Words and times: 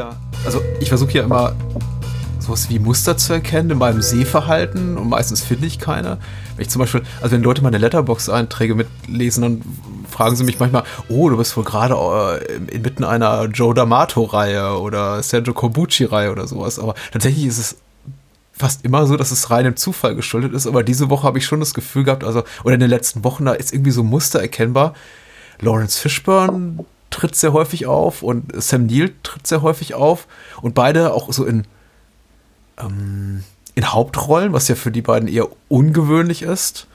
ja, 0.00 0.16
also 0.46 0.62
ich 0.80 0.88
versuche 0.88 1.12
ja 1.12 1.24
immer 1.24 1.54
sowas 2.38 2.70
wie 2.70 2.78
Muster 2.78 3.18
zu 3.18 3.34
erkennen 3.34 3.70
in 3.70 3.78
meinem 3.78 4.00
Sehverhalten 4.00 4.96
und 4.96 5.10
meistens 5.10 5.42
finde 5.42 5.66
ich 5.66 5.78
keine. 5.78 6.16
Wenn 6.56 6.62
ich 6.62 6.70
zum 6.70 6.80
Beispiel, 6.80 7.02
also 7.20 7.34
wenn 7.34 7.42
Leute 7.42 7.62
meine 7.62 7.76
Letterbox-Einträge 7.76 8.74
mitlesen, 8.74 9.42
dann 9.42 9.62
fragen 10.08 10.36
sie 10.36 10.44
mich 10.44 10.58
manchmal, 10.58 10.84
oh, 11.10 11.28
du 11.28 11.36
bist 11.36 11.54
wohl 11.54 11.64
gerade 11.64 11.94
äh, 11.94 12.74
inmitten 12.74 13.04
einer 13.04 13.44
Joe 13.44 13.74
D'Amato-Reihe 13.74 14.80
oder 14.80 15.22
Sergio 15.22 15.52
Corbucci-Reihe 15.52 16.32
oder 16.32 16.46
sowas. 16.46 16.78
Aber 16.78 16.94
tatsächlich 17.12 17.44
ist 17.44 17.58
es 17.58 17.76
fast 18.52 18.86
immer 18.86 19.06
so, 19.06 19.16
dass 19.16 19.30
es 19.30 19.50
reinem 19.50 19.76
Zufall 19.76 20.14
geschuldet 20.14 20.54
ist. 20.54 20.66
Aber 20.66 20.82
diese 20.82 21.10
Woche 21.10 21.24
habe 21.24 21.36
ich 21.36 21.44
schon 21.44 21.60
das 21.60 21.74
Gefühl 21.74 22.04
gehabt, 22.04 22.24
also, 22.24 22.42
oder 22.64 22.74
in 22.74 22.80
den 22.80 22.90
letzten 22.90 23.22
Wochen, 23.22 23.44
da 23.44 23.52
ist 23.52 23.74
irgendwie 23.74 23.90
so 23.90 24.02
Muster 24.02 24.40
erkennbar. 24.40 24.94
Lawrence 25.60 25.98
Fishburne 25.98 26.86
tritt 27.10 27.34
sehr 27.34 27.52
häufig 27.52 27.86
auf 27.86 28.22
und 28.22 28.44
Sam 28.54 28.86
Neill 28.86 29.12
tritt 29.22 29.46
sehr 29.46 29.62
häufig 29.62 29.94
auf 29.94 30.26
und 30.62 30.74
beide 30.74 31.12
auch 31.12 31.32
so 31.32 31.44
in, 31.44 31.64
ähm, 32.78 33.44
in 33.74 33.92
Hauptrollen, 33.92 34.52
was 34.52 34.68
ja 34.68 34.74
für 34.74 34.90
die 34.90 35.02
beiden 35.02 35.28
eher 35.28 35.48
ungewöhnlich 35.68 36.42
ist. 36.42 36.86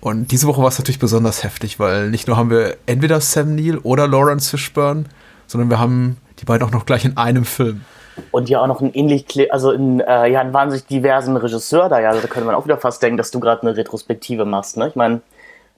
Und 0.00 0.32
diese 0.32 0.46
Woche 0.46 0.60
war 0.60 0.68
es 0.68 0.78
natürlich 0.78 0.98
besonders 0.98 1.44
heftig, 1.44 1.80
weil 1.80 2.10
nicht 2.10 2.28
nur 2.28 2.36
haben 2.36 2.50
wir 2.50 2.76
entweder 2.84 3.20
Sam 3.20 3.54
Neill 3.54 3.78
oder 3.78 4.06
Lawrence 4.06 4.50
Fishburne, 4.50 5.04
sondern 5.46 5.70
wir 5.70 5.78
haben 5.78 6.18
die 6.40 6.44
beiden 6.44 6.66
auch 6.66 6.72
noch 6.72 6.84
gleich 6.84 7.04
in 7.04 7.16
einem 7.16 7.44
Film. 7.44 7.84
Und 8.30 8.48
ja 8.48 8.60
auch 8.60 8.66
noch 8.66 8.80
einen 8.80 8.92
ähnlich, 8.92 9.52
also 9.52 9.72
in, 9.72 10.00
äh, 10.00 10.30
ja, 10.30 10.40
einen 10.40 10.52
wahnsinnig 10.52 10.86
diversen 10.86 11.36
Regisseur 11.36 11.88
da, 11.88 12.00
ja, 12.00 12.12
da 12.12 12.26
könnte 12.28 12.44
man 12.44 12.54
auch 12.54 12.64
wieder 12.64 12.78
fast 12.78 13.02
denken, 13.02 13.16
dass 13.16 13.30
du 13.30 13.40
gerade 13.40 13.62
eine 13.62 13.76
Retrospektive 13.76 14.44
machst, 14.44 14.76
ne? 14.76 14.88
Ich 14.88 14.94
meine, 14.94 15.20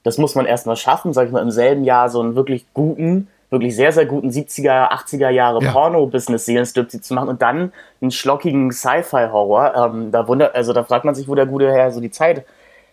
das 0.02 0.18
muss 0.18 0.34
man 0.34 0.44
erstmal 0.44 0.76
schaffen, 0.76 1.12
sag 1.12 1.26
ich 1.26 1.32
mal, 1.32 1.42
im 1.42 1.50
selben 1.50 1.84
Jahr 1.84 2.10
so 2.10 2.20
einen 2.20 2.34
wirklich 2.36 2.66
guten, 2.74 3.28
wirklich 3.50 3.76
sehr, 3.76 3.92
sehr 3.92 4.06
guten 4.06 4.30
70er, 4.30 4.90
80er 4.90 5.30
Jahre 5.30 5.62
ja. 5.62 5.72
Porno-Business-Seelenstrip 5.72 6.90
zu 6.90 7.14
machen 7.14 7.28
und 7.28 7.42
dann 7.42 7.72
einen 8.00 8.10
schlockigen 8.10 8.72
Sci-Fi-Horror. 8.72 9.74
Ähm, 9.76 10.10
da 10.12 10.26
wundert, 10.26 10.54
also 10.54 10.72
da 10.72 10.84
fragt 10.84 11.04
man 11.04 11.14
sich, 11.14 11.28
wo 11.28 11.34
der 11.34 11.46
gute 11.46 11.72
Herr 11.72 11.92
so 11.92 12.00
die 12.00 12.10
Zeit 12.10 12.44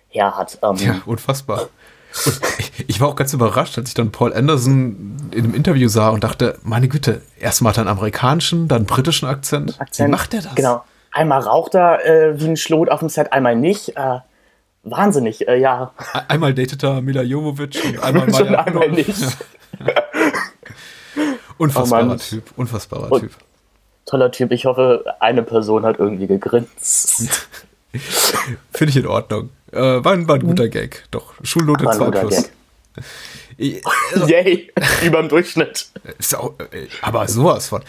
her 0.09 0.37
hat. 0.37 0.59
Ähm, 0.61 0.75
ja, 0.75 1.01
unfassbar. 1.05 1.69
Und 2.25 2.41
ich 2.87 3.01
war 3.01 3.07
auch 3.07 3.15
ganz 3.15 3.33
überrascht, 3.33 3.77
als 3.77 3.89
ich 3.89 3.95
dann 3.95 4.11
Paul 4.11 4.33
Anderson 4.33 5.17
in 5.31 5.45
einem 5.45 5.53
Interview 5.55 5.87
sah 5.87 6.09
und 6.09 6.23
dachte, 6.23 6.59
meine 6.61 6.87
Güte, 6.87 7.21
erstmal 7.39 7.71
hat 7.71 7.77
er 7.77 7.81
einen 7.81 7.89
amerikanischen, 7.89 8.67
dann 8.67 8.79
einen 8.79 8.85
britischen 8.85 9.27
Akzent. 9.27 9.79
Akzent. 9.81 10.07
Wie 10.07 10.11
macht 10.11 10.33
er 10.33 10.41
das? 10.43 10.55
Genau. 10.55 10.83
Einmal 11.11 11.41
raucht 11.41 11.75
er 11.75 12.05
äh, 12.05 12.39
wie 12.39 12.47
ein 12.47 12.57
Schlot 12.57 12.89
auf 12.89 12.99
dem 12.99 13.09
Set, 13.09 13.33
einmal 13.33 13.55
nicht. 13.55 13.95
Äh, 13.97 14.19
wahnsinnig, 14.83 15.47
äh, 15.47 15.59
ja. 15.59 15.93
Einmal 16.27 16.53
datet 16.53 16.83
er 16.83 17.01
Mila 17.01 17.21
Jovovich 17.21 17.83
und 17.83 17.99
einmal, 18.03 18.29
und 18.29 18.55
einmal 18.55 18.89
nicht. 18.89 19.15
Unfassbarer 21.57 22.13
oh 22.13 22.15
Typ, 22.15 22.43
unfassbarer 22.55 23.11
und, 23.11 23.21
Typ. 23.21 23.31
Toller 24.05 24.31
Typ. 24.31 24.51
Ich 24.51 24.65
hoffe, 24.65 25.05
eine 25.19 25.43
Person 25.43 25.85
hat 25.85 25.99
irgendwie 25.99 26.27
gegrinst. 26.27 27.47
Finde 28.73 28.89
ich 28.89 28.97
in 28.97 29.07
Ordnung. 29.07 29.49
Äh, 29.71 29.79
war, 30.03 30.13
ein, 30.13 30.27
war 30.27 30.35
ein 30.35 30.43
guter 30.43 30.67
Gag. 30.67 31.05
Doch, 31.11 31.33
Schulnote 31.43 31.85
2 31.85 32.11
plus. 32.11 32.49
Also, 34.11 34.27
Yay, 34.27 34.71
über 35.05 35.19
dem 35.19 35.29
Durchschnitt. 35.29 35.89
Auch, 36.35 36.53
äh, 36.71 36.87
aber 37.01 37.27
sowas 37.27 37.67
von. 37.67 37.83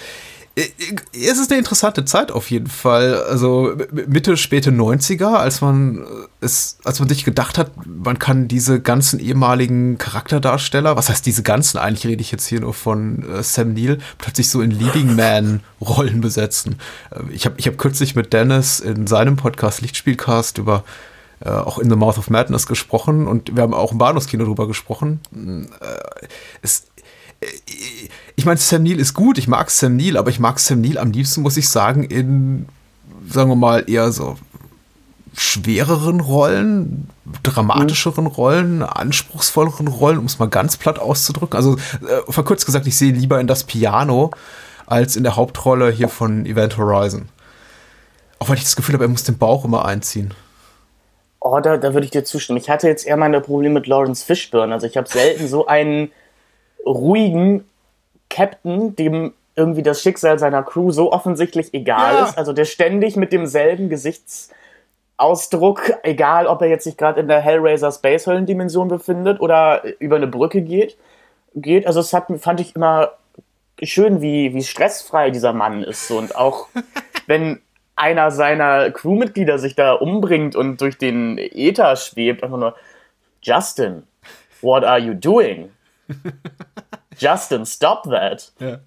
Äh, 0.56 0.68
es 1.12 1.38
ist 1.38 1.50
eine 1.50 1.58
interessante 1.58 2.04
Zeit 2.04 2.30
auf 2.30 2.50
jeden 2.50 2.68
Fall. 2.68 3.22
Also 3.24 3.74
Mitte, 4.06 4.36
späte 4.36 4.70
90er, 4.70 5.34
als 5.34 5.60
man 5.60 6.04
es, 6.40 6.78
als 6.84 7.00
man 7.00 7.08
sich 7.08 7.24
gedacht 7.24 7.58
hat, 7.58 7.72
man 7.86 8.18
kann 8.18 8.48
diese 8.48 8.80
ganzen 8.80 9.18
ehemaligen 9.18 9.98
Charakterdarsteller, 9.98 10.96
was 10.96 11.08
heißt 11.08 11.26
diese 11.26 11.42
ganzen, 11.42 11.78
eigentlich 11.78 12.06
rede 12.06 12.22
ich 12.22 12.32
jetzt 12.32 12.46
hier 12.46 12.60
nur 12.60 12.74
von 12.74 13.24
äh, 13.28 13.42
Sam 13.42 13.74
Neill, 13.74 13.98
plötzlich 14.18 14.48
so 14.48 14.60
in 14.60 14.70
Leading 14.70 15.16
Man-Rollen 15.16 16.20
besetzen. 16.20 16.76
Äh, 17.10 17.32
ich 17.32 17.46
habe 17.46 17.56
ich 17.58 17.66
hab 17.66 17.78
kürzlich 17.78 18.14
mit 18.14 18.32
Dennis 18.32 18.80
in 18.80 19.06
seinem 19.06 19.36
Podcast 19.36 19.80
Lichtspielcast 19.80 20.58
über 20.58 20.84
äh, 21.44 21.50
auch 21.50 21.78
in 21.78 21.90
The 21.90 21.96
Mouth 21.96 22.18
of 22.18 22.30
Madness 22.30 22.66
gesprochen 22.66 23.26
und 23.26 23.54
wir 23.54 23.62
haben 23.62 23.74
auch 23.74 23.92
im 23.92 23.98
Bahnhofskino 23.98 24.44
drüber 24.44 24.66
gesprochen. 24.66 25.20
Äh, 25.34 26.26
es, 26.62 26.86
äh, 26.93 26.93
ich 28.36 28.44
meine, 28.44 28.58
Sam 28.58 28.82
Neill 28.82 29.00
ist 29.00 29.14
gut, 29.14 29.38
ich 29.38 29.48
mag 29.48 29.70
Sam 29.70 29.96
Neill, 29.96 30.16
aber 30.16 30.30
ich 30.30 30.40
mag 30.40 30.58
Sam 30.58 30.80
Neill 30.80 30.98
am 30.98 31.12
liebsten, 31.12 31.42
muss 31.42 31.56
ich 31.56 31.68
sagen, 31.68 32.04
in, 32.04 32.66
sagen 33.28 33.50
wir 33.50 33.56
mal, 33.56 33.88
eher 33.88 34.12
so 34.12 34.36
schwereren 35.36 36.20
Rollen, 36.20 37.08
dramatischeren 37.42 38.26
Rollen, 38.26 38.82
anspruchsvolleren 38.82 39.88
Rollen, 39.88 40.18
um 40.18 40.26
es 40.26 40.38
mal 40.38 40.48
ganz 40.48 40.76
platt 40.76 40.98
auszudrücken. 40.98 41.56
Also, 41.56 41.76
äh, 41.76 42.30
verkürzt 42.30 42.66
gesagt, 42.66 42.86
ich 42.86 42.96
sehe 42.96 43.12
lieber 43.12 43.40
in 43.40 43.46
das 43.46 43.64
Piano 43.64 44.30
als 44.86 45.16
in 45.16 45.22
der 45.22 45.36
Hauptrolle 45.36 45.90
hier 45.90 46.08
von 46.08 46.46
Event 46.46 46.76
Horizon. 46.76 47.28
Auch 48.38 48.48
weil 48.48 48.56
ich 48.56 48.64
das 48.64 48.76
Gefühl 48.76 48.94
habe, 48.94 49.04
er 49.04 49.08
muss 49.08 49.24
den 49.24 49.38
Bauch 49.38 49.64
immer 49.64 49.84
einziehen. 49.84 50.34
Oh, 51.40 51.60
da, 51.60 51.76
da 51.76 51.94
würde 51.94 52.04
ich 52.04 52.10
dir 52.10 52.24
zustimmen. 52.24 52.58
Ich 52.58 52.70
hatte 52.70 52.88
jetzt 52.88 53.06
eher 53.06 53.16
meine 53.16 53.40
Probleme 53.40 53.74
mit 53.74 53.86
Lawrence 53.86 54.24
Fishburne. 54.24 54.72
Also 54.72 54.86
ich 54.86 54.96
habe 54.96 55.08
selten 55.08 55.48
so 55.48 55.66
einen 55.66 56.10
ruhigen 56.84 57.64
Captain, 58.30 58.96
dem 58.96 59.34
irgendwie 59.56 59.82
das 59.82 60.02
Schicksal 60.02 60.38
seiner 60.38 60.62
Crew 60.62 60.90
so 60.90 61.12
offensichtlich 61.12 61.72
egal 61.74 62.14
ja. 62.14 62.24
ist. 62.24 62.38
Also 62.38 62.52
der 62.52 62.64
ständig 62.64 63.16
mit 63.16 63.32
demselben 63.32 63.88
Gesichtsausdruck, 63.88 65.92
egal 66.02 66.46
ob 66.46 66.62
er 66.62 66.68
jetzt 66.68 66.84
sich 66.84 66.96
gerade 66.96 67.20
in 67.20 67.28
der 67.28 67.40
Hellraiser 67.40 67.92
Space 67.92 68.26
Höllendimension 68.26 68.88
befindet 68.88 69.40
oder 69.40 69.82
über 70.00 70.16
eine 70.16 70.26
Brücke 70.26 70.62
geht, 70.62 70.96
geht. 71.54 71.86
Also 71.86 72.00
es 72.00 72.12
hat, 72.12 72.26
fand 72.38 72.60
ich 72.60 72.74
immer 72.74 73.12
schön, 73.82 74.20
wie, 74.20 74.54
wie 74.54 74.62
stressfrei 74.62 75.30
dieser 75.30 75.52
Mann 75.52 75.84
ist. 75.84 76.10
Und 76.10 76.34
auch 76.34 76.66
wenn 77.26 77.60
einer 77.96 78.32
seiner 78.32 78.90
Crewmitglieder 78.90 79.58
sich 79.58 79.76
da 79.76 79.92
umbringt 79.92 80.56
und 80.56 80.80
durch 80.80 80.98
den 80.98 81.38
Äther 81.38 81.94
schwebt, 81.94 82.42
einfach 82.42 82.58
nur, 82.58 82.74
Justin, 83.40 84.02
what 84.62 84.84
are 84.84 84.98
you 84.98 85.14
doing? 85.14 85.70
Justin, 87.18 87.66
stop 87.66 88.04
that. 88.04 88.52
Ja. 88.58 88.78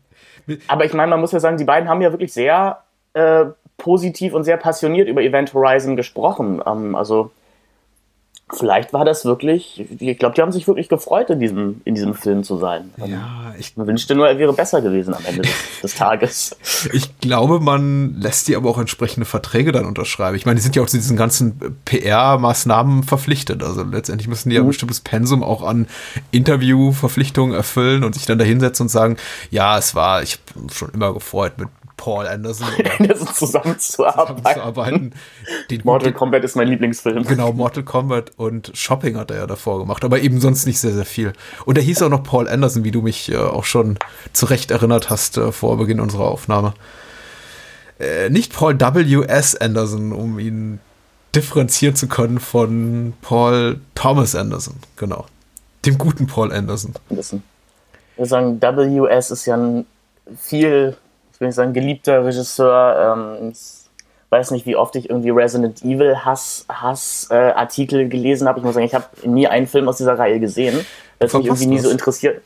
Aber 0.68 0.86
ich 0.86 0.94
meine, 0.94 1.10
man 1.10 1.20
muss 1.20 1.32
ja 1.32 1.40
sagen, 1.40 1.58
die 1.58 1.64
beiden 1.66 1.90
haben 1.90 2.02
ja 2.02 2.12
wirklich 2.12 2.34
sehr 2.34 2.84
äh, 3.14 3.46
positiv 3.78 4.34
und 4.34 4.44
sehr 4.44 4.58
passioniert 4.58 5.08
über 5.08 5.22
Event 5.22 5.54
Horizon 5.54 5.96
gesprochen. 5.96 6.62
Ähm, 6.66 6.96
also 6.96 7.32
vielleicht 8.54 8.94
war 8.94 9.04
das 9.04 9.26
wirklich, 9.26 9.86
ich 10.00 10.18
glaube, 10.18 10.36
die 10.36 10.42
haben 10.42 10.52
sich 10.52 10.68
wirklich 10.68 10.88
gefreut, 10.88 11.30
in 11.30 11.40
diesem, 11.40 11.82
in 11.84 11.96
diesem 11.96 12.14
Film 12.14 12.44
zu 12.44 12.58
sein. 12.58 12.94
Ja, 13.06 13.54
ich 13.60 13.76
man 13.76 13.88
wünschte 13.88 14.16
nur, 14.16 14.28
er 14.28 14.38
wäre 14.38 14.54
besser 14.54 14.82
gewesen 14.82 15.14
am 15.14 15.26
Ende 15.26 15.42
des, 15.42 15.82
des, 15.84 15.96
Tages. 15.96 16.56
Ich 16.94 17.20
glaube, 17.20 17.60
man 17.60 18.16
lässt 18.20 18.48
die 18.48 18.56
aber 18.56 18.70
auch 18.70 18.78
entsprechende 18.78 19.26
Verträge 19.26 19.72
dann 19.72 19.86
unterschreiben. 19.86 20.38
Ich 20.38 20.46
meine, 20.46 20.56
die 20.56 20.62
sind 20.62 20.76
ja 20.76 20.82
auch 20.82 20.88
zu 20.88 20.96
diesen 20.96 21.18
ganzen 21.18 21.60
PR-Maßnahmen 21.86 23.04
verpflichtet. 23.04 23.64
Also 23.64 23.84
letztendlich 23.84 24.28
müssen 24.28 24.50
die 24.50 24.56
ja 24.56 24.62
ein 24.62 24.66
mhm. 24.66 24.70
bestimmtes 24.70 25.02
Pensum 25.02 25.44
auch 25.44 25.64
an 25.64 25.88
Interviewverpflichtungen 26.32 27.54
erfüllen 27.54 28.04
und 28.04 28.16
sich 28.16 28.26
dann 28.26 28.38
da 28.38 28.46
hinsetzen 28.46 28.86
und 28.86 28.90
sagen, 28.90 29.18
ja, 29.52 29.78
es 29.78 29.96
war, 29.96 30.24
ich 30.24 30.40
habe 30.56 30.74
schon 30.74 30.92
immer 30.92 31.14
gefreut, 31.14 31.58
mit 31.58 31.68
Paul 31.98 32.28
Anderson, 32.28 32.68
Anderson 33.00 33.28
zusammenzuarbeiten. 33.34 34.38
zusammenzuarbeiten. 34.44 35.14
Den 35.70 35.82
Mortal 35.84 36.14
Kombat 36.14 36.44
ist 36.44 36.56
mein 36.56 36.68
Lieblingsfilm. 36.68 37.24
Genau, 37.24 37.52
Mortal 37.52 37.84
Kombat 37.84 38.32
und 38.38 38.72
Shopping 38.74 39.18
hat 39.18 39.32
er 39.32 39.38
ja 39.38 39.48
davor 39.48 39.80
gemacht, 39.80 40.06
aber 40.06 40.22
eben 40.22 40.40
sonst 40.40 40.66
nicht 40.66 40.80
sehr, 40.80 40.94
sehr 40.94 41.06
viel. 41.06 41.34
Und 41.66 41.78
er 41.78 41.84
hieß 41.84 42.04
auch 42.04 42.10
noch 42.10 42.24
Paul 42.24 42.48
Anderson, 42.48 42.84
wie 42.84 42.92
du 42.92 43.02
mich 43.02 43.32
äh, 43.32 43.38
auch 43.38 43.66
schon 43.66 43.98
zurecht 44.32 44.72
erinnert 44.72 45.10
hast 45.10 45.38
äh, 45.38 45.52
vor 45.52 45.78
Beginn 45.78 46.00
unserer 46.00 46.26
Aufnahme. 46.26 46.74
Äh, 48.00 48.30
nicht 48.30 48.54
Paul 48.54 48.80
W.S. 48.80 49.56
Anderson, 49.56 50.14
um 50.14 50.40
ihn 50.40 50.80
differenzieren 51.36 51.96
zu 51.96 52.08
können 52.08 52.40
von 52.40 53.14
Paul 53.22 53.80
Thomas 53.96 54.36
Anderson, 54.36 54.76
genau. 54.96 55.26
Dem 55.86 55.98
guten 55.98 56.28
Paul 56.28 56.52
Anderson. 56.52 56.94
Anderson. 57.10 57.44
Ich 58.14 58.20
würde 58.20 58.30
sagen, 58.30 58.62
W.S. 58.62 59.32
ist 59.32 59.46
ja 59.46 59.58
ein 59.58 59.86
viel 60.40 60.96
ich 61.38 61.42
will 61.42 61.50
nicht 61.50 61.56
sagen, 61.56 61.74
geliebter 61.74 62.26
Regisseur. 62.26 63.16
Ähm, 63.16 63.52
ich 63.52 64.32
weiß 64.32 64.50
nicht, 64.50 64.66
wie 64.66 64.76
oft 64.76 64.96
ich 64.96 65.08
irgendwie 65.08 65.30
Resident 65.30 65.84
Evil 65.84 66.18
Hass, 66.26 66.66
Hass 66.68 67.28
äh, 67.30 67.36
Artikel 67.36 68.10
gelesen 68.10 68.48
habe. 68.48 68.58
Ich 68.58 68.66
muss 68.66 68.74
sagen, 68.74 68.88
ich 68.88 68.96
habe 68.96 69.06
nie 69.24 69.48
einen 69.48 69.68
Film 69.68 69.88
aus 69.88 69.98
dieser 69.98 70.18
Reihe 70.18 70.40
gesehen, 70.40 70.84
weil 71.20 71.28
es 71.28 71.34
mich 71.36 71.46
irgendwie 71.46 71.68
nie 71.68 71.78
so 71.78 71.92
interessiert. 71.92 72.42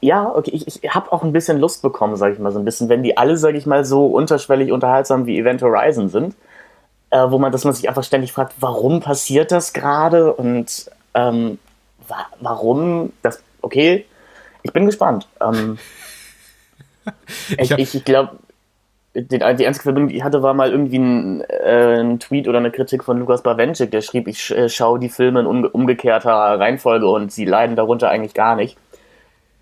Ja, 0.00 0.32
okay, 0.32 0.52
ich, 0.54 0.84
ich 0.84 0.94
habe 0.94 1.12
auch 1.12 1.24
ein 1.24 1.32
bisschen 1.32 1.58
Lust 1.58 1.82
bekommen, 1.82 2.14
sage 2.14 2.34
ich 2.34 2.38
mal 2.38 2.52
so 2.52 2.60
ein 2.60 2.64
bisschen, 2.64 2.88
wenn 2.88 3.02
die 3.02 3.16
alle, 3.16 3.36
sage 3.36 3.58
ich 3.58 3.66
mal, 3.66 3.84
so 3.84 4.06
unterschwellig 4.06 4.70
unterhaltsam 4.70 5.26
wie 5.26 5.40
Event 5.40 5.60
Horizon 5.60 6.08
sind, 6.08 6.36
äh, 7.10 7.28
wo 7.28 7.38
man, 7.38 7.50
dass 7.50 7.64
man 7.64 7.74
sich 7.74 7.88
einfach 7.88 8.04
ständig 8.04 8.32
fragt, 8.32 8.54
warum 8.60 9.00
passiert 9.00 9.50
das 9.50 9.72
gerade 9.72 10.32
und 10.32 10.88
ähm, 11.14 11.58
wa 12.06 12.26
warum 12.38 13.12
das, 13.22 13.42
okay, 13.60 14.06
ich 14.62 14.72
bin 14.72 14.86
gespannt. 14.86 15.26
Ähm, 15.40 15.78
ich, 17.58 17.70
ich, 17.70 17.94
ich 17.94 18.04
glaube, 18.04 18.38
die 19.14 19.42
einzige 19.42 19.72
Verbindung, 19.74 20.08
die 20.08 20.16
ich 20.16 20.24
hatte, 20.24 20.42
war 20.42 20.54
mal 20.54 20.70
irgendwie 20.70 20.98
ein, 20.98 21.40
äh, 21.42 22.00
ein 22.00 22.20
Tweet 22.20 22.48
oder 22.48 22.58
eine 22.58 22.70
Kritik 22.70 23.02
von 23.02 23.18
Lukas 23.18 23.42
Bawenschik, 23.42 23.90
der 23.90 24.02
schrieb, 24.02 24.28
ich 24.28 24.50
äh, 24.50 24.68
schaue 24.68 24.98
die 24.98 25.08
Filme 25.08 25.40
in 25.40 25.46
umgekehrter 25.46 26.30
Reihenfolge 26.30 27.08
und 27.08 27.32
sie 27.32 27.44
leiden 27.44 27.76
darunter 27.76 28.10
eigentlich 28.10 28.34
gar 28.34 28.56
nicht. 28.56 28.76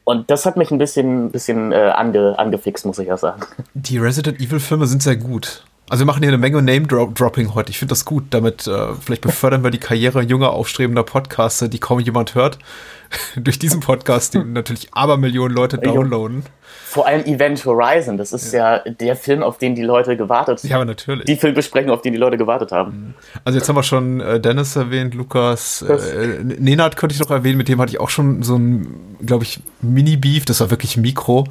Und 0.04 0.30
das 0.30 0.44
hat 0.44 0.56
mich 0.56 0.70
ein 0.70 0.78
bisschen, 0.78 1.30
bisschen 1.30 1.72
äh, 1.72 1.92
ange, 1.94 2.38
angefixt, 2.38 2.84
muss 2.84 2.98
ich 2.98 3.08
ja 3.08 3.16
sagen. 3.16 3.42
Die 3.74 3.98
Resident 3.98 4.40
Evil-Filme 4.40 4.86
sind 4.86 5.02
sehr 5.02 5.16
gut. 5.16 5.64
Also 5.90 6.02
wir 6.02 6.06
machen 6.06 6.22
hier 6.22 6.28
eine 6.28 6.38
Menge 6.38 6.62
Name-Dropping 6.62 7.54
heute. 7.54 7.70
Ich 7.70 7.78
finde 7.78 7.92
das 7.92 8.06
gut. 8.06 8.24
Damit 8.30 8.66
äh, 8.66 8.94
vielleicht 8.94 9.20
befördern 9.20 9.62
wir 9.62 9.70
die 9.70 9.78
Karriere 9.78 10.22
junger, 10.22 10.50
aufstrebender 10.50 11.02
Podcaster, 11.02 11.68
die 11.68 11.78
kaum 11.78 12.00
jemand 12.00 12.34
hört. 12.34 12.58
Durch 13.36 13.58
diesen 13.58 13.80
Podcast, 13.80 14.32
den 14.32 14.54
natürlich 14.54 14.88
Abermillionen 14.94 15.54
Leute 15.54 15.76
downloaden. 15.76 16.44
Vor 16.84 17.06
allem 17.06 17.24
Event 17.26 17.64
Horizon, 17.66 18.16
das 18.16 18.32
ist 18.32 18.52
ja. 18.52 18.76
ja. 18.76 18.90
der 18.92 19.14
Film, 19.14 19.42
auf 19.42 19.58
den 19.58 19.74
die 19.74 19.82
Leute 19.82 20.16
gewartet 20.16 20.60
haben. 20.60 20.68
Ja, 20.68 20.76
aber 20.76 20.86
natürlich. 20.86 21.26
Die 21.26 21.36
Filmbesprechung, 21.36 21.90
auf 21.90 22.00
den 22.00 22.14
die 22.14 22.18
Leute 22.18 22.38
gewartet 22.38 22.72
haben. 22.72 23.14
Also 23.44 23.58
jetzt 23.58 23.68
haben 23.68 23.76
wir 23.76 23.82
schon 23.82 24.20
äh, 24.20 24.40
Dennis 24.40 24.74
erwähnt, 24.76 25.12
Lukas, 25.14 25.82
äh, 25.82 26.42
Nenad 26.42 26.96
könnte 26.96 27.14
ich 27.14 27.20
noch 27.20 27.30
erwähnen, 27.30 27.58
mit 27.58 27.68
dem 27.68 27.78
hatte 27.80 27.92
ich 27.92 28.00
auch 28.00 28.10
schon 28.10 28.42
so 28.42 28.56
ein, 28.56 29.16
glaube 29.24 29.44
ich, 29.44 29.60
Mini-Beef, 29.82 30.46
das 30.46 30.60
war 30.60 30.70
wirklich 30.70 30.96
Mikro 30.96 31.46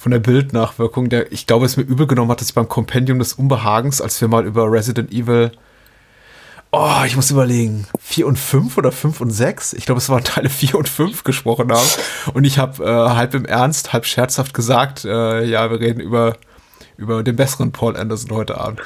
von 0.00 0.12
der 0.12 0.18
Bildnachwirkung, 0.18 1.10
der, 1.10 1.30
ich 1.30 1.46
glaube, 1.46 1.66
es 1.66 1.76
mir 1.76 1.82
übel 1.82 2.06
genommen 2.06 2.30
hat, 2.30 2.40
dass 2.40 2.48
ich 2.48 2.54
beim 2.54 2.70
Kompendium 2.70 3.18
des 3.18 3.34
Unbehagens, 3.34 4.00
als 4.00 4.18
wir 4.22 4.28
mal 4.28 4.46
über 4.46 4.72
Resident 4.72 5.12
Evil, 5.12 5.52
oh, 6.72 7.02
ich 7.04 7.16
muss 7.16 7.30
überlegen, 7.30 7.86
4 7.98 8.26
und 8.26 8.38
5 8.38 8.78
oder 8.78 8.92
5 8.92 9.20
und 9.20 9.30
6? 9.30 9.74
Ich 9.74 9.84
glaube, 9.84 9.98
es 9.98 10.08
waren 10.08 10.24
Teile 10.24 10.48
4 10.48 10.74
und 10.78 10.88
5 10.88 11.22
gesprochen 11.22 11.70
haben. 11.70 11.86
Und 12.32 12.44
ich 12.44 12.58
habe 12.58 12.82
äh, 12.82 13.10
halb 13.10 13.34
im 13.34 13.44
Ernst, 13.44 13.92
halb 13.92 14.06
scherzhaft 14.06 14.54
gesagt, 14.54 15.04
äh, 15.04 15.44
ja, 15.44 15.70
wir 15.70 15.80
reden 15.80 16.00
über, 16.00 16.38
über 16.96 17.22
den 17.22 17.36
besseren 17.36 17.70
Paul 17.70 17.94
Anderson 17.94 18.30
heute 18.30 18.58
Abend. 18.58 18.80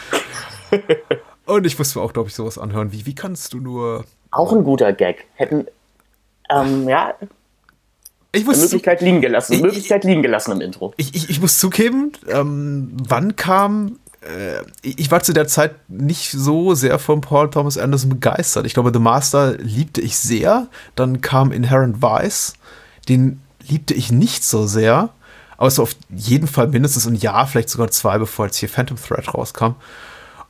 und 1.46 1.64
ich 1.64 1.78
musste 1.78 2.00
mir 2.00 2.04
auch, 2.04 2.12
glaube 2.12 2.28
ich, 2.28 2.34
sowas 2.34 2.58
anhören 2.58 2.90
wie, 2.90 3.06
wie 3.06 3.14
kannst 3.14 3.52
du 3.52 3.60
nur... 3.60 4.04
Auch 4.32 4.52
ein 4.52 4.64
guter 4.64 4.92
Gag. 4.92 5.26
Hätten, 5.36 5.68
ähm, 6.50 6.88
ja, 6.88 7.14
ich 8.34 8.46
muss 8.46 8.60
Möglichkeit 8.60 9.00
liegen 9.00 9.20
gelassen. 9.20 9.54
Ich, 9.54 9.62
Möglichkeit 9.62 10.04
liegen 10.04 10.22
gelassen 10.22 10.52
im 10.52 10.60
Intro. 10.60 10.92
Ich, 10.96 11.14
ich, 11.14 11.30
ich 11.30 11.40
muss 11.40 11.58
zugeben, 11.58 12.12
ähm, 12.28 12.96
wann 13.06 13.36
kam. 13.36 13.98
Äh, 14.20 14.62
ich 14.82 15.10
war 15.10 15.22
zu 15.22 15.32
der 15.32 15.46
Zeit 15.46 15.74
nicht 15.88 16.30
so 16.30 16.74
sehr 16.74 16.98
von 16.98 17.20
Paul 17.20 17.50
Thomas 17.50 17.78
Anderson 17.78 18.10
begeistert. 18.10 18.66
Ich 18.66 18.74
glaube, 18.74 18.90
The 18.92 18.98
Master 18.98 19.56
liebte 19.58 20.00
ich 20.00 20.16
sehr. 20.16 20.68
Dann 20.94 21.20
kam 21.20 21.52
Inherent 21.52 22.02
Vice. 22.02 22.54
Den 23.08 23.40
liebte 23.66 23.94
ich 23.94 24.12
nicht 24.12 24.44
so 24.44 24.66
sehr. 24.66 25.10
Aber 25.56 25.68
es 25.68 25.78
war 25.78 25.84
auf 25.84 25.96
jeden 26.10 26.46
Fall 26.46 26.68
mindestens 26.68 27.06
ein 27.06 27.14
Jahr, 27.14 27.46
vielleicht 27.46 27.68
sogar 27.68 27.90
zwei, 27.90 28.18
bevor 28.18 28.46
jetzt 28.46 28.56
hier 28.56 28.68
Phantom 28.68 28.96
Thread 28.96 29.32
rauskam. 29.32 29.76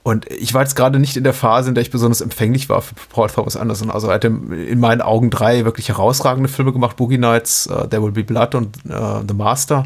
Und 0.04 0.30
ich 0.30 0.52
war 0.52 0.60
jetzt 0.60 0.76
gerade 0.76 1.00
nicht 1.00 1.16
in 1.16 1.24
der 1.24 1.32
Phase, 1.32 1.70
in 1.70 1.74
der 1.74 1.80
ich 1.80 1.90
besonders 1.90 2.20
empfänglich 2.20 2.68
war 2.68 2.82
für 2.82 2.94
Paul 3.08 3.30
Thomas 3.30 3.56
Anderson. 3.56 3.90
Also 3.90 4.08
er 4.08 4.16
hat 4.16 4.24
in 4.24 4.78
meinen 4.78 5.00
Augen 5.00 5.30
drei 5.30 5.64
wirklich 5.64 5.88
herausragende 5.88 6.50
Filme 6.50 6.74
gemacht: 6.74 6.96
Boogie 6.96 7.16
Nights, 7.16 7.66
uh, 7.70 7.86
There 7.86 8.02
Will 8.02 8.12
Be 8.12 8.22
Blood 8.22 8.54
und 8.54 8.76
uh, 8.86 9.24
The 9.26 9.32
Master. 9.32 9.84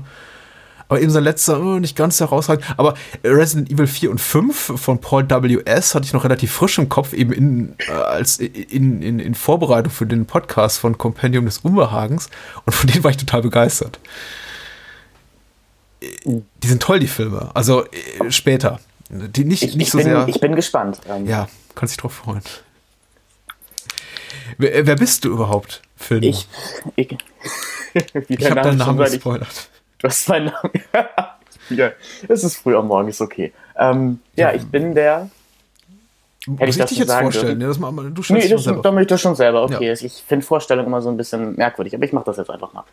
Aber 0.89 1.01
eben 1.01 1.13
sein 1.13 1.23
letzter 1.23 1.61
uh, 1.61 1.79
nicht 1.79 1.95
ganz 1.95 2.19
herausragend. 2.19 2.65
Aber 2.77 2.95
Resident 3.23 3.71
Evil 3.71 3.87
4 3.87 4.11
und 4.11 4.21
5 4.21 4.73
von 4.75 5.01
Paul 5.01 5.31
W.S. 5.31 5.95
hatte 5.95 6.07
ich 6.07 6.13
noch 6.13 6.25
relativ 6.25 6.51
frisch 6.51 6.79
im 6.79 6.89
Kopf, 6.89 7.13
eben 7.13 7.33
in, 7.33 7.75
äh, 7.87 7.93
als 7.93 8.41
in, 8.41 9.03
in, 9.03 9.21
in 9.21 9.35
Vorbereitung 9.37 9.93
für 9.93 10.07
den 10.07 10.27
Podcast 10.27 10.81
von 10.81 10.99
Compendium 10.99 11.45
des 11.45 11.59
Unbehagens. 11.59 12.29
Und 12.67 12.73
von 12.73 12.89
denen 12.89 13.05
war 13.05 13.13
ich 13.13 13.19
total 13.19 13.43
begeistert. 13.43 14.01
Die 16.03 16.67
sind 16.67 16.83
toll, 16.83 16.99
die 16.99 17.07
Filme. 17.07 17.53
Also 17.55 17.85
später. 18.31 18.81
Die 19.11 19.45
nicht, 19.45 19.63
ich, 19.63 19.75
nicht 19.75 19.87
ich 19.87 19.91
so 19.91 19.99
bin, 19.99 20.07
sehr. 20.07 20.29
Ich 20.29 20.41
bin 20.41 20.55
gespannt. 20.55 21.01
Ja, 21.25 21.49
kannst 21.75 21.95
dich 21.95 22.01
drauf 22.01 22.13
freuen. 22.13 22.43
Wer, 24.59 24.87
wer 24.87 24.97
bist 24.97 25.25
du 25.25 25.31
überhaupt, 25.31 25.83
Phil? 25.97 26.23
Ich. 26.25 26.47
Ich, 26.97 27.17
ich 28.29 28.51
habe 28.51 28.61
deinen 28.61 28.79
Namen 28.79 28.99
gespoilert. 28.99 29.71
Du 29.99 30.09
hast 30.09 30.29
meinen 30.29 30.47
Namen. 30.53 30.73
ja, 31.71 31.93
es 32.29 32.45
ist 32.45 32.57
früh 32.57 32.77
am 32.77 32.89
Morgen, 32.89 33.09
ist 33.09 33.21
okay. 33.21 33.53
Ähm, 33.77 34.21
ja, 34.37 34.51
ja, 34.51 34.57
ich 34.57 34.67
bin 34.67 34.95
der 34.95 35.31
Hätte 36.57 36.71
ich 36.71 36.79
das 36.79 36.97
jetzt 36.97 37.13
vorstellen? 37.13 37.61
Ja, 37.61 37.69
das 37.69 37.79
mal, 37.79 37.93
du 37.93 38.23
nee, 38.31 38.49
das, 38.49 38.65
dann 38.65 38.83
mache 38.83 39.03
ich 39.03 39.07
das 39.07 39.21
schon 39.21 39.35
selber. 39.35 39.65
Okay, 39.65 39.89
ja. 39.89 39.93
ich 39.93 40.25
finde 40.27 40.47
Vorstellung 40.47 40.87
immer 40.87 41.03
so 41.03 41.11
ein 41.11 41.17
bisschen 41.17 41.57
merkwürdig, 41.57 41.95
aber 41.95 42.05
ich 42.05 42.13
mache 42.13 42.25
das 42.25 42.39
jetzt 42.39 42.51
einfach 42.51 42.73
mal. 42.73 42.85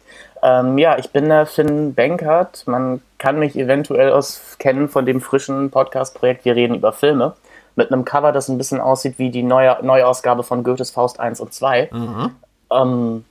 Ähm, 0.44 0.78
ja, 0.78 0.98
ich 0.98 1.12
bin 1.12 1.30
der 1.30 1.46
Finn 1.46 1.94
Benkert. 1.94 2.64
Man 2.66 3.02
kann 3.18 3.40
mich 3.40 3.56
eventuell 3.56 4.12
aus 4.12 4.58
kennen 4.60 4.90
von 4.90 5.06
dem 5.06 5.22
frischen 5.22 5.72
Podcast-Projekt 5.72 6.46
Wir 6.46 6.56
reden 6.56 6.76
über 6.76 6.92
Filme. 6.92 7.34
Mit 7.76 7.92
einem 7.92 8.06
Cover, 8.06 8.32
das 8.32 8.50
ein 8.50 8.58
bisschen 8.58 8.80
aussieht 8.80 9.20
wie 9.20 9.30
die 9.30 9.44
neue 9.44 9.78
Neuausgabe 9.82 10.44
von 10.44 10.64
Goethes 10.64 10.92
Faust 10.92 11.20
1 11.20 11.40
und 11.40 11.54
2. 11.54 11.90
Mhm. 11.92 12.32
Ähm, 12.72 13.26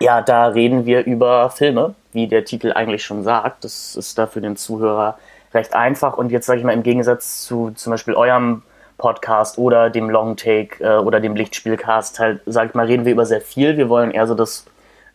ja, 0.00 0.20
da 0.20 0.46
reden 0.46 0.86
wir 0.86 1.04
über 1.04 1.50
Filme, 1.50 1.94
wie 2.12 2.28
der 2.28 2.44
Titel 2.44 2.72
eigentlich 2.72 3.04
schon 3.04 3.24
sagt. 3.24 3.64
Das 3.64 3.96
ist 3.96 4.18
da 4.18 4.26
für 4.26 4.40
den 4.40 4.56
Zuhörer 4.56 5.18
recht 5.54 5.74
einfach. 5.74 6.16
Und 6.16 6.30
jetzt 6.30 6.46
sage 6.46 6.58
ich 6.58 6.64
mal 6.64 6.72
im 6.72 6.82
Gegensatz 6.82 7.44
zu 7.44 7.72
zum 7.74 7.90
Beispiel 7.90 8.14
eurem 8.14 8.62
Podcast 8.98 9.56
oder 9.56 9.88
dem 9.88 10.10
Long 10.10 10.36
Take 10.36 10.84
äh, 10.84 10.98
oder 10.98 11.20
dem 11.20 11.34
Lichtspielcast 11.34 12.18
halt, 12.18 12.40
sag 12.44 12.68
ich 12.68 12.74
mal, 12.74 12.86
reden 12.86 13.04
wir 13.06 13.12
über 13.12 13.24
sehr 13.24 13.40
viel. 13.40 13.76
Wir 13.76 13.88
wollen 13.88 14.10
eher 14.10 14.26
so 14.26 14.34
das, 14.34 14.66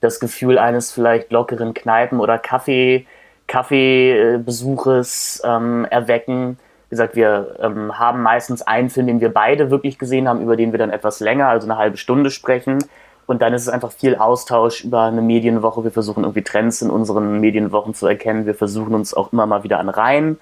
das 0.01 0.19
Gefühl 0.19 0.57
eines 0.57 0.91
vielleicht 0.91 1.31
lockeren 1.31 1.73
Kneipen- 1.73 2.19
oder 2.19 2.39
Kaffee, 2.39 3.05
Kaffeebesuches 3.47 5.43
ähm, 5.45 5.85
erwecken. 5.89 6.57
Wie 6.89 6.95
gesagt, 6.95 7.15
wir 7.15 7.57
ähm, 7.61 7.99
haben 7.99 8.21
meistens 8.21 8.61
einen 8.61 8.89
Film, 8.89 9.07
den 9.07 9.21
wir 9.21 9.33
beide 9.33 9.69
wirklich 9.69 9.99
gesehen 9.99 10.27
haben, 10.27 10.41
über 10.41 10.55
den 10.55 10.71
wir 10.71 10.79
dann 10.79 10.89
etwas 10.89 11.19
länger, 11.19 11.49
also 11.49 11.67
eine 11.67 11.77
halbe 11.77 11.97
Stunde 11.97 12.31
sprechen. 12.31 12.79
Und 13.25 13.41
dann 13.41 13.53
ist 13.53 13.63
es 13.63 13.69
einfach 13.69 13.91
viel 13.91 14.15
Austausch 14.15 14.83
über 14.83 15.03
eine 15.03 15.21
Medienwoche. 15.21 15.83
Wir 15.83 15.91
versuchen 15.91 16.23
irgendwie 16.23 16.43
Trends 16.43 16.81
in 16.81 16.89
unseren 16.89 17.39
Medienwochen 17.39 17.93
zu 17.93 18.05
erkennen. 18.07 18.45
Wir 18.45 18.55
versuchen 18.55 18.93
uns 18.93 19.13
auch 19.13 19.31
immer 19.33 19.45
mal 19.45 19.63
wieder 19.63 19.79
an 19.79 19.89
Reihen 19.89 20.37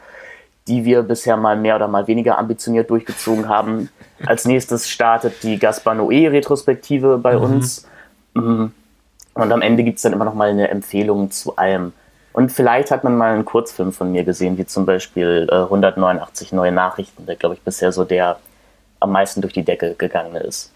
die 0.67 0.85
wir 0.85 1.03
bisher 1.03 1.37
mal 1.37 1.57
mehr 1.57 1.75
oder 1.75 1.87
mal 1.87 2.07
weniger 2.07 2.37
ambitioniert 2.37 2.89
durchgezogen 2.89 3.49
haben. 3.49 3.89
Als 4.25 4.45
nächstes 4.45 4.89
startet 4.89 5.43
die 5.43 5.57
Gaspar 5.57 5.95
Noé-Retrospektive 5.95 7.17
bei 7.17 7.35
mhm. 7.35 7.43
uns. 7.43 7.87
Mhm. 8.33 8.71
Und 9.33 9.51
am 9.51 9.61
Ende 9.61 9.83
gibt 9.83 9.97
es 9.97 10.03
dann 10.03 10.13
immer 10.13 10.25
noch 10.25 10.35
mal 10.35 10.49
eine 10.49 10.69
Empfehlung 10.69 11.31
zu 11.31 11.55
allem. 11.55 11.93
Und 12.33 12.51
vielleicht 12.51 12.91
hat 12.91 13.03
man 13.03 13.17
mal 13.17 13.33
einen 13.33 13.45
Kurzfilm 13.45 13.91
von 13.91 14.11
mir 14.11 14.23
gesehen, 14.23 14.57
wie 14.57 14.65
zum 14.65 14.85
Beispiel 14.85 15.47
äh, 15.51 15.55
189 15.55 16.53
neue 16.53 16.71
Nachrichten, 16.71 17.25
der, 17.25 17.35
glaube 17.35 17.55
ich, 17.55 17.61
bisher 17.61 17.91
so 17.91 18.03
der 18.05 18.37
am 18.99 19.11
meisten 19.11 19.41
durch 19.41 19.53
die 19.53 19.63
Decke 19.63 19.95
gegangen 19.97 20.35
ist. 20.35 20.71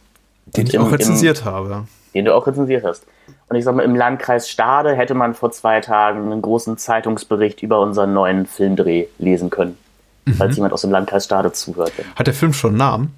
Den 0.46 0.62
Und 0.64 0.70
ich 0.70 0.76
im, 0.76 0.82
auch 0.82 0.92
rezensiert 0.92 1.40
im, 1.40 1.46
habe. 1.46 1.88
Den 2.14 2.26
du 2.26 2.36
auch 2.36 2.46
rezensiert 2.48 2.84
hast. 2.84 3.06
Und 3.48 3.56
ich 3.58 3.64
sag 3.64 3.76
mal, 3.76 3.84
im 3.84 3.96
Landkreis 3.96 4.50
Stade 4.50 4.96
hätte 4.96 5.14
man 5.14 5.36
vor 5.36 5.52
zwei 5.52 5.80
Tagen 5.82 6.32
einen 6.32 6.42
großen 6.42 6.78
Zeitungsbericht 6.78 7.62
über 7.62 7.80
unseren 7.80 8.14
neuen 8.14 8.48
Filmdreh 8.48 9.08
lesen 9.20 9.50
können. 9.50 9.78
Mhm. 10.26 10.34
Falls 10.34 10.56
jemand 10.56 10.74
aus 10.74 10.82
dem 10.82 10.92
Landkreis 10.92 11.26
Stade 11.26 11.52
zuhört. 11.52 11.94
Hat 12.16 12.28
der 12.28 12.34
Film 12.34 12.54
schon 12.54 12.72
einen 12.72 12.78
Namen? 12.78 13.18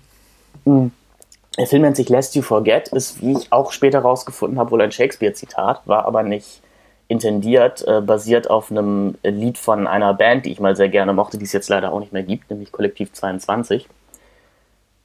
Mhm. 0.66 0.92
Der 1.58 1.66
Film 1.66 1.82
nennt 1.82 1.96
sich 1.96 2.10
Lest 2.10 2.36
You 2.36 2.44
Forget, 2.44 2.90
ist, 2.90 3.22
wie 3.22 3.32
ich 3.32 3.52
auch 3.52 3.72
später 3.72 4.00
rausgefunden 4.00 4.60
habe, 4.60 4.70
wohl 4.72 4.82
ein 4.82 4.92
Shakespeare-Zitat, 4.92 5.82
war 5.86 6.06
aber 6.06 6.22
nicht 6.22 6.62
intendiert, 7.08 7.84
äh, 7.88 8.02
basiert 8.02 8.50
auf 8.50 8.70
einem 8.70 9.16
Lied 9.24 9.58
von 9.58 9.88
einer 9.88 10.14
Band, 10.14 10.46
die 10.46 10.52
ich 10.52 10.60
mal 10.60 10.76
sehr 10.76 10.90
gerne 10.90 11.14
mochte, 11.14 11.38
die 11.38 11.46
es 11.46 11.54
jetzt 11.54 11.70
leider 11.70 11.94
auch 11.94 12.00
nicht 12.00 12.14
mehr 12.14 12.24
gibt, 12.24 12.52
nämlich 12.52 12.72
Kollektiv 12.72 13.14
22. 13.14 13.88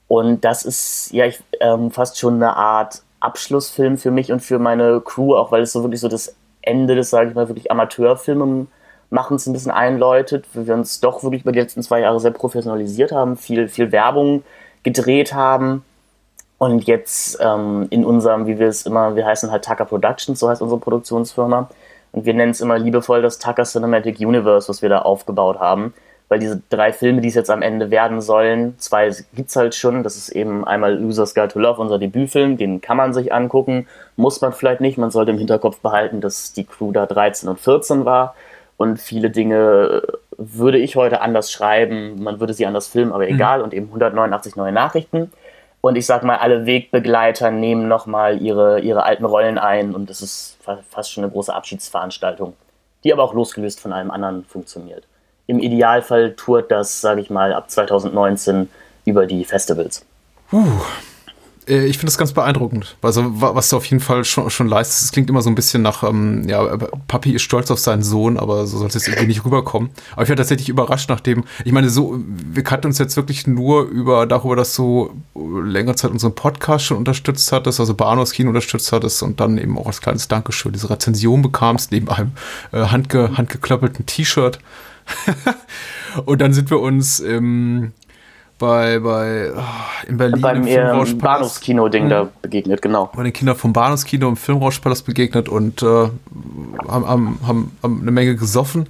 Und 0.08 0.44
das 0.44 0.64
ist 0.64 1.10
ja 1.12 1.24
ich, 1.24 1.40
ähm, 1.60 1.90
fast 1.90 2.18
schon 2.18 2.34
eine 2.34 2.54
Art 2.56 3.02
Abschlussfilm 3.22 3.98
für 3.98 4.10
mich 4.10 4.32
und 4.32 4.40
für 4.40 4.58
meine 4.58 5.00
Crew, 5.00 5.34
auch 5.34 5.52
weil 5.52 5.62
es 5.62 5.72
so 5.72 5.82
wirklich 5.82 6.00
so 6.00 6.08
das 6.08 6.34
Ende 6.62 6.94
des, 6.94 7.10
sage 7.10 7.30
ich 7.30 7.34
mal, 7.34 7.48
wirklich 7.48 7.70
Amateurfilmen 7.70 8.68
machen 9.10 9.36
ein 9.36 9.52
bisschen 9.52 9.72
einläutet, 9.72 10.46
weil 10.54 10.66
wir 10.66 10.74
uns 10.74 11.00
doch 11.00 11.22
wirklich 11.22 11.42
über 11.42 11.52
die 11.52 11.60
letzten 11.60 11.82
zwei 11.82 12.00
Jahre 12.00 12.18
sehr 12.18 12.30
professionalisiert 12.30 13.12
haben, 13.12 13.36
viel, 13.36 13.68
viel 13.68 13.92
Werbung 13.92 14.42
gedreht 14.84 15.34
haben 15.34 15.84
und 16.56 16.84
jetzt 16.84 17.38
ähm, 17.40 17.88
in 17.90 18.04
unserem, 18.04 18.46
wie 18.46 18.58
wir 18.58 18.68
es 18.68 18.86
immer, 18.86 19.14
wir 19.14 19.26
heißen 19.26 19.50
halt 19.50 19.64
Tucker 19.64 19.84
Productions, 19.84 20.38
so 20.38 20.48
heißt 20.48 20.62
unsere 20.62 20.80
Produktionsfirma 20.80 21.68
und 22.12 22.24
wir 22.24 22.32
nennen 22.32 22.52
es 22.52 22.60
immer 22.60 22.78
liebevoll 22.78 23.20
das 23.20 23.38
Tucker 23.38 23.64
Cinematic 23.64 24.18
Universe, 24.18 24.68
was 24.68 24.80
wir 24.80 24.88
da 24.88 25.00
aufgebaut 25.00 25.60
haben 25.60 25.92
weil 26.32 26.38
diese 26.38 26.62
drei 26.70 26.94
Filme, 26.94 27.20
die 27.20 27.28
es 27.28 27.34
jetzt 27.34 27.50
am 27.50 27.60
Ende 27.60 27.90
werden 27.90 28.22
sollen, 28.22 28.74
zwei 28.78 29.10
gibt 29.34 29.50
es 29.50 29.56
halt 29.56 29.74
schon. 29.74 30.02
Das 30.02 30.16
ist 30.16 30.30
eben 30.30 30.66
einmal 30.66 30.98
Loser's 30.98 31.34
Guide 31.34 31.48
to 31.48 31.58
Love, 31.58 31.78
unser 31.78 31.98
Debütfilm, 31.98 32.56
den 32.56 32.80
kann 32.80 32.96
man 32.96 33.12
sich 33.12 33.34
angucken, 33.34 33.86
muss 34.16 34.40
man 34.40 34.54
vielleicht 34.54 34.80
nicht. 34.80 34.96
Man 34.96 35.10
sollte 35.10 35.32
im 35.32 35.36
Hinterkopf 35.36 35.80
behalten, 35.80 36.22
dass 36.22 36.54
die 36.54 36.64
Crew 36.64 36.90
da 36.90 37.04
13 37.04 37.50
und 37.50 37.60
14 37.60 38.06
war 38.06 38.34
und 38.78 38.98
viele 38.98 39.28
Dinge 39.28 40.00
würde 40.38 40.78
ich 40.78 40.96
heute 40.96 41.20
anders 41.20 41.52
schreiben, 41.52 42.22
man 42.22 42.40
würde 42.40 42.54
sie 42.54 42.64
anders 42.64 42.88
filmen, 42.88 43.12
aber 43.12 43.24
mhm. 43.24 43.34
egal. 43.34 43.58
Mhm. 43.58 43.64
Und 43.64 43.74
eben 43.74 43.86
189 43.88 44.56
neue 44.56 44.72
Nachrichten. 44.72 45.30
Und 45.82 45.96
ich 45.96 46.06
sag 46.06 46.22
mal, 46.22 46.36
alle 46.36 46.64
Wegbegleiter 46.64 47.50
nehmen 47.50 47.88
nochmal 47.88 48.40
ihre, 48.40 48.80
ihre 48.80 49.02
alten 49.02 49.26
Rollen 49.26 49.58
ein 49.58 49.94
und 49.94 50.08
das 50.08 50.22
ist 50.22 50.56
fast 50.88 51.12
schon 51.12 51.24
eine 51.24 51.30
große 51.30 51.52
Abschiedsveranstaltung, 51.52 52.54
die 53.04 53.12
aber 53.12 53.22
auch 53.22 53.34
losgelöst 53.34 53.80
von 53.80 53.92
allem 53.92 54.10
anderen 54.10 54.46
funktioniert. 54.46 55.04
Im 55.52 55.58
Idealfall 55.58 56.32
tourt 56.32 56.70
das, 56.70 57.02
sage 57.02 57.20
ich 57.20 57.28
mal, 57.28 57.52
ab 57.52 57.70
2019 57.70 58.70
über 59.04 59.26
die 59.26 59.44
Festivals. 59.44 60.02
Uh, 60.50 60.80
Äh, 61.68 61.86
ich 61.86 61.98
finde 61.98 62.06
das 62.06 62.18
ganz 62.18 62.32
beeindruckend. 62.32 62.96
Also, 63.02 63.24
was 63.40 63.68
du 63.68 63.76
auf 63.76 63.84
jeden 63.86 64.00
Fall 64.00 64.24
schon, 64.24 64.50
schon 64.50 64.68
leistest, 64.68 65.02
es 65.02 65.12
klingt 65.12 65.30
immer 65.30 65.42
so 65.42 65.50
ein 65.50 65.54
bisschen 65.54 65.82
nach, 65.82 66.02
ähm, 66.02 66.48
ja, 66.48 66.76
Papi 67.08 67.32
ist 67.32 67.42
stolz 67.42 67.70
auf 67.70 67.78
seinen 67.78 68.02
Sohn, 68.02 68.36
aber 68.36 68.66
so 68.66 68.78
sollte 68.78 68.98
es 68.98 69.06
irgendwie 69.06 69.28
nicht 69.28 69.44
rüberkommen. 69.44 69.90
Aber 70.12 70.22
ich 70.22 70.28
war 70.28 70.36
tatsächlich 70.36 70.68
überrascht, 70.68 71.08
nachdem, 71.08 71.44
ich 71.64 71.72
meine, 71.72 71.90
so, 71.90 72.18
wir 72.26 72.62
kannten 72.64 72.88
uns 72.88 72.98
jetzt 72.98 73.16
wirklich 73.16 73.46
nur 73.46 73.82
über, 73.82 74.26
darüber, 74.26 74.56
dass 74.56 74.74
du 74.74 75.10
längere 75.34 75.94
Zeit 75.94 76.10
unseren 76.10 76.34
Podcast 76.34 76.84
schon 76.84 76.96
unterstützt 76.96 77.52
hattest, 77.52 77.78
also 77.80 77.94
Bahnhofs 77.94 78.32
Kino 78.32 78.48
unterstützt 78.48 78.92
hattest 78.92 79.22
und 79.22 79.40
dann 79.40 79.58
eben 79.58 79.78
auch 79.78 79.86
als 79.86 80.00
kleines 80.00 80.28
Dankeschön 80.28 80.72
diese 80.72 80.90
Rezension 80.90 81.42
bekamst, 81.42 81.92
neben 81.92 82.08
einem 82.08 82.32
äh, 82.72 82.86
handge, 82.86 83.36
handgeklöppelten 83.36 84.06
T-Shirt. 84.06 84.58
und 86.26 86.40
dann 86.40 86.52
sind 86.52 86.70
wir 86.70 86.80
uns 86.80 87.20
im 87.20 87.92
bei, 88.62 89.00
bei 89.00 89.50
oh, 89.50 89.60
in 90.06 90.16
Berlin 90.18 90.40
beim 90.40 90.64
im 90.64 91.18
Bahnhofskino-Ding 91.18 92.04
hm. 92.04 92.10
da 92.10 92.28
begegnet, 92.42 92.80
genau. 92.80 93.10
Bei 93.12 93.24
den 93.24 93.32
Kindern 93.32 93.56
vom 93.56 93.72
Bahnhofskino 93.72 94.28
im 94.28 94.36
Filmrauschpalast 94.36 95.04
begegnet 95.04 95.48
und 95.48 95.82
äh, 95.82 95.86
haben, 95.86 96.12
haben, 96.88 97.38
haben, 97.44 97.76
haben, 97.82 98.00
eine 98.02 98.10
Menge 98.12 98.36
gesoffen. 98.36 98.88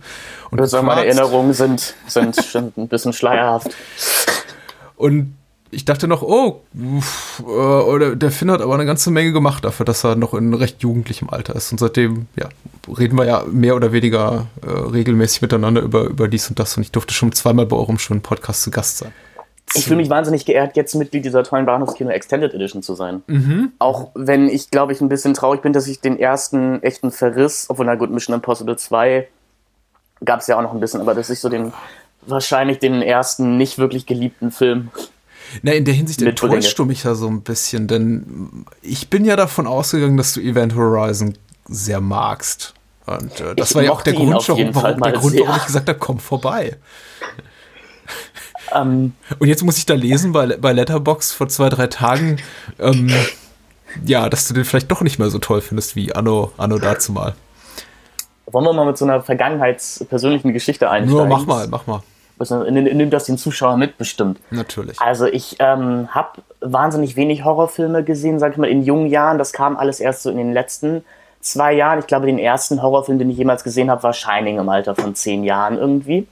Und 0.51 0.61
also 0.61 0.83
meine 0.83 1.07
Erinnerungen 1.07 1.55
sind, 1.55 1.95
sind 2.07 2.37
schon 2.45 2.73
ein 2.77 2.89
bisschen 2.89 3.15
schleierhaft. 3.15 3.71
Und 4.97 5.35
ich 5.73 5.87
dachte 5.87 6.07
noch, 6.07 6.23
oh, 6.23 6.61
uff, 6.75 7.43
äh, 7.45 7.51
oder 7.51 8.15
der 8.15 8.31
Finn 8.31 8.51
hat 8.51 8.61
aber 8.61 8.75
eine 8.75 8.85
ganze 8.85 9.11
Menge 9.11 9.33
gemacht 9.33 9.65
dafür, 9.65 9.87
dass 9.87 10.05
er 10.05 10.17
noch 10.17 10.35
in 10.35 10.53
recht 10.53 10.83
jugendlichem 10.83 11.31
Alter 11.31 11.57
ist. 11.57 11.73
Und 11.73 11.79
seitdem, 11.79 12.27
ja, 12.37 12.49
reden 12.97 13.17
wir 13.17 13.25
ja 13.25 13.45
mehr 13.51 13.75
oder 13.75 13.91
weniger 13.91 14.47
äh, 14.65 14.71
regelmäßig 14.71 15.43
miteinander 15.43 15.81
über, 15.81 16.05
über 16.05 16.29
dies 16.29 16.49
und 16.51 16.59
das. 16.59 16.77
Und 16.77 16.83
ich 16.83 16.93
durfte 16.93 17.15
schon 17.15 17.33
zweimal 17.33 17.67
bei 17.67 17.77
eurem 17.77 17.99
schönen 17.99 18.21
Podcast 18.21 18.63
zu 18.63 18.71
Gast 18.71 18.99
sein. 18.99 19.13
Ich 19.75 19.85
fühle 19.85 19.97
mich 19.97 20.11
wahnsinnig 20.11 20.45
geehrt, 20.45 20.77
jetzt 20.77 20.95
Mitglied 20.95 21.25
dieser 21.25 21.45
tollen 21.45 21.65
Bahnhofskino 21.65 22.11
Extended 22.11 22.53
Edition 22.53 22.83
zu 22.83 22.95
sein. 22.95 23.23
Mhm. 23.27 23.73
Auch 23.79 24.11
wenn 24.15 24.51
ich, 24.51 24.71
glaube 24.71 24.93
ich, 24.93 25.01
ein 25.01 25.09
bisschen 25.09 25.33
traurig 25.33 25.63
bin, 25.63 25.73
dass 25.73 25.87
ich 25.87 26.01
den 26.01 26.19
ersten 26.19 26.83
echten 26.83 27.11
Verriss, 27.11 27.67
obwohl, 27.71 27.87
na 27.87 27.95
gut, 27.95 28.11
Mission 28.11 28.35
Impossible 28.35 28.77
2 28.77 29.27
gab 30.25 30.41
es 30.41 30.47
ja 30.47 30.59
auch 30.59 30.63
noch 30.63 30.75
ein 30.75 30.81
bisschen, 30.81 31.01
aber 31.01 31.15
dass 31.15 31.31
ich 31.31 31.41
so 31.41 31.49
den, 31.49 31.73
wahrscheinlich 32.27 32.81
den 32.81 33.01
ersten 33.01 33.57
nicht 33.57 33.79
wirklich 33.79 34.05
geliebten 34.05 34.51
Film. 34.51 34.91
Na, 35.63 35.73
in 35.73 35.85
der 35.85 35.95
Hinsicht 35.95 36.23
enttäuscht 36.23 36.79
du 36.79 36.85
mich 36.85 37.05
ja 37.05 37.15
so 37.15 37.29
ein 37.29 37.43
bisschen, 37.43 37.87
denn 37.87 38.65
ich 38.81 39.11
bin 39.11 39.25
ja 39.25 39.37
davon 39.37 39.67
ausgegangen, 39.67 40.17
dass 40.17 40.35
du 40.35 40.41
Event 40.41 40.75
Horizon 40.75 41.35
sehr 41.67 42.01
magst. 42.01 42.75
Und 43.07 43.41
äh, 43.41 43.55
das 43.55 43.71
ich 43.71 43.77
war 43.77 43.83
ja 43.83 43.93
auch 43.93 44.03
der 44.03 44.15
Grund, 44.15 44.33
warum, 44.33 44.75
warum, 44.75 45.01
der 45.01 45.13
Grund 45.13 45.39
warum 45.39 45.57
ich 45.57 45.67
gesagt 45.67 45.89
habe, 45.89 45.99
komm 45.99 46.19
vorbei. 46.19 46.77
Ähm, 48.75 49.13
und 49.39 49.49
jetzt 49.49 49.63
muss 49.65 49.77
ich 49.77 49.87
da 49.87 49.95
lesen 49.95 50.33
bei, 50.33 50.57
bei 50.57 50.73
Letterbox 50.73 51.33
vor 51.33 51.49
zwei, 51.49 51.69
drei 51.69 51.89
Tagen, 51.89 52.39
ähm, 52.79 53.13
ja, 54.05 54.29
dass 54.29 54.49
du 54.49 54.55
den 54.55 54.65
vielleicht 54.65 54.91
doch 54.91 55.03
nicht 55.03 55.19
mehr 55.19 55.31
so 55.31 55.39
toll 55.39 55.61
findest 55.61 55.97
wie 55.97 56.15
Anno, 56.15 56.53
Anno 56.57 56.79
dazu 56.79 57.13
mal. 57.13 57.35
Wollen 58.47 58.65
wir 58.65 58.73
mal 58.73 58.87
mit 58.87 58.99
so 58.99 59.05
einer 59.05 59.23
vergangenheitspersönlichen 59.23 60.53
Geschichte 60.53 60.91
einsteigen? 60.91 61.31
Ja, 61.31 61.37
mach 61.37 61.47
mal, 61.47 61.69
mach 61.69 61.87
mal. 61.87 62.03
Nimmt 62.39 63.13
das 63.13 63.25
den 63.25 63.39
Zuschauer 63.39 63.77
mitbestimmt. 63.77 64.41
Natürlich. 64.51 65.01
Also 65.01 65.27
ich 65.27 65.57
ähm, 65.59 66.09
habe 66.11 66.43
wahnsinnig 66.61 67.17
wenig 67.17 67.45
Horrorfilme 67.45 68.05
gesehen, 68.05 68.39
sag 68.39 68.53
ich 68.53 68.59
mal, 68.59 68.69
in 68.69 68.83
jungen 68.83 69.07
Jahren. 69.09 69.39
Das 69.39 69.53
kam 69.53 69.77
alles 69.77 70.01
erst 70.01 70.23
so 70.23 70.31
in 70.31 70.37
den 70.37 70.53
letzten 70.53 71.05
zwei 71.41 71.73
Jahren. 71.73 71.99
Ich 71.99 72.07
glaube, 72.07 72.27
den 72.27 72.39
ersten 72.39 72.83
Horrorfilm, 72.83 73.19
den 73.19 73.31
ich 73.31 73.37
jemals 73.37 73.65
gesehen 73.65 73.91
habe, 73.91 74.03
war 74.03 74.13
Shining 74.13 74.59
im 74.59 74.69
Alter 74.69 74.95
von 74.95 75.15
zehn 75.15 75.45
Jahren 75.45 75.79
irgendwie. 75.79 76.27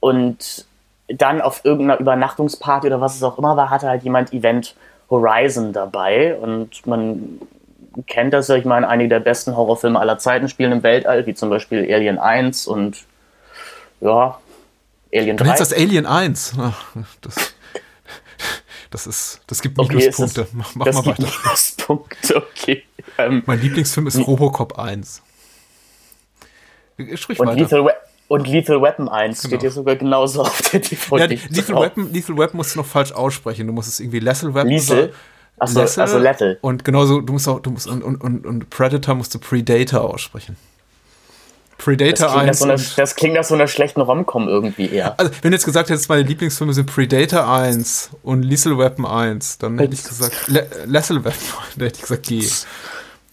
Und 0.00 0.66
dann 1.08 1.40
auf 1.40 1.64
irgendeiner 1.64 2.00
Übernachtungsparty 2.00 2.86
oder 2.86 3.00
was 3.00 3.16
es 3.16 3.22
auch 3.22 3.38
immer 3.38 3.56
war, 3.56 3.70
hatte 3.70 3.88
halt 3.88 4.02
jemand 4.02 4.32
Event 4.32 4.74
Horizon 5.10 5.72
dabei 5.72 6.36
und 6.36 6.86
man 6.86 7.40
kennt 8.06 8.32
das 8.32 8.48
ja, 8.48 8.56
ich 8.56 8.64
meine, 8.64 8.86
einige 8.88 9.08
der 9.08 9.20
besten 9.20 9.56
Horrorfilme 9.56 9.98
aller 9.98 10.18
Zeiten 10.18 10.48
spielen 10.48 10.72
im 10.72 10.82
Weltall, 10.82 11.26
wie 11.26 11.34
zum 11.34 11.50
Beispiel 11.50 11.92
Alien 11.92 12.18
1 12.18 12.66
und 12.66 13.04
ja, 14.00 14.38
Alien 15.12 15.36
3. 15.36 15.44
Du 15.44 15.48
nennst 15.48 15.60
das 15.60 15.72
Alien 15.72 16.06
1? 16.06 16.54
Ach, 16.58 16.84
das, 17.20 17.54
das 18.90 19.06
ist, 19.06 19.40
das 19.46 19.62
gibt 19.62 19.78
Minuspunkte. 19.78 20.42
Okay, 20.42 20.50
mach, 20.52 20.74
mach 20.74 20.86
das 20.86 20.94
mal 20.96 21.02
gibt 21.02 21.22
weiter. 21.22 21.32
Minuspunkte, 21.44 22.36
okay. 22.36 22.82
Ähm, 23.18 23.42
mein 23.46 23.60
Lieblingsfilm 23.60 24.06
ist 24.06 24.18
Robocop 24.18 24.78
1. 24.78 25.22
Sprich 27.14 27.38
und 27.38 27.48
weiter. 27.48 27.60
Lethal, 27.60 27.84
We 27.84 27.94
und 28.28 28.46
Lethal 28.46 28.82
Weapon 28.82 29.08
1 29.08 29.40
genau. 29.40 29.48
steht 29.48 29.60
hier 29.62 29.70
sogar 29.70 29.96
genauso 29.96 30.42
auf 30.42 30.60
der 30.70 30.80
DVD. 30.80 31.16
Ja, 31.16 31.26
Lethal, 31.26 31.76
Weapon, 31.76 32.12
Lethal 32.12 32.36
Weapon 32.36 32.56
musst 32.58 32.74
du 32.74 32.80
noch 32.80 32.86
falsch 32.86 33.12
aussprechen. 33.12 33.66
Du 33.66 33.72
musst 33.72 33.88
es 33.88 34.00
irgendwie 34.00 34.20
Lethal 34.20 34.54
Weapon 34.54 34.68
Lethal? 34.68 35.12
Achso. 35.58 35.80
Also 35.80 36.18
Lethal. 36.18 36.58
Und 36.60 36.84
genauso, 36.84 37.20
du 37.20 37.32
musst 37.32 37.48
auch, 37.48 37.60
du 37.60 37.70
musst, 37.70 37.86
und, 37.86 38.02
und, 38.02 38.16
und, 38.20 38.46
und 38.46 38.70
Predator 38.70 39.14
musst 39.14 39.34
du 39.34 39.38
Predator 39.38 40.02
aussprechen. 40.02 40.56
Predator 41.78 42.26
das 42.26 42.62
1. 42.62 42.64
Nach 42.64 42.78
so 42.78 42.96
das 42.96 43.14
klingt 43.14 43.34
nach 43.34 43.44
so 43.44 43.54
einer 43.54 43.68
schlechten 43.68 44.00
Romcom 44.00 44.48
irgendwie 44.48 44.90
eher. 44.90 45.18
Also, 45.18 45.32
wenn 45.42 45.52
du 45.52 45.56
jetzt 45.56 45.64
gesagt 45.64 45.88
hättest, 45.88 46.08
meine 46.08 46.22
Lieblingsfilme 46.22 46.74
sind 46.74 46.86
Predator 46.86 47.48
1 47.48 48.10
und 48.22 48.42
Lethal 48.42 48.76
Weapon 48.76 49.06
1, 49.06 49.58
dann 49.58 49.78
hätte 49.78 49.94
ich 49.94 50.02
gesagt, 50.02 50.48
Le 50.48 50.68
Lethal 50.84 51.24
Weapon, 51.24 51.38
dann 51.76 51.86
hätte 51.86 51.96
ich 51.96 52.02
gesagt, 52.02 52.24
geh. 52.24 52.44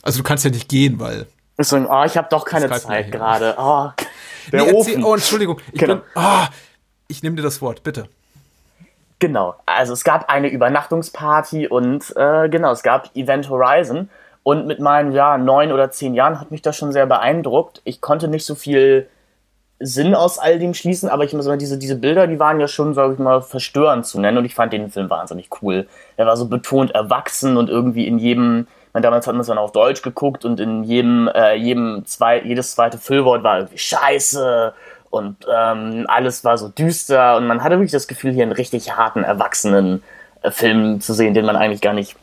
Also, 0.04 0.20
du 0.20 0.24
kannst 0.24 0.46
ja 0.46 0.52
nicht 0.52 0.70
gehen, 0.70 1.00
weil. 1.00 1.26
So, 1.58 1.78
oh, 1.78 2.04
ich 2.06 2.16
habe 2.18 2.28
doch 2.30 2.46
keine 2.46 2.70
Zeit 2.70 3.12
gerade. 3.12 3.56
Oh. 3.58 3.90
Der 4.52 4.66
nee, 4.66 4.74
Ofen. 4.74 5.04
oh, 5.04 5.16
Entschuldigung. 5.16 5.60
Ich, 5.72 5.80
genau. 5.80 6.02
oh, 6.16 6.46
ich 7.08 7.24
nehme 7.24 7.36
dir 7.36 7.42
das 7.42 7.62
Wort, 7.62 7.82
bitte. 7.82 8.08
Genau, 9.20 9.56
also 9.66 9.94
es 9.94 10.04
gab 10.04 10.30
eine 10.30 10.50
Übernachtungsparty 10.50 11.68
und 11.68 12.14
äh, 12.18 12.50
genau, 12.50 12.72
es 12.72 12.84
gab 12.84 13.16
Event 13.16 13.50
Horizon. 13.50 14.10
Und 14.46 14.68
mit 14.68 14.80
meinen 14.80 15.12
ja, 15.12 15.40
neun 15.40 15.72
oder 15.72 15.90
zehn 15.90 16.14
Jahren 16.14 16.40
hat 16.40 16.52
mich 16.52 16.62
das 16.62 16.78
schon 16.78 16.92
sehr 16.92 17.08
beeindruckt. 17.08 17.82
Ich 17.84 18.00
konnte 18.00 18.28
nicht 18.28 18.46
so 18.46 18.54
viel 18.54 19.08
Sinn 19.80 20.14
aus 20.14 20.38
all 20.38 20.60
dem 20.60 20.76
schließen, 20.76 21.10
aber 21.10 21.24
ich 21.24 21.34
muss 21.34 21.46
sagen, 21.46 21.58
diese, 21.58 21.80
diese 21.80 21.96
Bilder, 21.96 22.28
die 22.28 22.40
waren 22.40 22.60
ja 22.60 22.68
schon, 22.68 22.94
sag 22.94 23.14
ich 23.14 23.18
mal, 23.18 23.42
verstörend 23.42 24.06
zu 24.06 24.20
nennen 24.20 24.38
und 24.38 24.46
ich 24.46 24.54
fand 24.54 24.72
den 24.72 24.92
Film 24.92 25.10
wahnsinnig 25.10 25.50
cool. 25.64 25.88
Er 26.16 26.28
war 26.28 26.38
so 26.38 26.48
betont 26.48 26.92
erwachsen 26.92 27.58
und 27.58 27.72
irgendwie 27.72 28.06
in 28.06 28.20
jedem, 28.20 28.68
damals 28.94 29.26
hat 29.26 29.34
man 29.34 29.42
es 29.42 29.48
dann 29.48 29.58
auf 29.58 29.72
Deutsch 29.72 30.04
geguckt 30.04 30.46
und 30.46 30.60
in 30.60 30.84
jedem, 30.84 31.28
äh, 31.34 31.56
jedem 31.56 32.06
zwei, 32.06 32.40
jedes 32.40 32.74
zweite 32.76 33.00
Füllwort 33.00 33.42
war 33.42 33.58
irgendwie 33.58 33.80
Scheiße 33.80 34.76
und 35.10 35.38
ähm, 35.52 36.06
alles 36.08 36.44
war 36.44 36.60
so 36.60 36.70
düster 36.70 37.36
und 37.38 37.48
man 37.48 37.64
hatte 37.64 37.78
wirklich 37.78 37.92
das 37.92 38.08
Gefühl, 38.08 38.32
hier 38.32 38.44
einen 38.44 38.52
richtig 38.52 38.96
harten, 38.96 39.24
erwachsenen 39.24 40.04
äh, 40.44 40.52
Film 40.52 41.02
zu 41.02 41.16
sehen, 41.16 41.34
den 41.34 41.46
man 41.46 41.56
eigentlich 41.56 41.82
gar 41.82 41.94
nicht 41.94 42.16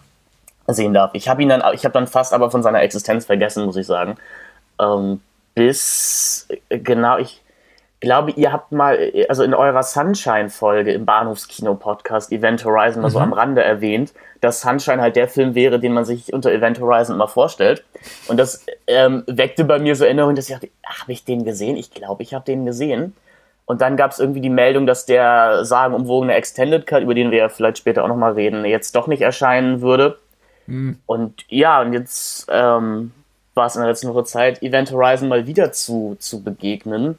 sehen 0.67 0.95
darf. 0.95 1.11
Ich 1.15 1.29
habe 1.29 1.43
ihn 1.43 1.49
dann, 1.49 1.63
ich 1.75 1.85
habe 1.85 1.93
dann 1.93 2.07
fast 2.07 2.33
aber 2.33 2.51
von 2.51 2.63
seiner 2.63 2.83
Existenz 2.83 3.27
vergessen, 3.27 3.65
muss 3.65 3.77
ich 3.77 3.87
sagen. 3.87 4.17
Ähm, 4.81 5.21
bis 5.55 6.49
äh, 6.69 6.79
genau, 6.79 7.19
ich 7.19 7.43
glaube, 8.01 8.33
ihr 8.33 8.53
habt 8.53 8.73
mal, 8.73 9.13
also 9.29 9.45
in 9.45 9.55
eurer 9.55 9.83
Sunshine-Folge 9.83 10.93
im 10.93 11.07
Bahnhofskino-Podcast 11.07 12.33
Event 12.33 12.65
Horizon 12.65 13.01
mal 13.01 13.09
mhm. 13.09 13.13
so 13.13 13.19
am 13.21 13.33
Rande 13.33 13.63
erwähnt, 13.63 14.13
dass 14.41 14.61
Sunshine 14.61 15.01
halt 15.01 15.15
der 15.15 15.29
Film 15.29 15.55
wäre, 15.55 15.79
den 15.79 15.93
man 15.93 16.05
sich 16.05 16.33
unter 16.33 16.51
Event 16.51 16.81
Horizon 16.81 17.15
immer 17.15 17.29
vorstellt. 17.29 17.85
Und 18.27 18.39
das 18.39 18.67
ähm, 18.89 19.23
weckte 19.29 19.65
bei 19.65 19.79
mir 19.79 19.95
so 19.95 20.05
Erinnerungen, 20.05 20.35
dass 20.35 20.49
ich 20.49 20.55
dachte, 20.55 20.69
habe 20.85 21.13
ich 21.13 21.25
den 21.25 21.45
gesehen? 21.45 21.77
Ich 21.77 21.93
glaube, 21.93 22.25
ich 22.25 22.35
habe 22.35 22.45
den 22.45 22.67
gesehen. 22.67 23.15
Und 23.67 23.81
dann 23.81 23.97
gab 23.97 24.11
es 24.11 24.19
irgendwie 24.19 24.41
die 24.41 24.51
Meldung, 24.51 24.87
dass 24.87 25.07
der 25.07 25.65
sagenumwogene 25.65 26.35
Extended 26.35 26.87
Cut, 26.87 27.03
über 27.03 27.15
den 27.15 27.31
wir 27.31 27.39
ja 27.39 27.49
vielleicht 27.49 27.79
später 27.79 28.03
auch 28.03 28.09
nochmal 28.09 28.33
reden, 28.33 28.65
jetzt 28.65 28.97
doch 28.97 29.07
nicht 29.07 29.23
erscheinen 29.23 29.81
würde. 29.81 30.19
Mhm. 30.67 30.99
Und 31.07 31.45
ja, 31.49 31.81
und 31.81 31.93
jetzt 31.93 32.47
ähm, 32.49 33.13
war 33.55 33.67
es 33.67 33.77
in 33.77 33.83
der 33.83 33.91
letzten 33.91 34.25
Zeit, 34.25 34.63
Event 34.63 34.93
Horizon 34.93 35.29
mal 35.29 35.47
wieder 35.47 35.73
zu, 35.73 36.17
zu 36.19 36.43
begegnen. 36.43 37.19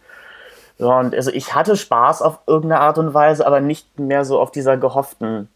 Und 0.77 1.13
also 1.13 1.31
ich 1.31 1.53
hatte 1.53 1.77
Spaß 1.77 2.21
auf 2.21 2.39
irgendeine 2.47 2.81
Art 2.81 2.97
und 2.97 3.13
Weise, 3.13 3.45
aber 3.45 3.61
nicht 3.61 3.99
mehr 3.99 4.25
so 4.25 4.39
auf 4.39 4.51
dieser 4.51 4.77
gehofften, 4.77 5.47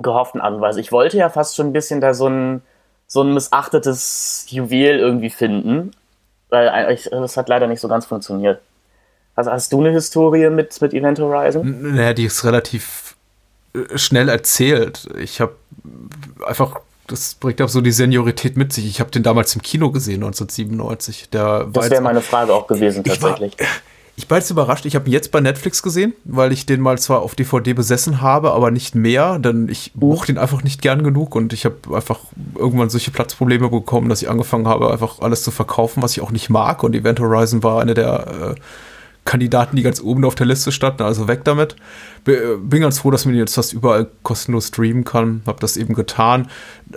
gehofften 0.00 0.40
Art 0.40 0.54
und 0.54 0.60
Weise. 0.60 0.80
Ich 0.80 0.92
wollte 0.92 1.16
ja 1.16 1.28
fast 1.28 1.56
schon 1.56 1.66
ein 1.66 1.72
bisschen 1.72 2.00
da 2.00 2.14
so 2.14 2.28
ein, 2.28 2.62
so 3.06 3.22
ein 3.22 3.34
missachtetes 3.34 4.46
Juwel 4.48 4.98
irgendwie 4.98 5.30
finden, 5.30 5.90
weil 6.50 6.98
das 7.10 7.36
hat 7.36 7.48
leider 7.48 7.66
nicht 7.66 7.80
so 7.80 7.88
ganz 7.88 8.06
funktioniert. 8.06 8.60
Also 9.34 9.50
hast 9.50 9.72
du 9.72 9.80
eine 9.80 9.90
Historie 9.90 10.50
mit, 10.50 10.80
mit 10.80 10.94
Event 10.94 11.18
Horizon? 11.20 11.94
Naja, 11.94 12.12
die 12.12 12.24
ist 12.24 12.44
relativ 12.44 13.16
äh, 13.74 13.96
schnell 13.96 14.28
erzählt. 14.28 15.08
Ich 15.16 15.40
habe 15.40 15.54
einfach 16.46 16.80
das 17.08 17.34
bringt 17.34 17.60
auch 17.62 17.68
so 17.68 17.80
die 17.80 17.90
Seniorität 17.90 18.56
mit 18.56 18.72
sich. 18.72 18.86
Ich 18.86 19.00
habe 19.00 19.10
den 19.10 19.22
damals 19.22 19.54
im 19.54 19.62
Kino 19.62 19.90
gesehen, 19.90 20.22
1997. 20.22 21.30
Der 21.30 21.64
das 21.72 21.90
wäre 21.90 22.02
meine 22.02 22.20
Frage 22.20 22.54
auch 22.54 22.66
gewesen, 22.66 23.02
tatsächlich. 23.02 23.54
Ich 23.54 23.60
war, 23.60 23.66
ich 24.16 24.30
war 24.30 24.38
jetzt 24.38 24.50
überrascht. 24.50 24.84
Ich 24.84 24.94
habe 24.94 25.08
ihn 25.08 25.12
jetzt 25.12 25.30
bei 25.30 25.40
Netflix 25.40 25.82
gesehen, 25.82 26.12
weil 26.24 26.52
ich 26.52 26.66
den 26.66 26.80
mal 26.80 26.98
zwar 26.98 27.22
auf 27.22 27.34
DVD 27.34 27.72
besessen 27.72 28.20
habe, 28.20 28.52
aber 28.52 28.70
nicht 28.70 28.94
mehr, 28.94 29.38
denn 29.38 29.68
ich 29.68 29.92
uh. 29.94 30.06
mochte 30.06 30.32
ihn 30.32 30.38
einfach 30.38 30.62
nicht 30.62 30.82
gern 30.82 31.02
genug 31.02 31.34
und 31.34 31.52
ich 31.52 31.64
habe 31.64 31.76
einfach 31.94 32.20
irgendwann 32.56 32.90
solche 32.90 33.10
Platzprobleme 33.10 33.70
bekommen, 33.70 34.08
dass 34.08 34.20
ich 34.20 34.28
angefangen 34.28 34.68
habe, 34.68 34.90
einfach 34.90 35.20
alles 35.20 35.42
zu 35.42 35.50
verkaufen, 35.50 36.02
was 36.02 36.12
ich 36.12 36.20
auch 36.20 36.30
nicht 36.30 36.50
mag. 36.50 36.82
Und 36.82 36.94
Event 36.94 37.20
Horizon 37.20 37.62
war 37.62 37.80
eine 37.80 37.94
der 37.94 38.56
äh, 38.56 38.60
Kandidaten, 39.28 39.76
die 39.76 39.82
ganz 39.82 40.00
oben 40.00 40.24
auf 40.24 40.34
der 40.34 40.46
Liste 40.46 40.72
standen, 40.72 41.02
also 41.02 41.28
weg 41.28 41.44
damit. 41.44 41.76
Bin 42.24 42.80
ganz 42.80 42.98
froh, 42.98 43.10
dass 43.10 43.26
man 43.26 43.34
jetzt 43.34 43.56
fast 43.56 43.74
überall 43.74 44.08
kostenlos 44.22 44.68
streamen 44.68 45.04
kann. 45.04 45.42
Hab 45.46 45.60
das 45.60 45.76
eben 45.76 45.92
getan. 45.92 46.48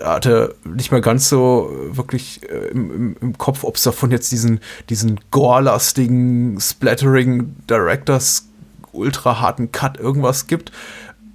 Hatte 0.01 0.55
nicht 0.63 0.91
mehr 0.91 1.01
ganz 1.01 1.27
so 1.27 1.69
wirklich 1.91 2.49
äh, 2.49 2.69
im, 2.69 3.17
im, 3.19 3.37
Kopf, 3.37 3.65
ob 3.65 3.75
es 3.75 3.83
davon 3.83 4.11
jetzt 4.11 4.31
diesen, 4.31 4.61
diesen 4.89 5.19
gore-lastigen, 5.31 6.57
splattering 6.59 7.53
Directors 7.69 8.47
ultra 8.93 9.41
harten 9.41 9.73
Cut 9.73 9.99
irgendwas 9.99 10.47
gibt. 10.47 10.71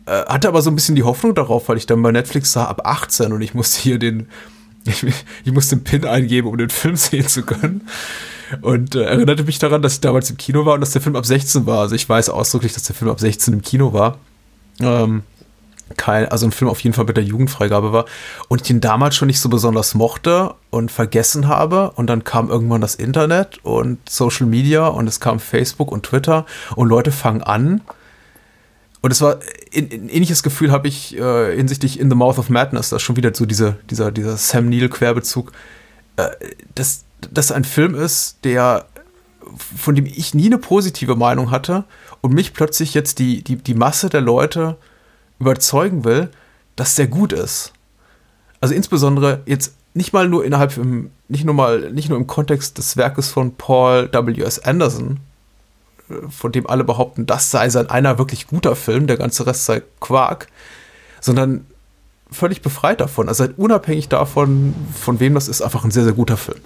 Äh, 0.07 0.25
hatte 0.25 0.49
aber 0.49 0.63
so 0.63 0.71
ein 0.71 0.77
bisschen 0.77 0.97
die 0.97 1.03
Hoffnung 1.03 1.35
darauf, 1.35 1.69
weil 1.69 1.77
ich 1.77 1.85
dann 1.85 2.03
bei 2.03 2.11
Netflix 2.11 2.53
sah 2.53 2.65
ab 2.65 2.83
18 2.85 3.35
und 3.35 3.43
ich 3.43 3.53
musste 3.53 3.83
hier 3.83 3.99
den, 3.99 4.29
ich, 4.87 5.05
ich 5.45 5.53
musste 5.53 5.77
den 5.77 5.85
Pin 5.85 6.05
eingeben, 6.05 6.49
um 6.49 6.57
den 6.57 6.71
Film 6.71 6.97
sehen 6.97 7.27
zu 7.27 7.43
können. 7.43 7.89
Und 8.63 8.95
äh, 8.95 9.03
erinnerte 9.03 9.45
mich 9.45 9.59
daran, 9.59 9.83
dass 9.83 9.95
ich 9.95 10.01
damals 10.01 10.31
im 10.31 10.37
Kino 10.37 10.65
war 10.67 10.75
und 10.75 10.81
dass 10.81 10.93
der 10.93 11.03
Film 11.03 11.17
ab 11.17 11.27
16 11.27 11.67
war. 11.67 11.81
Also 11.81 11.95
ich 11.95 12.09
weiß 12.09 12.29
ausdrücklich, 12.31 12.73
dass 12.73 12.85
der 12.85 12.95
Film 12.95 13.11
ab 13.11 13.21
16 13.21 13.55
im 13.55 13.63
Kino 13.63 13.93
war. 13.93 14.19
Ähm, 14.81 15.23
kein, 15.97 16.27
also 16.29 16.47
ein 16.47 16.53
Film 16.53 16.71
auf 16.71 16.81
jeden 16.81 16.95
Fall 16.95 17.05
mit 17.05 17.17
der 17.17 17.25
Jugendfreigabe 17.25 17.93
war. 17.93 18.07
Und 18.49 18.63
ich 18.63 18.71
ihn 18.71 18.81
damals 18.81 19.15
schon 19.17 19.27
nicht 19.27 19.41
so 19.41 19.49
besonders 19.49 19.95
mochte 19.95 20.55
und 20.71 20.91
vergessen 20.91 21.49
habe. 21.49 21.93
Und 21.93 22.09
dann 22.09 22.25
kam 22.25 22.49
irgendwann 22.49 22.81
das 22.81 22.95
Internet 22.95 23.65
und 23.65 23.99
Social 24.09 24.47
Media 24.47 24.89
und 24.89 25.09
es 25.09 25.21
kam 25.21 25.39
Facebook 25.39 25.93
und 25.93 26.05
Twitter 26.05 26.47
und 26.75 26.89
Leute 26.89 27.13
fangen 27.13 27.43
an. 27.43 27.83
Und 29.07 29.13
es 29.13 29.21
war 29.21 29.39
ein, 29.73 29.89
ein 29.93 30.09
ähnliches 30.09 30.43
Gefühl 30.43 30.73
habe 30.73 30.89
ich 30.89 31.17
äh, 31.17 31.55
hinsichtlich 31.55 32.01
In 32.01 32.11
the 32.11 32.17
Mouth 32.17 32.41
of 32.41 32.49
Madness, 32.49 32.89
da 32.89 32.97
ist 32.97 33.03
schon 33.03 33.15
wieder 33.15 33.33
so 33.33 33.47
diese, 33.47 33.77
dieser, 33.89 34.11
dieser 34.11 34.37
Sam 34.37 34.69
Neill-Querbezug. 34.69 35.53
Äh, 36.17 36.31
das, 36.75 37.05
das 37.31 37.53
ein 37.53 37.63
Film 37.63 37.95
ist, 37.95 38.39
der 38.43 38.87
von 39.77 39.95
dem 39.95 40.07
ich 40.07 40.35
nie 40.35 40.47
eine 40.47 40.59
positive 40.59 41.15
Meinung 41.15 41.53
hatte 41.53 41.85
und 42.21 42.35
mich 42.35 42.53
plötzlich 42.53 42.95
jetzt 42.95 43.21
die, 43.21 43.45
die, 43.45 43.55
die 43.55 43.75
Masse 43.75 44.09
der 44.09 44.23
Leute 44.23 44.77
überzeugen 45.39 46.05
will, 46.05 46.29
dass 46.75 46.97
der 46.97 47.07
gut 47.07 47.33
ist. 47.33 47.75
Also 48.61 48.75
insbesondere 48.75 49.43
jetzt 49.47 49.77
nicht 49.95 50.13
mal 50.15 50.29
nur 50.29 50.45
innerhalb 50.45 50.77
im, 50.79 51.13
nicht 51.29 51.45
nur 51.45 51.55
mal, 51.55 51.93
nicht 51.93 52.09
nur 52.09 52.19
im 52.19 52.27
Kontext 52.27 52.77
des 52.77 52.97
Werkes 52.97 53.31
von 53.31 53.55
Paul 53.55 54.11
W.S. 54.13 54.59
Anderson, 54.59 55.13
äh, 55.13 55.26
von 56.29 56.53
dem 56.53 56.67
alle 56.67 56.85
behaupten, 56.85 57.27
das 57.27 57.51
sei 57.51 57.69
sein 57.71 57.91
einer 57.91 58.19
wirklich 58.19 58.47
guter 58.47 58.77
Film, 58.77 59.07
der 59.07 59.17
ganze 59.17 59.47
Rest 59.47 59.65
sei 59.65 59.83
Quark, 60.01 60.49
sondern 61.21 61.67
völlig 62.31 62.63
befreit 62.63 63.01
davon. 63.01 63.29
Also 63.29 63.45
halt 63.45 63.59
unabhängig 63.59 64.09
davon, 64.09 64.75
von 64.95 65.21
wem 65.21 65.35
das 65.35 65.49
ist, 65.49 65.63
einfach 65.63 65.85
ein 65.85 65.91
sehr, 65.91 66.05
sehr 66.05 66.13
guter 66.13 66.37
Film 66.37 66.61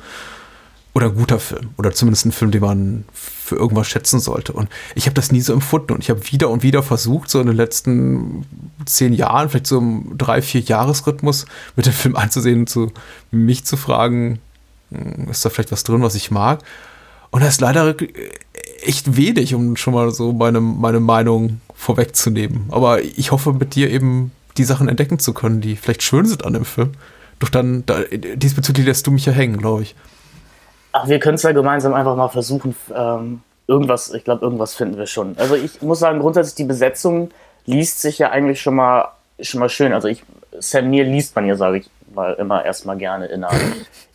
oder 0.92 1.06
ein 1.06 1.14
guter 1.14 1.38
Film 1.38 1.70
oder 1.78 1.92
zumindest 1.92 2.26
ein 2.26 2.32
Film, 2.32 2.50
den 2.50 2.62
man 2.62 3.04
für 3.12 3.56
irgendwas 3.56 3.86
schätzen 3.86 4.18
sollte. 4.18 4.52
Und 4.52 4.68
ich 4.94 5.06
habe 5.06 5.14
das 5.14 5.30
nie 5.30 5.40
so 5.40 5.52
empfunden 5.52 5.92
und 5.92 6.02
ich 6.02 6.10
habe 6.10 6.20
wieder 6.32 6.50
und 6.50 6.62
wieder 6.62 6.82
versucht, 6.82 7.30
so 7.30 7.40
in 7.40 7.46
den 7.46 7.56
letzten 7.56 8.44
zehn 8.86 9.12
Jahren, 9.12 9.48
vielleicht 9.48 9.66
so 9.66 9.78
im 9.78 10.18
drei, 10.18 10.42
vier 10.42 10.60
Jahresrhythmus 10.60 11.46
mit 11.76 11.86
dem 11.86 11.92
Film 11.92 12.16
anzusehen 12.16 12.60
und 12.60 12.68
zu 12.68 12.92
mich 13.30 13.64
zu 13.64 13.76
fragen, 13.76 14.40
hm, 14.90 15.28
ist 15.30 15.44
da 15.44 15.50
vielleicht 15.50 15.72
was 15.72 15.84
drin, 15.84 16.02
was 16.02 16.16
ich 16.16 16.30
mag? 16.30 16.60
Und 17.30 17.42
da 17.42 17.48
ist 17.48 17.60
leider 17.60 17.94
echt 18.82 19.16
wenig, 19.16 19.54
um 19.54 19.76
schon 19.76 19.94
mal 19.94 20.10
so 20.10 20.32
meine, 20.32 20.60
meine 20.60 21.00
Meinung 21.00 21.60
vorwegzunehmen. 21.74 22.66
Aber 22.70 23.02
ich 23.02 23.32
hoffe, 23.32 23.52
mit 23.52 23.74
dir 23.74 23.90
eben 23.90 24.32
die 24.56 24.64
Sachen 24.64 24.88
entdecken 24.88 25.18
zu 25.18 25.32
können, 25.32 25.60
die 25.60 25.76
vielleicht 25.76 26.02
schön 26.02 26.26
sind 26.26 26.44
an 26.44 26.52
dem 26.52 26.64
Film. 26.64 26.92
Doch 27.38 27.48
dann, 27.48 27.84
da, 27.86 28.00
diesbezüglich 28.10 28.86
lässt 28.86 29.06
du 29.06 29.10
mich 29.10 29.26
ja 29.26 29.32
hängen, 29.32 29.58
glaube 29.58 29.82
ich. 29.82 29.94
Ach, 30.92 31.08
wir 31.08 31.18
können 31.18 31.36
es 31.36 31.42
ja 31.42 31.52
gemeinsam 31.52 31.94
einfach 31.94 32.16
mal 32.16 32.28
versuchen. 32.28 32.74
Ähm, 32.94 33.40
irgendwas, 33.66 34.12
ich 34.12 34.24
glaube, 34.24 34.44
irgendwas 34.44 34.74
finden 34.74 34.98
wir 34.98 35.06
schon. 35.06 35.38
Also 35.38 35.54
ich 35.54 35.80
muss 35.80 36.00
sagen, 36.00 36.18
grundsätzlich 36.18 36.56
die 36.56 36.64
Besetzung 36.64 37.30
liest 37.64 38.00
sich 38.00 38.18
ja 38.18 38.30
eigentlich 38.30 38.60
schon 38.60 38.74
mal 38.74 39.08
schon 39.40 39.60
mal 39.60 39.68
schön. 39.68 39.92
Also 39.92 40.08
ich, 40.08 40.24
Sam 40.58 40.90
Neill 40.90 41.06
liest 41.06 41.34
man 41.34 41.46
ja, 41.46 41.56
sage 41.56 41.78
ich 41.78 41.90
mal, 42.14 42.34
immer 42.34 42.64
erstmal 42.64 42.96
gerne 42.96 43.26
in 43.26 43.44
einer, 43.44 43.58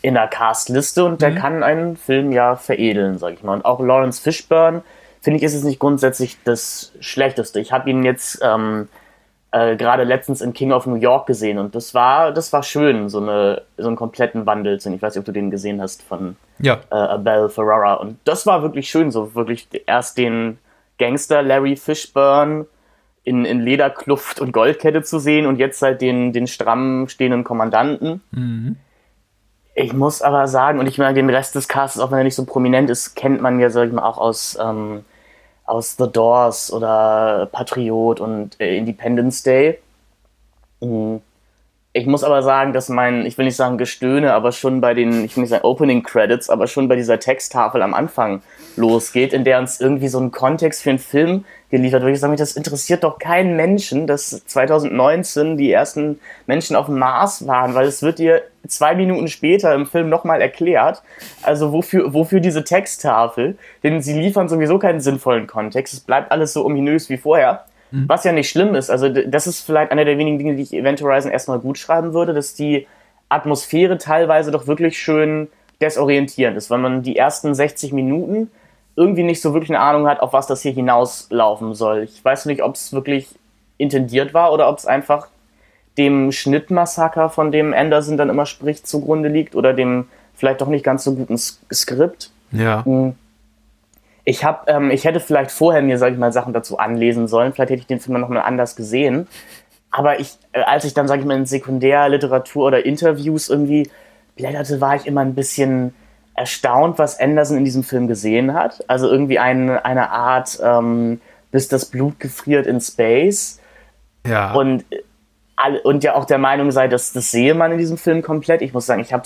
in 0.02 0.18
einer 0.18 0.28
Castliste 0.28 1.06
und 1.06 1.22
der 1.22 1.32
mhm. 1.32 1.36
kann 1.36 1.64
einen 1.64 1.98
Film 1.98 2.32
ja 2.32 2.56
veredeln, 2.56 3.18
sage 3.18 3.36
ich 3.36 3.44
mal. 3.44 3.54
Und 3.54 3.66
auch 3.66 3.80
Lawrence 3.80 4.22
Fishburne, 4.22 4.84
finde 5.22 5.38
ich, 5.38 5.44
ist 5.44 5.56
es 5.56 5.64
nicht 5.64 5.80
grundsätzlich 5.80 6.38
das 6.44 6.92
Schlechteste. 7.00 7.60
Ich 7.60 7.72
habe 7.72 7.90
ihn 7.90 8.04
jetzt 8.04 8.40
ähm, 8.44 8.88
äh, 9.52 9.76
gerade 9.76 10.04
letztens 10.04 10.42
in 10.42 10.54
King 10.54 10.72
of 10.72 10.86
New 10.86 10.96
York 10.96 11.28
gesehen 11.28 11.58
und 11.58 11.76
das 11.76 11.94
war, 11.94 12.32
das 12.32 12.52
war 12.52 12.62
schön, 12.62 13.10
so, 13.10 13.20
eine, 13.20 13.62
so 13.78 13.88
einen 13.88 13.96
kompletten 13.96 14.46
Wandel 14.46 14.80
zu 14.80 14.94
Ich 14.94 15.02
weiß 15.02 15.16
nicht, 15.16 15.20
ob 15.20 15.26
du 15.26 15.32
den 15.32 15.50
gesehen 15.50 15.82
hast 15.82 16.04
von 16.04 16.36
ja. 16.60 16.80
äh, 16.92 16.96
Abel 16.96 17.50
Ferrara. 17.50 17.94
Und 17.96 18.18
das 18.26 18.46
war 18.46 18.62
wirklich 18.62 18.90
schön, 18.90 19.12
so 19.12 19.34
wirklich 19.34 19.68
erst 19.86 20.18
den 20.18 20.60
Gangster 20.98 21.42
Larry 21.42 21.76
Fishburne 21.76 22.66
in, 23.26 23.44
in 23.44 23.60
Lederkluft 23.60 24.40
und 24.40 24.54
Goldkette 24.54 25.04
zu 25.04 25.20
sehen 25.20 25.46
und 25.46 25.58
jetzt 25.58 25.82
halt 25.82 26.00
den, 26.00 26.32
den 26.32 26.48
stramm 26.48 27.10
stehenden 27.10 27.44
Kommandanten. 27.44 28.22
Mhm. 28.32 28.78
Ich 29.74 29.92
muss 29.92 30.22
aber 30.22 30.48
sagen, 30.48 30.80
und 30.80 30.88
ich 30.88 30.98
meine, 30.98 31.16
den 31.16 31.30
Rest 31.30 31.56
des 31.56 31.68
Casts, 31.68 32.00
auch 32.00 32.12
wenn 32.12 32.20
er 32.20 32.24
nicht 32.24 32.36
so 32.36 32.46
prominent 32.46 32.90
ist, 32.90 33.16
kennt 33.16 33.42
man 33.42 33.60
ja, 33.60 33.70
sag 33.70 33.88
ich 33.88 33.94
mal, 33.94 34.04
auch 34.04 34.18
aus 34.18 34.58
ähm, 34.62 35.04
aus 35.66 35.98
The 35.98 36.08
Doors 36.12 36.72
oder 36.72 37.50
Patriot 37.52 38.20
und 38.20 38.60
äh, 38.62 38.78
Independence 38.78 39.44
Day. 39.44 39.80
Mhm. 40.80 41.22
Ich 41.92 42.06
muss 42.08 42.26
aber 42.26 42.44
sagen, 42.44 42.74
dass 42.74 42.90
mein, 42.90 43.26
ich 43.26 43.38
will 43.38 43.46
nicht 43.46 43.56
sagen 43.56 43.78
Gestöhne, 43.78 44.34
aber 44.34 44.52
schon 44.52 44.82
bei 44.82 44.94
den, 44.94 45.24
ich 45.24 45.36
will 45.36 45.42
nicht 45.42 45.50
sagen 45.50 45.64
Opening 45.64 46.04
Credits, 46.04 46.50
aber 46.50 46.68
schon 46.68 46.90
bei 46.90 46.98
dieser 46.98 47.20
Texttafel 47.20 47.82
am 47.82 47.94
Anfang 47.94 48.42
losgeht, 48.78 49.34
in 49.34 49.44
der 49.44 49.60
uns 49.60 49.80
irgendwie 49.80 50.08
so 50.08 50.20
ein 50.20 50.32
Kontext 50.32 50.84
für 50.84 50.90
einen 50.90 51.00
Film 51.00 51.46
geliefert 51.70 52.04
wird. 52.04 52.14
Ich 52.14 52.20
sage, 52.20 52.36
das 52.36 52.56
interessiert 52.56 53.04
doch 53.04 53.20
keinen 53.20 53.56
Menschen, 53.56 54.08
dass 54.08 54.46
2019 54.46 55.58
die 55.58 55.72
ersten 55.72 56.20
Menschen 56.48 56.76
auf 56.76 56.86
dem 56.88 56.98
Mars 56.98 57.48
waren, 57.48 57.74
weil 57.74 57.88
es 57.88 58.02
wird 58.02 58.20
dir 58.20 58.44
zwei 58.68 58.96
Minuten 58.96 59.28
später 59.28 59.74
im 59.74 59.86
Film 59.86 60.10
nochmal 60.10 60.42
erklärt. 60.42 61.02
Also 61.42 61.72
wofür, 61.72 62.14
wofür 62.14 62.40
diese 62.40 62.64
Texttafel? 62.64 63.58
Denn 63.84 64.02
sie 64.02 64.20
liefern 64.20 64.50
sowieso 64.50 64.80
keinen 64.80 65.02
sinnvollen 65.02 65.48
Kontext. 65.48 65.94
Es 65.94 66.00
bleibt 66.00 66.32
alles 66.32 66.54
so 66.54 66.66
ominös 66.66 67.10
wie 67.10 67.18
vorher. 67.18 67.66
Mhm. 67.92 68.06
Was 68.08 68.24
ja 68.24 68.32
nicht 68.32 68.50
schlimm 68.50 68.76
ist. 68.76 68.90
Also, 68.90 69.10
das 69.10 69.48
ist 69.48 69.62
vielleicht 69.62 69.92
einer 69.92 70.06
der 70.06 70.18
wenigen 70.18 70.38
Dinge, 70.38 70.56
die 70.56 70.64
ich 70.64 70.74
Event 70.74 71.02
Horizon 71.02 71.32
erstmal 71.32 71.60
gut 71.60 71.78
schreiben 71.78 72.14
würde, 72.14 72.34
dass 72.34 72.56
die 72.56 72.88
Atmosphäre 73.30 73.98
teilweise 73.98 74.52
doch 74.52 74.68
wirklich 74.68 74.98
schön 74.98 75.48
desorientierend 75.82 76.58
ist, 76.58 76.70
weil 76.70 76.80
man 76.80 77.04
die 77.04 77.18
ersten 77.18 77.54
60 77.54 77.92
Minuten 77.94 78.50
irgendwie 78.96 79.24
nicht 79.24 79.42
so 79.42 79.54
wirklich 79.54 79.70
eine 79.70 79.80
Ahnung 79.80 80.08
hat, 80.08 80.22
auf 80.22 80.34
was 80.34 80.48
das 80.48 80.62
hier 80.62 80.72
hinauslaufen 80.72 81.74
soll. 81.74 82.04
Ich 82.04 82.24
weiß 82.24 82.46
nicht, 82.46 82.64
ob 82.64 82.76
es 82.76 82.94
wirklich 82.94 83.28
intendiert 83.78 84.34
war 84.34 84.54
oder 84.54 84.70
ob 84.70 84.78
es 84.78 84.86
einfach 84.86 85.28
dem 85.98 86.32
Schnittmassaker, 86.32 87.30
von 87.30 87.52
dem 87.52 87.74
Anderson 87.74 88.18
dann 88.18 88.30
immer 88.30 88.46
spricht, 88.46 88.88
zugrunde 88.88 89.30
liegt 89.30 89.56
oder 89.56 89.74
dem 89.74 90.08
vielleicht 90.34 90.62
doch 90.62 90.68
nicht 90.68 90.84
ganz 90.84 91.04
so 91.04 91.16
guten 91.16 91.38
Skript. 91.38 92.32
Ja. 92.52 92.84
Hm 92.86 93.16
ich 94.26 94.44
habe, 94.44 94.70
ähm, 94.72 94.90
ich 94.90 95.06
hätte 95.06 95.20
vielleicht 95.20 95.52
vorher 95.52 95.84
mir, 95.84 96.00
sag 96.00 96.12
ich 96.12 96.18
mal, 96.18 96.34
Sachen 96.34 96.52
dazu 96.52 96.80
anlesen 96.80 97.28
sollen. 97.28 97.54
Vielleicht 97.54 97.70
hätte 97.70 97.82
ich 97.82 97.88
den 97.88 98.00
Film 98.00 98.20
noch 98.20 98.28
mal 98.28 98.42
anders 98.42 98.76
gesehen. 98.76 99.28
Aber 99.92 100.20
ich, 100.20 100.38
äh, 100.52 100.62
als 100.62 100.84
ich 100.84 100.96
dann, 100.96 101.08
sag 101.08 101.20
ich 101.20 101.26
mal, 101.26 101.38
in 101.38 101.46
Sekundärliteratur 101.46 102.66
oder 102.66 102.86
Interviews 102.86 103.50
irgendwie 103.50 103.90
blätterte, 104.36 104.82
war 104.82 104.96
ich 104.96 105.06
immer 105.06 105.22
ein 105.22 105.36
bisschen 105.36 105.94
erstaunt, 106.36 107.00
was 107.00 107.20
Anderson 107.20 107.58
in 107.58 107.66
diesem 107.66 107.84
Film 107.84 108.08
gesehen 108.08 108.54
hat. 108.54 108.84
Also 108.88 109.10
irgendwie 109.10 109.40
ein, 109.40 109.70
eine 109.70 110.12
Art, 110.12 110.60
ähm, 110.62 111.22
bis 111.52 111.68
das 111.68 111.86
Blut 111.86 112.20
gefriert 112.20 112.68
in 112.68 112.82
Space. 112.82 113.60
Ja. 114.28 114.54
Und, 114.54 114.86
äh, 114.90 115.80
und 115.84 116.04
ja 116.04 116.16
auch 116.16 116.26
der 116.26 116.38
Meinung 116.38 116.72
sei, 116.72 116.88
dass 116.88 117.14
das 117.14 117.32
sehe 117.32 117.54
man 117.54 117.72
in 117.72 117.78
diesem 117.78 117.98
Film 117.98 118.22
komplett. 118.22 118.62
Ich 118.62 118.74
muss 118.74 118.86
sagen, 118.86 119.02
ich 119.02 119.14
habe 119.14 119.24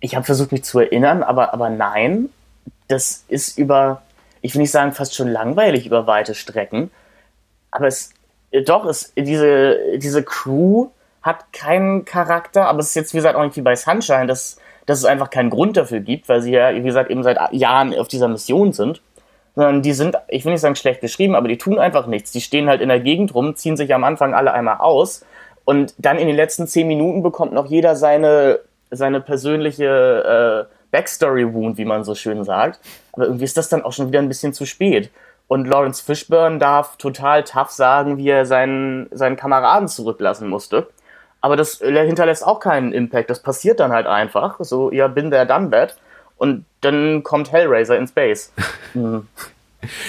ich 0.00 0.16
hab 0.16 0.26
versucht, 0.26 0.52
mich 0.52 0.64
zu 0.64 0.80
erinnern, 0.80 1.22
aber, 1.22 1.52
aber 1.52 1.68
nein. 1.68 2.30
Das 2.88 3.24
ist 3.28 3.58
über 3.58 4.02
ich 4.42 4.54
will 4.54 4.62
nicht 4.62 4.72
sagen 4.72 4.92
fast 4.92 5.14
schon 5.14 5.28
langweilig 5.28 5.86
über 5.86 6.06
weite 6.06 6.34
Strecken, 6.34 6.90
aber 7.70 7.86
es 7.86 8.12
doch, 8.66 8.84
es, 8.84 9.14
diese, 9.16 9.96
diese 9.96 10.22
Crew 10.22 10.88
hat 11.22 11.54
keinen 11.54 12.04
Charakter, 12.04 12.66
aber 12.66 12.80
es 12.80 12.88
ist 12.88 12.96
jetzt, 12.96 13.14
wie 13.14 13.18
gesagt, 13.18 13.34
auch 13.34 13.44
nicht 13.44 13.56
wie 13.56 13.62
bei 13.62 13.76
Sunshine, 13.76 14.26
dass, 14.26 14.58
dass 14.86 14.98
es 14.98 15.04
einfach 15.04 15.30
keinen 15.30 15.50
Grund 15.50 15.76
dafür 15.76 16.00
gibt, 16.00 16.28
weil 16.28 16.42
sie 16.42 16.52
ja, 16.52 16.74
wie 16.74 16.82
gesagt, 16.82 17.10
eben 17.10 17.22
seit 17.22 17.38
Jahren 17.52 17.96
auf 17.98 18.08
dieser 18.08 18.28
Mission 18.28 18.72
sind. 18.72 19.00
Sondern 19.54 19.82
die 19.82 19.92
sind, 19.92 20.16
ich 20.28 20.44
will 20.44 20.52
nicht 20.52 20.62
sagen 20.62 20.76
schlecht 20.76 21.02
geschrieben, 21.02 21.34
aber 21.34 21.46
die 21.46 21.58
tun 21.58 21.78
einfach 21.78 22.06
nichts. 22.06 22.32
Die 22.32 22.40
stehen 22.40 22.68
halt 22.68 22.80
in 22.80 22.88
der 22.88 23.00
Gegend 23.00 23.34
rum, 23.34 23.54
ziehen 23.54 23.76
sich 23.76 23.92
am 23.94 24.02
Anfang 24.02 24.32
alle 24.34 24.52
einmal 24.52 24.78
aus 24.78 25.26
und 25.64 25.94
dann 25.98 26.18
in 26.18 26.26
den 26.26 26.36
letzten 26.36 26.66
zehn 26.66 26.88
Minuten 26.88 27.22
bekommt 27.22 27.52
noch 27.52 27.66
jeder 27.66 27.96
seine, 27.96 28.60
seine 28.90 29.20
persönliche 29.20 30.68
äh, 30.68 30.74
Backstory-Wound, 30.90 31.78
wie 31.78 31.84
man 31.84 32.04
so 32.04 32.14
schön 32.14 32.44
sagt. 32.44 32.80
Aber 33.12 33.26
irgendwie 33.26 33.44
ist 33.44 33.56
das 33.56 33.68
dann 33.68 33.82
auch 33.82 33.92
schon 33.92 34.08
wieder 34.08 34.18
ein 34.18 34.28
bisschen 34.28 34.52
zu 34.52 34.66
spät. 34.66 35.10
Und 35.48 35.66
Lawrence 35.66 36.02
Fishburne 36.02 36.58
darf 36.58 36.96
total 36.96 37.44
tough 37.44 37.70
sagen, 37.70 38.16
wie 38.16 38.28
er 38.28 38.46
seinen, 38.46 39.08
seinen 39.10 39.36
Kameraden 39.36 39.88
zurücklassen 39.88 40.48
musste. 40.48 40.88
Aber 41.42 41.56
das 41.56 41.78
hinterlässt 41.78 42.46
auch 42.46 42.60
keinen 42.60 42.92
Impact. 42.92 43.28
Das 43.28 43.42
passiert 43.42 43.80
dann 43.80 43.92
halt 43.92 44.06
einfach. 44.06 44.56
So, 44.60 44.90
ja, 44.92 45.08
bin 45.08 45.30
der 45.30 45.44
done 45.44 45.70
that. 45.70 45.96
Und 46.36 46.64
dann 46.80 47.22
kommt 47.22 47.52
Hellraiser 47.52 47.98
in 47.98 48.08
Space. 48.08 48.52
Hm. 48.92 49.26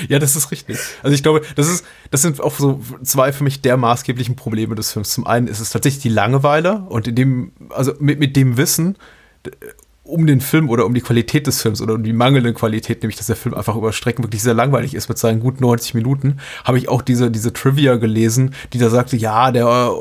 ja, 0.09 0.19
das 0.19 0.35
ist 0.35 0.51
richtig. 0.51 0.77
Also 1.03 1.15
ich 1.15 1.23
glaube, 1.23 1.41
das 1.55 1.69
ist, 1.69 1.85
das 2.11 2.21
sind 2.21 2.41
auch 2.41 2.53
so 2.53 2.81
zwei 3.01 3.31
für 3.31 3.45
mich 3.45 3.61
der 3.61 3.77
maßgeblichen 3.77 4.35
Probleme 4.35 4.75
des 4.75 4.91
Films. 4.91 5.13
Zum 5.13 5.25
einen 5.25 5.47
ist 5.47 5.61
es 5.61 5.69
tatsächlich 5.69 6.03
die 6.03 6.09
Langeweile 6.09 6.83
und 6.89 7.07
in 7.07 7.15
dem, 7.15 7.53
also 7.69 7.93
mit, 7.99 8.19
mit 8.19 8.35
dem 8.35 8.57
Wissen 8.57 8.97
um 10.05 10.27
den 10.27 10.41
Film 10.41 10.69
oder 10.69 10.85
um 10.85 10.93
die 10.93 11.01
Qualität 11.01 11.47
des 11.47 11.61
Films 11.61 11.81
oder 11.81 11.93
um 11.93 12.03
die 12.03 12.11
mangelnde 12.11 12.53
Qualität, 12.53 13.01
nämlich 13.01 13.15
dass 13.15 13.27
der 13.27 13.37
Film 13.37 13.55
einfach 13.55 13.75
über 13.75 13.93
Strecken 13.93 14.23
wirklich 14.23 14.43
sehr 14.43 14.53
langweilig 14.53 14.95
ist 14.95 15.07
mit 15.07 15.17
seinen 15.17 15.39
gut 15.39 15.61
90 15.61 15.93
Minuten, 15.93 16.39
habe 16.65 16.77
ich 16.77 16.89
auch 16.89 17.01
diese, 17.01 17.31
diese 17.31 17.53
Trivia 17.53 17.95
gelesen, 17.95 18.53
die 18.73 18.79
da 18.79 18.89
sagte, 18.89 19.15
ja, 19.15 19.51
der, 19.51 19.91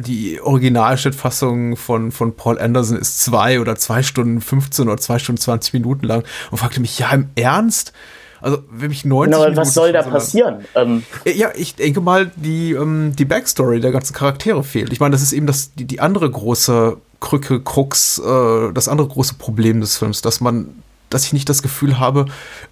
die 0.00 0.40
Originalschnittfassung 0.40 1.76
von, 1.76 2.10
von 2.10 2.34
Paul 2.34 2.58
Anderson 2.58 2.96
ist 2.96 3.20
zwei 3.22 3.60
oder 3.60 3.76
zwei 3.76 4.02
Stunden 4.02 4.40
15 4.40 4.88
oder 4.88 4.96
zwei 4.96 5.18
Stunden 5.18 5.40
20 5.40 5.74
Minuten 5.74 6.06
lang 6.06 6.24
und 6.50 6.58
fragte 6.58 6.80
mich, 6.80 6.98
ja, 6.98 7.10
im 7.10 7.28
Ernst? 7.34 7.92
Also, 8.40 8.62
wenn 8.70 8.88
mich 8.88 9.04
90 9.06 9.32
no, 9.32 9.38
Minuten 9.40 9.56
was 9.56 9.72
soll 9.72 9.92
da 9.92 10.02
passieren? 10.02 10.64
Ähm. 10.74 11.02
Ja, 11.24 11.50
ich 11.54 11.76
denke 11.76 12.02
mal, 12.02 12.30
die, 12.36 12.72
ähm, 12.72 13.14
die 13.16 13.24
Backstory 13.24 13.80
der 13.80 13.90
ganzen 13.90 14.14
Charaktere 14.14 14.62
fehlt. 14.62 14.92
Ich 14.92 15.00
meine, 15.00 15.12
das 15.12 15.22
ist 15.22 15.32
eben 15.32 15.46
das, 15.46 15.72
die, 15.74 15.86
die 15.86 16.00
andere 16.00 16.30
große 16.30 16.98
Krücke, 17.24 17.58
Krux, 17.60 18.18
äh, 18.18 18.72
das 18.74 18.86
andere 18.86 19.08
große 19.08 19.34
Problem 19.34 19.80
des 19.80 19.96
Films, 19.96 20.20
dass 20.20 20.42
man, 20.42 20.68
dass 21.08 21.24
ich 21.24 21.32
nicht 21.32 21.48
das 21.48 21.62
Gefühl 21.62 21.98
habe, 21.98 22.26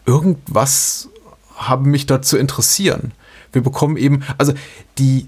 irgendwas 0.05 1.09
habe 1.57 1.89
mich 1.89 2.05
da 2.05 2.21
zu 2.21 2.37
interessieren. 2.37 3.13
Wir 3.53 3.63
bekommen 3.63 3.97
eben, 3.97 4.25
also 4.37 4.53
die, 4.99 5.27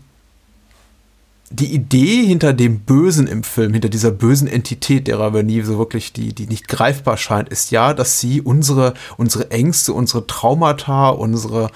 die 1.48 1.72
Idee 1.72 2.26
hinter 2.26 2.52
dem 2.52 2.80
Bösen 2.80 3.26
im 3.26 3.44
Film, 3.44 3.72
hinter 3.72 3.88
dieser 3.88 4.10
bösen 4.10 4.46
Entität, 4.46 5.06
derer 5.06 5.32
wir 5.32 5.42
nie 5.42 5.62
so 5.62 5.78
wirklich, 5.78 6.12
die, 6.12 6.34
die 6.34 6.46
nicht 6.46 6.68
greifbar 6.68 7.16
scheint, 7.16 7.48
ist 7.48 7.70
ja, 7.70 7.94
dass 7.94 8.20
sie 8.20 8.42
unsere, 8.42 8.92
unsere 9.16 9.50
Ängste, 9.50 9.94
unsere 9.94 10.26
Traumata, 10.26 11.08
unsere 11.08 11.70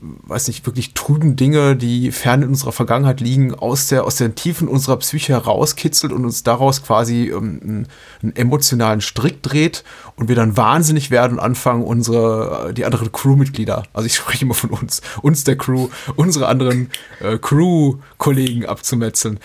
weiß 0.00 0.48
nicht, 0.48 0.64
wirklich 0.66 0.94
trüben 0.94 1.36
Dinge, 1.36 1.76
die 1.76 2.10
fern 2.10 2.42
in 2.42 2.48
unserer 2.48 2.72
Vergangenheit 2.72 3.20
liegen, 3.20 3.54
aus 3.54 3.88
der, 3.88 4.04
aus 4.04 4.16
den 4.16 4.34
Tiefen 4.34 4.66
unserer 4.66 4.96
Psyche 4.96 5.34
herauskitzelt 5.34 6.12
und 6.12 6.24
uns 6.24 6.42
daraus 6.42 6.82
quasi 6.82 7.28
ähm, 7.28 7.60
einen, 7.62 7.88
einen, 8.22 8.36
emotionalen 8.36 9.02
Strick 9.02 9.42
dreht 9.42 9.84
und 10.16 10.28
wir 10.28 10.36
dann 10.36 10.56
wahnsinnig 10.56 11.10
werden 11.10 11.34
und 11.34 11.44
anfangen, 11.44 11.82
unsere, 11.82 12.70
äh, 12.70 12.74
die 12.74 12.86
anderen 12.86 13.12
Crewmitglieder, 13.12 13.82
also 13.92 14.06
ich 14.06 14.14
spreche 14.16 14.44
immer 14.46 14.54
von 14.54 14.70
uns, 14.70 15.02
uns 15.20 15.44
der 15.44 15.56
Crew, 15.56 15.88
unsere 16.16 16.48
anderen 16.48 16.90
äh, 17.20 17.36
Crew-Kollegen 17.36 18.64
abzumetzeln. 18.64 19.38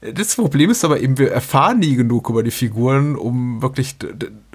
Das 0.00 0.36
Problem 0.36 0.70
ist 0.70 0.84
aber 0.84 1.00
eben, 1.00 1.18
wir 1.18 1.32
erfahren 1.32 1.80
nie 1.80 1.96
genug 1.96 2.30
über 2.30 2.42
die 2.42 2.52
Figuren, 2.52 3.16
um 3.16 3.60
wirklich, 3.60 3.96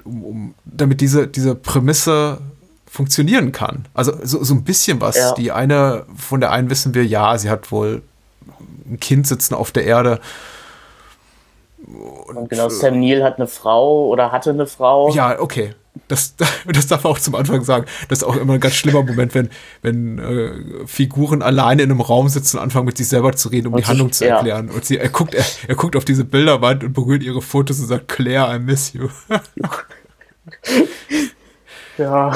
um, 0.02 0.24
um 0.24 0.54
damit 0.64 1.00
diese, 1.00 1.28
diese 1.28 1.54
Prämisse 1.54 2.40
funktionieren 2.94 3.50
kann. 3.50 3.86
Also 3.92 4.12
so, 4.22 4.44
so 4.44 4.54
ein 4.54 4.62
bisschen 4.62 5.00
was. 5.00 5.16
Ja. 5.16 5.34
Die 5.34 5.50
eine, 5.50 6.06
von 6.16 6.40
der 6.40 6.52
einen 6.52 6.70
wissen 6.70 6.94
wir, 6.94 7.04
ja, 7.04 7.36
sie 7.36 7.50
hat 7.50 7.72
wohl 7.72 8.02
ein 8.88 9.00
Kind 9.00 9.26
sitzen 9.26 9.54
auf 9.54 9.72
der 9.72 9.84
Erde. 9.84 10.20
Und, 11.84 12.36
und 12.36 12.50
genau, 12.50 12.68
Sam 12.68 13.00
Neill 13.00 13.24
hat 13.24 13.38
eine 13.38 13.48
Frau 13.48 14.06
oder 14.06 14.30
hatte 14.30 14.50
eine 14.50 14.68
Frau. 14.68 15.12
Ja, 15.12 15.40
okay. 15.40 15.74
Das, 16.06 16.34
das 16.72 16.86
darf 16.86 17.02
man 17.02 17.14
auch 17.14 17.18
zum 17.18 17.34
Anfang 17.34 17.64
sagen. 17.64 17.86
Das 18.08 18.20
ist 18.20 18.24
auch 18.24 18.36
immer 18.36 18.54
ein 18.54 18.60
ganz 18.60 18.74
schlimmer 18.74 19.02
Moment, 19.02 19.34
wenn, 19.34 19.50
wenn 19.82 20.18
äh, 20.20 20.86
Figuren 20.86 21.42
alleine 21.42 21.82
in 21.82 21.90
einem 21.90 22.00
Raum 22.00 22.28
sitzen 22.28 22.58
und 22.58 22.62
anfangen 22.62 22.86
mit 22.86 22.96
sich 22.96 23.08
selber 23.08 23.32
zu 23.32 23.48
reden, 23.48 23.66
um 23.66 23.74
und 23.74 23.80
die 23.80 23.86
Handlung 23.86 24.12
zu 24.12 24.24
erklären. 24.24 24.68
Ja. 24.68 24.74
Und 24.74 24.84
sie, 24.84 24.98
er, 24.98 25.08
guckt, 25.08 25.34
er, 25.34 25.44
er 25.66 25.74
guckt 25.74 25.96
auf 25.96 26.04
diese 26.04 26.24
Bilderwand 26.24 26.84
und 26.84 26.92
berührt 26.92 27.24
ihre 27.24 27.42
Fotos 27.42 27.80
und 27.80 27.88
sagt, 27.88 28.06
Claire, 28.06 28.54
I 28.54 28.60
miss 28.60 28.92
you. 28.92 29.08
ja. 31.98 32.32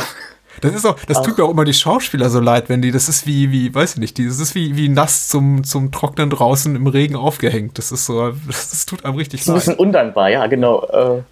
Das 0.61 0.75
ist 0.75 0.85
auch, 0.85 0.99
das 1.07 1.19
Ach. 1.19 1.23
tut 1.25 1.39
mir 1.39 1.45
auch 1.45 1.51
immer 1.51 1.65
die 1.65 1.75
Schauspieler 1.75 2.31
so 2.31 2.41
leid, 2.41 2.69
wenn 2.69 2.83
die, 2.83 2.91
das 2.91 3.09
ist 3.09 3.27
wie, 3.27 3.53
wie, 3.53 3.75
weiß 3.75 3.95
ich 3.95 3.99
nicht, 3.99 4.19
das 4.19 4.41
ist 4.41 4.55
wie, 4.55 4.77
wie 4.77 4.89
nass 4.89 5.29
zum, 5.29 5.65
zum 5.65 5.93
Trocknen 5.93 6.31
draußen 6.31 6.75
im 6.75 6.87
Regen 6.87 7.17
aufgehängt. 7.17 7.79
Das 7.79 7.93
ist 7.93 8.07
so, 8.07 8.31
das, 8.47 8.71
das 8.71 8.87
tut 8.87 9.05
einem 9.05 9.17
richtig 9.17 9.47
leid. 9.47 9.57
Das 9.57 9.63
ist 9.63 9.69
ein 9.69 9.73
bisschen 9.73 9.87
undankbar, 9.87 10.31
ja, 10.31 10.47
genau. 10.47 10.85
Äh. 10.87 11.23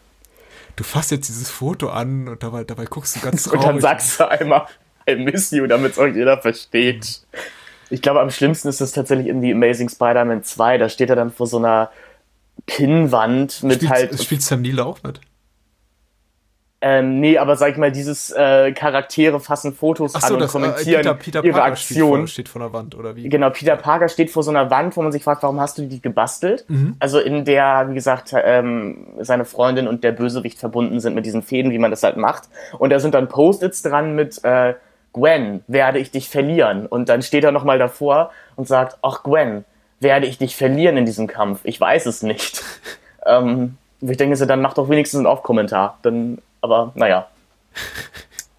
Du 0.76 0.84
fasst 0.84 1.10
jetzt 1.10 1.28
dieses 1.28 1.50
Foto 1.50 1.88
an 1.88 2.28
und 2.28 2.42
dabei, 2.42 2.64
dabei 2.64 2.84
guckst 2.84 3.16
du 3.16 3.20
ganz 3.20 3.44
traurig. 3.44 3.60
und 3.64 3.66
dann 3.66 3.80
sagst 3.80 4.20
du 4.20 4.30
einmal, 4.30 4.66
I 5.08 5.16
miss 5.16 5.50
you, 5.50 5.66
damit 5.66 5.92
es 5.92 5.98
auch 5.98 6.06
jeder 6.06 6.38
versteht. 6.38 7.22
Ich 7.90 8.02
glaube, 8.02 8.20
am 8.20 8.30
schlimmsten 8.30 8.68
ist 8.68 8.80
das 8.80 8.92
tatsächlich 8.92 9.28
in 9.28 9.40
The 9.40 9.52
Amazing 9.52 9.88
Spider-Man 9.88 10.42
2. 10.42 10.78
Da 10.78 10.88
steht 10.88 11.10
er 11.10 11.16
dann 11.16 11.32
vor 11.32 11.46
so 11.46 11.58
einer 11.58 11.90
Pinnwand 12.66 13.62
mit 13.62 13.76
spielt, 13.76 13.90
halt. 13.90 14.22
Spielt 14.22 14.42
Sam 14.42 14.62
Neill 14.62 14.80
auch 14.80 15.02
mit? 15.02 15.20
Ähm, 16.82 17.20
nee, 17.20 17.38
aber 17.38 17.56
sag 17.56 17.72
ich 17.72 17.78
mal, 17.78 17.90
dieses 17.90 18.30
äh, 18.32 18.70
Charaktere 18.72 19.40
fassen 19.40 19.72
Fotos 19.72 20.12
so, 20.12 20.18
an 20.18 20.34
und 20.34 20.40
das, 20.40 20.50
äh, 20.50 20.52
kommentieren 20.52 21.00
äh, 21.00 21.14
Peter, 21.14 21.14
Peter 21.14 21.44
ihre 21.44 21.52
Parker 21.54 21.72
Aktion. 21.72 21.96
Steht 21.96 22.18
vor, 22.18 22.28
steht 22.28 22.48
vor 22.50 22.62
der 22.62 22.72
Wand, 22.74 22.94
oder 22.94 23.16
wie? 23.16 23.28
Genau, 23.28 23.48
Peter 23.48 23.76
Parker 23.76 24.08
steht 24.08 24.30
vor 24.30 24.42
so 24.42 24.50
einer 24.50 24.70
Wand, 24.70 24.94
wo 24.96 25.02
man 25.02 25.10
sich 25.10 25.24
fragt, 25.24 25.42
warum 25.42 25.58
hast 25.58 25.78
du 25.78 25.86
die 25.86 26.02
gebastelt? 26.02 26.66
Mhm. 26.68 26.96
Also 26.98 27.18
in 27.18 27.46
der, 27.46 27.86
wie 27.88 27.94
gesagt, 27.94 28.34
ähm, 28.36 29.06
seine 29.20 29.46
Freundin 29.46 29.88
und 29.88 30.04
der 30.04 30.12
Bösewicht 30.12 30.58
verbunden 30.58 31.00
sind 31.00 31.14
mit 31.14 31.24
diesen 31.24 31.42
Fäden, 31.42 31.72
wie 31.72 31.78
man 31.78 31.90
das 31.90 32.02
halt 32.02 32.18
macht. 32.18 32.44
Und 32.78 32.90
da 32.90 33.00
sind 33.00 33.14
dann 33.14 33.28
Post-its 33.28 33.80
dran 33.80 34.14
mit 34.14 34.44
äh, 34.44 34.74
Gwen, 35.14 35.64
werde 35.66 35.98
ich 35.98 36.10
dich 36.10 36.28
verlieren? 36.28 36.86
Und 36.86 37.08
dann 37.08 37.22
steht 37.22 37.42
er 37.42 37.52
nochmal 37.52 37.78
davor 37.78 38.32
und 38.54 38.68
sagt, 38.68 38.98
ach 39.00 39.22
Gwen, 39.22 39.64
werde 39.98 40.26
ich 40.26 40.36
dich 40.36 40.56
verlieren 40.56 40.98
in 40.98 41.06
diesem 41.06 41.26
Kampf? 41.26 41.60
Ich 41.64 41.80
weiß 41.80 42.04
es 42.04 42.22
nicht. 42.22 42.62
ähm, 43.26 43.78
ich 44.02 44.18
denke, 44.18 44.46
dann 44.46 44.60
macht 44.60 44.76
doch 44.76 44.90
wenigstens 44.90 45.18
einen 45.18 45.26
Off-Kommentar. 45.26 45.98
Dann 46.02 46.38
aber 46.66 46.92
naja. 46.94 47.26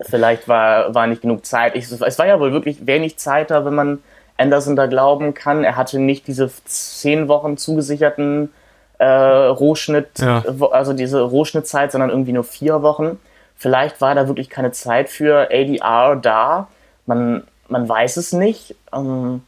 Vielleicht 0.02 0.48
war, 0.48 0.93
war 0.93 1.08
nicht 1.08 1.24
genug 1.24 1.46
Zeit. 1.46 1.76
Ich, 1.76 1.91
es 1.91 2.20
war 2.20 2.28
ja 2.28 2.39
wohl 2.39 2.52
wirklich 2.52 2.86
wenig 2.86 3.17
Zeit 3.17 3.50
da, 3.50 3.65
wenn 3.65 3.74
man 3.74 4.00
Anderson 4.38 4.76
da 4.76 4.86
glauben 4.86 5.34
kann. 5.34 5.63
Er 5.63 5.76
hatte 5.76 6.00
nicht 6.00 6.28
diese 6.28 6.52
zehn 6.65 7.28
Wochen 7.28 7.58
zugesicherten 7.58 8.54
äh, 9.00 9.06
Rohschnitt, 9.08 10.20
ja. 10.20 10.43
also 10.72 10.93
diese 10.93 11.22
Rohschnittzeit, 11.22 11.91
sondern 11.91 12.10
irgendwie 12.12 12.34
nur 12.34 12.43
vier 12.43 12.84
Wochen. 12.84 13.20
Vielleicht 13.56 14.00
war 14.00 14.13
da 14.13 14.28
wirklich 14.28 14.50
keine 14.50 14.72
Zeit 14.72 15.10
für 15.10 15.50
ADR 15.52 16.15
da. 16.15 16.67
Man, 17.08 17.43
man 17.67 17.89
weiß 17.89 18.17
es 18.17 18.34
nicht. 18.34 18.76
Ähm, 18.93 19.41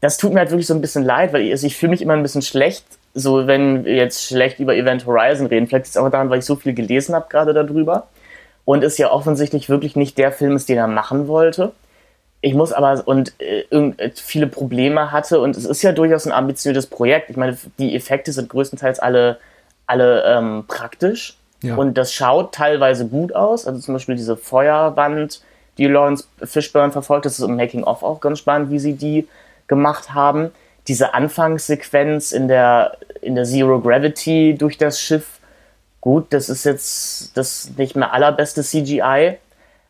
das 0.00 0.18
tut 0.18 0.32
mir 0.32 0.40
halt 0.40 0.50
wirklich 0.50 0.68
so 0.68 0.74
ein 0.74 0.80
bisschen 0.80 1.02
leid, 1.02 1.32
weil 1.32 1.42
ich, 1.42 1.50
also 1.50 1.66
ich 1.66 1.76
fühle 1.76 1.90
mich 1.90 2.02
immer 2.02 2.12
ein 2.12 2.22
bisschen 2.22 2.42
schlecht, 2.42 2.84
so 3.14 3.46
wenn 3.46 3.84
wir 3.84 3.94
jetzt 3.94 4.26
schlecht 4.26 4.58
über 4.58 4.74
Event 4.74 5.06
Horizon 5.06 5.46
reden, 5.46 5.68
vielleicht 5.68 5.86
ist 5.86 5.90
es 5.92 5.96
auch 5.96 6.10
daran, 6.10 6.30
weil 6.30 6.40
ich 6.40 6.44
so 6.44 6.56
viel 6.56 6.74
gelesen 6.74 7.14
habe 7.14 7.26
gerade 7.28 7.54
darüber 7.54 8.08
und 8.64 8.82
es 8.82 8.98
ja 8.98 9.10
offensichtlich 9.10 9.68
wirklich 9.68 9.94
nicht 9.94 10.18
der 10.18 10.32
Film 10.32 10.56
ist, 10.56 10.68
den 10.68 10.78
er 10.78 10.88
machen 10.88 11.28
wollte. 11.28 11.72
Ich 12.40 12.54
muss 12.54 12.72
aber 12.72 13.02
und 13.06 13.32
äh, 13.40 13.60
äh, 13.70 14.10
viele 14.14 14.48
Probleme 14.48 15.12
hatte 15.12 15.40
und 15.40 15.56
es 15.56 15.64
ist 15.64 15.82
ja 15.82 15.92
durchaus 15.92 16.26
ein 16.26 16.32
ambitiöses 16.32 16.86
Projekt. 16.86 17.30
Ich 17.30 17.36
meine, 17.36 17.56
die 17.78 17.94
Effekte 17.94 18.32
sind 18.32 18.50
größtenteils 18.50 18.98
alle, 18.98 19.38
alle 19.86 20.24
ähm, 20.24 20.64
praktisch 20.66 21.38
ja. 21.62 21.76
und 21.76 21.94
das 21.94 22.12
schaut 22.12 22.52
teilweise 22.52 23.06
gut 23.06 23.34
aus. 23.34 23.66
Also 23.66 23.80
zum 23.80 23.94
Beispiel 23.94 24.16
diese 24.16 24.36
Feuerwand, 24.36 25.40
die 25.78 25.86
Lawrence 25.86 26.26
Fishburne 26.42 26.92
verfolgt, 26.92 27.26
das 27.26 27.38
ist 27.38 27.44
im 27.44 27.56
Making 27.56 27.84
of 27.84 28.02
auch 28.02 28.20
ganz 28.20 28.40
spannend, 28.40 28.70
wie 28.70 28.78
sie 28.78 28.94
die 28.94 29.28
gemacht 29.68 30.12
haben 30.12 30.50
diese 30.88 31.14
Anfangssequenz 31.14 32.32
in 32.32 32.48
der, 32.48 32.98
in 33.22 33.34
der 33.34 33.44
Zero 33.44 33.80
Gravity 33.80 34.54
durch 34.58 34.78
das 34.78 35.00
Schiff, 35.00 35.38
gut, 36.00 36.26
das 36.30 36.48
ist 36.48 36.64
jetzt 36.64 37.36
das 37.36 37.70
nicht 37.76 37.96
mehr 37.96 38.12
allerbeste 38.12 38.62
CGI, 38.62 39.38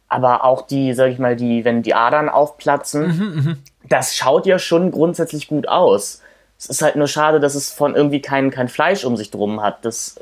aber 0.09 0.45
auch 0.45 0.67
die, 0.67 0.95
sag 0.95 1.11
ich 1.11 1.19
mal, 1.19 1.35
die, 1.35 1.65
wenn 1.65 1.83
die 1.83 1.95
Adern 1.95 2.29
aufplatzen, 2.29 3.07
mhm, 3.09 3.45
mhm, 3.45 3.59
das 3.89 4.15
schaut 4.15 4.47
ja 4.47 4.59
schon 4.59 4.93
grundsätzlich 4.93 5.49
gut 5.49 5.67
aus. 5.67 6.21
Es 6.57 6.67
ist 6.67 6.83
halt 6.83 6.97
nur 6.97 7.09
schade, 7.09 7.41
dass 7.41 7.57
es 7.57 7.73
von 7.73 7.97
irgendwie 7.97 8.23
kein, 8.23 8.51
kein 8.51 8.69
Fleisch 8.69 9.05
um 9.05 9.17
sich 9.17 9.31
drum 9.33 9.61
hat, 9.61 9.85
das, 9.85 10.21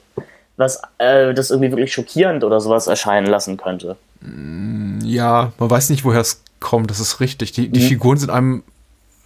was 0.57 0.81
äh, 0.99 1.35
das 1.35 1.51
irgendwie 1.51 1.71
wirklich 1.71 1.93
schockierend 1.93 2.43
oder 2.43 2.61
sowas 2.61 2.87
erscheinen 2.87 3.27
lassen 3.27 3.59
könnte. 3.59 3.97
Mm, 4.21 5.01
ja, 5.05 5.53
man 5.59 5.71
weiß 5.71 5.91
nicht, 5.91 6.05
woher 6.05 6.21
es 6.21 6.43
kommt, 6.59 6.91
das 6.91 7.01
ist 7.01 7.21
richtig. 7.21 7.53
Die, 7.53 7.69
die 7.69 7.81
mhm. 7.81 7.85
Figuren 7.85 8.17
sind 8.17 8.31
einem. 8.31 8.63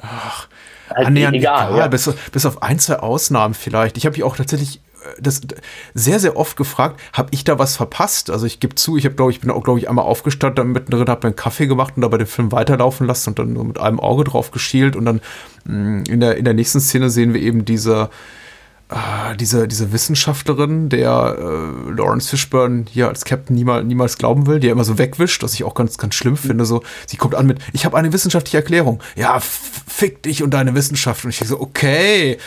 Ach, 0.00 0.48
halt 0.96 1.09
annähernd 1.09 1.37
egal. 1.37 1.68
egal 1.68 1.78
ja. 1.78 1.87
bis, 1.88 2.11
bis 2.32 2.46
auf 2.46 2.62
ein, 2.62 2.78
zwei 2.78 2.98
Ausnahmen 2.98 3.54
vielleicht. 3.54 3.96
Ich 3.96 4.06
habe 4.06 4.16
mich 4.16 4.24
auch 4.24 4.37
tatsächlich 4.37 4.80
äh, 5.04 5.20
das 5.20 5.42
sehr, 5.94 6.18
sehr 6.18 6.37
oft 6.37 6.56
gefragt, 6.56 7.00
habe 7.12 7.28
ich 7.32 7.44
da 7.44 7.59
was 7.59 7.76
verpasst? 7.76 8.30
Also 8.30 8.46
ich 8.46 8.61
gebe 8.61 8.74
zu, 8.74 8.96
ich 8.96 9.04
habe, 9.04 9.14
glaube 9.14 9.30
ich, 9.30 9.40
bin 9.40 9.50
auch, 9.50 9.62
glaube 9.62 9.78
ich, 9.78 9.88
einmal 9.88 10.04
aufgestanden, 10.04 10.56
dann 10.56 10.72
mittendrin 10.72 11.09
habe 11.09 11.26
mir 11.26 11.30
einen 11.30 11.37
Kaffee 11.37 11.66
gemacht 11.66 11.94
und 11.96 12.02
dabei 12.02 12.18
den 12.18 12.26
Film 12.26 12.50
weiterlaufen 12.50 13.06
lassen 13.06 13.30
und 13.30 13.38
dann 13.38 13.52
nur 13.52 13.64
mit 13.64 13.78
einem 13.78 14.00
Auge 14.00 14.24
drauf 14.24 14.50
geschielt 14.50 14.96
und 14.96 15.04
dann 15.04 15.20
mh, 15.64 15.74
mm, 15.74 16.04
in 16.09 16.20
der, 16.20 16.37
in 16.37 16.44
der 16.44 16.54
nächsten 16.54 16.80
Szene 16.80 17.11
sehen 17.11 17.35
wir 17.35 17.42
eben 17.42 17.64
diese 17.64 18.11
äh, 18.88 19.37
diese, 19.37 19.66
diese 19.66 19.92
Wissenschaftlerin, 19.92 20.88
der 20.88 21.37
äh, 21.38 21.90
Lawrence 21.90 22.29
Fishburne 22.29 22.85
hier 22.88 23.09
als 23.09 23.25
Captain 23.25 23.57
niemals, 23.57 23.85
niemals 23.85 24.16
glauben 24.16 24.46
will, 24.46 24.61
die 24.61 24.68
er 24.68 24.72
immer 24.72 24.85
so 24.85 24.96
wegwischt, 24.96 25.42
was 25.42 25.55
ich 25.55 25.64
auch 25.64 25.75
ganz, 25.75 25.99
ganz 25.99 26.14
schlimm 26.14 26.37
finde. 26.37 26.64
So, 26.64 26.83
sie 27.07 27.16
kommt 27.16 27.35
an 27.35 27.46
mit, 27.46 27.59
ich 27.72 27.85
habe 27.85 27.96
eine 27.96 28.12
wissenschaftliche 28.12 28.59
Erklärung. 28.59 29.03
Ja, 29.16 29.40
fick 29.40 30.22
dich 30.22 30.44
und 30.44 30.51
deine 30.51 30.75
Wissenschaft. 30.75 31.25
Und 31.25 31.31
ich 31.31 31.38
so, 31.38 31.61
okay, 31.61 32.38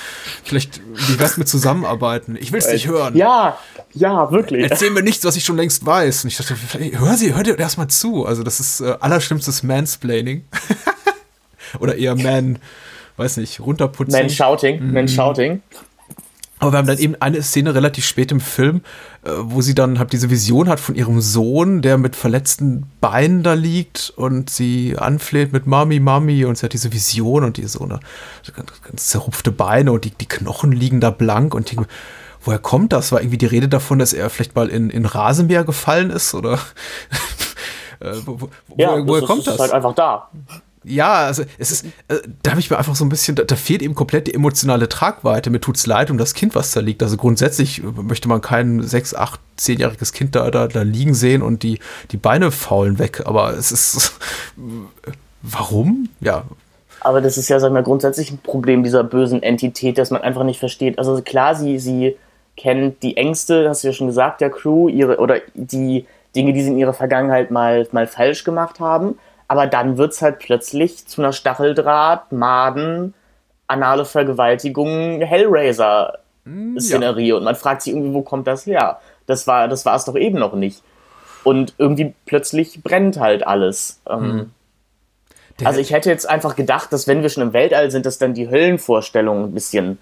vielleicht, 0.45 0.80
wie 0.93 1.19
wär's 1.19 1.36
mit 1.36 1.49
zusammenarbeiten? 1.49 2.38
Ich 2.39 2.54
will's 2.54 2.71
nicht 2.71 2.88
hören. 2.88 3.17
Ja, 3.17 3.58
ja, 3.93 4.32
wirklich. 4.32 4.69
Erzähl 4.69 4.91
mir 4.91 5.04
nichts, 5.04 5.25
was 5.25 5.36
ich 5.36 5.43
schon 5.43 5.58
längst 5.58 5.86
weiß. 5.86 6.23
Und 6.23 6.30
ich 6.30 6.38
dachte, 6.38 6.56
hör 6.99 7.17
sie, 7.17 7.36
hör 7.36 7.43
dir 7.43 7.60
erstmal 7.60 7.88
zu. 7.88 8.25
Also, 8.25 8.43
das 8.43 8.62
ist 8.62 8.80
äh, 8.80 8.95
allerschlimmstes 9.02 9.63
Mansplaining. 9.63 10.45
Oder 11.80 11.97
eher 11.97 12.15
Man, 12.15 12.60
weiß 13.17 13.38
nicht, 13.38 13.60
runterputzen. 13.60 14.13
Man 14.13 14.30
Shouting, 14.30 15.58
mhm. 15.58 15.88
Aber 16.59 16.73
wir 16.73 16.77
haben 16.77 16.87
dann 16.87 16.97
eben 16.97 17.15
eine 17.19 17.41
Szene 17.41 17.73
relativ 17.73 18.05
spät 18.05 18.31
im 18.31 18.41
Film, 18.41 18.81
äh, 19.23 19.31
wo 19.41 19.61
sie 19.61 19.73
dann 19.73 19.97
halt 19.97 20.11
diese 20.11 20.29
Vision 20.29 20.67
hat 20.67 20.79
von 20.79 20.95
ihrem 20.95 21.21
Sohn, 21.21 21.81
der 21.81 21.97
mit 21.97 22.17
verletzten 22.17 22.91
Beinen 22.99 23.43
da 23.43 23.53
liegt 23.53 24.13
und 24.15 24.49
sie 24.49 24.97
anfleht 24.97 25.53
mit 25.53 25.67
Mami, 25.67 25.99
Mami 26.01 26.43
und 26.43 26.57
sie 26.57 26.65
hat 26.65 26.73
diese 26.73 26.91
Vision 26.91 27.45
und 27.45 27.57
die 27.57 27.65
so 27.65 27.83
eine 27.83 27.99
ganz, 28.53 28.81
ganz 28.83 29.07
zerrupfte 29.07 29.51
Beine 29.51 29.93
und 29.93 30.03
die, 30.03 30.11
die 30.11 30.27
Knochen 30.27 30.73
liegen 30.73 30.99
da 30.99 31.11
blank 31.11 31.55
und 31.55 31.71
die, 31.71 31.77
woher 32.41 32.59
kommt 32.59 32.91
das? 32.91 33.13
War 33.13 33.21
irgendwie 33.21 33.37
die 33.37 33.45
Rede 33.45 33.69
davon, 33.69 33.97
dass 33.97 34.11
er 34.11 34.29
vielleicht 34.29 34.55
mal 34.55 34.67
in, 34.67 34.89
in 34.89 35.05
Rasenmäher 35.05 35.63
gefallen 35.63 36.09
ist 36.09 36.33
oder 36.35 36.55
äh, 38.01 38.15
wo, 38.25 38.41
wo, 38.41 38.49
ja, 38.75 38.91
woher, 38.91 39.07
woher 39.07 39.23
kommt 39.23 39.47
das? 39.47 39.55
Ist 39.55 39.61
halt 39.61 39.71
einfach 39.71 39.95
da 39.95 40.29
ja, 40.83 41.25
also 41.25 41.43
es 41.57 41.71
ist, 41.71 41.85
äh, 42.07 42.19
da 42.41 42.51
habe 42.51 42.59
ich 42.61 42.69
mir 42.69 42.77
einfach 42.77 42.95
so 42.95 43.03
ein 43.03 43.09
bisschen, 43.09 43.35
da, 43.35 43.43
da, 43.43 43.55
fehlt 43.55 43.81
eben 43.81 43.95
komplett 43.95 44.27
die 44.27 44.33
emotionale 44.33 44.87
Tragweite. 44.87 45.49
Mir 45.49 45.59
tut's 45.59 45.85
leid 45.85 46.09
um 46.09 46.17
das 46.17 46.33
Kind, 46.33 46.55
was 46.55 46.71
da 46.71 46.79
liegt. 46.79 47.03
Also 47.03 47.17
grundsätzlich 47.17 47.83
möchte 47.83 48.29
man 48.29 48.41
kein 48.41 48.81
sechs, 48.81 49.13
acht, 49.13 49.41
zehnjähriges 49.57 50.13
Kind 50.13 50.35
da, 50.35 50.49
da, 50.51 50.67
da 50.67 50.81
liegen 50.83 51.13
sehen 51.13 51.41
und 51.41 51.63
die, 51.63 51.79
die 52.11 52.17
Beine 52.17 52.51
faulen 52.51 52.97
weg. 52.97 53.23
Aber 53.25 53.53
es 53.53 53.71
ist, 53.71 54.19
warum? 55.41 56.09
Ja. 56.21 56.43
Aber 57.01 57.19
das 57.19 57.37
ist 57.37 57.49
ja, 57.49 57.59
sagen 57.59 57.75
wir, 57.75 57.83
grundsätzlich 57.83 58.31
ein 58.31 58.39
Problem 58.39 58.83
dieser 58.83 59.03
bösen 59.03 59.43
Entität, 59.43 59.97
dass 59.97 60.11
man 60.11 60.21
einfach 60.21 60.43
nicht 60.43 60.59
versteht. 60.59 60.97
Also 60.97 61.21
klar, 61.21 61.55
sie, 61.55 61.77
sie 61.79 62.15
kennt 62.55 63.03
die 63.03 63.17
Ängste, 63.17 63.67
hast 63.67 63.83
du 63.83 63.89
ja 63.89 63.93
schon 63.93 64.07
gesagt, 64.07 64.39
der 64.39 64.49
Crew, 64.49 64.87
ihre, 64.87 65.17
oder 65.17 65.39
die 65.53 66.05
Dinge, 66.35 66.53
die 66.53 66.61
sie 66.61 66.69
in 66.69 66.77
ihrer 66.77 66.93
Vergangenheit 66.93 67.51
mal, 67.51 67.87
mal 67.91 68.07
falsch 68.07 68.43
gemacht 68.45 68.79
haben 68.79 69.17
aber 69.49 69.67
dann 69.67 69.97
wird 69.97 70.13
es 70.13 70.21
halt 70.21 70.39
plötzlich 70.39 71.05
zu 71.07 71.21
einer 71.21 71.33
Stacheldraht, 71.33 72.31
Maden, 72.31 73.13
anale 73.65 74.05
Vergewaltigung, 74.05 75.21
Hellraiser-Szenerie. 75.21 77.29
Ja. 77.29 77.35
Und 77.35 77.43
man 77.43 77.55
fragt 77.55 77.81
sich 77.81 77.93
irgendwie, 77.93 78.13
wo 78.13 78.21
kommt 78.21 78.45
das 78.45 78.67
her? 78.67 78.99
Das 79.25 79.47
war 79.47 79.67
das 79.67 79.88
war 79.88 79.95
es 79.95 80.05
doch 80.05 80.15
eben 80.15 80.38
noch 80.38 80.53
nicht. 80.53 80.83
Und 81.43 81.73
irgendwie 81.79 82.13
plötzlich 82.27 82.83
brennt 82.83 83.19
halt 83.19 83.43
alles. 83.45 83.99
Mhm. 84.07 84.51
also 85.63 85.79
ich 85.79 85.93
hätte 85.93 86.12
jetzt 86.12 86.29
einfach 86.29 86.55
gedacht, 86.55 86.93
dass 86.93 87.07
wenn 87.07 87.23
wir 87.23 87.29
schon 87.29 87.41
im 87.41 87.53
Weltall 87.53 87.89
sind, 87.89 88.05
dass 88.05 88.19
dann 88.19 88.35
die 88.35 88.51
Höllenvorstellung 88.51 89.45
ein 89.45 89.55
bisschen, 89.55 89.97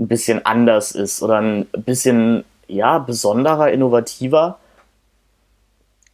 ein 0.00 0.08
bisschen 0.08 0.44
anders 0.44 0.90
ist 0.90 1.22
oder 1.22 1.40
ein 1.40 1.66
bisschen 1.66 2.44
ja 2.66 2.98
besonderer, 2.98 3.70
innovativer. 3.70 4.58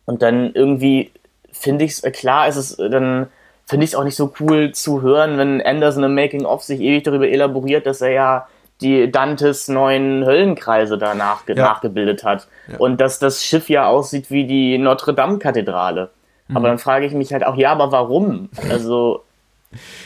Und 0.04 0.20
dann 0.20 0.52
irgendwie 0.52 1.10
finde 1.58 1.84
ich 1.84 1.92
es, 1.92 2.04
äh, 2.04 2.10
klar 2.10 2.48
ist 2.48 2.56
es, 2.56 2.78
äh, 2.78 2.90
dann 2.90 3.28
finde 3.66 3.84
ich 3.84 3.90
es 3.90 3.94
auch 3.96 4.04
nicht 4.04 4.16
so 4.16 4.32
cool 4.40 4.72
zu 4.72 5.02
hören, 5.02 5.38
wenn 5.38 5.60
Anderson 5.60 6.04
im 6.04 6.14
Making-of 6.14 6.62
sich 6.62 6.80
ewig 6.80 7.04
darüber 7.04 7.28
elaboriert, 7.28 7.86
dass 7.86 8.00
er 8.00 8.10
ja 8.10 8.46
die 8.80 9.10
Dantes 9.10 9.68
neuen 9.68 10.24
Höllenkreise 10.24 10.98
da 10.98 11.14
nachge 11.14 11.54
ja. 11.54 11.64
nachgebildet 11.64 12.24
hat. 12.24 12.46
Ja. 12.68 12.78
Und 12.78 13.00
dass 13.00 13.18
das 13.18 13.42
Schiff 13.42 13.68
ja 13.68 13.88
aussieht 13.88 14.30
wie 14.30 14.46
die 14.46 14.78
Notre-Dame-Kathedrale. 14.78 16.10
Mhm. 16.48 16.56
Aber 16.56 16.68
dann 16.68 16.78
frage 16.78 17.06
ich 17.06 17.12
mich 17.12 17.32
halt 17.32 17.44
auch, 17.44 17.56
ja, 17.56 17.72
aber 17.72 17.90
warum? 17.90 18.50
Also, 18.68 19.24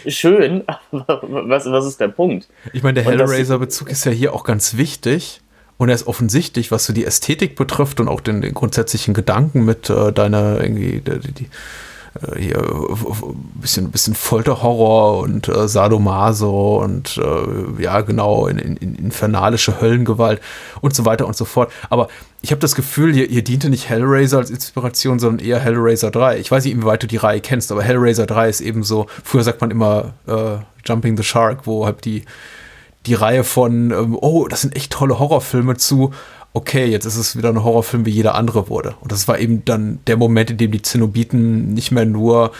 schön, 0.06 0.64
aber 0.92 1.20
was, 1.22 1.70
was 1.70 1.84
ist 1.84 2.00
der 2.00 2.08
Punkt? 2.08 2.48
Ich 2.72 2.82
meine, 2.82 3.02
der 3.02 3.04
Hellraiser-Bezug 3.04 3.90
ist 3.90 4.04
ja 4.04 4.12
hier 4.12 4.34
auch 4.34 4.44
ganz 4.44 4.76
wichtig. 4.76 5.40
Und 5.80 5.88
er 5.88 5.94
ist 5.94 6.06
offensichtlich, 6.06 6.70
was 6.70 6.84
so 6.84 6.92
die 6.92 7.06
Ästhetik 7.06 7.56
betrifft 7.56 8.00
und 8.00 8.08
auch 8.08 8.20
den, 8.20 8.42
den 8.42 8.52
grundsätzlichen 8.52 9.14
Gedanken 9.14 9.64
mit 9.64 9.88
äh, 9.88 10.12
deiner 10.12 10.60
irgendwie 10.60 11.00
die, 11.00 11.32
die 11.32 11.48
äh, 12.20 12.38
hier 12.38 12.62
bisschen 13.54 13.90
bisschen 13.90 14.14
Folterhorror 14.14 15.20
und 15.20 15.48
äh, 15.48 15.68
Sadomaso 15.68 16.82
und 16.82 17.16
äh, 17.16 17.82
ja 17.82 18.02
genau 18.02 18.46
in, 18.46 18.58
in, 18.58 18.76
in 18.76 18.94
infernalische 18.94 19.80
Höllengewalt 19.80 20.42
und 20.82 20.94
so 20.94 21.06
weiter 21.06 21.26
und 21.26 21.34
so 21.34 21.46
fort. 21.46 21.72
Aber 21.88 22.08
ich 22.42 22.50
habe 22.50 22.60
das 22.60 22.74
Gefühl, 22.74 23.14
hier, 23.14 23.28
hier 23.28 23.42
diente 23.42 23.70
nicht 23.70 23.88
Hellraiser 23.88 24.36
als 24.36 24.50
Inspiration, 24.50 25.18
sondern 25.18 25.46
eher 25.46 25.60
Hellraiser 25.60 26.10
3. 26.10 26.40
Ich 26.40 26.50
weiß 26.50 26.64
nicht, 26.64 26.74
inwieweit 26.74 27.02
du 27.02 27.06
die 27.06 27.16
Reihe 27.16 27.40
kennst, 27.40 27.72
aber 27.72 27.82
Hellraiser 27.82 28.26
3 28.26 28.50
ist 28.50 28.60
eben 28.60 28.82
so, 28.82 29.06
früher 29.24 29.44
sagt 29.44 29.62
man 29.62 29.70
immer 29.70 30.12
äh, 30.26 30.58
Jumping 30.84 31.16
the 31.16 31.22
Shark, 31.22 31.66
wo 31.66 31.86
halt 31.86 32.04
die 32.04 32.26
die 33.06 33.14
Reihe 33.14 33.44
von, 33.44 33.90
ähm, 33.90 34.16
oh, 34.20 34.46
das 34.48 34.62
sind 34.62 34.76
echt 34.76 34.92
tolle 34.92 35.18
Horrorfilme 35.18 35.76
zu, 35.76 36.12
okay, 36.52 36.86
jetzt 36.86 37.04
ist 37.04 37.16
es 37.16 37.36
wieder 37.36 37.50
ein 37.50 37.62
Horrorfilm, 37.62 38.06
wie 38.06 38.10
jeder 38.10 38.34
andere 38.34 38.68
wurde. 38.68 38.94
Und 39.00 39.12
das 39.12 39.28
war 39.28 39.38
eben 39.38 39.64
dann 39.64 40.00
der 40.06 40.16
Moment, 40.16 40.50
in 40.50 40.58
dem 40.58 40.72
die 40.72 40.82
Zenobiten 40.82 41.72
nicht 41.74 41.92
mehr 41.92 42.04
nur 42.04 42.52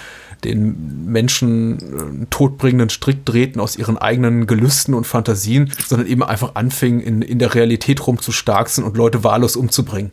den 0.45 1.05
Menschen 1.07 1.79
einen 1.79 2.23
äh, 2.23 2.27
todbringenden 2.31 2.89
Strick 2.89 3.27
drehten 3.27 3.61
aus 3.61 3.77
ihren 3.77 3.99
eigenen 3.99 4.47
Gelüsten 4.47 4.95
und 4.95 5.07
Fantasien, 5.07 5.73
sondern 5.87 6.09
eben 6.09 6.23
einfach 6.23 6.55
anfingen, 6.55 7.01
in, 7.01 7.21
in 7.21 7.39
der 7.39 7.55
Realität 7.55 8.07
rumzustarksen 8.07 8.85
und 8.85 8.97
Leute 8.97 9.23
wahllos 9.23 9.57
umzubringen. 9.57 10.13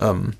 Ähm, 0.00 0.34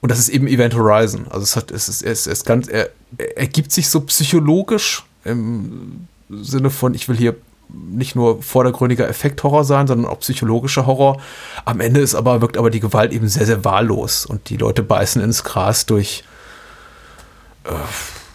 und 0.00 0.10
das 0.10 0.18
ist 0.18 0.28
eben 0.28 0.46
Event 0.46 0.74
Horizon. 0.74 1.26
Also 1.30 1.42
es 1.44 1.56
hat, 1.56 1.70
es 1.70 1.88
ist, 1.88 2.02
es 2.02 2.26
ist 2.26 2.44
ganz, 2.44 2.68
er, 2.68 2.90
er 3.16 3.38
ergibt 3.38 3.72
sich 3.72 3.88
so 3.88 4.00
psychologisch 4.02 5.04
im 5.24 6.06
Sinne 6.28 6.70
von, 6.70 6.94
ich 6.94 7.08
will 7.08 7.16
hier 7.16 7.36
nicht 7.72 8.16
nur 8.16 8.42
vordergründiger 8.42 9.08
Effekthorror 9.08 9.64
sein, 9.64 9.86
sondern 9.86 10.10
auch 10.10 10.20
psychologischer 10.20 10.86
Horror. 10.86 11.20
Am 11.64 11.80
Ende 11.80 12.00
ist 12.00 12.14
aber, 12.14 12.40
wirkt 12.40 12.56
aber 12.56 12.70
die 12.70 12.80
Gewalt 12.80 13.12
eben 13.12 13.28
sehr, 13.28 13.46
sehr 13.46 13.64
wahllos 13.64 14.26
und 14.26 14.48
die 14.48 14.56
Leute 14.56 14.82
beißen 14.82 15.22
ins 15.22 15.44
Gras 15.44 15.86
durch, 15.86 16.24
äh, 17.64 17.70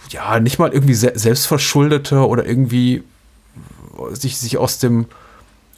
ja, 0.10 0.40
nicht 0.40 0.60
mal 0.60 0.72
irgendwie 0.72 0.94
se 0.94 1.14
selbstverschuldete 1.16 2.28
oder 2.28 2.46
irgendwie 2.46 3.04
sich, 4.12 4.38
sich 4.38 4.58
aus 4.58 4.80
dem, 4.80 5.06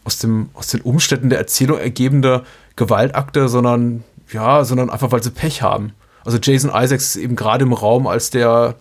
aus 0.03 0.17
dem, 0.19 0.49
aus 0.53 0.67
den 0.67 0.81
Umständen 0.81 1.29
der 1.29 1.39
Erzählung 1.39 1.79
ergebende 1.79 2.43
Gewaltakte, 2.75 3.49
sondern, 3.49 4.03
ja, 4.31 4.63
sondern 4.63 4.89
einfach, 4.89 5.11
weil 5.11 5.23
sie 5.23 5.31
Pech 5.31 5.61
haben. 5.61 5.93
Also 6.23 6.37
Jason 6.41 6.71
Isaacs 6.71 7.15
ist 7.15 7.15
eben 7.15 7.35
gerade 7.35 7.63
im 7.63 7.73
Raum 7.73 8.07
als 8.07 8.29
der 8.29 8.75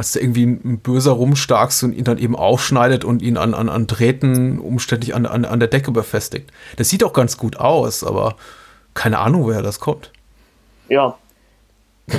als 0.00 0.12
da 0.12 0.20
irgendwie 0.20 0.46
ein 0.46 0.78
Böser 0.78 1.12
rumstarkst 1.12 1.84
und 1.84 1.92
ihn 1.92 2.04
dann 2.04 2.16
eben 2.16 2.34
aufschneidet 2.34 3.04
und 3.04 3.20
ihn 3.20 3.36
an, 3.36 3.52
an, 3.52 3.68
an 3.68 3.86
Drähten 3.86 4.58
umständlich 4.58 5.14
an, 5.14 5.26
an, 5.26 5.44
an 5.44 5.60
der 5.60 5.68
Decke 5.68 5.90
befestigt. 5.90 6.50
Das 6.78 6.88
sieht 6.88 7.04
auch 7.04 7.12
ganz 7.12 7.36
gut 7.36 7.58
aus, 7.58 8.02
aber 8.02 8.36
keine 8.94 9.18
Ahnung, 9.18 9.44
woher 9.44 9.60
das 9.60 9.78
kommt. 9.78 10.10
Ja. 10.88 11.18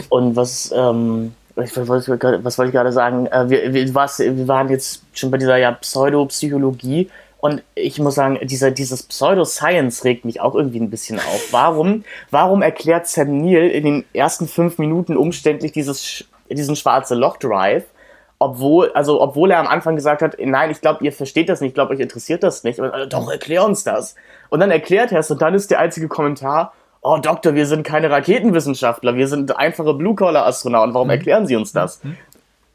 Und 0.09 0.35
was, 0.35 0.71
ähm, 0.75 1.33
was, 1.55 1.75
was 1.75 2.07
wollte 2.07 2.65
ich 2.65 2.71
gerade 2.71 2.91
sagen? 2.91 3.25
Äh, 3.25 3.49
wir, 3.49 3.73
wir, 3.73 3.95
was, 3.95 4.19
wir 4.19 4.47
waren 4.47 4.69
jetzt 4.69 5.01
schon 5.13 5.31
bei 5.31 5.39
dieser 5.39 5.57
ja, 5.57 5.71
Pseudopsychologie 5.71 7.09
und 7.39 7.63
ich 7.73 7.97
muss 7.97 8.13
sagen, 8.13 8.37
dieser, 8.43 8.69
dieses 8.69 9.01
Pseudoscience 9.01 10.03
regt 10.03 10.23
mich 10.23 10.39
auch 10.39 10.53
irgendwie 10.53 10.79
ein 10.79 10.91
bisschen 10.91 11.17
auf. 11.17 11.47
Warum, 11.49 12.03
warum 12.29 12.61
erklärt 12.61 13.07
Sam 13.07 13.39
Neill 13.39 13.71
in 13.71 13.83
den 13.83 14.05
ersten 14.13 14.47
fünf 14.47 14.77
Minuten 14.77 15.17
umständlich 15.17 15.71
dieses 15.71 16.25
diesen 16.55 16.75
schwarze 16.75 17.15
Loch 17.15 17.37
Drive, 17.37 17.85
obwohl, 18.39 18.91
also 18.93 19.21
obwohl 19.21 19.51
er 19.51 19.59
am 19.59 19.67
Anfang 19.67 19.95
gesagt 19.95 20.23
hat, 20.23 20.35
nein, 20.39 20.71
ich 20.71 20.81
glaube, 20.81 21.05
ihr 21.05 21.11
versteht 21.11 21.47
das 21.47 21.61
nicht, 21.61 21.69
ich 21.69 21.73
glaube, 21.75 21.93
euch 21.93 21.99
interessiert 21.99 22.41
das 22.41 22.63
nicht. 22.63 22.79
Aber, 22.79 23.05
doch, 23.05 23.29
erklär 23.29 23.63
uns 23.63 23.83
das. 23.83 24.15
Und 24.49 24.59
dann 24.59 24.71
erklärt 24.71 25.11
er 25.11 25.19
es 25.19 25.29
und 25.29 25.41
dann 25.41 25.53
ist 25.53 25.69
der 25.69 25.79
einzige 25.79 26.07
Kommentar, 26.07 26.73
oh 27.01 27.17
Doktor, 27.21 27.53
wir 27.53 27.67
sind 27.67 27.83
keine 27.83 28.09
Raketenwissenschaftler, 28.09 29.15
wir 29.15 29.27
sind 29.27 29.55
einfache 29.55 29.93
Blue-Collar-Astronauten, 29.93 30.93
warum 30.93 31.07
mhm. 31.07 31.11
erklären 31.11 31.45
Sie 31.45 31.55
uns 31.55 31.71
das? 31.71 32.03
Mhm. 32.03 32.17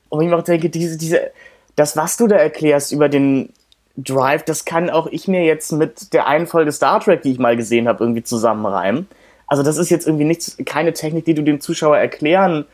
Und 0.08 0.22
ich 0.22 0.30
mir 0.30 0.36
auch 0.36 0.42
denke, 0.42 0.70
diese, 0.70 0.96
diese, 0.96 1.32
das, 1.74 1.96
was 1.96 2.16
du 2.16 2.28
da 2.28 2.36
erklärst 2.36 2.92
über 2.92 3.08
den 3.08 3.52
Drive, 3.96 4.44
das 4.44 4.64
kann 4.64 4.88
auch 4.88 5.06
ich 5.06 5.26
mir 5.26 5.44
jetzt 5.44 5.72
mit 5.72 6.12
der 6.12 6.26
einen 6.26 6.46
Folge 6.46 6.70
Star 6.70 7.00
Trek, 7.00 7.22
die 7.22 7.32
ich 7.32 7.38
mal 7.38 7.56
gesehen 7.56 7.88
habe, 7.88 8.04
irgendwie 8.04 8.22
zusammenreimen. 8.22 9.08
Also 9.46 9.62
das 9.62 9.78
ist 9.78 9.90
jetzt 9.90 10.06
irgendwie 10.06 10.24
nichts, 10.26 10.56
keine 10.64 10.92
Technik, 10.92 11.24
die 11.24 11.34
du 11.34 11.42
dem 11.42 11.60
Zuschauer 11.60 11.98
erklären 11.98 12.66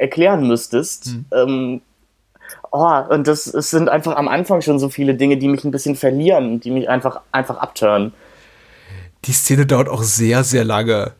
erklären 0.00 0.46
müsstest. 0.46 1.06
Hm. 1.06 1.24
Ähm, 1.32 1.80
oh, 2.70 3.00
und 3.08 3.26
das 3.26 3.46
es 3.46 3.70
sind 3.70 3.88
einfach 3.88 4.16
am 4.16 4.28
Anfang 4.28 4.62
schon 4.62 4.78
so 4.78 4.88
viele 4.88 5.14
Dinge, 5.14 5.36
die 5.36 5.48
mich 5.48 5.64
ein 5.64 5.70
bisschen 5.70 5.96
verlieren, 5.96 6.60
die 6.60 6.70
mich 6.70 6.88
einfach, 6.88 7.20
einfach 7.32 7.58
abtören. 7.58 8.12
Die 9.24 9.32
Szene 9.32 9.66
dauert 9.66 9.88
auch 9.88 10.02
sehr, 10.02 10.44
sehr 10.44 10.64
lange. 10.64 11.12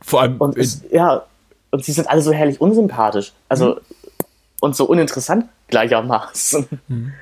Vor 0.00 0.22
allem. 0.22 0.38
Und 0.38 0.56
es, 0.56 0.82
ja, 0.90 1.24
und 1.70 1.84
sie 1.84 1.92
sind 1.92 2.08
alle 2.08 2.22
so 2.22 2.32
herrlich 2.32 2.60
unsympathisch. 2.60 3.32
Also, 3.48 3.76
hm. 3.76 3.82
und 4.60 4.76
so 4.76 4.84
uninteressant 4.86 5.46
gleichermaßen. 5.68 6.66
Hm. 6.88 7.12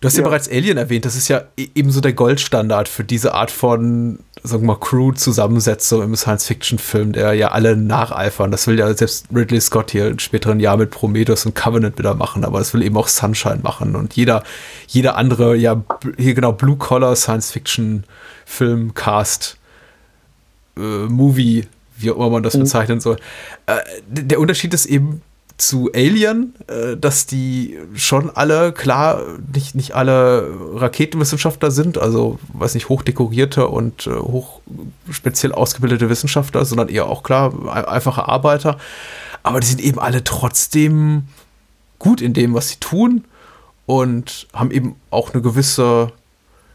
Du 0.00 0.06
hast 0.06 0.16
ja. 0.16 0.22
ja. 0.22 0.28
bereits 0.28 0.48
Alien 0.50 0.76
erwähnt, 0.76 1.04
das 1.04 1.16
ist 1.16 1.28
ja 1.28 1.44
e-, 1.56 1.68
eben 1.74 1.90
so 1.90 2.00
der 2.00 2.12
Goldstandard 2.12 2.88
für 2.88 3.04
diese 3.04 3.34
Art 3.34 3.50
von, 3.50 4.18
sagen 4.46 4.62
wir 4.62 4.68
mal, 4.68 4.80
Crew-Zusammensetzung 4.80 6.02
im 6.02 6.16
Science-Fiction-Film, 6.16 7.12
der 7.12 7.34
ja 7.34 7.48
alle 7.48 7.76
nacheifern. 7.76 8.50
Das 8.50 8.66
will 8.66 8.78
ja 8.78 8.92
selbst 8.94 9.26
Ridley 9.34 9.60
Scott 9.60 9.90
hier 9.90 10.08
im 10.08 10.18
späteren 10.18 10.60
Jahr 10.60 10.76
mit 10.76 10.90
Prometheus 10.90 11.46
und 11.46 11.54
Covenant 11.54 11.98
wieder 11.98 12.14
machen, 12.14 12.44
aber 12.44 12.58
das 12.58 12.72
will 12.74 12.82
eben 12.82 12.96
auch 12.96 13.08
Sunshine 13.08 13.60
machen 13.62 13.96
und 13.96 14.14
jeder, 14.14 14.42
jeder 14.86 15.16
andere, 15.16 15.56
ja, 15.56 15.82
hier 16.16 16.34
genau, 16.34 16.52
Blue-Collar 16.52 17.16
Science-Fiction-Film, 17.16 18.94
Cast, 18.94 19.58
äh, 20.76 20.80
Movie, 20.80 21.66
wie 21.98 22.10
auch 22.10 22.16
immer 22.16 22.30
man 22.30 22.42
das 22.42 22.54
mhm. 22.54 22.60
bezeichnen 22.60 23.00
soll. 23.00 23.16
Äh, 23.66 23.78
der 24.08 24.40
Unterschied 24.40 24.74
ist 24.74 24.86
eben, 24.86 25.22
zu 25.58 25.90
Alien, 25.94 26.54
äh, 26.68 26.96
dass 26.96 27.26
die 27.26 27.78
schon 27.94 28.30
alle, 28.34 28.72
klar, 28.72 29.22
nicht, 29.54 29.74
nicht 29.74 29.94
alle 29.94 30.50
Raketenwissenschaftler 30.74 31.70
sind, 31.70 31.96
also, 31.98 32.38
weiß 32.52 32.74
nicht, 32.74 32.88
hochdekorierte 32.88 33.66
und 33.68 34.06
äh, 34.06 34.10
hoch 34.10 34.60
speziell 35.10 35.52
ausgebildete 35.52 36.10
Wissenschaftler, 36.10 36.64
sondern 36.64 36.88
eher 36.88 37.06
auch 37.06 37.22
klar, 37.22 37.52
einfache 37.88 38.28
Arbeiter. 38.28 38.76
Aber 39.42 39.60
die 39.60 39.66
sind 39.66 39.80
eben 39.80 39.98
alle 39.98 40.24
trotzdem 40.24 41.22
gut 41.98 42.20
in 42.20 42.34
dem, 42.34 42.52
was 42.52 42.68
sie 42.68 42.76
tun 42.76 43.24
und 43.86 44.48
haben 44.52 44.70
eben 44.70 44.96
auch 45.10 45.32
eine 45.32 45.40
gewisse, 45.40 46.12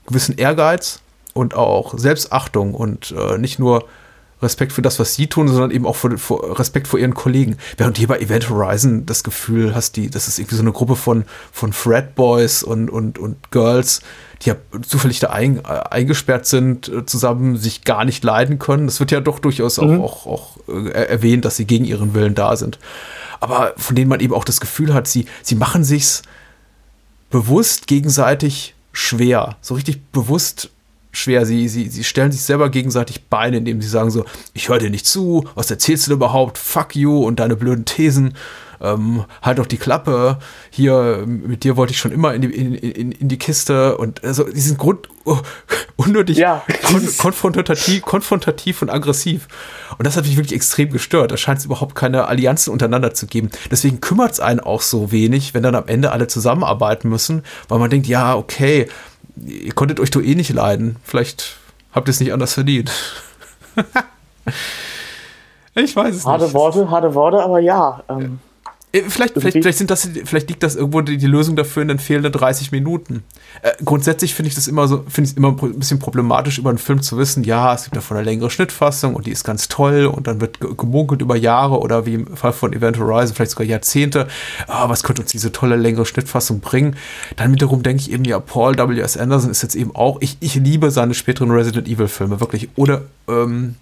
gewissen 0.07 0.37
Ehrgeiz 0.37 1.01
und 1.33 1.53
auch 1.53 1.97
Selbstachtung 1.97 2.73
und 2.73 3.11
äh, 3.11 3.37
nicht 3.37 3.59
nur 3.59 3.85
Respekt 4.41 4.73
für 4.73 4.81
das, 4.81 4.99
was 4.99 5.15
sie 5.15 5.27
tun, 5.27 5.47
sondern 5.47 5.71
eben 5.71 5.85
auch 5.85 5.95
vor, 5.95 6.17
vor 6.17 6.59
Respekt 6.59 6.87
vor 6.87 6.99
ihren 6.99 7.13
Kollegen. 7.13 7.57
Während 7.77 7.97
hier 7.97 8.07
bei 8.07 8.19
Event 8.19 8.49
Horizon 8.49 9.05
das 9.05 9.23
Gefühl 9.23 9.75
hast, 9.75 9.95
die, 9.95 10.09
das 10.09 10.27
ist 10.27 10.39
irgendwie 10.39 10.55
so 10.55 10.61
eine 10.61 10.71
Gruppe 10.71 10.95
von, 10.95 11.25
von 11.51 11.73
Frat 11.73 12.15
Boys 12.15 12.63
und, 12.63 12.89
und, 12.89 13.19
und 13.19 13.51
Girls, 13.51 14.01
die 14.41 14.49
ja 14.49 14.55
zufällig 14.81 15.19
da 15.19 15.29
ein, 15.29 15.59
äh, 15.59 15.81
eingesperrt 15.89 16.45
sind, 16.45 16.89
äh, 16.89 17.05
zusammen 17.05 17.57
sich 17.57 17.83
gar 17.83 18.05
nicht 18.05 18.23
leiden 18.23 18.59
können. 18.59 18.87
Das 18.87 18.99
wird 18.99 19.11
ja 19.11 19.19
doch 19.19 19.39
durchaus 19.39 19.79
mhm. 19.79 20.01
auch, 20.01 20.25
auch, 20.25 20.57
auch 20.67 20.67
äh, 20.67 20.89
erwähnt, 20.89 21.45
dass 21.45 21.57
sie 21.57 21.65
gegen 21.65 21.85
ihren 21.85 22.13
Willen 22.13 22.35
da 22.35 22.55
sind. 22.55 22.79
Aber 23.39 23.73
von 23.77 23.95
denen 23.95 24.09
man 24.09 24.19
eben 24.19 24.33
auch 24.33 24.45
das 24.45 24.59
Gefühl 24.59 24.93
hat, 24.93 25.07
sie, 25.07 25.25
sie 25.41 25.55
machen 25.55 25.83
sich's 25.83 26.23
bewusst 27.29 27.87
gegenseitig 27.87 28.75
schwer. 28.91 29.57
So 29.61 29.75
richtig 29.75 30.11
bewusst 30.11 30.69
schwer. 31.11 31.45
Sie, 31.45 31.67
sie, 31.67 31.87
sie 31.89 32.03
stellen 32.03 32.31
sich 32.31 32.41
selber 32.41 32.69
gegenseitig 32.69 33.25
Beine, 33.25 33.57
indem 33.57 33.81
sie 33.81 33.89
sagen 33.89 34.11
so, 34.11 34.25
ich 34.53 34.69
höre 34.69 34.79
dir 34.79 34.89
nicht 34.89 35.05
zu, 35.05 35.45
was 35.55 35.71
erzählst 35.71 36.07
du 36.07 36.13
überhaupt? 36.13 36.57
Fuck 36.57 36.95
you 36.95 37.25
und 37.25 37.39
deine 37.39 37.55
blöden 37.55 37.85
Thesen. 37.85 38.33
Ähm, 38.81 39.25
halt 39.43 39.59
doch 39.59 39.67
die 39.67 39.77
Klappe. 39.77 40.39
Hier, 40.71 41.23
mit 41.27 41.63
dir 41.63 41.77
wollte 41.77 41.93
ich 41.93 41.99
schon 41.99 42.11
immer 42.11 42.33
in 42.33 42.41
die, 42.41 42.47
in, 42.47 42.73
in, 42.73 43.11
in 43.11 43.27
die 43.27 43.37
Kiste. 43.37 43.97
Und 43.97 44.23
also, 44.23 44.45
die 44.45 44.59
sind 44.59 44.79
grund, 44.79 45.07
oh, 45.23 45.37
unnötig 45.97 46.37
ja. 46.37 46.63
kon 46.83 47.07
konfrontativ, 47.17 48.01
konfrontativ 48.01 48.81
und 48.81 48.89
aggressiv. 48.89 49.47
Und 49.99 50.07
das 50.07 50.17
hat 50.17 50.25
mich 50.25 50.35
wirklich 50.35 50.55
extrem 50.55 50.89
gestört. 50.89 51.31
Da 51.31 51.37
scheint 51.37 51.59
es 51.59 51.65
überhaupt 51.65 51.93
keine 51.93 52.27
Allianzen 52.27 52.73
untereinander 52.73 53.13
zu 53.13 53.27
geben. 53.27 53.51
Deswegen 53.69 54.01
kümmert 54.01 54.31
es 54.31 54.39
einen 54.39 54.59
auch 54.59 54.81
so 54.81 55.11
wenig, 55.11 55.53
wenn 55.53 55.61
dann 55.61 55.75
am 55.75 55.87
Ende 55.87 56.11
alle 56.11 56.25
zusammenarbeiten 56.25 57.07
müssen, 57.07 57.43
weil 57.67 57.77
man 57.77 57.91
denkt, 57.91 58.07
ja, 58.07 58.35
okay, 58.35 58.87
ihr 59.45 59.73
konntet 59.73 59.99
euch 59.99 60.11
doch 60.11 60.21
eh 60.21 60.35
nicht 60.35 60.51
leiden. 60.53 60.97
Vielleicht 61.03 61.57
habt 61.93 62.07
ihr 62.07 62.11
es 62.11 62.19
nicht 62.19 62.33
anders 62.33 62.53
verdient. 62.53 62.91
ich 65.75 65.95
weiß 65.95 66.15
es 66.15 66.25
harte 66.25 66.45
nicht. 66.45 66.53
Harte 66.53 66.53
Worte, 66.53 66.91
harte 66.91 67.13
Worte, 67.13 67.43
aber 67.43 67.59
ja. 67.59 68.03
Ähm, 68.09 68.19
äh, 68.19 68.50
vielleicht, 68.91 69.33
vielleicht, 69.33 69.57
vielleicht, 69.57 69.77
sind 69.77 69.89
das, 69.89 70.09
vielleicht 70.25 70.49
liegt 70.49 70.63
das 70.63 70.75
irgendwo 70.75 70.99
die, 70.99 71.17
die 71.17 71.27
Lösung 71.27 71.55
dafür 71.55 71.81
in 71.81 71.87
den 71.87 71.99
fehlenden 71.99 72.33
30 72.33 72.73
Minuten. 72.73 73.23
Äh, 73.61 73.71
grundsätzlich 73.85 74.33
finde 74.33 74.49
ich 74.49 74.55
das 74.55 74.67
immer 74.67 74.87
so, 74.89 75.05
finde 75.07 75.29
ich 75.29 75.37
immer 75.37 75.55
ein 75.61 75.79
bisschen 75.79 75.99
problematisch, 75.99 76.57
über 76.57 76.69
einen 76.69 76.77
Film 76.77 77.01
zu 77.01 77.17
wissen, 77.17 77.45
ja, 77.45 77.73
es 77.73 77.85
gibt 77.85 77.95
davon 77.95 78.17
eine 78.17 78.25
längere 78.25 78.49
Schnittfassung 78.49 79.15
und 79.15 79.27
die 79.27 79.31
ist 79.31 79.45
ganz 79.45 79.69
toll 79.69 80.07
und 80.07 80.27
dann 80.27 80.41
wird 80.41 80.59
gemunkelt 80.59 81.21
über 81.21 81.37
Jahre 81.37 81.79
oder 81.79 82.05
wie 82.05 82.15
im 82.15 82.35
Fall 82.35 82.51
von 82.51 82.73
Event 82.73 82.99
Horizon 82.99 83.33
vielleicht 83.33 83.51
sogar 83.51 83.65
Jahrzehnte, 83.65 84.27
ah, 84.67 84.89
was 84.89 85.03
könnte 85.03 85.21
uns 85.21 85.31
diese 85.31 85.53
tolle 85.53 85.77
längere 85.77 86.05
Schnittfassung 86.05 86.59
bringen? 86.59 86.97
Dann 87.37 87.53
wiederum 87.53 87.83
denke 87.83 88.01
ich 88.01 88.11
eben, 88.11 88.25
ja, 88.25 88.39
Paul 88.39 88.77
W.S. 88.77 89.15
Anderson 89.15 89.51
ist 89.51 89.63
jetzt 89.63 89.75
eben 89.75 89.95
auch, 89.95 90.17
ich, 90.19 90.35
ich 90.41 90.55
liebe 90.55 90.91
seine 90.91 91.13
späteren 91.13 91.51
Resident 91.51 91.87
Evil 91.87 92.09
Filme, 92.09 92.41
wirklich, 92.41 92.69
ohne, 92.75 93.03
ähm, 93.29 93.75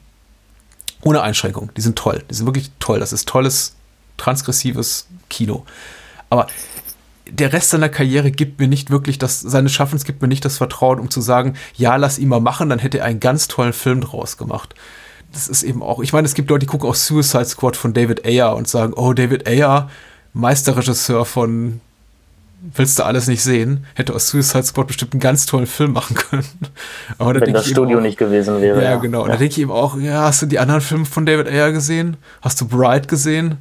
ohne 1.01 1.21
Einschränkung. 1.21 1.71
Die 1.75 1.81
sind 1.81 1.97
toll, 1.97 2.21
die 2.29 2.35
sind 2.35 2.45
wirklich 2.45 2.69
toll. 2.79 2.99
Das 2.99 3.11
ist 3.11 3.27
tolles 3.27 3.73
transgressives 4.19 5.07
Kino. 5.29 5.65
Aber 6.29 6.47
der 7.31 7.53
Rest 7.53 7.69
seiner 7.69 7.89
Karriere 7.89 8.31
gibt 8.31 8.59
mir 8.59 8.67
nicht 8.67 8.89
wirklich 8.89 9.19
das, 9.19 9.39
seines 9.39 9.71
Schaffens 9.71 10.03
gibt 10.03 10.21
mir 10.21 10.27
nicht 10.27 10.45
das 10.45 10.57
Vertrauen, 10.57 10.99
um 10.99 11.09
zu 11.09 11.21
sagen, 11.21 11.55
ja, 11.75 11.95
lass 11.95 12.19
ihn 12.19 12.29
mal 12.29 12.39
machen, 12.39 12.69
dann 12.69 12.79
hätte 12.79 12.99
er 12.99 13.05
einen 13.05 13.19
ganz 13.19 13.47
tollen 13.47 13.73
Film 13.73 14.01
draus 14.01 14.37
gemacht. 14.37 14.75
Das 15.31 15.47
ist 15.47 15.63
eben 15.63 15.83
auch, 15.83 15.99
ich 15.99 16.11
meine, 16.11 16.25
es 16.25 16.33
gibt 16.33 16.49
Leute, 16.49 16.61
die 16.61 16.65
gucken 16.65 16.89
auch 16.89 16.95
Suicide 16.95 17.45
Squad 17.45 17.75
von 17.75 17.93
David 17.93 18.25
Ayer 18.25 18.55
und 18.55 18.67
sagen, 18.67 18.93
oh, 18.95 19.13
David 19.13 19.47
Ayer, 19.47 19.89
Meisterregisseur 20.33 21.25
von 21.25 21.81
Willst 22.75 22.99
du 22.99 23.03
alles 23.03 23.27
nicht 23.27 23.41
sehen? 23.41 23.85
Hätte 23.93 24.13
aus 24.13 24.27
Suicide 24.27 24.63
Squad 24.63 24.87
bestimmt 24.87 25.13
einen 25.13 25.21
ganz 25.21 25.45
tollen 25.45 25.65
Film 25.65 25.93
machen 25.93 26.15
können. 26.15 26.45
Aber 27.17 27.39
Wenn 27.39 27.53
das 27.53 27.69
Studio 27.69 27.99
auch, 27.99 28.01
nicht 28.01 28.17
gewesen 28.17 28.59
wäre. 28.59 28.83
Ja, 28.83 28.91
ja. 28.91 28.95
genau. 28.97 29.21
Und 29.21 29.27
ja. 29.27 29.33
da 29.35 29.39
denke 29.39 29.53
ich 29.53 29.61
eben 29.61 29.71
auch, 29.71 29.97
ja, 29.97 30.23
hast 30.23 30.41
du 30.41 30.45
die 30.45 30.59
anderen 30.59 30.81
Filme 30.81 31.05
von 31.05 31.25
David 31.25 31.47
Ayer 31.47 31.71
gesehen? 31.71 32.17
Hast 32.41 32.59
du 32.59 32.67
Bright 32.67 33.07
gesehen? 33.07 33.57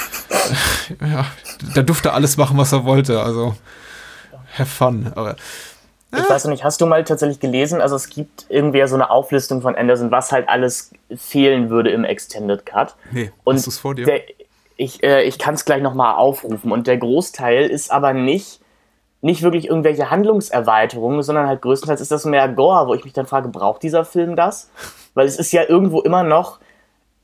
ja, 1.00 1.26
der 1.74 1.82
durfte 1.82 2.12
alles 2.12 2.36
machen, 2.36 2.56
was 2.58 2.72
er 2.72 2.84
wollte. 2.84 3.20
Also, 3.20 3.54
have 4.58 4.66
fun. 4.66 5.12
Aber, 5.14 5.36
ich 6.12 6.18
ah. 6.20 6.28
weiß 6.28 6.46
nicht, 6.46 6.64
hast 6.64 6.80
du 6.80 6.86
mal 6.86 7.04
tatsächlich 7.04 7.40
gelesen? 7.40 7.80
Also, 7.80 7.96
es 7.96 8.08
gibt 8.08 8.46
irgendwie 8.48 8.86
so 8.86 8.94
eine 8.94 9.10
Auflistung 9.10 9.62
von 9.62 9.74
Anderson, 9.74 10.10
was 10.10 10.32
halt 10.32 10.48
alles 10.48 10.92
fehlen 11.14 11.70
würde 11.70 11.90
im 11.90 12.04
Extended 12.04 12.64
Cut. 12.64 12.94
Nee, 13.12 13.32
und 13.44 13.56
hast 13.56 13.66
es 13.66 13.78
vor 13.78 13.94
dir? 13.94 14.06
Der, 14.06 14.22
ich 14.76 15.02
äh, 15.02 15.22
ich 15.24 15.38
kann 15.38 15.54
es 15.54 15.64
gleich 15.64 15.82
nochmal 15.82 16.16
aufrufen. 16.16 16.70
Und 16.72 16.86
der 16.86 16.98
Großteil 16.98 17.66
ist 17.66 17.90
aber 17.90 18.12
nicht, 18.12 18.60
nicht 19.20 19.42
wirklich 19.42 19.68
irgendwelche 19.68 20.10
Handlungserweiterungen, 20.10 21.22
sondern 21.22 21.46
halt 21.46 21.62
größtenteils 21.62 22.00
ist 22.00 22.12
das 22.12 22.24
mehr 22.24 22.48
Gore, 22.48 22.86
wo 22.86 22.94
ich 22.94 23.04
mich 23.04 23.12
dann 23.12 23.26
frage, 23.26 23.48
braucht 23.48 23.82
dieser 23.82 24.04
Film 24.04 24.36
das? 24.36 24.70
Weil 25.14 25.26
es 25.26 25.38
ist 25.38 25.52
ja 25.52 25.62
irgendwo 25.66 26.02
immer 26.02 26.22
noch 26.22 26.58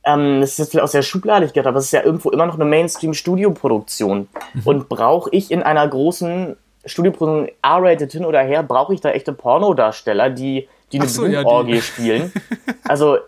ähm, 0.05 0.41
das 0.41 0.51
ist 0.51 0.59
jetzt 0.59 0.71
vielleicht 0.71 0.85
auch 0.85 0.91
sehr 0.91 1.03
schubladig 1.03 1.53
gehört, 1.53 1.69
aber 1.69 1.79
es 1.79 1.87
ist 1.87 1.93
ja 1.93 2.03
irgendwo 2.03 2.31
immer 2.31 2.47
noch 2.47 2.57
eine 2.57 2.65
Mainstream-Studioproduktion. 2.65 4.29
Mhm. 4.55 4.63
Und 4.65 4.89
brauche 4.89 5.31
ich 5.33 5.51
in 5.51 5.63
einer 5.63 5.87
großen 5.87 6.57
Studioproduktion 6.85 7.49
R-rated 7.63 8.11
hin 8.11 8.25
oder 8.25 8.41
her, 8.41 8.63
brauche 8.63 8.95
ich 8.95 9.01
da 9.01 9.11
echte 9.11 9.33
Pornodarsteller, 9.33 10.31
die, 10.31 10.69
die 10.91 11.01
eine 11.01 11.09
so, 11.09 11.23
Blutorgie 11.23 11.77
ja, 11.77 11.83
spielen? 11.83 12.33
Also, 12.85 13.19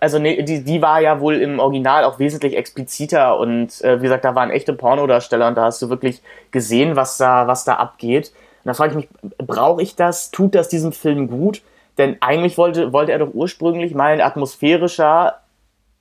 also 0.00 0.18
nee, 0.18 0.42
die, 0.42 0.64
die 0.64 0.80
war 0.80 1.00
ja 1.00 1.20
wohl 1.20 1.36
im 1.36 1.58
Original 1.58 2.04
auch 2.04 2.18
wesentlich 2.18 2.56
expliziter 2.56 3.38
und 3.38 3.82
äh, 3.82 3.98
wie 3.98 4.04
gesagt, 4.04 4.24
da 4.24 4.34
waren 4.34 4.50
echte 4.50 4.72
Pornodarsteller 4.72 5.48
und 5.48 5.56
da 5.56 5.64
hast 5.64 5.82
du 5.82 5.90
wirklich 5.90 6.22
gesehen, 6.52 6.96
was 6.96 7.16
da, 7.16 7.46
was 7.46 7.64
da 7.64 7.74
abgeht. 7.74 8.32
Und 8.64 8.68
da 8.68 8.74
frage 8.74 8.90
ich 8.90 8.96
mich, 8.96 9.08
brauche 9.38 9.82
ich 9.82 9.94
das? 9.94 10.30
Tut 10.30 10.54
das 10.54 10.68
diesem 10.68 10.92
Film 10.92 11.28
gut? 11.28 11.62
Denn 11.98 12.16
eigentlich 12.20 12.56
wollte, 12.56 12.92
wollte 12.92 13.12
er 13.12 13.18
doch 13.18 13.34
ursprünglich 13.34 13.94
mal 13.94 14.12
ein 14.12 14.20
atmosphärischer, 14.20 15.40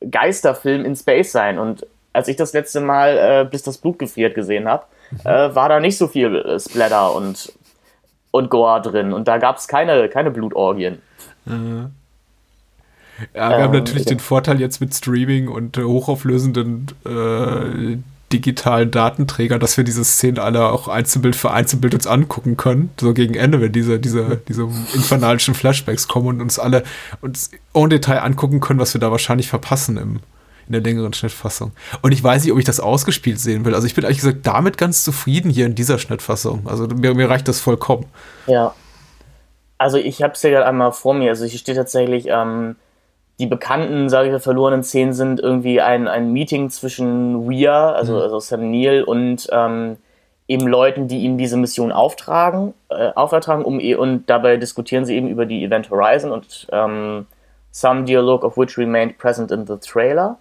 Geisterfilm 0.10 0.86
in 0.86 0.96
Space 0.96 1.32
sein. 1.32 1.60
Und 1.60 1.86
als 2.14 2.28
ich 2.28 2.36
das 2.36 2.54
letzte 2.54 2.82
Mal 2.82 3.18
äh, 3.18 3.48
bis 3.50 3.64
das 3.64 3.78
Blut 3.78 4.00
gefriert 4.00 4.36
gesehen 4.36 4.68
habe, 4.68 4.86
mhm. 5.12 5.20
äh, 5.24 5.56
war 5.56 5.70
da 5.70 5.80
nicht 5.80 5.98
so 5.98 6.08
viel 6.08 6.36
äh, 6.36 6.60
Splatter 6.60 7.16
und, 7.16 7.52
und 8.32 8.50
Gore 8.50 8.82
drin. 8.82 9.14
Und 9.14 9.28
da 9.28 9.38
gab 9.38 9.58
es 9.58 9.68
keine, 9.68 10.10
keine 10.10 10.32
Blutorgien. 10.32 11.02
Mhm. 11.46 11.92
Ja, 13.34 13.50
wir 13.50 13.58
ähm, 13.58 13.64
haben 13.64 13.74
natürlich 13.74 14.06
den 14.06 14.20
Vorteil 14.20 14.60
jetzt 14.60 14.82
mit 14.82 14.94
Streaming 14.94 15.48
und 15.48 15.78
äh, 15.78 15.84
hochauflösenden 15.84 16.88
digitalen 18.36 18.92
Datenträger, 18.92 19.60
dass 19.60 19.78
wir 19.78 19.84
diese 19.84 20.04
Szenen 20.04 20.40
alle 20.40 20.72
auch 20.72 20.88
Einzelbild 20.88 21.36
für 21.36 21.52
Einzelbild 21.52 21.94
uns 21.94 22.08
angucken 22.08 22.58
können. 22.58 22.90
So 23.00 23.14
gegen 23.14 23.36
Ende, 23.36 23.62
wenn 23.62 23.72
diese, 23.72 24.00
diese, 24.00 24.42
diese 24.48 24.64
infernalischen 24.94 25.56
Flashbacks 25.56 26.08
kommen 26.08 26.28
und 26.28 26.42
uns 26.42 26.60
alle 26.60 26.84
uns 27.22 27.52
en 27.74 27.90
Detail 27.90 28.20
angucken 28.20 28.60
können, 28.60 28.80
was 28.80 28.94
wir 28.94 29.02
da 29.02 29.12
wahrscheinlich 29.12 29.48
verpassen 29.48 29.98
im, 29.98 30.20
in 30.68 30.74
der 30.74 30.82
längeren 30.82 31.14
Schnittfassung. 31.14 31.72
Und 32.02 32.12
ich 32.12 32.24
weiß 32.24 32.44
nicht, 32.44 32.52
ob 32.52 32.60
ich 32.60 32.66
das 32.66 32.80
ausgespielt 32.80 33.40
sehen 33.40 33.64
will. 33.64 33.74
Also 33.74 33.88
ich 33.88 33.96
bin 33.96 34.04
ehrlich 34.04 34.20
gesagt 34.20 34.46
damit 34.46 34.78
ganz 34.78 35.04
zufrieden 35.04 35.50
hier 35.50 35.66
in 35.66 35.76
dieser 35.76 35.98
Schnittfassung. 35.98 36.68
Also 36.68 36.88
mir, 36.88 37.14
mir 37.14 37.30
reicht 37.30 37.48
das 37.48 37.60
vollkommen. 37.60 38.06
Ja. 38.48 38.74
Also 39.78 39.98
ich 39.98 40.22
habe 40.22 40.34
es 40.34 40.42
ja 40.42 40.50
gerade 40.50 40.66
einmal 40.66 40.92
vor 40.92 41.14
mir. 41.14 41.30
Also 41.30 41.46
hier 41.46 41.60
steht 41.60 41.78
tatsächlich, 41.78 42.28
ähm, 42.28 42.76
die 43.40 43.48
bekannten, 43.48 44.10
sage 44.10 44.28
ich 44.28 44.32
mal, 44.32 44.40
verlorenen 44.40 44.84
Szenen 44.84 45.14
sind 45.14 45.40
irgendwie 45.40 45.82
ein, 45.82 46.08
ein 46.08 46.32
Meeting 46.32 46.70
zwischen 46.70 47.50
Weir, 47.50 47.74
also, 47.74 48.16
mhm. 48.16 48.22
also 48.22 48.40
Sam 48.40 48.72
Neill, 48.72 49.04
und 49.04 49.48
ähm, 49.52 49.98
eben 50.48 50.68
Leuten, 50.68 51.08
die 51.08 51.20
ihm 51.20 51.38
diese 51.38 51.58
Mission 51.58 51.92
auftragen, 51.92 52.74
äh, 52.90 53.12
aufertragen, 53.16 53.66
um 53.66 53.80
und 53.98 54.30
dabei 54.30 54.58
diskutieren 54.58 55.06
sie 55.06 55.16
eben 55.16 55.28
über 55.28 55.46
die 55.46 55.64
Event 55.64 55.90
Horizon 55.90 56.32
und 56.32 56.68
ähm, 56.72 57.26
some 57.72 58.04
dialogue 58.04 58.46
of 58.46 58.58
which 58.58 58.78
remained 58.78 59.18
present 59.18 59.52
in 59.52 59.66
the 59.66 59.78
trailer. 59.78 60.38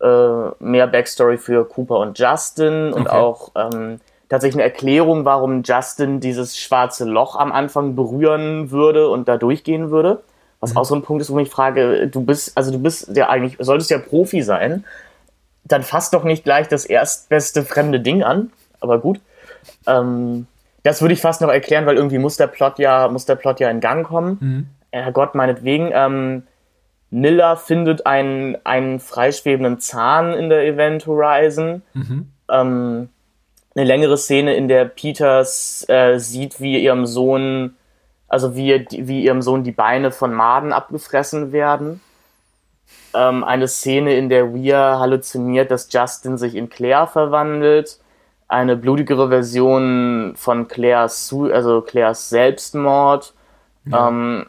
Äh, 0.00 0.50
mehr 0.60 0.86
Backstory 0.86 1.36
für 1.36 1.66
Cooper 1.66 1.98
und 1.98 2.18
Justin 2.18 2.92
und 2.92 3.06
okay. 3.06 3.16
auch 3.16 3.50
ähm, 3.54 4.00
tatsächlich 4.28 4.62
eine 4.62 4.72
Erklärung, 4.72 5.24
warum 5.24 5.62
Justin 5.62 6.20
dieses 6.20 6.56
schwarze 6.56 7.04
Loch 7.04 7.36
am 7.36 7.52
Anfang 7.52 7.96
berühren 7.96 8.70
würde 8.70 9.08
und 9.08 9.28
da 9.28 9.36
durchgehen 9.36 9.90
würde. 9.90 10.22
Was 10.60 10.72
mhm. 10.72 10.76
auch 10.76 10.84
so 10.84 10.94
ein 10.94 11.02
Punkt 11.02 11.22
ist, 11.22 11.30
wo 11.30 11.38
ich 11.38 11.50
frage, 11.50 12.06
du 12.08 12.22
bist, 12.22 12.56
also 12.56 12.70
du 12.70 12.78
bist 12.78 13.16
ja 13.16 13.28
eigentlich, 13.28 13.56
solltest 13.58 13.90
ja 13.90 13.98
Profi 13.98 14.42
sein, 14.42 14.84
dann 15.64 15.82
fasst 15.82 16.14
doch 16.14 16.24
nicht 16.24 16.44
gleich 16.44 16.68
das 16.68 16.84
erstbeste 16.84 17.64
fremde 17.64 18.00
Ding 18.00 18.22
an, 18.22 18.52
aber 18.80 18.98
gut. 18.98 19.20
Ähm, 19.86 20.46
das 20.82 21.00
würde 21.00 21.14
ich 21.14 21.20
fast 21.20 21.40
noch 21.40 21.50
erklären, 21.50 21.86
weil 21.86 21.96
irgendwie 21.96 22.18
muss 22.18 22.36
der 22.36 22.46
Plot 22.46 22.78
ja, 22.78 23.08
muss 23.08 23.26
der 23.26 23.36
Plot 23.36 23.60
ja 23.60 23.70
in 23.70 23.80
Gang 23.80 24.06
kommen. 24.06 24.38
Mhm. 24.40 24.66
Herrgott, 24.92 25.34
meinetwegen. 25.34 25.90
Ähm, 25.92 26.42
Miller 27.10 27.56
findet 27.56 28.06
einen, 28.06 28.56
einen 28.64 29.00
freischwebenden 29.00 29.80
Zahn 29.80 30.32
in 30.32 30.48
der 30.48 30.64
Event 30.64 31.06
Horizon. 31.06 31.82
Mhm. 31.92 32.28
Ähm, 32.48 33.08
eine 33.74 33.84
längere 33.84 34.16
Szene, 34.16 34.54
in 34.54 34.68
der 34.68 34.84
Peters 34.84 35.84
äh, 35.88 36.18
sieht, 36.18 36.60
wie 36.60 36.82
ihrem 36.82 37.06
Sohn, 37.06 37.76
also 38.30 38.54
wie, 38.54 38.86
wie 38.90 39.24
ihrem 39.24 39.42
Sohn 39.42 39.64
die 39.64 39.72
Beine 39.72 40.12
von 40.12 40.32
Maden 40.32 40.72
abgefressen 40.72 41.52
werden. 41.52 42.00
Ähm, 43.12 43.44
eine 43.44 43.66
Szene, 43.66 44.14
in 44.16 44.28
der 44.28 44.54
Weir 44.54 44.98
halluziniert, 45.00 45.70
dass 45.70 45.92
Justin 45.92 46.38
sich 46.38 46.54
in 46.54 46.70
Claire 46.70 47.08
verwandelt. 47.08 47.98
Eine 48.46 48.76
blutigere 48.76 49.28
Version 49.28 50.34
von 50.36 50.68
Claires, 50.68 51.34
also 51.52 51.82
Claires 51.82 52.30
Selbstmord. 52.30 53.34
Ja. 53.84 54.08
Ähm, 54.08 54.46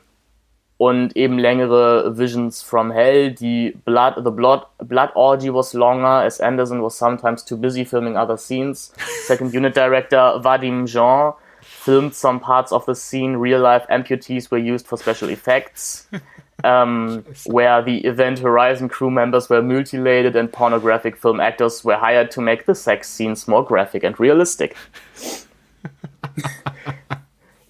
und 0.78 1.16
eben 1.16 1.38
längere 1.38 2.18
Visions 2.18 2.62
from 2.62 2.92
Hell. 2.92 3.32
Die 3.34 3.76
Blood, 3.84 4.16
the 4.24 4.32
Blood, 4.32 4.66
Blood 4.80 5.10
Orgy 5.16 5.54
was 5.54 5.74
longer, 5.74 6.24
as 6.24 6.40
Anderson 6.40 6.84
was 6.84 6.98
sometimes 6.98 7.44
too 7.46 7.58
busy 7.58 7.84
filming 7.84 8.16
other 8.16 8.38
scenes. 8.38 8.94
Second 9.26 9.54
Unit 9.54 9.76
Director 9.76 10.44
Vadim 10.44 10.86
Jean 10.86 11.34
filmed 11.82 12.14
some 12.14 12.40
parts 12.40 12.72
of 12.72 12.86
the 12.86 12.94
scene. 12.94 13.38
Real 13.38 13.60
life 13.60 13.86
amputees 13.90 14.52
were 14.52 14.58
used 14.58 14.88
for 14.88 14.98
special 14.98 15.30
effects. 15.30 16.08
Um, 16.64 17.26
where 17.48 17.82
the 17.82 18.06
Event 18.06 18.38
Horizon 18.38 18.88
crew 18.88 19.10
members 19.10 19.50
were 19.50 19.64
mutilated 19.64 20.36
and 20.36 20.54
pornographic 20.54 21.18
film 21.18 21.40
actors 21.40 21.84
were 21.84 21.96
hired 21.96 22.30
to 22.30 22.40
make 22.40 22.68
the 22.68 22.76
sex 22.76 23.10
scenes 23.10 23.48
more 23.48 23.66
graphic 23.66 24.04
and 24.04 24.20
realistic. 24.20 24.76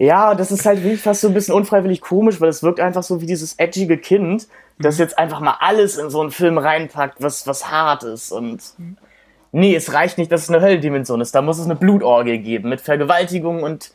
Ja, 0.02 0.34
das 0.34 0.50
ist 0.50 0.66
halt 0.66 0.82
wirklich 0.82 1.00
fast 1.00 1.20
so 1.20 1.28
ein 1.28 1.34
bisschen 1.34 1.54
unfreiwillig 1.54 2.00
komisch, 2.00 2.40
weil 2.40 2.48
es 2.48 2.64
wirkt 2.64 2.80
einfach 2.80 3.04
so 3.04 3.20
wie 3.20 3.26
dieses 3.26 3.54
edgige 3.54 3.96
Kind, 3.96 4.48
das 4.80 4.96
mhm. 4.96 5.02
jetzt 5.02 5.16
einfach 5.16 5.38
mal 5.38 5.56
alles 5.60 5.96
in 5.96 6.10
so 6.10 6.20
einen 6.20 6.32
Film 6.32 6.58
reinpackt, 6.58 7.22
was, 7.22 7.46
was 7.46 7.70
hart 7.70 8.02
ist. 8.02 8.32
Und 8.32 8.62
nee, 9.52 9.76
es 9.76 9.92
reicht 9.92 10.18
nicht, 10.18 10.32
dass 10.32 10.42
es 10.42 10.50
eine 10.50 10.60
Höllendimension 10.60 11.20
ist. 11.20 11.34
Da 11.34 11.42
muss 11.42 11.58
es 11.58 11.66
eine 11.66 11.76
Blutorgie 11.76 12.38
geben 12.38 12.68
mit 12.68 12.80
Vergewaltigung 12.80 13.62
und 13.62 13.92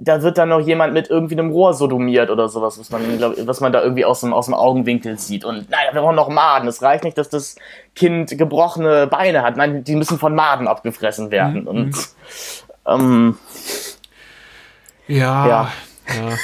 da 0.00 0.22
wird 0.22 0.38
dann 0.38 0.50
noch 0.50 0.60
jemand 0.60 0.94
mit 0.94 1.10
irgendwie 1.10 1.34
einem 1.34 1.50
Rohr 1.50 1.74
sodomiert 1.74 2.30
oder 2.30 2.48
sowas, 2.48 2.78
was 2.78 2.90
man, 2.90 3.18
glaub, 3.18 3.34
was 3.46 3.60
man 3.60 3.72
da 3.72 3.82
irgendwie 3.82 4.04
aus 4.04 4.20
dem, 4.20 4.32
aus 4.32 4.44
dem 4.44 4.54
Augenwinkel 4.54 5.18
sieht. 5.18 5.44
Und 5.44 5.70
naja, 5.70 5.92
wir 5.92 6.00
brauchen 6.02 6.14
noch 6.14 6.28
Maden. 6.28 6.68
Es 6.68 6.82
reicht 6.82 7.02
nicht, 7.02 7.18
dass 7.18 7.28
das 7.28 7.56
Kind 7.96 8.36
gebrochene 8.38 9.08
Beine 9.08 9.42
hat. 9.42 9.56
Nein, 9.56 9.82
die 9.82 9.96
müssen 9.96 10.18
von 10.18 10.36
Maden 10.36 10.68
abgefressen 10.68 11.32
werden. 11.32 11.62
Mhm. 11.62 11.66
Und 11.66 11.96
ähm, 12.86 13.38
ja, 15.08 15.48
ja. 15.48 15.72
ja. 16.08 16.36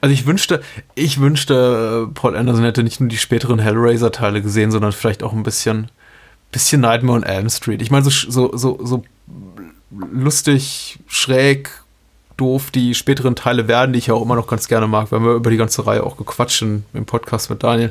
Also 0.00 0.12
ich 0.12 0.26
wünschte, 0.26 0.62
ich 0.94 1.20
wünschte, 1.20 2.08
Paul 2.14 2.36
Anderson 2.36 2.64
hätte 2.64 2.82
nicht 2.82 3.00
nur 3.00 3.08
die 3.08 3.18
späteren 3.18 3.60
Hellraiser-Teile 3.60 4.42
gesehen, 4.42 4.72
sondern 4.72 4.92
vielleicht 4.92 5.22
auch 5.22 5.32
ein 5.32 5.44
bisschen, 5.44 5.90
bisschen 6.50 6.80
Nightmare 6.80 7.18
on 7.18 7.22
Elm 7.22 7.50
Street. 7.50 7.82
Ich 7.82 7.90
meine, 7.90 8.04
so, 8.04 8.10
so, 8.10 8.56
so, 8.56 8.78
so 8.82 9.04
lustig, 9.90 10.98
schräg, 11.06 11.70
doof 12.36 12.70
die 12.70 12.94
späteren 12.94 13.34
Teile 13.34 13.66
werden, 13.66 13.92
die 13.92 13.98
ich 13.98 14.08
ja 14.08 14.14
auch 14.14 14.22
immer 14.22 14.36
noch 14.36 14.46
ganz 14.46 14.68
gerne 14.68 14.86
mag. 14.86 15.10
Wir 15.10 15.18
haben 15.18 15.24
ja 15.24 15.34
über 15.34 15.50
die 15.50 15.56
ganze 15.56 15.86
Reihe 15.86 16.04
auch 16.04 16.16
gequatscht 16.16 16.62
im 16.62 17.06
Podcast 17.06 17.48
mit 17.50 17.62
Daniel. 17.62 17.90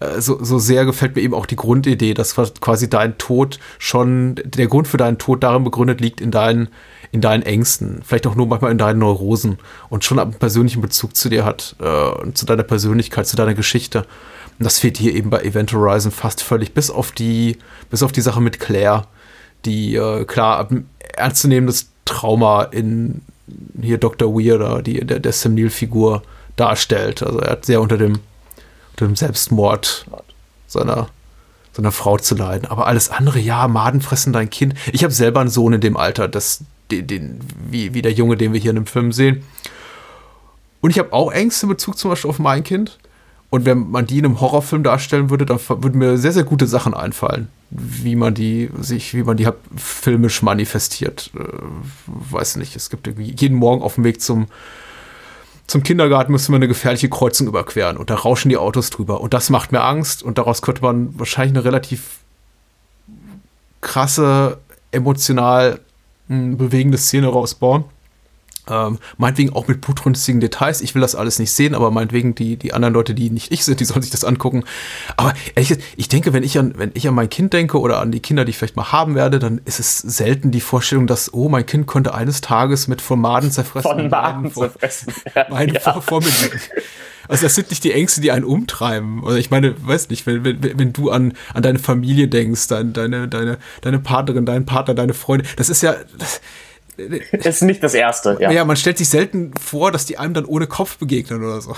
Äh, 0.00 0.20
so, 0.20 0.42
so 0.42 0.58
sehr 0.58 0.84
gefällt 0.84 1.16
mir 1.16 1.22
eben 1.22 1.34
auch 1.34 1.46
die 1.46 1.56
Grundidee, 1.56 2.14
dass 2.14 2.34
quasi 2.34 2.88
dein 2.88 3.18
Tod 3.18 3.58
schon, 3.78 4.36
der 4.44 4.66
Grund 4.66 4.88
für 4.88 4.96
deinen 4.96 5.18
Tod 5.18 5.42
darin 5.42 5.64
begründet 5.64 6.00
liegt 6.00 6.20
in 6.20 6.30
deinen 6.30 6.68
in 7.12 7.20
deinen 7.20 7.42
Ängsten, 7.42 8.00
vielleicht 8.02 8.26
auch 8.26 8.34
nur 8.34 8.46
manchmal 8.46 8.72
in 8.72 8.78
deinen 8.78 8.98
Neurosen 8.98 9.58
und 9.90 10.02
schon 10.02 10.18
einen 10.18 10.32
persönlichen 10.32 10.80
Bezug 10.80 11.14
zu 11.14 11.28
dir 11.28 11.44
hat, 11.44 11.76
äh, 11.78 12.32
zu 12.32 12.46
deiner 12.46 12.62
Persönlichkeit, 12.62 13.26
zu 13.26 13.36
deiner 13.36 13.52
Geschichte. 13.52 14.06
Das 14.62 14.78
fehlt 14.78 14.98
hier 14.98 15.14
eben 15.14 15.30
bei 15.30 15.42
Event 15.42 15.72
Horizon 15.72 16.12
fast 16.12 16.42
völlig, 16.42 16.74
bis 16.74 16.90
auf 16.90 17.12
die, 17.12 17.58
bis 17.90 18.02
auf 18.02 18.12
die 18.12 18.20
Sache 18.20 18.40
mit 18.40 18.60
Claire, 18.60 19.06
die 19.64 19.96
äh, 19.96 20.24
klar 20.24 20.68
ernstzunehmendes 21.16 21.88
Trauma 22.04 22.64
in 22.64 23.22
hier 23.80 23.98
Dr. 23.98 24.34
Weirder, 24.34 24.82
die 24.82 25.04
der, 25.04 25.18
der 25.18 25.32
Sam 25.32 25.54
Neill-Figur 25.54 26.22
darstellt. 26.56 27.22
Also 27.22 27.40
er 27.40 27.52
hat 27.52 27.64
sehr 27.66 27.80
unter 27.80 27.98
dem, 27.98 28.20
unter 28.92 29.06
dem 29.06 29.16
Selbstmord 29.16 30.06
seiner 30.66 31.08
seiner 31.72 31.92
Frau 31.92 32.18
zu 32.18 32.34
leiden. 32.34 32.66
Aber 32.68 32.86
alles 32.86 33.10
andere, 33.10 33.38
ja, 33.38 33.66
Maden 33.66 34.00
fressen 34.00 34.32
dein 34.32 34.50
Kind. 34.50 34.74
Ich 34.92 35.04
habe 35.04 35.12
selber 35.12 35.40
einen 35.40 35.50
Sohn 35.50 35.72
in 35.72 35.80
dem 35.80 35.96
Alter, 35.96 36.28
das, 36.28 36.60
den, 36.90 37.06
den, 37.06 37.40
wie, 37.70 37.94
wie 37.94 38.02
der 38.02 38.12
Junge, 38.12 38.36
den 38.36 38.52
wir 38.52 38.60
hier 38.60 38.70
in 38.70 38.76
dem 38.76 38.86
Film 38.86 39.12
sehen. 39.12 39.42
Und 40.80 40.90
ich 40.90 40.98
habe 40.98 41.12
auch 41.12 41.32
Ängste 41.32 41.66
in 41.66 41.70
Bezug 41.70 41.98
zum 41.98 42.10
Beispiel 42.10 42.30
auf 42.30 42.38
mein 42.38 42.64
Kind. 42.64 42.98
Und 43.52 43.66
wenn 43.66 43.90
man 43.90 44.06
die 44.06 44.18
in 44.18 44.24
einem 44.24 44.40
Horrorfilm 44.40 44.82
darstellen 44.82 45.28
würde, 45.28 45.44
dann 45.44 45.60
würden 45.68 45.98
mir 45.98 46.16
sehr, 46.16 46.32
sehr 46.32 46.42
gute 46.42 46.66
Sachen 46.66 46.94
einfallen, 46.94 47.48
wie 47.68 48.16
man 48.16 48.32
die 48.32 48.70
sich, 48.80 49.12
wie 49.12 49.24
man 49.24 49.36
die 49.36 49.46
filmisch 49.76 50.40
manifestiert. 50.40 51.30
Äh, 51.38 51.42
weiß 52.06 52.56
nicht, 52.56 52.76
es 52.76 52.88
gibt 52.88 53.06
irgendwie 53.06 53.34
jeden 53.38 53.58
Morgen 53.58 53.82
auf 53.82 53.96
dem 53.96 54.04
Weg 54.04 54.22
zum, 54.22 54.46
zum 55.66 55.82
Kindergarten 55.82 56.32
müssen 56.32 56.50
wir 56.50 56.56
eine 56.56 56.66
gefährliche 56.66 57.10
Kreuzung 57.10 57.46
überqueren 57.46 57.98
und 57.98 58.08
da 58.08 58.14
rauschen 58.14 58.48
die 58.48 58.56
Autos 58.56 58.88
drüber. 58.88 59.20
Und 59.20 59.34
das 59.34 59.50
macht 59.50 59.70
mir 59.70 59.82
Angst 59.82 60.22
und 60.22 60.38
daraus 60.38 60.62
könnte 60.62 60.80
man 60.80 61.18
wahrscheinlich 61.18 61.54
eine 61.54 61.66
relativ 61.66 62.20
krasse, 63.82 64.60
emotional 64.92 65.78
bewegende 66.26 66.96
Szene 66.96 67.26
rausbauen. 67.26 67.84
Ähm, 68.70 68.98
meinetwegen 69.16 69.52
auch 69.52 69.66
mit 69.66 69.80
blutrünstigen 69.80 70.40
Details. 70.40 70.80
Ich 70.82 70.94
will 70.94 71.02
das 71.02 71.16
alles 71.16 71.38
nicht 71.40 71.50
sehen, 71.50 71.74
aber 71.74 71.90
meinetwegen 71.90 72.34
die, 72.34 72.56
die 72.56 72.72
anderen 72.72 72.94
Leute, 72.94 73.12
die 73.12 73.30
nicht 73.30 73.50
ich 73.50 73.64
sind, 73.64 73.80
die 73.80 73.84
sollen 73.84 74.02
sich 74.02 74.12
das 74.12 74.24
angucken. 74.24 74.64
Aber 75.16 75.34
ehrlich 75.54 75.68
gesagt, 75.68 75.86
ich 75.96 76.08
denke, 76.08 76.32
wenn 76.32 76.44
ich, 76.44 76.58
an, 76.58 76.74
wenn 76.76 76.92
ich 76.94 77.08
an 77.08 77.14
mein 77.14 77.28
Kind 77.28 77.52
denke 77.52 77.80
oder 77.80 77.98
an 78.00 78.12
die 78.12 78.20
Kinder, 78.20 78.44
die 78.44 78.50
ich 78.50 78.58
vielleicht 78.58 78.76
mal 78.76 78.92
haben 78.92 79.16
werde, 79.16 79.40
dann 79.40 79.60
ist 79.64 79.80
es 79.80 79.98
selten 79.98 80.52
die 80.52 80.60
Vorstellung, 80.60 81.08
dass, 81.08 81.34
oh, 81.34 81.48
mein 81.48 81.66
Kind 81.66 81.88
könnte 81.88 82.14
eines 82.14 82.40
Tages 82.40 82.86
mit 82.86 83.00
von 83.00 83.20
Maden 83.20 83.50
zerfressen. 83.50 83.90
Von 83.90 84.08
Maden 84.08 84.52
zerfressen. 84.52 85.12
Meinen 85.50 85.74
ja. 85.74 86.00
vor, 86.00 86.20
liegen. 86.20 86.60
Also 87.28 87.44
das 87.44 87.54
sind 87.54 87.70
nicht 87.70 87.82
die 87.84 87.92
Ängste, 87.92 88.20
die 88.20 88.30
einen 88.30 88.44
umtreiben. 88.44 89.22
Oder 89.22 89.36
ich 89.36 89.50
meine, 89.50 89.74
weiß 89.86 90.08
nicht, 90.10 90.26
wenn, 90.26 90.44
wenn, 90.44 90.78
wenn 90.78 90.92
du 90.92 91.10
an, 91.10 91.34
an 91.54 91.62
deine 91.62 91.78
Familie 91.78 92.28
denkst, 92.28 92.68
deine, 92.68 92.90
deine, 92.90 93.28
deine, 93.28 93.58
deine 93.80 93.98
Partnerin, 93.98 94.46
deinen 94.46 94.66
Partner, 94.66 94.94
deine 94.94 95.14
Freunde, 95.14 95.46
das 95.56 95.68
ist 95.68 95.82
ja. 95.82 95.96
Das, 96.18 96.40
ist 96.96 97.62
nicht 97.62 97.82
das 97.82 97.94
Erste, 97.94 98.36
ja. 98.40 98.50
Ja, 98.50 98.64
man 98.64 98.76
stellt 98.76 98.98
sich 98.98 99.08
selten 99.08 99.52
vor, 99.56 99.92
dass 99.92 100.06
die 100.06 100.18
einem 100.18 100.34
dann 100.34 100.44
ohne 100.44 100.66
Kopf 100.66 100.98
begegnen 100.98 101.42
oder 101.42 101.60
so. 101.60 101.74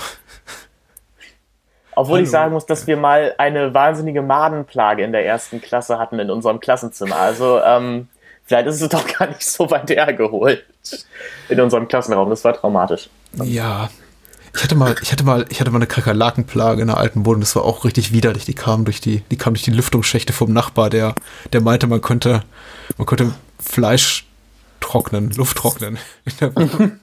Obwohl 1.95 2.15
Hallo. 2.15 2.23
ich 2.23 2.29
sagen 2.29 2.53
muss, 2.53 2.65
dass 2.65 2.87
wir 2.87 2.97
mal 2.97 3.33
eine 3.37 3.73
wahnsinnige 3.73 4.21
Madenplage 4.21 5.03
in 5.03 5.13
der 5.13 5.25
ersten 5.25 5.61
Klasse 5.61 5.97
hatten 5.97 6.19
in 6.19 6.29
unserem 6.29 6.59
Klassenzimmer. 6.59 7.15
Also 7.15 7.61
ähm, 7.61 8.09
vielleicht 8.43 8.67
ist 8.67 8.81
es 8.81 8.89
doch 8.89 9.07
gar 9.07 9.27
nicht 9.27 9.45
so 9.45 9.71
weit 9.71 9.89
hergeholt 9.89 10.65
in 11.47 11.59
unserem 11.61 11.87
Klassenraum. 11.87 12.29
Das 12.29 12.43
war 12.43 12.53
traumatisch. 12.53 13.09
Ja, 13.43 13.89
ich 14.55 14.63
hatte 14.63 14.75
mal, 14.75 14.95
ich 15.01 15.11
hatte 15.11 15.23
mal, 15.23 15.45
ich 15.49 15.59
hatte 15.59 15.71
mal 15.71 15.79
eine 15.79 15.87
Kakerlakenplage 15.87 16.81
in 16.81 16.87
der 16.87 16.97
alten 16.97 17.25
Wohnung. 17.25 17.41
Das 17.41 17.55
war 17.55 17.63
auch 17.63 17.83
richtig 17.85 18.11
widerlich. 18.11 18.45
Die 18.45 18.53
kam 18.53 18.85
durch 18.85 19.01
die, 19.01 19.21
die 19.31 19.37
kam 19.37 19.53
durch 19.53 19.63
die 19.63 19.71
Lüftungsschächte 19.71 20.33
vom 20.33 20.53
Nachbar, 20.53 20.89
der, 20.89 21.15
der 21.51 21.61
meinte, 21.61 21.87
man 21.87 22.01
könnte, 22.01 22.43
man 22.97 23.05
könnte 23.05 23.33
Fleisch 23.59 24.27
trocknen, 24.85 25.31
Luft 25.31 25.57
trocknen. 25.57 25.97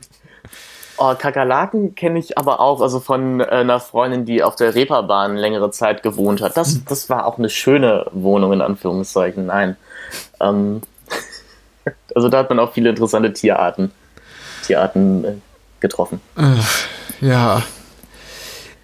oh, 0.99 1.15
Kakerlaken 1.15 1.95
kenne 1.95 2.19
ich 2.19 2.39
aber 2.39 2.61
auch, 2.61 2.81
also 2.81 3.01
von 3.01 3.41
äh, 3.41 3.45
einer 3.45 3.81
Freundin, 3.81 4.25
die 4.25 4.43
auf 4.43 4.57
der 4.57 4.75
Reeperbahn 4.75 5.37
längere 5.37 5.71
Zeit 5.71 6.03
gewohnt 6.03 6.41
hat. 6.41 6.57
Das, 6.57 6.85
das 6.85 7.11
war 7.11 7.27
auch 7.27 7.39
eine 7.39 7.49
schöne 7.49 8.07
Wohnung 8.13 8.53
in 8.53 8.61
Anführungszeichen. 8.61 9.47
Nein. 9.47 9.77
Ähm, 10.41 10.83
also 12.15 12.29
da 12.29 12.39
hat 12.39 12.49
man 12.49 12.59
auch 12.59 12.73
viele 12.73 12.91
interessante 12.91 13.33
Tierarten, 13.33 13.93
Tierarten 14.65 15.25
äh, 15.25 15.33
getroffen. 15.81 16.21
Ja. 17.21 17.63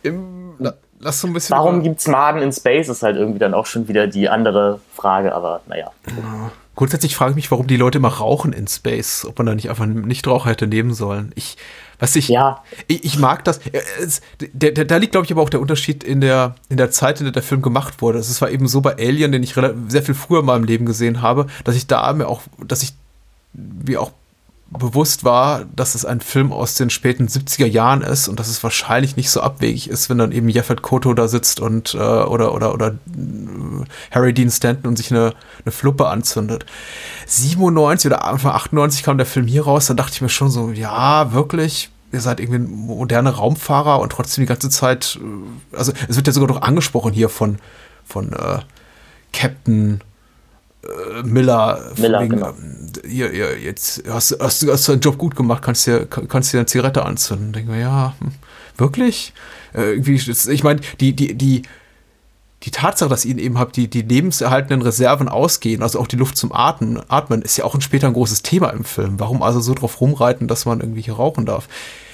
Im, 0.03 0.57
lass 1.01 1.21
so 1.21 1.27
ein 1.27 1.33
bisschen. 1.33 1.57
Warum 1.57 1.83
gibt 1.83 2.01
es 2.01 2.09
Maden 2.09 2.43
in 2.43 2.53
Space? 2.53 2.89
Ist 2.89 3.03
halt 3.03 3.17
irgendwie 3.17 3.39
dann 3.39 3.55
auch 3.55 3.67
schon 3.67 3.89
wieder 3.89 4.07
die 4.07 4.29
andere 4.29 4.81
Frage, 4.95 5.35
aber 5.35 5.61
naja. 5.67 5.91
Ja. 6.07 6.51
Grundsätzlich 6.79 7.17
frage 7.17 7.31
ich 7.31 7.35
mich, 7.35 7.51
warum 7.51 7.67
die 7.67 7.77
Leute 7.77 7.99
immer 7.99 8.07
rauchen 8.07 8.53
in 8.53 8.69
Space, 8.69 9.25
ob 9.25 9.37
man 9.37 9.47
da 9.47 9.55
nicht 9.57 9.69
einfach 9.69 9.83
einen 9.83 10.03
Nichtraucher 10.03 10.49
hätte 10.49 10.69
nehmen 10.69 10.95
sollen. 10.95 11.33
Ich, 11.35 11.57
was 11.99 12.15
ich, 12.15 12.29
ja. 12.29 12.63
ich, 12.87 13.03
ich 13.03 13.19
mag 13.19 13.43
das. 13.43 13.59
Es, 14.01 14.21
der, 14.39 14.71
der, 14.71 14.85
da 14.85 14.97
liegt, 14.99 15.11
glaube 15.11 15.25
ich, 15.25 15.33
aber 15.33 15.43
auch 15.43 15.51
der 15.51 15.61
Unterschied 15.61 16.05
in 16.05 16.21
der, 16.21 16.55
in 16.69 16.77
der 16.77 16.93
Zeit, 16.93 17.19
in 17.19 17.25
der 17.25 17.33
der 17.33 17.43
Film 17.43 17.63
gemacht 17.63 18.01
wurde. 18.01 18.21
Es 18.21 18.41
war 18.41 18.53
eben 18.53 18.69
so 18.69 18.81
bei 18.81 18.95
Alien, 18.97 19.33
den 19.33 19.43
ich 19.43 19.55
sehr 19.89 20.05
viel 20.05 20.15
früher 20.15 20.45
mal 20.45 20.57
im 20.57 20.63
Leben 20.63 20.87
gesehen 20.87 21.21
habe, 21.21 21.49
dass 21.65 21.75
ich 21.75 21.89
da 21.89 22.13
mir 22.13 22.29
auch, 22.29 22.43
dass 22.65 22.85
ich 22.85 22.93
wie 23.55 23.97
auch 23.97 24.13
bewusst 24.71 25.25
war, 25.25 25.65
dass 25.75 25.95
es 25.95 26.05
ein 26.05 26.21
Film 26.21 26.53
aus 26.53 26.75
den 26.75 26.91
späten 26.91 27.27
70er 27.27 27.67
Jahren 27.67 28.03
ist 28.03 28.29
und 28.29 28.39
dass 28.39 28.49
es 28.49 28.63
wahrscheinlich 28.63 29.17
nicht 29.17 29.31
so 29.31 29.41
abwegig 29.41 29.89
ist, 29.89 30.11
wenn 30.11 30.19
dann 30.19 30.33
eben 30.33 30.49
Jeffet 30.49 30.83
Koto 30.83 31.15
da 31.15 31.27
sitzt 31.27 31.59
und 31.59 31.95
äh, 31.95 31.99
oder 31.99 32.53
oder 32.53 32.75
oder 32.75 32.89
äh, 32.89 33.85
Harry 34.11 34.35
Dean 34.35 34.51
Stanton 34.51 34.89
und 34.89 34.97
sich 34.97 35.11
eine, 35.11 35.33
eine 35.65 35.73
Fluppe 35.73 36.09
anzündet. 36.09 36.67
97 37.27 38.11
oder 38.11 38.25
Anfang 38.25 38.53
98 38.53 39.03
kam 39.03 39.17
der 39.17 39.27
Film 39.27 39.47
hier 39.47 39.65
raus, 39.65 39.87
dann 39.87 39.97
dachte 39.97 40.13
ich 40.13 40.21
mir 40.21 40.29
schon 40.29 40.51
so, 40.51 40.71
ja, 40.71 41.33
wirklich, 41.33 41.89
ihr 42.13 42.21
seid 42.21 42.39
irgendwie 42.39 42.59
ein 42.59 42.71
moderner 42.71 43.31
Raumfahrer 43.31 44.01
und 44.01 44.13
trotzdem 44.13 44.43
die 44.43 44.49
ganze 44.49 44.69
Zeit, 44.69 45.19
äh, 45.23 45.77
also 45.77 45.93
es 46.09 46.17
wird 46.17 46.27
ja 46.27 46.33
sogar 46.35 46.49
noch 46.49 46.63
angesprochen 46.63 47.15
hier 47.15 47.31
von, 47.31 47.59
von 48.05 48.35
äh, 48.35 48.59
Captain 49.33 50.03
äh, 50.83 51.23
Miller. 51.23 51.93
Miller 51.97 52.21
wegen, 52.23 52.31
genau. 52.31 52.55
Hier, 53.07 53.31
hier, 53.31 53.59
jetzt 53.59 54.03
hast, 54.09 54.37
hast, 54.41 54.67
hast 54.67 54.89
du 54.89 54.93
deinen 54.93 55.01
Job 55.01 55.19
gut 55.19 55.37
gemacht, 55.37 55.63
kannst 55.63 55.87
dir, 55.87 56.07
kannst 56.07 56.53
dir 56.53 56.59
eine 56.59 56.67
Zigarette 56.67 57.05
anzünden. 57.05 57.53
Denken 57.53 57.73
wir, 57.73 57.81
ja, 57.81 58.15
hm, 58.21 58.33
wirklich? 58.77 59.33
Äh, 59.75 59.95
ich 59.95 60.65
meine, 60.65 60.81
die, 61.01 61.15
die, 61.15 61.35
die, 61.35 61.63
die 62.65 62.71
Tatsache, 62.71 63.09
dass 63.09 63.25
ihnen 63.25 63.39
eben 63.39 63.59
halt 63.59 63.77
die, 63.77 63.89
die 63.89 64.03
lebenserhaltenden 64.03 64.83
Reserven 64.83 65.29
ausgehen, 65.29 65.83
also 65.83 66.01
auch 66.01 66.09
die 66.09 66.17
Luft 66.17 66.37
zum 66.37 66.53
Atmen, 66.53 67.01
Atmen, 67.09 67.43
ist 67.43 67.57
ja 67.57 67.65
auch 67.65 67.81
später 67.81 68.09
ein 68.09 68.15
großes 68.15 68.43
Thema 68.43 68.71
im 68.71 68.85
Film. 68.85 69.21
Warum 69.21 69.43
also 69.43 69.61
so 69.61 69.75
drauf 69.75 70.01
rumreiten, 70.01 70.49
dass 70.49 70.65
man 70.65 70.81
irgendwie 70.81 71.03
hier 71.03 71.15
rauchen 71.15 71.47
darf? 71.47 71.69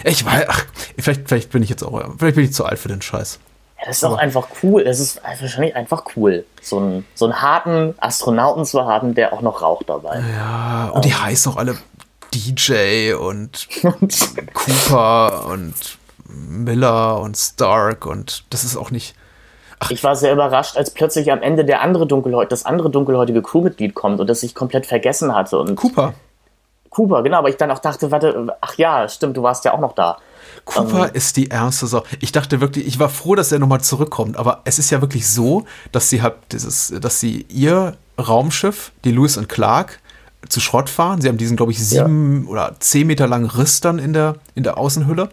Ich 0.05 0.25
weiß, 0.25 0.45
ach, 0.49 0.67
vielleicht, 0.99 1.29
vielleicht 1.29 1.51
bin 1.51 1.63
ich 1.63 1.71
jetzt 1.71 1.83
auch, 1.83 2.03
vielleicht 2.19 2.37
bin 2.37 2.45
ich 2.45 2.53
zu 2.53 2.67
alt 2.67 2.79
für 2.79 2.89
den 2.89 3.01
Scheiß. 3.01 3.39
Das 3.85 3.99
ist 3.99 4.05
auch 4.05 4.17
einfach 4.17 4.49
cool. 4.63 4.83
Es 4.83 4.99
ist 4.99 5.21
wahrscheinlich 5.23 5.77
einfach 5.77 6.05
cool, 6.17 6.47
so 6.63 6.79
einen, 6.79 7.07
so 7.15 7.27
einen 7.27 7.43
harten 7.43 7.95
Astronauten 7.99 8.65
zu 8.65 8.85
haben, 8.87 9.15
der 9.15 9.33
auch 9.33 9.43
noch 9.43 9.61
raucht 9.63 9.89
dabei. 9.89 10.23
Ja, 10.37 10.91
und 10.95 11.05
die 11.05 11.11
ähm. 11.11 11.23
heißen 11.23 11.53
auch 11.53 11.57
alle 11.57 11.77
DJ 12.33 13.13
und 13.13 13.69
Cooper 14.55 15.47
und 15.47 15.75
Miller 16.27 17.21
und 17.21 17.37
Stark 17.37 18.07
und 18.07 18.45
das 18.51 18.65
ist 18.65 18.77
auch 18.77 18.91
nicht 18.91 19.15
Ach. 19.81 19.91
Ich 19.91 20.03
war 20.05 20.17
sehr 20.17 20.33
überrascht, 20.33 20.77
als 20.77 20.91
plötzlich 20.91 21.31
am 21.33 21.43
Ende 21.43 21.65
der 21.65 21.83
andere 21.83 22.07
Dunkelhäut, 22.07 22.51
das 22.53 22.65
andere 22.65 22.91
dunkelhäutige 22.91 23.43
Crewmitglied 23.43 23.95
kommt 23.95 24.21
und 24.21 24.29
das 24.29 24.43
ich 24.43 24.55
komplett 24.55 24.87
vergessen 24.87 25.35
hatte. 25.35 25.59
Und 25.59 25.75
Cooper. 25.77 26.15
Cooper, 26.91 27.23
genau, 27.23 27.39
aber 27.39 27.49
ich 27.49 27.57
dann 27.57 27.71
auch 27.71 27.81
dachte, 27.81 28.11
warte, 28.11 28.57
ach 28.61 28.75
ja, 28.77 29.09
stimmt, 29.09 29.37
du 29.37 29.43
warst 29.43 29.65
ja 29.65 29.75
auch 29.75 29.81
noch 29.81 29.95
da. 29.95 30.19
Cooper 30.65 31.09
ähm, 31.09 31.15
ist 31.15 31.37
die 31.37 31.51
ärmste 31.51 31.87
Sau. 31.87 32.05
Ich 32.21 32.33
dachte 32.33 32.61
wirklich, 32.61 32.87
ich 32.87 32.99
war 32.99 33.09
froh, 33.09 33.35
dass 33.35 33.53
er 33.53 33.59
nochmal 33.59 33.83
zurückkommt, 33.83 34.37
aber 34.37 34.63
es 34.65 34.79
ist 34.79 34.91
ja 34.91 35.01
wirklich 35.01 35.29
so, 35.29 35.67
dass 35.93 36.09
sie 36.09 36.23
hat 36.23 36.53
dieses, 36.53 36.93
dass 37.01 37.21
sie 37.21 37.47
ihr 37.49 37.97
Raumschiff, 38.19 38.93
die 39.05 39.13
Lewis 39.13 39.37
und 39.37 39.49
Clark, 39.49 40.01
zu 40.49 40.61
Schrott 40.61 40.91
fahren. 40.91 41.21
Sie 41.21 41.29
haben 41.29 41.39
diesen, 41.39 41.57
glaube 41.57 41.73
ich, 41.73 41.85
sieben 41.85 42.45
ja. 42.45 42.51
oder 42.51 42.77
zehn 42.79 43.07
Meter 43.07 43.27
langen 43.27 43.49
Riss 43.49 43.81
dann 43.81 43.99
in 43.99 44.13
der, 44.13 44.37
in 44.55 44.63
der 44.63 44.79
Außenhülle. 44.79 45.31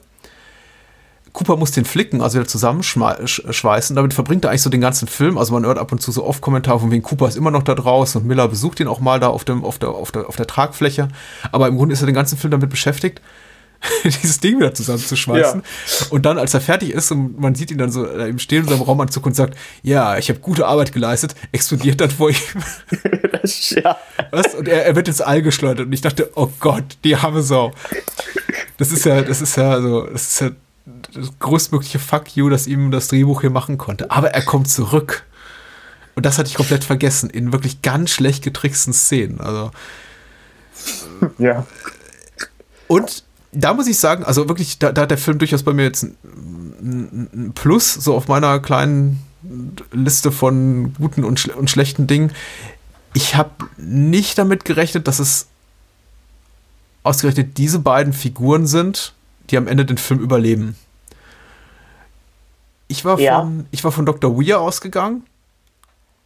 Cooper 1.34 1.56
muss 1.56 1.72
den 1.72 1.86
flicken, 1.86 2.22
also 2.22 2.38
wieder 2.38 2.48
zusammenschweißen. 2.48 3.96
Damit 3.96 4.14
verbringt 4.14 4.44
er 4.44 4.50
eigentlich 4.50 4.62
so 4.62 4.70
den 4.70 4.82
ganzen 4.82 5.08
Film. 5.08 5.38
Also 5.38 5.54
man 5.54 5.66
hört 5.66 5.78
ab 5.78 5.92
und 5.92 6.02
zu 6.02 6.12
so 6.12 6.26
oft 6.26 6.42
Kommentare 6.42 6.80
von 6.80 6.92
wegen 6.92 7.04
Cooper 7.04 7.28
ist 7.28 7.38
immer 7.38 7.52
noch 7.52 7.64
da 7.64 7.74
draußen 7.74 8.22
und 8.22 8.28
Miller 8.28 8.48
besucht 8.48 8.80
ihn 8.82 8.88
auch 8.88 9.00
mal 9.00 9.20
da 9.20 9.30
auf, 9.30 9.46
dem, 9.46 9.64
auf, 9.64 9.80
der, 9.80 9.90
auf, 9.90 10.12
der, 10.12 10.28
auf 10.28 10.36
der 10.36 10.48
Tragfläche. 10.48 11.08
Aber 11.52 11.68
im 11.68 11.78
Grunde 11.78 11.94
ist 11.94 12.02
er 12.02 12.06
den 12.06 12.16
ganzen 12.16 12.38
Film 12.38 12.52
damit 12.52 12.70
beschäftigt, 12.70 13.22
dieses 14.04 14.40
Ding 14.40 14.58
wieder 14.58 14.74
zusammenzuschweißen. 14.74 15.62
Ja. 15.62 16.08
Und 16.10 16.26
dann, 16.26 16.38
als 16.38 16.54
er 16.54 16.62
fertig 16.62 16.92
ist 16.92 17.12
und 17.12 17.40
man 17.40 17.56
sieht 17.56 17.72
ihn 17.72 17.78
dann 17.78 17.92
so 17.92 18.06
im 18.06 18.40
Stehen 18.40 18.64
in 18.64 18.70
seinem 18.70 18.82
Raumanzug 18.82 19.26
und 19.26 19.36
sagt, 19.36 19.58
ja, 19.82 20.18
ich 20.18 20.30
habe 20.30 20.40
gute 20.40 20.68
Arbeit 20.68 20.94
geleistet, 20.94 21.36
explodiert 21.52 22.00
dann 22.02 22.12
vor 22.12 22.30
ihm. 22.30 22.36
ja. 23.44 23.98
Was? 24.32 24.54
Und 24.56 24.68
er, 24.68 24.86
er 24.86 24.96
wird 24.96 25.08
ins 25.08 25.22
All 25.22 25.42
geschleudert. 25.42 25.88
Und 25.88 25.94
ich 25.94 26.02
dachte, 26.02 26.32
oh 26.36 26.50
Gott, 26.60 26.84
die 27.04 27.16
arme 27.16 27.42
Sau. 27.42 27.74
Das 28.78 28.92
ist 28.92 29.06
ja, 29.06 29.22
das 29.22 29.42
ist 29.42 29.58
ja 29.58 29.82
so, 29.82 30.08
das 30.08 30.28
ist 30.28 30.42
ja 30.42 30.52
das 31.14 31.32
größtmögliche 31.40 32.00
Fuck 32.00 32.36
you, 32.36 32.50
das 32.50 32.68
ihm 32.68 32.92
das 32.92 33.08
Drehbuch 33.08 33.42
hier 33.42 33.50
machen 33.50 33.78
konnte. 33.78 34.12
Aber 34.12 34.32
er 34.32 34.44
kommt 34.44 34.70
zurück. 34.70 35.26
Und 36.16 36.26
das 36.26 36.38
hatte 36.38 36.50
ich 36.50 36.56
komplett 36.56 36.84
vergessen, 36.84 37.30
in 37.30 37.54
wirklich 37.54 37.82
ganz 37.82 38.12
schlecht 38.12 38.44
getricksten 38.44 38.94
Szenen. 38.94 39.40
Also. 39.40 39.72
Ja. 41.38 41.66
Und 42.88 43.24
da 43.52 43.74
muss 43.74 43.88
ich 43.88 44.00
sagen, 44.00 44.24
also 44.24 44.48
wirklich, 44.48 44.80
da, 44.80 44.92
da 44.92 45.02
hat 45.02 45.12
der 45.12 45.18
Film 45.18 45.38
durchaus 45.38 45.64
bei 45.64 45.74
mir 45.74 45.84
jetzt 45.84 46.04
ein, 46.04 46.16
ein, 47.34 47.52
Plus, 47.54 47.94
so 47.94 48.16
auf 48.16 48.28
meiner 48.28 48.60
kleinen 48.60 49.24
Liste 49.92 50.32
von 50.32 50.94
guten 50.94 51.24
und, 51.24 51.40
schle 51.40 51.56
und 51.56 51.70
schlechten 51.70 52.08
Dingen. 52.08 52.32
Ich 53.14 53.36
habe 53.36 53.52
nicht 53.78 54.38
damit 54.38 54.64
gerechnet, 54.64 55.08
dass 55.08 55.20
es 55.20 55.48
ausgerechnet 57.04 57.58
diese 57.58 57.80
beiden 57.80 58.14
Figuren 58.14 58.68
sind, 58.68 59.14
die 59.50 59.58
am 59.58 59.68
Ende 59.68 59.86
den 59.86 59.98
Film 59.98 60.20
überleben. 60.20 60.76
Ich 62.88 63.04
war, 63.04 63.20
ja. 63.20 63.40
von, 63.40 63.66
ich 63.72 63.84
war 63.84 63.92
von 63.92 64.06
Dr. 64.06 64.38
Weir 64.38 64.62
ausgegangen. 64.62 65.24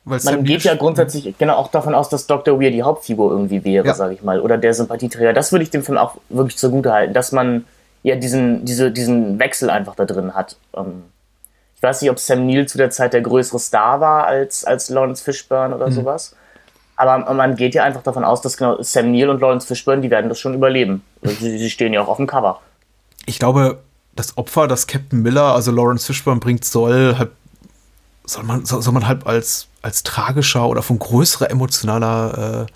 Man 0.05 0.19
Sam 0.19 0.43
geht 0.43 0.63
ja 0.63 0.75
grundsätzlich 0.75 1.37
genau 1.37 1.55
auch 1.55 1.69
davon 1.69 1.95
aus, 1.95 2.09
dass 2.09 2.27
Dr. 2.27 2.59
Weir 2.59 2.71
die 2.71 2.83
Hauptfigur 2.83 3.31
irgendwie 3.31 3.63
wäre, 3.63 3.87
ja. 3.87 3.93
sage 3.93 4.13
ich 4.13 4.23
mal, 4.23 4.39
oder 4.39 4.57
der 4.57 4.73
Sympathieträger. 4.73 5.33
Das 5.33 5.51
würde 5.51 5.63
ich 5.63 5.71
dem 5.71 5.83
Film 5.83 5.97
auch 5.97 6.15
wirklich 6.29 6.57
zugute 6.57 6.91
halten, 6.91 7.13
dass 7.13 7.31
man 7.31 7.65
ja 8.03 8.15
diesen, 8.15 8.65
diese, 8.65 8.91
diesen 8.91 9.39
Wechsel 9.39 9.69
einfach 9.69 9.95
da 9.95 10.05
drin 10.05 10.35
hat. 10.35 10.57
Ähm, 10.77 11.03
ich 11.75 11.83
weiß 11.83 12.01
nicht, 12.01 12.11
ob 12.11 12.19
Sam 12.19 12.45
Neill 12.45 12.67
zu 12.67 12.77
der 12.77 12.91
Zeit 12.91 13.13
der 13.13 13.21
größere 13.21 13.59
Star 13.59 13.99
war 13.99 14.25
als, 14.25 14.63
als 14.63 14.89
Lawrence 14.89 15.23
Fishburne 15.23 15.75
oder 15.75 15.87
mhm. 15.87 15.93
sowas. 15.93 16.35
Aber 16.95 17.33
man 17.33 17.55
geht 17.55 17.75
ja 17.75 17.83
einfach 17.83 18.03
davon 18.03 18.23
aus, 18.23 18.41
dass 18.41 18.55
genau 18.55 18.81
Sam 18.81 19.11
Neill 19.11 19.29
und 19.29 19.41
Lawrence 19.41 19.67
Fishburne, 19.67 20.01
die 20.01 20.11
werden 20.11 20.29
das 20.29 20.39
schon 20.39 20.53
überleben. 20.53 21.03
Sie, 21.23 21.57
sie 21.57 21.69
stehen 21.69 21.93
ja 21.93 22.01
auch 22.01 22.07
auf 22.07 22.17
dem 22.17 22.27
Cover 22.27 22.61
ich 23.25 23.39
glaube, 23.39 23.79
das 24.15 24.37
Opfer, 24.37 24.67
das 24.67 24.87
Captain 24.87 25.21
Miller, 25.21 25.53
also 25.53 25.71
Lawrence 25.71 26.05
Fishburne 26.05 26.39
bringt, 26.39 26.63
soll 26.65 27.15
halt, 27.17 27.31
soll 28.25 28.43
man, 28.43 28.65
soll, 28.65 28.81
soll 28.81 28.93
man 28.93 29.07
halt 29.07 29.25
als, 29.25 29.67
als 29.81 30.03
tragischer 30.03 30.67
oder 30.67 30.81
von 30.81 30.99
größerer 30.99 31.49
emotionaler 31.49 32.67
äh, 32.67 32.71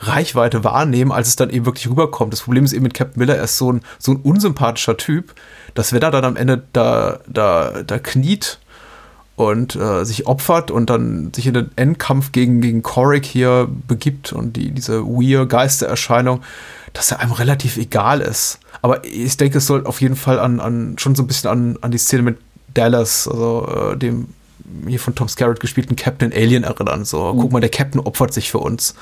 Reichweite 0.00 0.62
wahrnehmen, 0.64 1.10
als 1.10 1.28
es 1.28 1.36
dann 1.36 1.50
eben 1.50 1.66
wirklich 1.66 1.88
rüberkommt. 1.88 2.32
Das 2.32 2.42
Problem 2.42 2.64
ist 2.64 2.72
eben 2.72 2.84
mit 2.84 2.94
Captain 2.94 3.18
Miller, 3.18 3.36
er 3.36 3.44
ist 3.44 3.58
so 3.58 3.72
ein, 3.72 3.80
so 3.98 4.12
ein 4.12 4.16
unsympathischer 4.18 4.96
Typ, 4.96 5.34
dass 5.74 5.92
wenn 5.92 6.02
er 6.02 6.10
dann 6.10 6.24
am 6.24 6.36
Ende 6.36 6.62
da, 6.72 7.18
da, 7.26 7.82
da 7.84 7.98
kniet 7.98 8.58
und 9.34 9.76
äh, 9.76 10.04
sich 10.04 10.26
opfert 10.26 10.70
und 10.70 10.90
dann 10.90 11.32
sich 11.32 11.46
in 11.46 11.54
den 11.54 11.70
Endkampf 11.76 12.32
gegen, 12.32 12.60
gegen 12.60 12.82
Korik 12.82 13.24
hier 13.24 13.68
begibt 13.88 14.32
und 14.32 14.56
die, 14.56 14.70
diese 14.70 15.04
weird 15.04 15.48
Geistererscheinung, 15.48 16.42
dass 16.92 17.10
er 17.10 17.20
einem 17.20 17.32
relativ 17.32 17.76
egal 17.76 18.20
ist. 18.20 18.60
Aber 18.82 19.04
ich 19.04 19.36
denke, 19.36 19.58
es 19.58 19.66
soll 19.66 19.86
auf 19.86 20.00
jeden 20.00 20.16
Fall 20.16 20.38
an, 20.38 20.60
an 20.60 20.96
schon 20.98 21.14
so 21.14 21.22
ein 21.22 21.26
bisschen 21.26 21.50
an, 21.50 21.78
an 21.80 21.90
die 21.90 21.98
Szene 21.98 22.22
mit 22.22 22.38
Dallas, 22.74 23.28
also 23.28 23.92
äh, 23.92 23.96
dem 23.96 24.28
hier 24.86 25.00
von 25.00 25.14
Tom 25.14 25.28
Skerritt 25.28 25.60
gespielten 25.60 25.96
Captain 25.96 26.32
Alien 26.32 26.64
erinnern. 26.64 27.04
So, 27.04 27.32
mhm. 27.32 27.40
guck 27.40 27.52
mal, 27.52 27.60
der 27.60 27.70
Captain 27.70 28.00
opfert 28.00 28.32
sich 28.32 28.50
für 28.50 28.58
uns. 28.58 28.94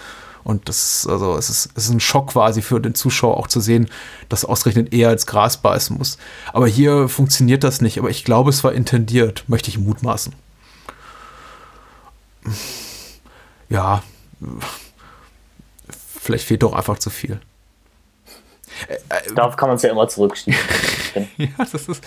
Und 0.45 0.69
das 0.69 1.09
also, 1.11 1.37
es 1.37 1.51
ist, 1.51 1.71
es 1.75 1.87
ist 1.87 1.91
ein 1.91 1.99
Schock 1.99 2.29
quasi 2.29 2.63
für 2.63 2.81
den 2.81 2.95
Zuschauer 2.95 3.37
auch 3.37 3.49
zu 3.49 3.59
sehen, 3.59 3.89
dass 4.29 4.45
ausgerechnet 4.45 4.93
er 4.93 5.09
als 5.09 5.27
Gras 5.27 5.57
beißen 5.57 5.97
muss. 5.99 6.19
Aber 6.53 6.69
hier 6.69 7.09
funktioniert 7.09 7.65
das 7.65 7.81
nicht. 7.81 7.99
Aber 7.99 8.11
ich 8.11 8.25
glaube, 8.25 8.51
es 8.51 8.63
war 8.63 8.73
intendiert, 8.73 9.43
möchte 9.49 9.71
ich 9.71 9.79
mutmaßen. 9.79 10.33
Ja, 13.69 14.05
vielleicht 16.21 16.45
fehlt 16.45 16.63
doch 16.63 16.75
einfach 16.75 16.99
zu 16.99 17.11
viel. 17.11 17.41
Darauf 19.35 19.57
kann 19.57 19.69
man 19.69 19.77
es 19.77 19.83
ja 19.83 19.91
immer 19.91 20.09
zurückschieben. 20.09 20.59
ja, 21.37 21.49
das 21.59 21.75
ist. 21.89 22.05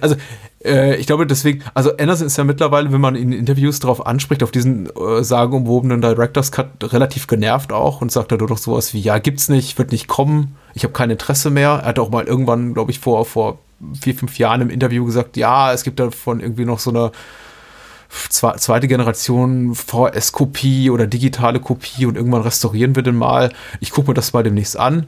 Also, 0.00 0.16
äh, 0.64 0.96
ich 0.96 1.06
glaube 1.06 1.26
deswegen, 1.26 1.62
also 1.74 1.96
Anderson 1.96 2.26
ist 2.26 2.36
ja 2.36 2.44
mittlerweile, 2.44 2.92
wenn 2.92 3.00
man 3.00 3.14
in 3.14 3.32
Interviews 3.32 3.80
darauf 3.80 4.06
anspricht, 4.06 4.42
auf 4.42 4.50
diesen 4.50 4.86
äh, 4.86 5.22
sagenumwobenen 5.22 6.00
Director's 6.00 6.52
Cut 6.52 6.92
relativ 6.92 7.26
genervt 7.26 7.72
auch 7.72 8.00
und 8.00 8.12
sagt 8.12 8.32
da 8.32 8.36
doch 8.36 8.58
sowas 8.58 8.94
wie: 8.94 9.00
Ja, 9.00 9.18
gibt's 9.18 9.48
nicht, 9.48 9.78
wird 9.78 9.92
nicht 9.92 10.08
kommen, 10.08 10.56
ich 10.74 10.84
habe 10.84 10.92
kein 10.92 11.10
Interesse 11.10 11.50
mehr. 11.50 11.80
Er 11.82 11.86
hat 11.86 11.98
auch 11.98 12.10
mal 12.10 12.24
irgendwann, 12.24 12.74
glaube 12.74 12.90
ich, 12.90 12.98
vor, 12.98 13.24
vor 13.24 13.58
vier, 14.00 14.14
fünf 14.14 14.38
Jahren 14.38 14.60
im 14.60 14.70
Interview 14.70 15.04
gesagt: 15.04 15.36
Ja, 15.36 15.72
es 15.72 15.82
gibt 15.82 16.00
davon 16.00 16.40
irgendwie 16.40 16.64
noch 16.64 16.78
so 16.78 16.90
eine 16.90 17.12
zweite 18.30 18.88
Generation 18.88 19.74
VS-Kopie 19.74 20.90
oder 20.90 21.06
digitale 21.06 21.60
Kopie 21.60 22.06
und 22.06 22.16
irgendwann 22.16 22.42
restaurieren 22.42 22.96
wir 22.96 23.02
den 23.02 23.16
mal. 23.16 23.52
Ich 23.80 23.90
gucke 23.90 24.08
mir 24.08 24.14
das 24.14 24.32
mal 24.32 24.42
demnächst 24.42 24.78
an. 24.78 25.06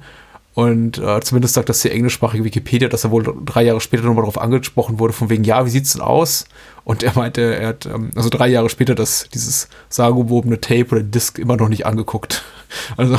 Und 0.61 0.99
äh, 0.99 1.21
zumindest 1.23 1.55
sagt 1.55 1.71
das 1.71 1.81
die 1.81 1.91
englischsprachige 1.91 2.45
Wikipedia, 2.45 2.91
dass 2.91 3.05
er 3.05 3.11
wohl 3.11 3.25
drei 3.47 3.63
Jahre 3.63 3.81
später 3.81 4.03
nochmal 4.03 4.25
darauf 4.25 4.39
angesprochen 4.39 4.99
wurde, 4.99 5.15
von 5.15 5.31
wegen, 5.31 5.43
ja, 5.43 5.65
wie 5.65 5.71
sieht's 5.71 5.95
denn 5.95 6.03
aus? 6.03 6.45
Und 6.85 7.03
er 7.03 7.13
meinte, 7.15 7.41
er 7.41 7.69
hat, 7.69 7.87
ähm, 7.87 8.11
also 8.15 8.29
drei 8.29 8.49
Jahre 8.49 8.69
später, 8.69 8.95
das, 8.95 9.27
dieses 9.33 9.71
sagenumwobene 9.89 10.61
Tape 10.61 10.89
oder 10.91 11.03
Disc 11.03 11.39
immer 11.39 11.57
noch 11.57 11.71
nicht 11.71 11.87
angeguckt. 11.87 12.43
Also 12.97 13.17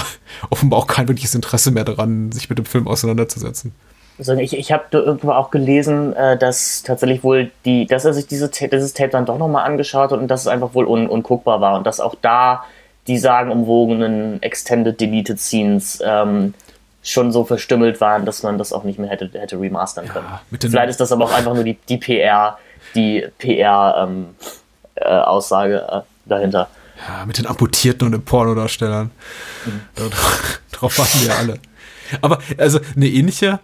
offenbar 0.50 0.80
auch 0.80 0.88
kein 0.88 1.10
wirkliches 1.10 1.36
Interesse 1.36 1.72
mehr 1.72 1.84
daran, 1.84 2.32
sich 2.32 2.48
mit 2.50 2.58
dem 2.58 2.64
Film 2.64 2.88
auseinanderzusetzen. 2.88 3.74
Also 4.18 4.34
ich, 4.36 4.56
ich 4.56 4.72
habe 4.72 4.86
irgendwo 4.92 5.32
auch 5.32 5.52
gelesen, 5.52 6.14
äh, 6.14 6.38
dass 6.38 6.84
tatsächlich 6.84 7.22
wohl 7.22 7.52
die, 7.66 7.86
dass 7.86 8.06
er 8.06 8.14
sich 8.14 8.28
diese, 8.28 8.50
dieses 8.50 8.94
Tape 8.94 9.10
dann 9.10 9.26
doch 9.26 9.38
nochmal 9.38 9.66
angeschaut 9.66 10.12
hat 10.12 10.20
und 10.20 10.30
dass 10.30 10.42
es 10.42 10.48
einfach 10.48 10.74
wohl 10.74 10.86
un, 10.86 11.08
unguckbar 11.08 11.60
war 11.60 11.78
und 11.78 11.86
dass 11.86 12.00
auch 12.00 12.16
da 12.22 12.64
die 13.08 13.18
sagenumwogenen 13.18 14.42
Extended 14.42 15.02
Deleted 15.02 15.38
Scenes 15.38 16.02
ähm, 16.06 16.54
schon 17.04 17.32
so 17.32 17.46
verstümmelt 17.46 18.02
waren, 18.02 18.26
dass 18.26 18.42
man 18.44 18.58
das 18.58 18.74
auch 18.74 18.84
nicht 18.84 19.00
mehr 19.00 19.10
hätte, 19.10 19.30
hätte 19.34 19.58
remastern 19.60 20.08
können. 20.08 20.28
Vielleicht 20.60 20.92
ist 20.92 21.00
das 21.00 21.12
aber 21.12 21.26
auch 21.26 21.34
einfach 21.34 21.54
nur 21.54 21.64
die, 21.64 21.78
die 21.90 21.98
PR, 21.98 22.58
die 22.96 23.28
PR-Aussage 23.40 25.74
ähm, 25.74 25.90
äh, 25.90 25.98
äh, 25.98 26.02
dahinter. 26.26 26.70
Ja, 27.08 27.26
mit 27.26 27.40
den 27.40 27.48
Amputierten 27.48 28.06
und 28.06 28.12
den 28.12 28.24
Pornodarstellern. 28.24 29.10
Mhm. 29.66 29.82
Darauf 30.72 30.98
warten 30.98 31.26
wir 31.26 31.36
alle. 31.36 31.60
Aber 32.22 32.40
also 32.58 32.80
eine 32.96 33.08
ähnliche, 33.08 33.48
äh, 33.48 33.58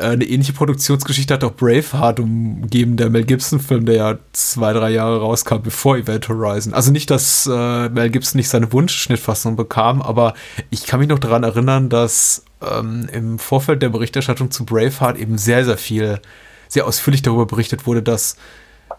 eine 0.00 0.24
ähnliche 0.24 0.52
Produktionsgeschichte 0.52 1.34
hat 1.34 1.44
auch 1.44 1.54
Braveheart 1.54 2.20
umgeben, 2.20 2.96
der 2.96 3.10
Mel 3.10 3.24
Gibson-Film, 3.24 3.86
der 3.86 3.94
ja 3.94 4.18
zwei, 4.32 4.72
drei 4.72 4.90
Jahre 4.90 5.20
rauskam, 5.20 5.62
bevor 5.62 5.96
Event 5.96 6.28
Horizon. 6.28 6.74
Also 6.74 6.90
nicht, 6.90 7.10
dass 7.10 7.46
äh, 7.46 7.88
Mel 7.88 8.10
Gibson 8.10 8.38
nicht 8.38 8.48
seine 8.48 8.72
Wunschschnittfassung 8.72 9.56
bekam, 9.56 10.02
aber 10.02 10.34
ich 10.70 10.86
kann 10.86 11.00
mich 11.00 11.08
noch 11.08 11.18
daran 11.18 11.42
erinnern, 11.42 11.88
dass 11.88 12.44
ähm, 12.60 13.08
im 13.12 13.38
Vorfeld 13.38 13.82
der 13.82 13.88
Berichterstattung 13.88 14.50
zu 14.50 14.64
Braveheart 14.64 15.18
eben 15.18 15.38
sehr, 15.38 15.64
sehr 15.64 15.78
viel, 15.78 16.20
sehr 16.68 16.86
ausführlich 16.86 17.22
darüber 17.22 17.46
berichtet 17.46 17.86
wurde, 17.86 18.02
dass 18.02 18.36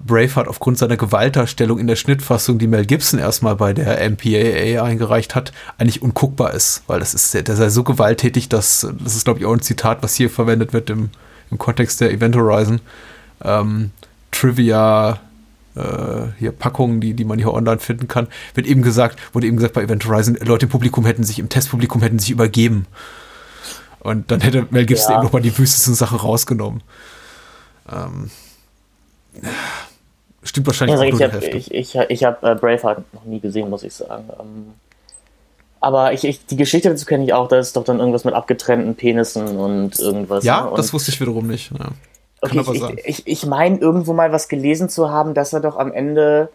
Braveheart 0.05 0.47
aufgrund 0.47 0.77
seiner 0.77 0.97
Gewaltdarstellung 0.97 1.79
in 1.79 1.87
der 1.87 1.95
Schnittfassung, 1.95 2.59
die 2.59 2.67
Mel 2.67 2.85
Gibson 2.85 3.19
erstmal 3.19 3.55
bei 3.55 3.73
der 3.73 4.09
MPAA 4.09 4.83
eingereicht 4.83 5.35
hat, 5.35 5.51
eigentlich 5.77 6.01
unguckbar 6.01 6.53
ist, 6.53 6.83
weil 6.87 6.99
das 6.99 7.13
ist, 7.13 7.33
der 7.33 7.55
sei 7.55 7.69
so 7.69 7.83
gewalttätig, 7.83 8.49
dass, 8.49 8.87
das 9.03 9.15
ist 9.15 9.25
glaube 9.25 9.39
ich 9.39 9.45
auch 9.45 9.53
ein 9.53 9.61
Zitat, 9.61 10.03
was 10.03 10.15
hier 10.15 10.29
verwendet 10.29 10.73
wird 10.73 10.89
im, 10.89 11.09
im 11.49 11.57
Kontext 11.57 12.01
der 12.01 12.11
Event 12.11 12.35
Horizon, 12.35 12.81
ähm, 13.43 13.91
Trivia, 14.31 15.19
äh, 15.75 16.27
hier 16.39 16.51
Packungen, 16.51 17.01
die, 17.01 17.13
die 17.13 17.25
man 17.25 17.37
hier 17.37 17.53
online 17.53 17.79
finden 17.79 18.07
kann, 18.07 18.27
wird 18.53 18.67
eben 18.67 18.81
gesagt, 18.81 19.19
wurde 19.33 19.47
eben 19.47 19.57
gesagt 19.57 19.73
bei 19.73 19.83
Event 19.83 20.05
Horizon, 20.05 20.37
Leute 20.41 20.65
im 20.65 20.71
Publikum 20.71 21.05
hätten 21.05 21.23
sich, 21.23 21.39
im 21.39 21.49
Testpublikum 21.49 22.01
hätten 22.01 22.19
sich 22.19 22.31
übergeben. 22.31 22.87
Und 23.99 24.31
dann 24.31 24.41
hätte 24.41 24.67
Mel 24.71 24.85
Gibson 24.85 25.11
ja. 25.11 25.17
eben 25.17 25.25
nochmal 25.25 25.43
die 25.43 25.55
wüstesten 25.55 25.93
Sachen 25.93 26.17
rausgenommen. 26.17 26.81
Ähm, 27.91 28.31
Stimmt 30.43 30.67
wahrscheinlich 30.67 30.99
also 30.99 31.15
ich 31.17 31.23
habe 31.23 31.45
ich, 31.45 31.73
ich, 31.73 31.95
ich 31.95 32.23
hab, 32.23 32.43
äh, 32.43 32.55
Braveheart 32.55 33.13
noch 33.13 33.25
nie 33.25 33.39
gesehen, 33.39 33.69
muss 33.69 33.83
ich 33.83 33.93
sagen. 33.93 34.29
Ähm, 34.39 34.73
aber 35.79 36.13
ich, 36.13 36.23
ich, 36.23 36.45
die 36.45 36.55
Geschichte 36.55 36.89
dazu 36.89 37.05
kenne 37.05 37.23
ich 37.23 37.33
auch, 37.33 37.47
da 37.47 37.57
ist 37.57 37.75
doch 37.75 37.83
dann 37.83 37.99
irgendwas 37.99 38.23
mit 38.23 38.33
abgetrennten 38.33 38.95
Penissen 38.95 39.57
und 39.57 39.99
irgendwas. 39.99 40.43
Ja, 40.43 40.61
ne? 40.61 40.69
und 40.69 40.79
das 40.79 40.93
wusste 40.93 41.11
ich 41.11 41.19
wiederum 41.19 41.47
nicht. 41.47 41.71
Ja. 41.71 41.89
Okay, 42.41 42.63
ich, 42.73 43.05
ich, 43.05 43.27
ich 43.27 43.45
meine 43.45 43.77
irgendwo 43.77 44.13
mal 44.13 44.31
was 44.31 44.47
gelesen 44.47 44.89
zu 44.89 45.11
haben, 45.11 45.35
dass 45.35 45.53
er 45.53 45.59
doch 45.59 45.77
am 45.77 45.91
Ende 45.91 46.49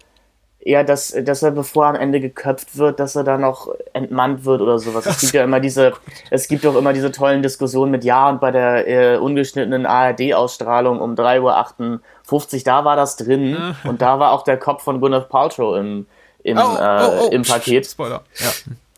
ja, 0.66 0.82
dass, 0.82 1.14
dass 1.22 1.44
er, 1.44 1.52
bevor 1.52 1.84
er 1.84 1.90
am 1.90 1.94
Ende 1.94 2.20
geköpft 2.20 2.76
wird, 2.76 2.98
dass 2.98 3.14
er 3.14 3.22
da 3.22 3.38
noch 3.38 3.68
entmannt 3.92 4.44
wird 4.44 4.60
oder 4.60 4.80
sowas. 4.80 5.06
Es 5.06 5.20
gibt 5.20 5.32
ja 5.34 5.44
immer 5.44 5.60
diese, 5.60 5.92
es 6.30 6.48
gibt 6.48 6.66
auch 6.66 6.74
immer 6.74 6.92
diese 6.92 7.12
tollen 7.12 7.40
Diskussionen 7.40 7.92
mit 7.92 8.02
Ja 8.02 8.28
und 8.28 8.40
bei 8.40 8.50
der 8.50 8.88
äh, 8.88 9.16
ungeschnittenen 9.16 9.86
ARD-Ausstrahlung 9.86 11.00
um 11.00 11.14
3.58 11.14 12.00
Uhr, 12.32 12.60
da 12.64 12.84
war 12.84 12.96
das 12.96 13.14
drin 13.16 13.76
und 13.84 14.02
da 14.02 14.18
war 14.18 14.32
auch 14.32 14.42
der 14.42 14.56
Kopf 14.56 14.82
von 14.82 15.00
Gwyneth 15.00 15.28
Paltrow 15.28 15.76
im, 15.76 16.06
im, 16.42 16.58
oh, 16.58 16.62
oh, 16.62 16.82
äh, 16.82 17.20
oh, 17.20 17.28
im 17.30 17.42
Paket. 17.42 17.86
Spoiler. 17.86 18.24
Ja. 18.34 18.50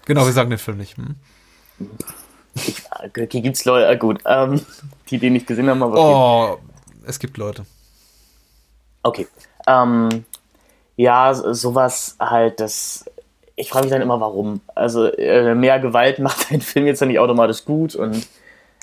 Genau, 0.06 0.24
wir 0.24 0.32
sagen 0.32 0.48
den 0.48 0.58
Film 0.58 0.78
nicht. 0.78 0.96
Hm. 0.96 1.16
Ich, 2.54 2.82
okay, 3.04 3.42
gibt's 3.42 3.66
Leute, 3.66 3.88
äh, 3.88 3.98
gut, 3.98 4.20
ähm, 4.24 4.64
die 5.10 5.18
den 5.18 5.34
nicht 5.34 5.46
gesehen 5.46 5.68
haben, 5.68 5.82
aber. 5.82 5.98
Okay. 5.98 6.56
Oh, 6.56 6.58
es 7.06 7.18
gibt 7.18 7.36
Leute. 7.36 7.66
Okay. 9.02 9.28
Ähm, 9.66 10.24
ja, 10.98 11.32
sowas 11.32 12.16
halt, 12.18 12.58
das. 12.58 13.08
Ich 13.54 13.70
frage 13.70 13.86
mich 13.86 13.92
dann 13.92 14.02
immer, 14.02 14.20
warum. 14.20 14.60
Also, 14.74 15.06
äh, 15.06 15.54
mehr 15.54 15.78
Gewalt 15.78 16.18
macht 16.18 16.50
ein 16.50 16.60
Film 16.60 16.86
jetzt 16.86 17.00
ja 17.00 17.06
nicht 17.06 17.20
automatisch 17.20 17.64
gut 17.64 17.94
und. 17.94 18.26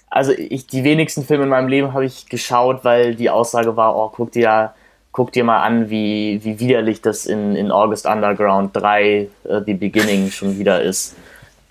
Also, 0.09 0.31
ich, 0.31 0.65
die 0.65 0.85
wenigsten 0.85 1.25
Filme 1.25 1.43
in 1.43 1.49
meinem 1.49 1.67
Leben 1.67 1.91
habe 1.91 2.05
ich 2.05 2.27
geschaut, 2.27 2.85
weil 2.85 3.15
die 3.15 3.29
Aussage 3.29 3.75
war: 3.75 3.97
Oh, 3.97 4.09
guck 4.15 4.31
dir, 4.31 4.73
guck 5.11 5.33
dir 5.33 5.43
mal 5.43 5.61
an, 5.61 5.89
wie, 5.89 6.39
wie 6.41 6.57
widerlich 6.61 7.01
das 7.01 7.25
in, 7.25 7.53
in 7.57 7.69
August 7.69 8.05
Underground 8.05 8.73
3 8.73 9.27
uh, 9.49 9.59
The 9.65 9.73
Beginning 9.73 10.31
schon 10.31 10.57
wieder 10.57 10.81
ist. 10.81 11.17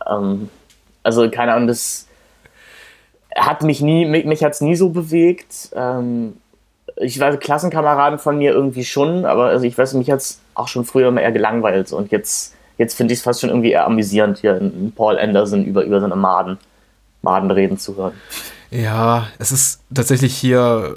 Ähm, 0.07 0.51
also, 1.03 1.31
keine 1.31 1.55
Ahnung, 1.55 1.69
das 1.69 2.07
hat 3.35 3.63
mich 3.63 3.81
nie, 3.81 4.05
mich, 4.05 4.27
mich 4.27 4.45
hat 4.45 4.53
es 4.53 4.61
nie 4.61 4.77
so 4.77 4.91
bewegt. 4.91 5.71
Ähm, 5.75 6.37
ich 6.97 7.19
weiß, 7.19 7.39
Klassenkameraden 7.41 8.19
von 8.19 8.39
mir 8.39 8.53
irgendwie 8.53 8.85
schon, 8.85 9.25
aber 9.25 9.47
also 9.47 9.65
ich 9.65 9.77
weiß, 9.77 9.95
mich 9.95 10.11
hat 10.11 10.21
es 10.21 10.41
auch 10.55 10.69
schon 10.69 10.85
früher 10.85 11.09
immer 11.09 11.21
eher 11.21 11.33
gelangweilt 11.33 11.93
und 11.93 12.13
jetzt, 12.13 12.55
jetzt 12.79 12.95
finde 12.95 13.13
ich 13.13 13.21
es 13.21 13.25
fast 13.25 13.41
schon 13.41 13.51
irgendwie 13.51 13.73
eher 13.73 13.87
amüsierend, 13.87 14.39
hier 14.39 14.57
in 14.57 14.93
Paul 14.93 15.19
Anderson 15.19 15.65
über, 15.65 15.85
über 15.85 16.01
seine 16.01 16.17
Maden, 16.17 16.59
Maden 17.23 17.51
reden 17.51 17.79
zu 17.79 17.97
hören. 17.97 18.13
Ja, 18.71 19.29
es 19.39 19.53
ist 19.53 19.81
tatsächlich 19.93 20.37
hier, 20.37 20.97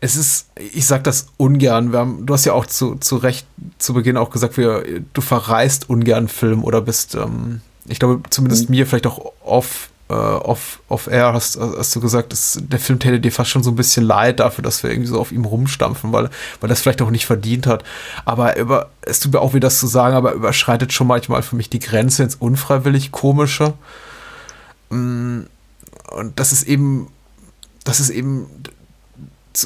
es 0.00 0.16
ist, 0.16 0.50
ich 0.56 0.86
sag 0.86 1.04
das 1.04 1.28
ungern, 1.36 1.92
wir 1.92 1.98
haben, 1.98 2.24
du 2.24 2.32
hast 2.32 2.44
ja 2.44 2.52
auch 2.52 2.66
zu, 2.66 2.96
zu 2.96 3.16
Recht 3.16 3.46
zu 3.78 3.94
Beginn 3.94 4.16
auch 4.16 4.30
gesagt, 4.30 4.56
wir, 4.56 4.84
du 5.12 5.20
verreist 5.20 5.90
ungern 5.90 6.28
Film 6.28 6.64
oder 6.64 6.80
bist, 6.80 7.14
ähm, 7.14 7.60
ich 7.88 7.98
glaube, 7.98 8.22
zumindest 8.30 8.68
mhm. 8.68 8.76
mir 8.76 8.86
vielleicht 8.86 9.06
auch 9.06 9.32
oft 9.44 9.90
äh, 10.08 10.14
off, 10.14 10.80
off 10.88 11.08
air 11.08 11.32
hast, 11.32 11.58
hast 11.58 11.96
du 11.96 12.00
gesagt, 12.00 12.32
dass 12.32 12.58
der 12.60 12.78
Film 12.78 12.98
täte 12.98 13.18
dir 13.18 13.32
fast 13.32 13.50
schon 13.50 13.62
so 13.62 13.70
ein 13.70 13.76
bisschen 13.76 14.04
leid 14.04 14.40
dafür, 14.40 14.62
dass 14.62 14.82
wir 14.82 14.90
irgendwie 14.90 15.08
so 15.08 15.20
auf 15.20 15.32
ihm 15.32 15.44
rumstampfen, 15.44 16.12
weil, 16.12 16.30
weil 16.60 16.68
das 16.68 16.80
vielleicht 16.80 17.02
auch 17.02 17.10
nicht 17.10 17.26
verdient 17.26 17.66
hat. 17.66 17.82
Aber 18.24 18.56
über, 18.56 18.90
es 19.02 19.20
tut 19.20 19.32
mir 19.32 19.40
auch 19.40 19.52
weh, 19.52 19.60
das 19.60 19.80
zu 19.80 19.86
sagen, 19.86 20.14
aber 20.14 20.32
überschreitet 20.32 20.92
schon 20.92 21.08
manchmal 21.08 21.42
für 21.42 21.56
mich 21.56 21.70
die 21.70 21.80
Grenze 21.80 22.22
ins 22.22 22.36
unfreiwillig 22.36 23.10
Komische. 23.10 23.74
Mm, 24.90 25.40
und 26.12 26.38
das 26.38 26.52
ist 26.52 26.64
eben, 26.64 27.08
das 27.84 27.98
ist 27.98 28.10
eben 28.10 28.46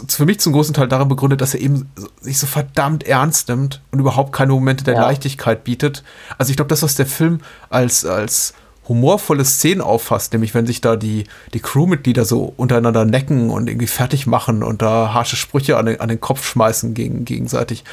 für 0.09 0.25
mich 0.25 0.41
zum 0.41 0.53
großen 0.53 0.73
Teil 0.73 0.89
darin 0.89 1.09
begründet, 1.09 1.41
dass 1.41 1.53
er 1.53 1.61
eben 1.61 1.91
sich 2.21 2.39
so 2.39 2.47
verdammt 2.47 3.03
ernst 3.03 3.49
nimmt 3.49 3.83
und 3.91 3.99
überhaupt 3.99 4.33
keine 4.33 4.53
Momente 4.53 4.85
der 4.85 4.95
ja. 4.95 5.01
Leichtigkeit 5.03 5.65
bietet. 5.65 6.05
Also 6.39 6.51
ich 6.51 6.57
glaube, 6.57 6.69
das, 6.69 6.83
was 6.83 6.95
der 6.95 7.07
Film 7.07 7.41
als, 7.71 8.05
als 8.05 8.55
humorvolle 8.91 9.45
Szenen 9.45 9.81
auffasst, 9.81 10.33
nämlich 10.33 10.53
wenn 10.53 10.67
sich 10.67 10.81
da 10.81 10.97
die, 10.97 11.25
die 11.55 11.61
Crewmitglieder 11.61 12.25
so 12.25 12.53
untereinander 12.57 13.05
necken 13.05 13.49
und 13.49 13.69
irgendwie 13.69 13.87
fertig 13.87 14.27
machen 14.27 14.65
und 14.65 14.83
da 14.83 15.15
harsche 15.15 15.37
Sprüche 15.37 15.77
an 15.77 15.87
den, 15.87 16.01
an 16.01 16.09
den 16.09 16.21
Kopf 16.21 16.45
schmeißen 16.45 16.93
gegen, 16.93 17.25
gegenseitig, 17.25 17.85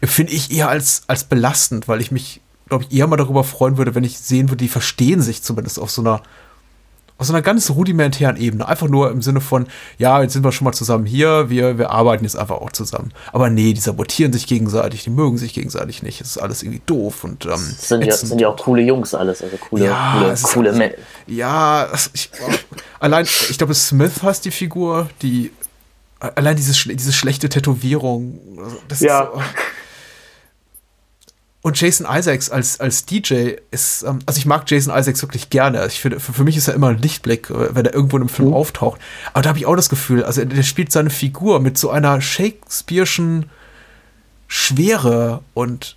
empfinde 0.00 0.32
ich 0.32 0.50
eher 0.50 0.70
als, 0.70 1.02
als 1.06 1.24
belastend, 1.24 1.86
weil 1.86 2.00
ich 2.00 2.10
mich, 2.12 2.40
glaube 2.66 2.86
ich, 2.88 2.96
eher 2.96 3.06
mal 3.06 3.18
darüber 3.18 3.44
freuen 3.44 3.76
würde, 3.76 3.94
wenn 3.94 4.04
ich 4.04 4.18
sehen 4.18 4.48
würde, 4.48 4.64
die 4.64 4.70
verstehen 4.70 5.20
sich 5.20 5.42
zumindest 5.42 5.78
auf 5.78 5.90
so 5.90 6.00
einer 6.00 6.22
aus 7.18 7.30
einer 7.30 7.42
ganz 7.42 7.68
rudimentären 7.70 8.36
Ebene. 8.36 8.66
Einfach 8.66 8.88
nur 8.88 9.10
im 9.10 9.22
Sinne 9.22 9.40
von, 9.40 9.66
ja, 9.98 10.22
jetzt 10.22 10.32
sind 10.32 10.44
wir 10.44 10.52
schon 10.52 10.64
mal 10.64 10.72
zusammen 10.72 11.04
hier, 11.04 11.50
wir, 11.50 11.76
wir 11.76 11.90
arbeiten 11.90 12.24
jetzt 12.24 12.38
einfach 12.38 12.56
auch 12.56 12.70
zusammen. 12.70 13.12
Aber 13.32 13.50
nee, 13.50 13.72
die 13.72 13.80
sabotieren 13.80 14.32
sich 14.32 14.46
gegenseitig, 14.46 15.02
die 15.02 15.10
mögen 15.10 15.36
sich 15.36 15.52
gegenseitig 15.52 16.02
nicht. 16.02 16.20
Es 16.20 16.30
ist 16.30 16.38
alles 16.38 16.62
irgendwie 16.62 16.82
doof 16.86 17.24
und 17.24 17.44
ähm, 17.46 17.56
sind, 17.56 18.04
ja, 18.04 18.16
sind 18.16 18.40
ja 18.40 18.48
auch 18.48 18.56
coole 18.56 18.82
Jungs 18.82 19.14
alles, 19.14 19.42
also 19.42 19.56
coole, 19.56 19.86
ja, 19.86 20.16
coole, 20.18 20.34
coole 20.42 20.72
Männer. 20.72 20.94
Ja, 21.26 21.88
ich, 22.12 22.30
allein, 23.00 23.24
ich 23.24 23.58
glaube, 23.58 23.74
Smith 23.74 24.22
heißt 24.22 24.44
die 24.44 24.52
Figur, 24.52 25.10
die 25.20 25.50
allein 26.20 26.56
diese, 26.56 26.72
diese 26.94 27.12
schlechte 27.12 27.48
Tätowierung. 27.48 28.38
Das 28.88 29.00
ja. 29.00 29.22
ist 29.22 29.32
so, 29.32 29.42
und 31.68 31.78
Jason 31.78 32.06
Isaacs 32.10 32.50
als, 32.50 32.80
als 32.80 33.04
DJ 33.04 33.52
ist, 33.70 34.02
ähm, 34.02 34.20
also 34.26 34.38
ich 34.38 34.46
mag 34.46 34.68
Jason 34.68 34.96
Isaacs 34.96 35.22
wirklich 35.22 35.50
gerne. 35.50 35.86
Ich 35.86 36.00
finde, 36.00 36.18
für, 36.18 36.32
für 36.32 36.42
mich 36.44 36.56
ist 36.56 36.66
er 36.66 36.74
immer 36.74 36.88
ein 36.88 36.98
Lichtblick, 36.98 37.50
äh, 37.50 37.74
wenn 37.74 37.84
er 37.84 37.94
irgendwo 37.94 38.16
in 38.16 38.22
einem 38.22 38.30
Film 38.30 38.48
mhm. 38.48 38.54
auftaucht. 38.54 39.00
Aber 39.34 39.42
da 39.42 39.50
habe 39.50 39.58
ich 39.58 39.66
auch 39.66 39.76
das 39.76 39.90
Gefühl, 39.90 40.24
also 40.24 40.44
der 40.44 40.62
spielt 40.62 40.90
seine 40.90 41.10
Figur 41.10 41.60
mit 41.60 41.76
so 41.76 41.90
einer 41.90 42.20
Shakespeare'schen 42.20 43.44
Schwere 44.46 45.42
und 45.52 45.96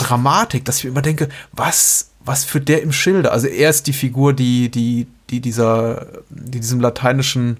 Dramatik, 0.00 0.64
dass 0.64 0.78
ich 0.78 0.84
mir 0.84 0.90
immer 0.90 1.02
denke, 1.02 1.28
was, 1.52 2.10
was 2.24 2.44
für 2.44 2.60
der 2.60 2.82
im 2.82 2.90
Schilde? 2.90 3.30
Also 3.30 3.46
er 3.46 3.70
ist 3.70 3.86
die 3.86 3.92
Figur, 3.92 4.32
die, 4.32 4.68
die, 4.68 5.06
die 5.30 5.40
dieser, 5.40 6.06
die 6.28 6.58
diesem 6.58 6.80
lateinischen 6.80 7.58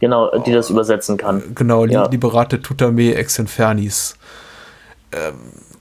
Genau, 0.00 0.36
die 0.40 0.52
das 0.52 0.70
übersetzen 0.70 1.18
kann. 1.18 1.54
Genau, 1.54 1.84
ja. 1.84 2.08
Liberate 2.08 2.60
tutame 2.62 3.14
ex 3.14 3.38
infernis. 3.38 4.16
Ähm, 5.12 5.34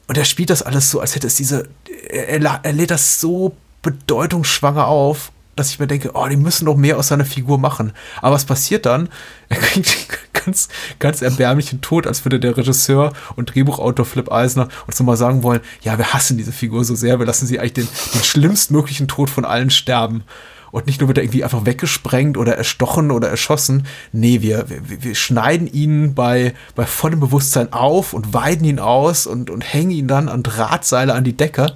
und 0.09 0.17
er 0.17 0.25
spielt 0.25 0.49
das 0.49 0.63
alles 0.63 0.89
so, 0.89 0.99
als 0.99 1.13
hätte 1.13 1.27
es 1.27 1.35
diese, 1.35 1.69
er, 2.09 2.41
er 2.63 2.73
lädt 2.73 2.89
das 2.89 3.21
so 3.21 3.55
bedeutungsschwanger 3.83 4.87
auf, 4.87 5.31
dass 5.55 5.69
ich 5.69 5.77
mir 5.77 5.85
denke, 5.85 6.11
oh, 6.15 6.27
die 6.27 6.35
müssen 6.35 6.65
doch 6.65 6.75
mehr 6.75 6.97
aus 6.97 7.09
seiner 7.09 7.25
Figur 7.25 7.59
machen. 7.59 7.93
Aber 8.19 8.33
was 8.33 8.45
passiert 8.45 8.87
dann? 8.87 9.09
Er 9.49 9.57
kriegt 9.57 10.09
ganz, 10.33 10.67
ganz 10.97 11.21
erbärmlichen 11.21 11.81
Tod, 11.81 12.07
als 12.07 12.25
würde 12.25 12.39
der 12.39 12.57
Regisseur 12.57 13.13
und 13.35 13.53
Drehbuchautor 13.53 14.03
Flip 14.03 14.31
Eisner 14.31 14.67
uns 14.87 14.97
nochmal 14.97 15.15
sagen 15.15 15.43
wollen, 15.43 15.61
ja, 15.81 15.99
wir 15.99 16.11
hassen 16.11 16.37
diese 16.37 16.53
Figur 16.53 16.83
so 16.85 16.95
sehr, 16.95 17.19
wir 17.19 17.27
lassen 17.27 17.45
sie 17.45 17.59
eigentlich 17.59 17.73
den, 17.73 17.87
den 18.15 18.23
schlimmstmöglichen 18.23 19.07
Tod 19.07 19.29
von 19.29 19.45
allen 19.45 19.69
sterben. 19.69 20.23
Und 20.71 20.85
nicht 20.85 20.99
nur 20.99 21.07
wird 21.07 21.17
er 21.17 21.23
irgendwie 21.23 21.43
einfach 21.43 21.65
weggesprengt 21.65 22.37
oder 22.37 22.55
erstochen 22.55 23.11
oder 23.11 23.27
erschossen. 23.29 23.87
Nee, 24.11 24.41
wir, 24.41 24.69
wir, 24.69 25.03
wir 25.03 25.15
schneiden 25.15 25.67
ihn 25.67 26.13
bei, 26.13 26.53
bei 26.75 26.85
vollem 26.85 27.19
Bewusstsein 27.19 27.73
auf 27.73 28.13
und 28.13 28.33
weiden 28.33 28.65
ihn 28.65 28.79
aus 28.79 29.25
und, 29.25 29.49
und 29.49 29.61
hängen 29.61 29.91
ihn 29.91 30.07
dann 30.07 30.29
an 30.29 30.43
Drahtseile 30.43 31.13
an 31.13 31.23
die 31.23 31.35
Decke. 31.35 31.73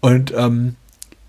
Und 0.00 0.32
ähm, 0.34 0.76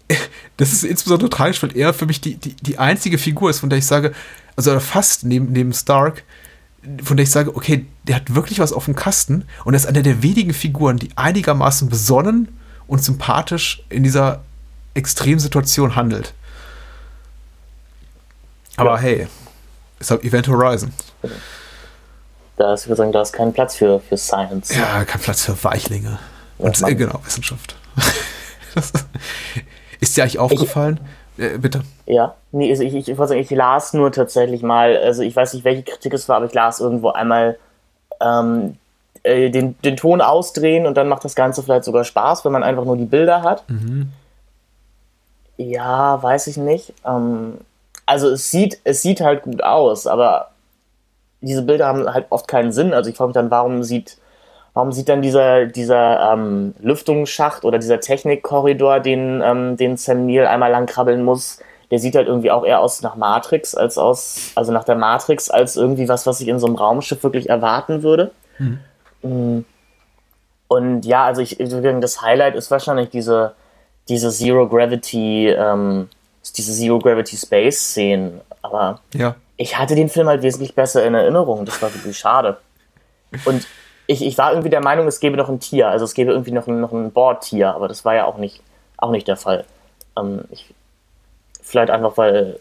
das 0.58 0.72
ist 0.72 0.84
insbesondere 0.84 1.30
tragisch, 1.30 1.62
weil 1.62 1.76
er 1.76 1.94
für 1.94 2.06
mich 2.06 2.22
die, 2.22 2.36
die, 2.36 2.56
die 2.56 2.80
einzige 2.80 3.18
Figur 3.18 3.50
ist, 3.50 3.60
von 3.60 3.70
der 3.70 3.80
ich 3.80 3.86
sage, 3.86 4.14
also 4.56 4.80
fast 4.80 5.26
neben, 5.26 5.52
neben 5.52 5.74
Stark, 5.74 6.24
von 7.04 7.18
der 7.18 7.24
ich 7.24 7.32
sage, 7.32 7.56
okay, 7.56 7.86
der 8.04 8.16
hat 8.16 8.34
wirklich 8.34 8.60
was 8.60 8.74
auf 8.74 8.86
dem 8.86 8.96
Kasten 8.96 9.46
und 9.66 9.74
er 9.74 9.78
ist 9.78 9.86
einer 9.86 10.02
der 10.02 10.24
wenigen 10.24 10.54
Figuren, 10.54 10.98
die 10.98 11.10
einigermaßen 11.16 11.90
besonnen 11.90 12.48
und 12.88 13.04
sympathisch 13.04 13.84
in 13.90 14.04
dieser 14.04 14.44
Extremsituation 14.94 15.96
handelt. 15.96 16.34
Aber 18.82 18.96
ja. 18.96 19.02
hey, 19.02 19.28
ist 20.00 20.12
halt 20.12 20.24
Event 20.24 20.48
Horizon. 20.48 20.92
Da 22.58 22.74
ist, 22.74 22.84
ich 22.84 22.88
würde 22.88 22.98
sagen, 22.98 23.12
da 23.12 23.22
ist 23.22 23.34
kein 23.34 23.54
Platz 23.54 23.76
für, 23.76 24.00
für 24.00 24.18
Science. 24.18 24.76
Ja, 24.76 25.06
kein 25.06 25.22
Platz 25.22 25.46
für 25.46 25.64
Weichlinge. 25.64 26.20
Und 26.58 26.80
ja, 26.80 26.90
genau, 26.90 27.20
Wissenschaft. 27.26 27.76
ist 30.00 30.18
dir 30.18 30.24
eigentlich 30.24 30.40
aufgefallen? 30.40 31.00
Ich, 31.38 31.44
äh, 31.44 31.58
bitte. 31.58 31.82
Ja, 32.06 32.36
nee, 32.52 32.70
also 32.70 32.84
ich, 32.84 32.94
ich, 32.94 33.10
ich, 33.10 33.18
sagen, 33.18 33.40
ich 33.40 33.50
las 33.50 33.94
nur 33.94 34.12
tatsächlich 34.12 34.64
mal, 34.64 34.98
also 34.98 35.24
ich 35.24 35.36
weiß 35.36 35.54
nicht, 35.54 35.64
welche 35.64 35.84
Kritik 35.84 36.14
es 36.14 36.28
war, 36.30 36.38
aber 36.38 36.46
ich 36.46 36.54
las 36.54 36.80
irgendwo 36.80 37.10
einmal 37.10 37.58
ähm, 38.20 38.78
äh, 39.24 39.50
den, 39.50 39.76
den 39.82 39.98
Ton 39.98 40.22
ausdrehen 40.22 40.86
und 40.86 40.98
dann 40.98 41.08
macht 41.08 41.24
das 41.26 41.36
Ganze 41.36 41.64
vielleicht 41.64 41.84
sogar 41.84 42.04
Spaß, 42.04 42.46
wenn 42.46 42.52
man 42.52 42.64
einfach 42.64 42.86
nur 42.86 42.98
die 42.98 43.06
Bilder 43.06 43.44
hat. 43.44 43.68
Mhm. 43.70 44.12
Ja, 45.58 46.22
weiß 46.22 46.48
ich 46.48 46.58
nicht. 46.58 46.94
Ähm, 47.06 47.60
also 48.12 48.30
es 48.30 48.52
sieht, 48.52 48.82
es 48.84 49.02
sieht 49.02 49.22
halt 49.22 49.44
gut 49.44 49.64
aus, 49.64 50.06
aber 50.06 50.50
diese 51.40 51.62
Bilder 51.62 51.88
haben 51.88 52.14
halt 52.14 52.26
oft 52.30 52.46
keinen 52.46 52.74
Sinn. 52.74 52.94
Also 52.94 53.10
ich 53.10 53.16
frage 53.16 53.30
mich 53.30 53.36
dann, 53.36 53.50
warum 53.50 53.84
sieht, 53.84 54.18
warum 54.74 54.92
sieht 54.92 55.08
dann 55.08 55.22
dieser, 55.22 55.68
dieser 55.68 56.34
ähm, 56.34 56.76
Lüftungsschacht 56.82 57.64
oder 57.64 57.80
dieser 57.80 58.02
Technikkorridor, 58.02 59.00
den, 59.00 59.42
ähm, 59.42 59.78
den 59.78 59.96
Sam 59.96 60.26
Neill 60.26 60.46
einmal 60.46 60.72
lang 60.72 60.88
krabbeln 60.88 61.24
muss, 61.24 61.60
der 61.90 62.00
sieht 62.00 62.16
halt 62.16 62.28
irgendwie 62.28 62.52
auch 62.52 62.66
eher 62.66 62.82
aus 62.82 63.02
nach 63.02 63.16
Matrix 63.16 63.76
als 63.76 63.98
aus, 63.98 64.52
also 64.56 64.74
nach 64.74 64.84
der 64.84 64.98
Matrix, 64.98 65.50
als 65.50 65.78
irgendwie 65.78 66.10
was, 66.10 66.28
was 66.28 66.42
ich 66.42 66.50
in 66.50 66.60
so 66.60 66.68
einem 66.68 66.76
Raumschiff 66.76 67.24
wirklich 67.24 67.48
erwarten 67.48 68.04
würde. 68.04 68.32
Mhm. 68.60 69.64
Und 70.68 71.06
ja, 71.06 71.24
also 71.24 71.42
ich, 71.42 71.58
das 71.60 72.22
Highlight 72.22 72.56
ist 72.56 72.72
wahrscheinlich 72.72 73.10
diese, 73.10 73.54
diese 74.10 74.32
Zero 74.32 74.68
Gravity, 74.68 75.48
ähm, 75.48 76.10
diese 76.58 76.74
Zero 76.74 77.00
Gravity 77.00 77.38
Space 77.38 77.80
Szenen. 77.80 78.42
Aber 78.62 79.00
ja 79.14 79.36
ich 79.62 79.78
hatte 79.78 79.96
den 79.96 80.10
Film 80.10 80.28
halt 80.28 80.42
wesentlich 80.42 80.74
besser 80.74 81.06
in 81.06 81.14
Erinnerung. 81.14 81.66
Das 81.66 81.82
war 81.82 81.94
wirklich 81.94 82.18
schade. 82.18 82.58
Und 83.46 83.68
ich, 84.08 84.26
ich 84.26 84.38
war 84.38 84.52
irgendwie 84.52 84.72
der 84.72 84.82
Meinung, 84.82 85.08
es 85.08 85.20
gäbe 85.20 85.38
noch 85.38 85.50
ein 85.50 85.60
Tier, 85.60 85.88
also 85.88 86.04
es 86.04 86.16
gäbe 86.16 86.32
irgendwie 86.32 86.52
noch 86.52 86.68
ein, 86.68 86.82
noch 86.82 86.92
ein 86.92 87.12
Bordtier, 87.12 87.74
aber 87.74 87.88
das 87.88 88.04
war 88.04 88.16
ja 88.16 88.26
auch 88.26 88.38
nicht, 88.38 88.62
auch 88.98 89.12
nicht 89.12 89.28
der 89.28 89.38
Fall. 89.38 89.66
Ähm, 90.18 90.42
ich, 90.50 90.74
vielleicht 91.62 91.92
einfach, 91.92 92.18
weil 92.18 92.58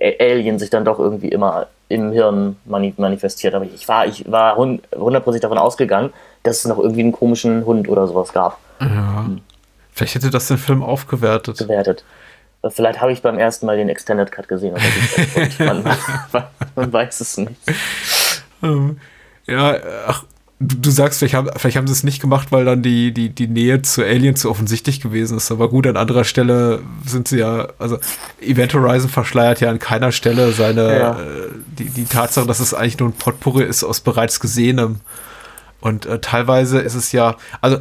Alien 0.00 0.58
sich 0.58 0.70
dann 0.70 0.84
doch 0.84 0.98
irgendwie 0.98 1.28
immer 1.28 1.66
im 1.88 2.12
Hirn 2.12 2.56
manifestiert. 2.64 3.54
Aber 3.54 3.66
ich 3.66 3.86
war, 3.86 4.06
ich 4.06 4.30
war 4.30 4.56
hundertprozentig 4.56 5.42
davon 5.42 5.58
ausgegangen, 5.58 6.12
dass 6.42 6.58
es 6.58 6.64
noch 6.64 6.78
irgendwie 6.78 7.00
einen 7.00 7.12
komischen 7.12 7.64
Hund 7.66 7.88
oder 7.88 8.06
sowas 8.06 8.32
gab. 8.32 8.58
Ja. 8.80 9.24
Hm. 9.26 9.42
Vielleicht 9.92 10.14
hätte 10.14 10.30
das 10.30 10.48
den 10.48 10.58
Film 10.58 10.82
aufgewertet. 10.82 11.58
Gewertet. 11.58 12.04
Vielleicht 12.70 13.00
habe 13.00 13.12
ich 13.12 13.22
beim 13.22 13.38
ersten 13.38 13.66
Mal 13.66 13.76
den 13.76 13.88
Extended 13.88 14.32
Cut 14.32 14.48
gesehen. 14.48 14.74
man, 15.58 15.84
man, 16.74 16.92
weiß 16.92 17.20
es 17.20 17.36
nicht. 17.38 17.54
Ähm, 18.62 18.98
ja, 19.46 19.76
ach, 20.06 20.24
du 20.60 20.90
sagst, 20.90 21.20
vielleicht 21.20 21.34
haben, 21.34 21.50
vielleicht 21.56 21.76
haben 21.76 21.86
sie 21.86 21.92
es 21.92 22.02
nicht 22.02 22.20
gemacht, 22.20 22.50
weil 22.50 22.64
dann 22.64 22.82
die, 22.82 23.12
die, 23.14 23.30
die 23.30 23.46
Nähe 23.46 23.82
zu 23.82 24.02
Alien 24.02 24.34
zu 24.34 24.50
offensichtlich 24.50 25.00
gewesen 25.00 25.36
ist. 25.36 25.52
Aber 25.52 25.68
gut, 25.68 25.86
an 25.86 25.96
anderer 25.96 26.24
Stelle 26.24 26.82
sind 27.06 27.28
sie 27.28 27.38
ja, 27.38 27.68
also 27.78 27.98
Event 28.40 28.74
Horizon 28.74 29.08
verschleiert 29.08 29.60
ja 29.60 29.70
an 29.70 29.78
keiner 29.78 30.10
Stelle 30.10 30.50
seine, 30.50 30.98
ja. 30.98 31.12
äh, 31.12 31.48
die, 31.78 31.90
die 31.90 32.04
Tatsache, 32.06 32.46
dass 32.46 32.58
es 32.58 32.74
eigentlich 32.74 32.98
nur 32.98 33.10
ein 33.10 33.14
Potpourri 33.14 33.64
ist 33.64 33.84
aus 33.84 34.00
bereits 34.00 34.40
Gesehenem. 34.40 35.00
Und 35.80 36.06
äh, 36.06 36.18
teilweise 36.18 36.80
ist 36.80 36.94
es 36.94 37.12
ja, 37.12 37.36
also 37.60 37.78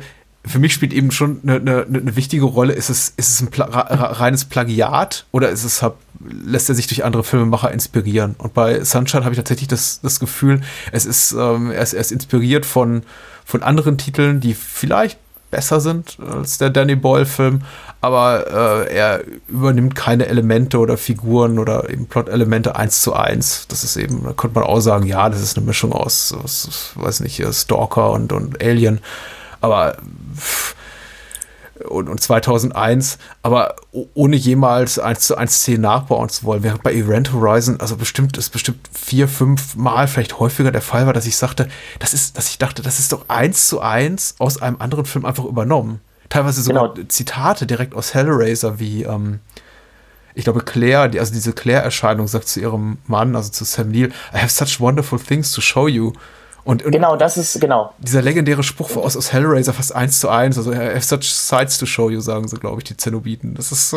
für 0.48 0.60
mich 0.60 0.74
spielt 0.74 0.94
eben 0.94 1.12
schon 1.12 1.42
eine, 1.44 1.56
eine, 1.56 1.86
eine 1.86 2.16
wichtige 2.16 2.46
Rolle. 2.46 2.74
Ist 2.74 2.90
es, 2.90 3.14
ist 3.18 3.30
es 3.30 3.42
ein 3.42 3.48
Pla 3.48 3.66
reines 3.66 4.46
Plagiat 4.46 5.26
oder 5.32 5.50
ist 5.50 5.64
es, 5.64 5.84
lässt 6.20 6.70
er 6.70 6.76
sich 6.76 6.88
durch 6.88 7.04
andere 7.04 7.24
Filmemacher 7.24 7.72
inspirieren? 7.72 8.36
Und 8.38 8.54
bei 8.54 8.84
Sunshine 8.84 9.24
habe 9.24 9.34
ich 9.34 9.38
tatsächlich 9.38 9.68
das, 9.68 10.02
das 10.02 10.20
Gefühl, 10.20 10.62
es 10.92 11.06
ist, 11.06 11.34
ähm, 11.34 11.72
er, 11.72 11.82
ist, 11.82 11.94
er 11.94 12.02
ist 12.02 12.12
inspiriert 12.12 12.66
von, 12.66 13.04
von 13.46 13.64
anderen 13.64 13.98
Titeln, 13.98 14.40
die 14.40 14.54
vielleicht 14.54 15.20
besser 15.50 15.80
sind 15.80 16.18
als 16.20 16.58
der 16.58 16.70
Danny 16.70 16.96
Boyle-Film, 16.96 17.62
aber 18.02 18.86
äh, 18.86 18.94
er 18.94 19.24
übernimmt 19.48 19.96
keine 19.96 20.26
Elemente 20.26 20.78
oder 20.78 20.98
Figuren 20.98 21.58
oder 21.58 21.90
eben 21.90 22.08
Plot-Elemente 22.08 22.76
eins 22.76 23.02
zu 23.02 23.14
eins. 23.14 23.66
Das 23.70 23.86
ist 23.86 23.96
eben, 23.96 24.24
da 24.26 24.34
könnte 24.34 24.60
man 24.60 24.68
auch 24.68 24.82
sagen, 24.82 25.06
ja, 25.06 25.30
das 25.30 25.42
ist 25.42 25.56
eine 25.58 25.66
Mischung 25.66 25.94
aus, 25.94 26.34
aus 26.34 26.92
weiß 26.96 27.22
nicht, 27.22 27.42
Stalker 27.54 28.12
und, 28.12 28.34
und 28.34 28.62
Alien 28.62 29.00
aber 29.62 29.98
und, 31.90 32.10
und 32.10 32.22
2001, 32.22 33.18
aber 33.44 33.76
ohne 34.14 34.36
jemals 34.36 35.00
eins 35.00 35.28
zu 35.28 35.36
eins 35.36 35.56
Szenen 35.60 35.82
nachbauen 35.82 36.30
zu 36.30 36.44
wollen. 36.44 36.64
Während 36.64 36.84
bei 36.84 36.94
Event 36.94 37.34
Horizon, 37.34 37.80
also 37.80 37.98
bestimmt, 37.98 38.38
ist 38.38 38.50
bestimmt 38.50 38.88
vier, 38.92 39.28
fünf 39.28 39.76
Mal 39.76 40.08
vielleicht 40.08 40.40
häufiger 40.40 40.72
der 40.72 40.82
Fall 40.82 41.06
war, 41.06 41.14
dass 41.14 41.26
ich 41.26 41.38
sagte, 41.38 41.68
das 42.00 42.14
ist, 42.14 42.38
dass 42.38 42.50
ich 42.50 42.58
dachte, 42.58 42.82
das 42.82 43.00
ist 43.00 43.12
doch 43.12 43.26
eins 43.30 43.68
zu 43.68 43.80
eins 43.80 44.36
aus 44.40 44.62
einem 44.62 44.78
anderen 44.80 45.06
Film 45.06 45.26
einfach 45.26 45.46
übernommen. 45.46 46.02
Teilweise 46.30 46.62
sogar 46.62 46.94
genau. 46.94 47.08
Zitate 47.08 47.66
direkt 47.66 47.96
aus 47.96 48.14
Hellraiser, 48.14 48.80
wie, 48.80 49.04
ähm, 49.04 49.40
ich 50.34 50.44
glaube, 50.44 50.62
Claire, 50.62 51.08
die, 51.08 51.20
also 51.20 51.34
diese 51.34 51.54
Claire-Erscheinung 51.54 52.28
sagt 52.28 52.48
zu 52.48 52.60
ihrem 52.60 52.98
Mann, 53.08 53.36
also 53.36 53.50
zu 53.50 53.64
Sam 53.64 53.92
Neill, 53.92 54.12
I 54.34 54.40
have 54.40 54.50
such 54.50 54.80
wonderful 54.80 55.20
things 55.20 55.52
to 55.54 55.62
show 55.62 55.88
you. 55.88 56.12
Und, 56.68 56.84
und, 56.84 56.92
genau, 56.92 57.16
das 57.16 57.38
ist, 57.38 57.62
genau. 57.62 57.94
Dieser 57.98 58.22
legendäre 58.22 58.62
Spruch 58.62 58.98
aus, 58.98 59.16
aus 59.16 59.32
Hellraiser 59.32 59.72
fast 59.72 59.96
eins 59.96 60.20
zu 60.20 60.28
eins, 60.28 60.58
also 60.58 60.74
I 60.74 60.76
have 60.76 61.02
such 61.02 61.24
sights 61.24 61.78
to 61.78 61.86
show 61.86 62.10
you, 62.10 62.20
sagen 62.20 62.46
sie, 62.50 62.58
glaube 62.58 62.82
ich, 62.82 62.84
die 62.84 62.98
Zenobiten. 62.98 63.56
Das 63.56 63.72
ist. 63.72 63.96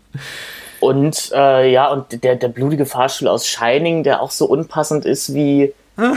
und 0.80 1.30
äh, 1.32 1.70
ja, 1.70 1.92
und 1.92 2.24
der, 2.24 2.34
der 2.34 2.48
blutige 2.48 2.84
Fahrstuhl 2.84 3.28
aus 3.28 3.46
Shining, 3.46 4.02
der 4.02 4.22
auch 4.22 4.32
so 4.32 4.46
unpassend 4.46 5.04
ist 5.04 5.34
wie, 5.34 5.72
ah. 5.96 6.14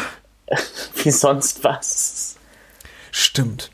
wie 0.95 1.11
sonst 1.11 1.63
was. 1.63 2.37
Stimmt. 3.11 3.69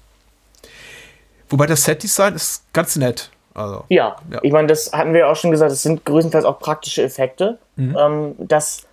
Wobei 1.50 1.68
das 1.68 1.86
Set-Design 1.86 2.36
ist 2.36 2.66
ganz 2.74 2.98
nett. 2.98 3.30
Also, 3.54 3.86
ja, 3.88 4.18
ja. 4.30 4.40
ich 4.42 4.52
meine, 4.52 4.68
das 4.68 4.92
hatten 4.92 5.14
wir 5.14 5.30
auch 5.30 5.38
schon 5.38 5.52
gesagt, 5.52 5.72
es 5.72 5.84
sind 5.84 6.04
größtenteils 6.04 6.44
auch 6.44 6.60
praktische 6.60 7.02
Effekte. 7.02 7.60
Mhm. 7.78 7.98
Ähm, 7.98 8.36
das 8.40 8.88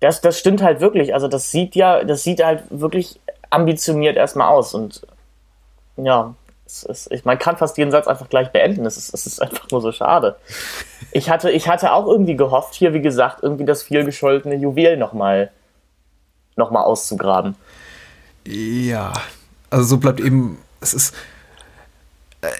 das, 0.00 0.20
das 0.20 0.38
stimmt 0.38 0.62
halt 0.62 0.80
wirklich. 0.80 1.14
Also 1.14 1.28
das 1.28 1.50
sieht 1.50 1.74
ja, 1.74 2.04
das 2.04 2.22
sieht 2.22 2.42
halt 2.44 2.62
wirklich 2.70 3.20
ambitioniert 3.50 4.16
erstmal 4.16 4.48
aus. 4.48 4.74
Und 4.74 5.06
ja, 5.96 6.34
es 6.66 6.82
ist, 6.82 7.12
ich, 7.12 7.24
man 7.24 7.38
kann 7.38 7.56
fast 7.56 7.78
jeden 7.78 7.90
Satz 7.90 8.06
einfach 8.06 8.28
gleich 8.28 8.50
beenden. 8.50 8.86
Es 8.86 8.96
ist, 8.96 9.12
es 9.14 9.26
ist 9.26 9.42
einfach 9.42 9.70
nur 9.70 9.80
so 9.80 9.90
schade. 9.90 10.36
Ich 11.12 11.30
hatte, 11.30 11.50
ich 11.50 11.68
hatte 11.68 11.92
auch 11.92 12.06
irgendwie 12.06 12.36
gehofft, 12.36 12.74
hier, 12.74 12.94
wie 12.94 13.02
gesagt, 13.02 13.42
irgendwie 13.42 13.64
das 13.64 13.82
vielgescholtene 13.82 14.54
Juwel 14.54 14.96
nochmal 14.96 15.50
noch 16.56 16.70
mal 16.70 16.82
auszugraben. 16.82 17.54
Ja, 18.44 19.12
also 19.70 19.84
so 19.84 19.96
bleibt 19.98 20.20
eben, 20.20 20.58
es 20.80 20.92
ist, 20.92 21.14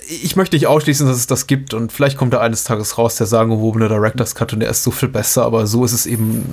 ich 0.08 0.34
möchte 0.34 0.56
nicht 0.56 0.66
ausschließen, 0.66 1.06
dass 1.06 1.16
es 1.16 1.28
das 1.28 1.46
gibt 1.46 1.72
und 1.72 1.92
vielleicht 1.92 2.16
kommt 2.16 2.34
da 2.34 2.40
eines 2.40 2.64
Tages 2.64 2.98
raus 2.98 3.14
der 3.14 3.28
sagenumwobene 3.28 3.88
Director's 3.88 4.34
Cut 4.34 4.52
und 4.52 4.60
der 4.60 4.70
ist 4.70 4.82
so 4.82 4.90
viel 4.90 5.08
besser, 5.08 5.44
aber 5.44 5.68
so 5.68 5.84
ist 5.84 5.92
es 5.92 6.04
eben 6.04 6.52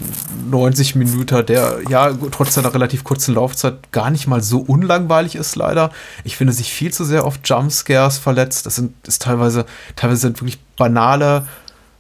90 0.52 0.94
Minuten, 0.94 1.44
der 1.48 1.80
ja 1.90 2.14
trotz 2.30 2.54
seiner 2.54 2.72
relativ 2.72 3.04
kurzen 3.04 3.34
Laufzeit 3.34 3.92
gar 3.92 4.12
nicht 4.12 4.28
mal 4.28 4.44
so 4.44 4.60
unlangweilig 4.60 5.36
ist 5.36 5.56
leider. 5.56 5.92
Ich 6.24 6.38
finde 6.38 6.54
sich 6.54 6.72
viel 6.72 6.94
zu 6.94 7.04
sehr 7.04 7.26
auf 7.26 7.40
Jumpscares 7.44 8.20
verletzt. 8.20 8.68
Das 8.68 8.76
sind 8.76 8.94
ist 9.08 9.24
teilweise 9.24 9.66
teilweise 9.96 10.22
sind 10.22 10.40
wirklich 10.40 10.60
banale 10.78 11.48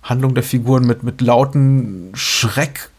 Handlungen 0.04 0.36
der 0.36 0.44
Figuren 0.44 0.86
mit 0.86 1.02
mit 1.02 1.22
lauten 1.22 2.12
Schreck 2.14 2.92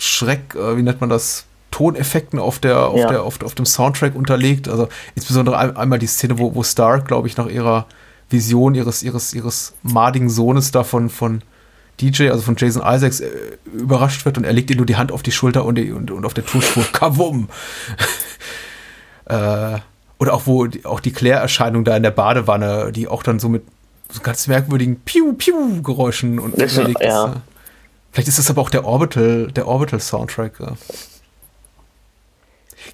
Schreck, 0.00 0.54
äh, 0.56 0.76
wie 0.76 0.82
nennt 0.82 1.00
man 1.00 1.10
das? 1.10 1.44
Toneffekten 1.70 2.38
auf 2.38 2.58
der, 2.58 2.88
auf 2.88 2.98
ja. 2.98 3.08
der, 3.08 3.22
auf, 3.22 3.42
auf 3.42 3.54
dem 3.54 3.66
Soundtrack 3.66 4.14
unterlegt. 4.14 4.68
Also 4.68 4.88
insbesondere 5.14 5.76
einmal 5.76 5.98
die 5.98 6.06
Szene, 6.06 6.38
wo, 6.38 6.54
wo 6.54 6.62
Stark, 6.62 7.06
glaube 7.06 7.28
ich, 7.28 7.36
nach 7.36 7.46
ihrer 7.46 7.86
Vision 8.28 8.74
ihres, 8.74 9.02
ihres, 9.02 9.34
ihres 9.34 9.74
madigen 9.82 10.30
Sohnes 10.30 10.70
da 10.70 10.84
von, 10.84 11.10
von 11.10 11.42
DJ, 12.00 12.30
also 12.30 12.42
von 12.42 12.56
Jason 12.56 12.82
Isaacs, 12.84 13.20
äh, 13.20 13.30
überrascht 13.72 14.24
wird 14.24 14.38
und 14.38 14.44
er 14.44 14.52
legt 14.52 14.70
ihr 14.70 14.76
nur 14.76 14.86
die 14.86 14.96
Hand 14.96 15.12
auf 15.12 15.22
die 15.22 15.32
Schulter 15.32 15.64
und, 15.64 15.76
die, 15.76 15.92
und, 15.92 16.10
und 16.10 16.24
auf 16.24 16.34
der 16.34 16.46
Tonspur 16.46 16.84
Kavum. 16.92 17.48
äh, 19.26 19.78
oder 20.18 20.34
auch 20.34 20.42
wo 20.46 20.66
die, 20.66 20.84
auch 20.84 21.00
die 21.00 21.12
Claire-Erscheinung 21.12 21.84
da 21.84 21.96
in 21.96 22.02
der 22.02 22.10
Badewanne, 22.10 22.92
die 22.92 23.08
auch 23.08 23.22
dann 23.22 23.38
so 23.38 23.48
mit 23.48 23.64
so 24.10 24.20
ganz 24.20 24.46
merkwürdigen 24.46 25.00
Piu-Piu-Geräuschen 25.00 26.38
und 26.38 26.54
unterlegt 26.54 27.00
ja. 27.00 27.26
ist. 27.26 27.36
Vielleicht 28.12 28.28
ist 28.28 28.38
das 28.38 28.50
aber 28.50 28.60
auch 28.60 28.70
der 28.70 28.84
Orbital, 28.84 29.52
der 29.52 29.68
Orbital-Soundtrack. 29.68 30.54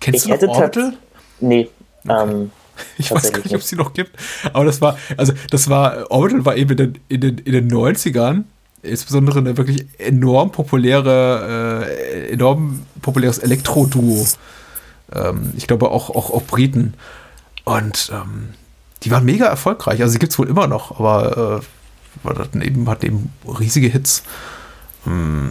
Kennst 0.00 0.26
ich 0.26 0.32
du 0.38 0.46
noch 0.46 0.54
Orbital? 0.54 0.94
Nee. 1.40 1.68
Okay. 2.04 2.32
Ähm, 2.32 2.50
Ich 2.98 3.10
weiß 3.10 3.32
gar 3.32 3.42
nicht, 3.42 3.54
ob 3.54 3.62
es 3.62 3.68
die 3.68 3.76
noch 3.76 3.94
gibt. 3.94 4.16
Aber 4.52 4.64
das 4.64 4.80
war, 4.80 4.98
also 5.16 5.32
das 5.50 5.70
war, 5.70 6.10
Orbital 6.10 6.44
war 6.44 6.56
eben 6.56 6.70
in 6.72 6.76
den, 6.76 6.98
in 7.08 7.20
den, 7.20 7.38
in 7.38 7.52
den 7.52 7.70
90ern 7.70 8.44
insbesondere 8.82 9.38
eine 9.38 9.56
wirklich 9.56 9.86
enorm 9.98 10.52
populäre, 10.52 11.84
äh, 11.88 12.32
enorm 12.32 12.86
populäres 13.02 13.38
Elektro-Duo. 13.38 14.26
Ähm, 15.12 15.52
ich 15.56 15.66
glaube 15.66 15.90
auch, 15.90 16.10
auch, 16.10 16.30
auch 16.30 16.42
Briten. 16.42 16.94
Und 17.64 18.10
ähm, 18.12 18.50
die 19.02 19.10
waren 19.10 19.24
mega 19.24 19.46
erfolgreich. 19.46 20.00
Also 20.00 20.12
sie 20.12 20.18
gibt 20.18 20.32
es 20.32 20.38
wohl 20.38 20.48
immer 20.48 20.66
noch, 20.66 20.98
aber 20.98 21.62
äh, 22.24 22.38
hatten 22.38 22.60
eben, 22.60 22.88
hatten 22.88 23.06
eben 23.06 23.32
riesige 23.58 23.88
Hits. 23.88 24.22
Mm. 25.04 25.48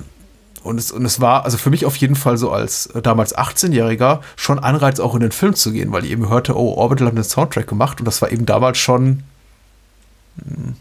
Und 0.66 0.80
es, 0.80 0.92
und 0.92 1.06
es 1.06 1.22
war 1.22 1.46
also 1.46 1.58
für 1.58 1.70
mich 1.70 1.86
auf 1.86 1.96
jeden 1.98 2.16
Fall 2.16 2.38
so 2.38 2.52
als 2.52 2.88
äh, 2.88 3.02
damals 3.02 3.38
18-Jähriger 3.38 4.20
schon 4.36 4.60
Anreiz, 4.60 5.00
auch 5.00 5.14
in 5.14 5.22
den 5.22 5.32
Film 5.32 5.56
zu 5.56 5.72
gehen, 5.72 5.92
weil 5.92 6.06
ich 6.06 6.12
eben 6.12 6.30
hörte, 6.30 6.58
oh, 6.58 6.74
Orbital 6.74 7.08
hat 7.08 7.14
einen 7.14 7.24
Soundtrack 7.24 7.68
gemacht 7.68 8.00
und 8.00 8.06
das 8.06 8.22
war 8.22 8.32
eben 8.32 8.46
damals 8.46 8.78
schon 8.78 9.24
hm, 10.44 10.76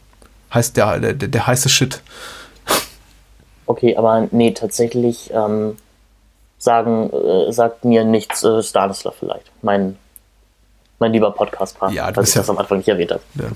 heißt 0.53 0.77
der, 0.77 0.99
der, 1.01 1.15
der 1.15 1.47
heiße 1.47 1.69
Shit. 1.69 2.01
Okay, 3.67 3.97
aber 3.97 4.29
nee, 4.31 4.53
tatsächlich 4.53 5.31
ähm, 5.33 5.77
sagen, 6.59 7.11
äh, 7.11 7.53
sagt 7.53 7.85
mir 7.85 8.05
nichts 8.05 8.45
äh, 8.45 8.63
Stanislav 8.63 9.15
vielleicht. 9.19 9.51
Mein 9.63 9.97
mein 11.01 11.13
lieber 11.13 11.33
Podcast-Partner, 11.33 11.95
ja, 11.95 12.11
du 12.11 12.21
bist 12.21 12.31
ich 12.31 12.35
ja, 12.37 12.43
das 12.43 12.51
am 12.51 12.59
Anfang 12.59 12.79
nicht 12.79 12.89
erwähnt 12.89 13.11
habe. 13.11 13.21
Ja, 13.35 13.51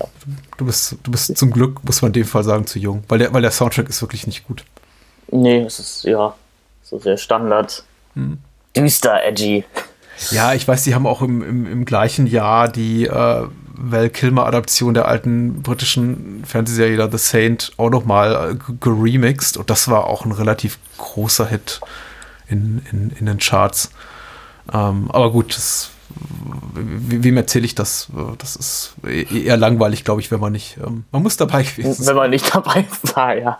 du, 0.57 0.65
bist, 0.65 0.97
du 1.03 1.11
bist 1.11 1.37
zum 1.37 1.51
Glück, 1.51 1.83
muss 1.83 2.01
man 2.01 2.09
in 2.09 2.13
dem 2.13 2.25
Fall 2.25 2.43
sagen, 2.43 2.67
zu 2.67 2.79
jung, 2.79 3.03
weil 3.07 3.17
der, 3.17 3.33
weil 3.33 3.41
der 3.41 3.51
Soundtrack 3.51 3.87
ist 3.87 4.01
wirklich 4.01 4.27
nicht 4.27 4.45
gut. 4.45 4.65
Nee, 5.31 5.61
es 5.61 5.79
ist 5.79 6.03
ja 6.03 6.33
so 6.83 6.99
sehr 6.99 7.17
Standard. 7.17 7.83
Hm. 8.15 8.39
Düster, 8.75 9.23
edgy. 9.23 9.63
Ja, 10.31 10.53
ich 10.53 10.67
weiß, 10.67 10.83
die 10.83 10.95
haben 10.95 11.07
auch 11.07 11.21
im, 11.21 11.41
im, 11.41 11.71
im 11.71 11.85
gleichen 11.85 12.27
Jahr 12.27 12.67
die 12.67 13.05
äh, 13.05 13.47
Val 13.81 14.09
Kilmer-Adaption 14.09 14.93
der 14.93 15.07
alten 15.07 15.61
britischen 15.61 16.43
Fernsehserie 16.45 17.09
The 17.09 17.17
Saint 17.17 17.71
auch 17.77 17.89
nochmal 17.89 18.51
äh, 18.51 18.73
geremixed 18.79 19.57
und 19.57 19.69
das 19.69 19.87
war 19.87 20.07
auch 20.07 20.25
ein 20.25 20.33
relativ 20.33 20.77
großer 20.97 21.47
Hit 21.47 21.79
in, 22.47 22.85
in, 22.91 23.11
in 23.17 23.25
den 23.25 23.37
Charts. 23.37 23.91
Ähm, 24.73 25.09
aber 25.11 25.31
gut, 25.31 25.55
das 25.55 25.91
wem 26.73 27.37
erzähle 27.37 27.65
ich 27.65 27.75
das? 27.75 28.09
Das 28.37 28.55
ist 28.55 28.93
eher 29.05 29.57
langweilig, 29.57 30.03
glaube 30.03 30.21
ich, 30.21 30.31
wenn 30.31 30.39
man 30.39 30.51
nicht. 30.51 30.77
Ähm, 30.85 31.05
man 31.11 31.23
muss 31.23 31.37
dabei 31.37 31.63
gewesen 31.63 31.93
sein. 31.93 32.07
Wenn 32.07 32.15
man 32.15 32.29
nicht 32.29 32.53
dabei 32.53 32.85
war, 33.13 33.35
ja. 33.37 33.59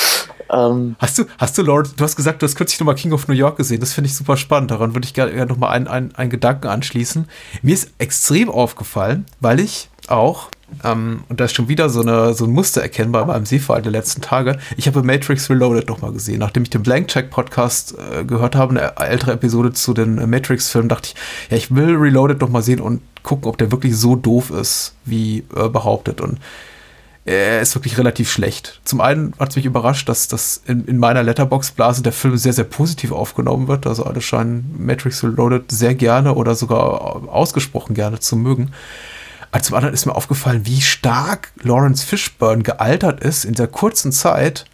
ähm, 0.52 0.96
hast 0.98 1.18
du, 1.18 1.24
hast 1.38 1.58
du, 1.58 1.62
Lord, 1.62 1.98
du 1.98 2.04
hast 2.04 2.16
gesagt, 2.16 2.42
du 2.42 2.46
hast 2.46 2.56
kürzlich 2.56 2.80
nochmal 2.80 2.94
King 2.94 3.12
of 3.12 3.28
New 3.28 3.34
York 3.34 3.56
gesehen. 3.56 3.80
Das 3.80 3.92
finde 3.92 4.08
ich 4.08 4.16
super 4.16 4.36
spannend. 4.36 4.70
Daran 4.70 4.94
würde 4.94 5.06
ich 5.06 5.14
gerne 5.14 5.46
nochmal 5.46 5.70
einen, 5.72 5.88
einen, 5.88 6.14
einen 6.14 6.30
Gedanken 6.30 6.68
anschließen. 6.68 7.28
Mir 7.62 7.74
ist 7.74 7.90
extrem 7.98 8.48
aufgefallen, 8.48 9.26
weil 9.40 9.60
ich 9.60 9.88
auch 10.08 10.50
ähm, 10.84 11.24
und 11.28 11.40
da 11.40 11.44
ist 11.44 11.54
schon 11.54 11.68
wieder 11.68 11.88
so, 11.88 12.00
eine, 12.00 12.34
so 12.34 12.44
ein 12.44 12.50
Muster 12.50 12.82
erkennbar 12.82 13.26
beim 13.26 13.46
Sehverhalten 13.46 13.92
der 13.92 14.00
letzten 14.00 14.20
Tage. 14.20 14.58
Ich 14.76 14.86
habe 14.86 15.02
Matrix 15.02 15.48
Reloaded 15.48 15.88
nochmal 15.88 16.12
gesehen. 16.12 16.40
Nachdem 16.40 16.64
ich 16.64 16.70
den 16.70 16.82
Blank 16.82 17.08
Check 17.08 17.30
Podcast 17.30 17.94
äh, 17.98 18.24
gehört 18.24 18.56
habe, 18.56 18.72
eine 18.72 18.96
ältere 18.96 19.32
Episode 19.32 19.72
zu 19.72 19.94
den 19.94 20.18
äh, 20.18 20.26
Matrix-Filmen, 20.26 20.88
dachte 20.88 21.10
ich, 21.10 21.50
ja, 21.50 21.56
ich 21.56 21.74
will 21.74 21.94
Reloaded 21.94 22.40
nochmal 22.40 22.62
sehen 22.62 22.80
und 22.80 23.00
gucken, 23.22 23.48
ob 23.48 23.58
der 23.58 23.70
wirklich 23.70 23.96
so 23.96 24.16
doof 24.16 24.50
ist, 24.50 24.94
wie 25.04 25.44
äh, 25.54 25.68
behauptet. 25.68 26.20
Und 26.20 26.38
er 27.24 27.60
ist 27.60 27.74
wirklich 27.74 27.98
relativ 27.98 28.30
schlecht. 28.30 28.80
Zum 28.84 29.00
einen 29.00 29.34
hat 29.38 29.50
es 29.50 29.56
mich 29.56 29.66
überrascht, 29.66 30.08
dass 30.08 30.28
das 30.28 30.62
in, 30.66 30.84
in 30.84 30.98
meiner 30.98 31.22
Letterbox-Blase 31.22 32.02
der 32.02 32.12
Film 32.12 32.36
sehr, 32.36 32.52
sehr 32.52 32.64
positiv 32.64 33.12
aufgenommen 33.12 33.66
wird. 33.66 33.86
Also 33.86 34.04
alle 34.04 34.20
scheinen 34.20 34.74
Matrix 34.78 35.24
Reloaded 35.24 35.70
sehr 35.70 35.94
gerne 35.94 36.34
oder 36.34 36.54
sogar 36.54 37.28
ausgesprochen 37.28 37.94
gerne 37.94 38.18
zu 38.20 38.36
mögen. 38.36 38.72
Aber 39.56 39.62
zum 39.62 39.74
anderen 39.74 39.94
ist 39.94 40.04
mir 40.04 40.14
aufgefallen, 40.14 40.66
wie 40.66 40.82
stark 40.82 41.50
Lawrence 41.62 42.04
Fishburne 42.04 42.62
gealtert 42.62 43.20
ist 43.20 43.46
in 43.46 43.54
der 43.54 43.68
kurzen 43.68 44.12
Zeit 44.12 44.66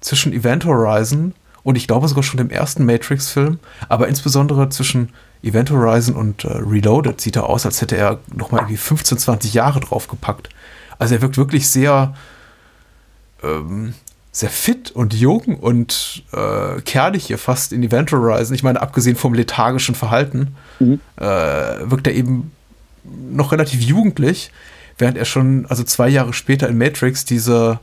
zwischen 0.00 0.32
Event 0.32 0.64
Horizon 0.64 1.34
und 1.64 1.74
ich 1.74 1.88
glaube 1.88 2.06
sogar 2.06 2.22
schon 2.22 2.36
dem 2.36 2.48
ersten 2.48 2.84
Matrix-Film, 2.84 3.58
aber 3.88 4.06
insbesondere 4.06 4.68
zwischen 4.68 5.08
Event 5.42 5.72
Horizon 5.72 6.14
und 6.14 6.44
äh, 6.44 6.52
Reloaded 6.52 7.20
sieht 7.20 7.34
er 7.34 7.48
aus, 7.48 7.66
als 7.66 7.80
hätte 7.80 7.96
er 7.96 8.20
nochmal 8.32 8.60
irgendwie 8.60 8.76
15, 8.76 9.18
20 9.18 9.54
Jahre 9.54 9.80
draufgepackt. 9.80 10.50
Also 11.00 11.16
er 11.16 11.22
wirkt 11.22 11.36
wirklich 11.36 11.68
sehr, 11.68 12.14
ähm, 13.42 13.94
sehr 14.30 14.50
fit 14.50 14.92
und 14.92 15.14
jung 15.14 15.56
und 15.58 16.22
äh, 16.32 16.80
kernig 16.82 17.26
hier 17.26 17.38
fast 17.38 17.72
in 17.72 17.82
Event 17.82 18.12
Horizon. 18.12 18.54
Ich 18.54 18.62
meine, 18.62 18.80
abgesehen 18.80 19.16
vom 19.16 19.34
lethargischen 19.34 19.96
Verhalten, 19.96 20.54
mhm. 20.78 21.00
äh, 21.16 21.24
wirkt 21.90 22.06
er 22.06 22.14
eben 22.14 22.52
noch 23.30 23.52
relativ 23.52 23.80
jugendlich, 23.80 24.50
während 24.98 25.16
er 25.16 25.24
schon, 25.24 25.66
also 25.66 25.84
zwei 25.84 26.08
Jahre 26.08 26.32
später 26.32 26.68
in 26.68 26.78
Matrix 26.78 27.24
diese, 27.24 27.80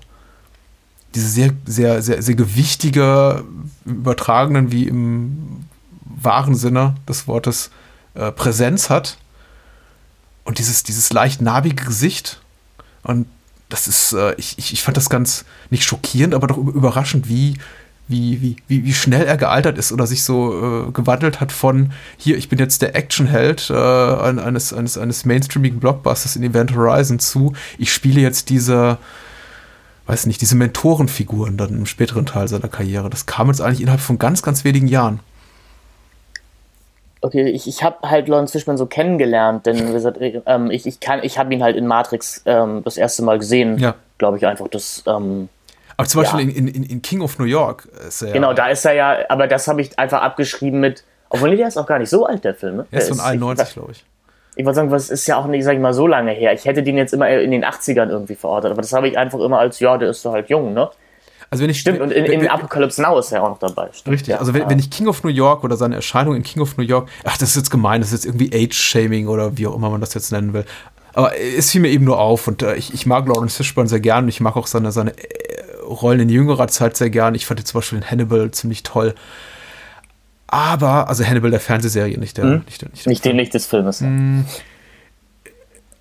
diese 1.15 1.27
sehr, 1.27 1.51
sehr, 1.65 2.01
sehr, 2.01 2.21
sehr 2.21 2.35
gewichtige, 2.35 3.43
übertragenen 3.85 4.71
wie 4.71 4.87
im 4.87 5.65
wahren 6.03 6.55
Sinne 6.55 6.95
des 7.07 7.27
Wortes 7.27 7.71
äh, 8.15 8.31
Präsenz 8.31 8.89
hat. 8.89 9.17
Und 10.45 10.59
dieses, 10.59 10.83
dieses 10.83 11.13
leicht 11.13 11.41
narbige 11.41 11.85
Gesicht. 11.85 12.41
Und 13.03 13.27
das 13.69 13.87
ist, 13.87 14.13
äh, 14.13 14.35
ich, 14.35 14.57
ich 14.57 14.83
fand 14.83 14.97
das 14.97 15.09
ganz 15.09 15.45
nicht 15.69 15.83
schockierend, 15.83 16.33
aber 16.33 16.47
doch 16.47 16.57
überraschend, 16.57 17.27
wie, 17.27 17.57
wie, 18.07 18.41
wie, 18.41 18.55
wie, 18.67 18.85
wie 18.85 18.93
schnell 18.93 19.25
er 19.25 19.37
gealtert 19.37 19.77
ist 19.77 19.91
oder 19.91 20.05
sich 20.05 20.23
so 20.23 20.87
äh, 20.87 20.91
gewandelt 20.91 21.39
hat 21.39 21.51
von 21.51 21.91
hier, 22.17 22.37
ich 22.37 22.49
bin 22.49 22.59
jetzt 22.59 22.81
der 22.81 22.95
Actionheld 22.95 23.69
äh, 23.69 23.73
eines, 23.73 24.73
eines, 24.73 24.97
eines 24.97 25.25
mainstreamigen 25.25 25.79
Blockbusters 25.79 26.35
in 26.35 26.43
Event 26.43 26.75
Horizon 26.75 27.19
zu, 27.19 27.53
ich 27.77 27.93
spiele 27.93 28.19
jetzt 28.19 28.49
diese, 28.49 28.97
weiß 30.05 30.25
nicht, 30.25 30.41
diese 30.41 30.55
Mentorenfiguren 30.55 31.55
dann 31.55 31.69
im 31.69 31.85
späteren 31.85 32.25
Teil 32.25 32.47
seiner 32.47 32.67
Karriere. 32.67 33.09
Das 33.09 33.25
kam 33.25 33.47
jetzt 33.47 33.61
eigentlich 33.61 33.81
innerhalb 33.81 34.01
von 34.01 34.19
ganz, 34.19 34.41
ganz 34.41 34.65
wenigen 34.65 34.87
Jahren. 34.87 35.21
Okay, 37.21 37.47
ich, 37.49 37.69
ich 37.69 37.83
habe 37.83 38.09
halt 38.09 38.27
Lawrence 38.27 38.51
Fishman 38.51 38.75
so 38.75 38.85
kennengelernt, 38.85 39.65
denn 39.65 39.87
wie 39.87 39.93
gesagt, 39.93 40.17
ähm, 40.45 40.69
ich, 40.71 40.85
ich, 40.85 40.97
ich 41.21 41.37
habe 41.37 41.53
ihn 41.53 41.63
halt 41.63 41.77
in 41.77 41.87
Matrix 41.87 42.41
ähm, 42.45 42.81
das 42.83 42.97
erste 42.97 43.23
Mal 43.23 43.39
gesehen, 43.39 43.77
ja. 43.77 43.95
glaube 44.17 44.35
ich 44.35 44.45
einfach. 44.45 44.67
Das, 44.67 45.03
ähm, 45.07 45.47
aber 45.97 46.07
zum 46.07 46.21
Beispiel 46.21 46.41
ja. 46.41 46.57
in, 46.57 46.67
in, 46.67 46.83
in, 46.83 47.01
King 47.01 47.21
of 47.21 47.37
New 47.39 47.45
York 47.45 47.87
ist 48.07 48.21
er 48.21 48.31
Genau, 48.31 48.53
da 48.53 48.69
ist 48.69 48.85
er 48.85 48.93
ja, 48.93 49.17
aber 49.29 49.47
das 49.47 49.67
habe 49.67 49.81
ich 49.81 49.97
einfach 49.99 50.21
abgeschrieben 50.21 50.79
mit, 50.79 51.03
obwohl 51.29 51.55
der 51.55 51.67
ist 51.67 51.77
auch 51.77 51.85
gar 51.85 51.99
nicht 51.99 52.09
so 52.09 52.25
alt, 52.25 52.43
der 52.43 52.55
Film. 52.55 52.77
Ne? 52.77 52.85
Der, 52.91 52.99
ist 52.99 53.09
von 53.09 53.19
91, 53.19 53.73
glaube 53.73 53.91
ich. 53.91 54.05
Ich 54.55 54.65
wollte 54.65 54.75
sagen, 54.75 54.91
was 54.91 55.09
ist 55.09 55.25
ja 55.27 55.37
auch 55.37 55.47
nicht, 55.47 55.63
sag 55.63 55.73
ich 55.73 55.79
mal, 55.79 55.93
so 55.93 56.05
lange 56.05 56.31
her. 56.31 56.53
Ich 56.53 56.65
hätte 56.65 56.83
den 56.83 56.97
jetzt 56.97 57.13
immer 57.13 57.27
in 57.29 57.51
den 57.51 57.65
80ern 57.65 58.09
irgendwie 58.09 58.35
verortet, 58.35 58.71
aber 58.71 58.81
das 58.81 58.93
habe 58.93 59.07
ich 59.07 59.17
einfach 59.17 59.39
immer 59.39 59.59
als, 59.59 59.79
ja, 59.79 59.97
der 59.97 60.09
ist 60.09 60.21
so 60.21 60.31
halt 60.31 60.49
jung, 60.49 60.73
ne? 60.73 60.89
Also 61.49 61.63
wenn 61.63 61.69
ich, 61.69 61.79
Stimmt, 61.79 62.01
und 62.01 62.11
in, 62.11 62.25
in 62.25 62.47
Apocalypse 62.47 62.99
Now 62.99 63.19
ist 63.19 63.31
er 63.31 63.43
auch 63.43 63.49
noch 63.49 63.59
dabei. 63.59 63.89
Stimmt, 63.93 64.13
richtig, 64.13 64.29
ja. 64.29 64.39
also 64.39 64.55
wenn, 64.55 64.67
wenn, 64.69 64.79
ich 64.79 64.89
King 64.89 65.07
of 65.07 65.23
New 65.23 65.29
York 65.29 65.63
oder 65.63 65.77
seine 65.77 65.93
Erscheinung 65.93 66.35
in 66.35 66.41
King 66.41 66.63
of 66.63 66.77
New 66.77 66.83
York, 66.83 67.09
ach, 67.25 67.37
das 67.37 67.49
ist 67.49 67.55
jetzt 67.57 67.69
gemein, 67.69 68.01
das 68.01 68.11
ist 68.11 68.23
jetzt 68.23 68.25
irgendwie 68.25 68.51
Age-Shaming 68.51 69.27
oder 69.27 69.55
wie 69.55 69.67
auch 69.67 69.75
immer 69.75 69.91
man 69.91 70.01
das 70.01 70.15
jetzt 70.15 70.31
nennen 70.31 70.53
will. 70.53 70.65
Aber 71.13 71.37
es 71.37 71.69
fiel 71.69 71.81
mir 71.81 71.89
eben 71.89 72.05
nur 72.05 72.19
auf 72.19 72.47
und 72.47 72.63
äh, 72.63 72.75
ich, 72.75 72.93
ich 72.93 73.05
mag 73.05 73.27
Lawrence 73.27 73.55
Fishburne 73.55 73.87
sehr 73.87 73.99
gern 73.99 74.23
und 74.23 74.29
ich 74.29 74.41
mag 74.41 74.55
auch 74.55 74.65
seine, 74.65 74.91
seine 74.91 75.13
Rollen 75.85 76.21
in 76.21 76.29
jüngerer 76.29 76.67
Zeit 76.67 76.97
sehr 76.97 77.09
gern. 77.09 77.35
Ich 77.35 77.45
fand 77.45 77.59
jetzt 77.59 77.69
zum 77.69 77.79
Beispiel 77.79 77.99
in 77.99 78.09
Hannibal 78.09 78.51
ziemlich 78.51 78.83
toll. 78.83 79.15
Aber, 80.47 81.09
also 81.09 81.25
Hannibal 81.25 81.51
der 81.51 81.59
Fernsehserie, 81.59 82.17
nicht 82.17 82.37
der. 82.37 82.45
Hm? 82.45 82.63
Nicht, 82.65 82.81
der, 82.81 82.89
nicht, 82.89 83.05
der 83.05 83.09
nicht 83.11 83.25
den 83.25 83.37
Licht 83.37 83.53
des 83.53 83.65
Filmes. 83.65 84.01
Hm. 84.01 84.45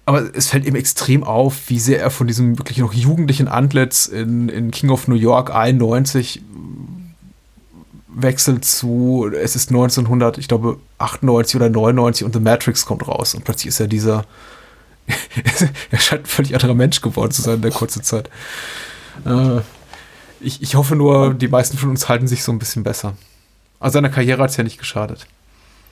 Aber 0.04 0.34
es 0.34 0.48
fällt 0.48 0.66
ihm 0.66 0.74
extrem 0.74 1.22
auf, 1.22 1.68
wie 1.68 1.78
sehr 1.78 2.00
er 2.00 2.10
von 2.10 2.26
diesem 2.26 2.58
wirklich 2.58 2.78
noch 2.78 2.92
jugendlichen 2.92 3.48
Antlitz 3.48 4.06
in, 4.06 4.48
in 4.48 4.70
King 4.70 4.90
of 4.90 5.06
New 5.06 5.14
York 5.14 5.54
91 5.54 6.42
wechselt 8.14 8.64
zu, 8.64 9.30
es 9.34 9.56
ist 9.56 9.70
1900, 9.70 10.38
ich 10.38 10.48
glaube 10.48 10.78
98 10.98 11.56
oder 11.56 11.70
99 11.70 12.24
und 12.24 12.34
The 12.34 12.40
Matrix 12.40 12.84
kommt 12.84 13.06
raus 13.08 13.34
und 13.34 13.44
plötzlich 13.44 13.68
ist 13.68 13.80
er 13.80 13.88
dieser, 13.88 14.24
er 15.90 15.98
scheint 15.98 16.24
ein 16.24 16.26
völlig 16.26 16.54
anderer 16.54 16.74
Mensch 16.74 17.00
geworden 17.00 17.30
zu 17.30 17.42
sein 17.42 17.56
in 17.56 17.62
der 17.62 17.70
kurzen 17.70 18.02
Zeit. 18.02 18.28
Äh, 19.24 19.60
ich, 20.42 20.62
ich 20.62 20.74
hoffe 20.74 20.96
nur, 20.96 21.34
die 21.34 21.48
meisten 21.48 21.76
von 21.76 21.90
uns 21.90 22.08
halten 22.08 22.26
sich 22.26 22.44
so 22.44 22.52
ein 22.52 22.58
bisschen 22.58 22.82
besser. 22.82 23.14
Also 23.80 23.94
seiner 23.94 24.10
Karriere 24.10 24.42
hat 24.42 24.50
es 24.50 24.56
ja 24.56 24.64
nicht 24.64 24.78
geschadet. 24.78 25.26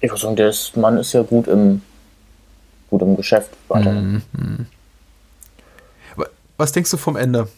Ich 0.00 0.10
würde 0.10 0.20
sagen, 0.20 0.36
der 0.36 0.48
ist, 0.48 0.76
Mann 0.76 0.96
ist 0.98 1.12
ja 1.12 1.22
gut 1.22 1.46
im, 1.48 1.82
gut 2.88 3.02
im 3.02 3.16
Geschäft 3.16 3.50
weiterhin. 3.68 4.22
Mhm. 4.32 4.66
Was 6.60 6.72
denkst 6.72 6.90
du 6.90 6.98
vom 6.98 7.16
Ende? 7.16 7.48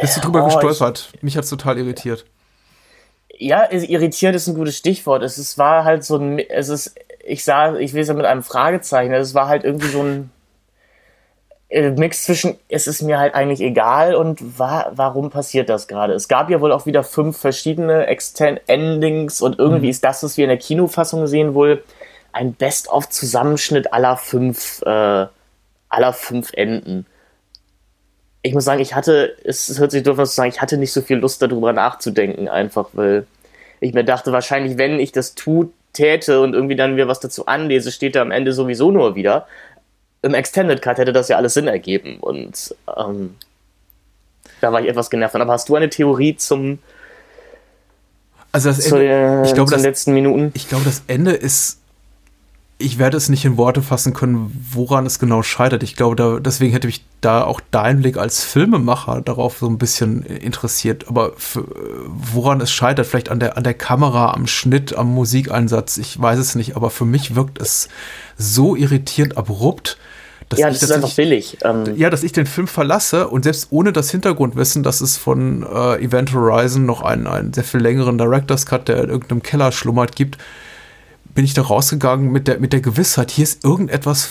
Bist 0.00 0.16
du 0.16 0.20
drüber 0.20 0.42
oh, 0.42 0.44
gestolpert? 0.44 1.10
Ich, 1.14 1.22
Mich 1.24 1.36
hat 1.36 1.42
es 1.42 1.50
total 1.50 1.78
irritiert. 1.78 2.24
Ja, 3.38 3.70
irritiert 3.72 4.36
ist 4.36 4.46
ein 4.46 4.54
gutes 4.54 4.76
Stichwort. 4.76 5.24
Es 5.24 5.36
ist, 5.36 5.58
war 5.58 5.84
halt 5.84 6.04
so 6.04 6.16
ein, 6.16 6.38
es 6.38 6.68
ist, 6.68 6.94
ich 7.24 7.42
sah, 7.44 7.74
ich 7.74 7.92
will 7.92 8.02
es 8.02 8.08
ja 8.08 8.14
mit 8.14 8.24
einem 8.24 8.44
Fragezeichen, 8.44 9.12
es 9.12 9.34
war 9.34 9.48
halt 9.48 9.64
irgendwie 9.64 9.88
so 9.88 10.00
ein, 10.00 10.30
äh, 11.68 11.90
Mix 11.90 12.24
zwischen, 12.24 12.56
es 12.68 12.86
ist 12.86 13.02
mir 13.02 13.18
halt 13.18 13.34
eigentlich 13.34 13.60
egal 13.60 14.14
und 14.14 14.58
wa 14.58 14.90
warum 14.94 15.30
passiert 15.30 15.68
das 15.68 15.88
gerade? 15.88 16.12
Es 16.12 16.28
gab 16.28 16.48
ja 16.50 16.60
wohl 16.60 16.72
auch 16.72 16.86
wieder 16.86 17.02
fünf 17.02 17.38
verschiedene 17.38 18.06
Extend 18.06 18.60
Endings 18.66 19.40
und 19.40 19.58
irgendwie 19.58 19.86
mhm. 19.86 19.90
ist 19.90 20.04
das, 20.04 20.22
was 20.22 20.36
wir 20.36 20.44
in 20.44 20.50
der 20.50 20.58
Kinofassung 20.58 21.26
sehen, 21.26 21.54
wohl 21.54 21.82
ein 22.32 22.52
Best-of-Zusammenschnitt 22.52 23.92
aller 23.92 24.16
fünf, 24.16 24.82
äh, 24.82 25.26
aller 25.88 26.12
fünf 26.12 26.52
Enden. 26.52 27.06
Ich 28.42 28.54
muss 28.54 28.64
sagen, 28.64 28.80
ich 28.80 28.94
hatte, 28.94 29.36
es 29.42 29.78
hört 29.78 29.90
sich 29.90 30.04
doof 30.04 30.18
an 30.18 30.26
zu 30.26 30.34
sagen, 30.34 30.50
ich 30.50 30.60
hatte 30.60 30.76
nicht 30.76 30.92
so 30.92 31.00
viel 31.00 31.16
Lust 31.16 31.42
darüber 31.42 31.72
nachzudenken, 31.72 32.48
einfach 32.48 32.90
weil 32.92 33.26
ich 33.80 33.92
mir 33.92 34.04
dachte, 34.04 34.32
wahrscheinlich, 34.32 34.78
wenn 34.78 35.00
ich 35.00 35.12
das 35.12 35.34
tut, 35.34 35.72
täte 35.92 36.40
und 36.40 36.54
irgendwie 36.54 36.76
dann 36.76 36.94
mir 36.94 37.08
was 37.08 37.20
dazu 37.20 37.46
anlese, 37.46 37.90
steht 37.90 38.14
da 38.14 38.22
am 38.22 38.30
Ende 38.30 38.52
sowieso 38.52 38.90
nur 38.90 39.16
wieder. 39.16 39.46
Im 40.22 40.34
Extended 40.34 40.82
Cut 40.82 40.98
hätte 40.98 41.12
das 41.12 41.28
ja 41.28 41.36
alles 41.36 41.54
Sinn 41.54 41.68
ergeben 41.68 42.18
und 42.20 42.74
ähm, 42.96 43.36
da 44.60 44.72
war 44.72 44.80
ich 44.80 44.88
etwas 44.88 45.10
genervt. 45.10 45.34
Aber 45.34 45.52
hast 45.52 45.68
du 45.68 45.76
eine 45.76 45.88
Theorie 45.88 46.36
zum, 46.36 46.78
also 48.52 48.70
das 48.70 48.90
Ende, 48.90 49.42
ich 49.44 49.54
glaube, 49.54 49.70
den 49.70 49.82
letzten 49.82 50.14
Minuten? 50.14 50.50
Ich 50.54 50.68
glaube, 50.68 50.84
das 50.84 51.02
Ende 51.06 51.32
ist 51.32 51.78
ich 52.78 52.98
werde 52.98 53.16
es 53.16 53.30
nicht 53.30 53.44
in 53.44 53.56
Worte 53.56 53.80
fassen 53.80 54.12
können, 54.12 54.68
woran 54.70 55.06
es 55.06 55.18
genau 55.18 55.42
scheitert. 55.42 55.82
Ich 55.82 55.96
glaube, 55.96 56.14
da, 56.14 56.38
deswegen 56.40 56.72
hätte 56.72 56.88
mich 56.88 57.04
da 57.22 57.42
auch 57.42 57.60
dein 57.70 58.02
Blick 58.02 58.18
als 58.18 58.44
Filmemacher 58.44 59.22
darauf 59.22 59.58
so 59.58 59.66
ein 59.66 59.78
bisschen 59.78 60.22
interessiert. 60.22 61.08
Aber 61.08 61.32
für, 61.36 61.66
woran 62.06 62.60
es 62.60 62.70
scheitert, 62.70 63.06
vielleicht 63.06 63.30
an 63.30 63.40
der, 63.40 63.56
an 63.56 63.64
der 63.64 63.72
Kamera, 63.72 64.32
am 64.32 64.46
Schnitt, 64.46 64.94
am 64.94 65.08
Musikeinsatz, 65.14 65.96
ich 65.96 66.20
weiß 66.20 66.38
es 66.38 66.54
nicht. 66.54 66.76
Aber 66.76 66.90
für 66.90 67.06
mich 67.06 67.34
wirkt 67.34 67.60
es 67.60 67.88
so 68.36 68.76
irritierend 68.76 69.38
abrupt. 69.38 69.96
Dass 70.48 70.60
ja, 70.60 70.68
das 70.68 70.76
ich, 70.76 70.82
ist 70.84 70.92
einfach 70.92 71.08
ich, 71.08 71.16
billig. 71.16 71.58
Ähm 71.64 71.96
ja, 71.96 72.08
dass 72.08 72.22
ich 72.22 72.32
den 72.32 72.46
Film 72.46 72.68
verlasse 72.68 73.28
und 73.28 73.42
selbst 73.42 73.68
ohne 73.70 73.92
das 73.92 74.10
Hintergrundwissen, 74.10 74.82
dass 74.82 75.00
es 75.00 75.16
von 75.16 75.64
äh, 75.64 75.96
Event 75.96 76.32
Horizon 76.32 76.86
noch 76.86 77.02
einen, 77.02 77.26
einen 77.26 77.52
sehr 77.52 77.64
viel 77.64 77.80
längeren 77.80 78.16
Director's 78.16 78.64
Cut, 78.64 78.88
der 78.88 79.02
in 79.04 79.10
irgendeinem 79.10 79.42
Keller 79.42 79.72
schlummert, 79.72 80.14
gibt, 80.14 80.38
bin 81.34 81.44
ich 81.44 81.54
da 81.54 81.62
rausgegangen 81.62 82.30
mit 82.30 82.46
der, 82.46 82.60
mit 82.60 82.72
der 82.72 82.80
Gewissheit, 82.80 83.30
hier 83.30 83.42
ist 83.42 83.64
irgendetwas 83.64 84.28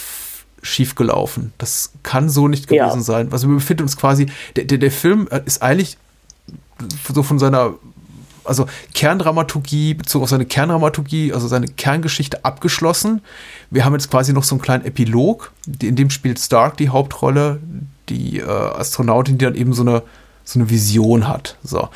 schiefgelaufen. 0.61 1.53
Das 1.57 1.91
kann 2.01 2.29
so 2.29 2.47
nicht 2.47 2.67
gewesen 2.67 2.97
ja. 2.97 3.01
sein. 3.01 3.31
Also 3.31 3.47
wir 3.47 3.55
befinden 3.55 3.83
uns 3.83 3.97
quasi, 3.97 4.27
der, 4.55 4.63
der, 4.63 4.77
der 4.77 4.91
Film 4.91 5.27
äh, 5.29 5.41
ist 5.45 5.61
eigentlich 5.61 5.97
so 7.13 7.23
von 7.23 7.39
seiner 7.39 7.75
also 8.45 8.67
Kerndramaturgie, 8.93 9.93
bezogen 9.93 10.23
auf 10.23 10.29
seine 10.29 10.45
Kerndramaturgie, 10.45 11.33
also 11.33 11.47
seine 11.47 11.67
Kerngeschichte 11.67 12.45
abgeschlossen. 12.45 13.21
Wir 13.69 13.85
haben 13.85 13.93
jetzt 13.93 14.09
quasi 14.09 14.33
noch 14.33 14.43
so 14.43 14.55
einen 14.55 14.61
kleinen 14.61 14.85
Epilog, 14.85 15.51
in 15.81 15.95
dem 15.95 16.09
spielt 16.09 16.39
Stark 16.39 16.77
die 16.77 16.89
Hauptrolle, 16.89 17.59
die 18.09 18.39
äh, 18.39 18.45
Astronautin, 18.45 19.37
die 19.37 19.45
dann 19.45 19.55
eben 19.55 19.73
so 19.73 19.81
eine, 19.81 20.03
so 20.43 20.59
eine 20.59 20.69
Vision 20.69 21.27
hat. 21.27 21.57
So 21.63 21.89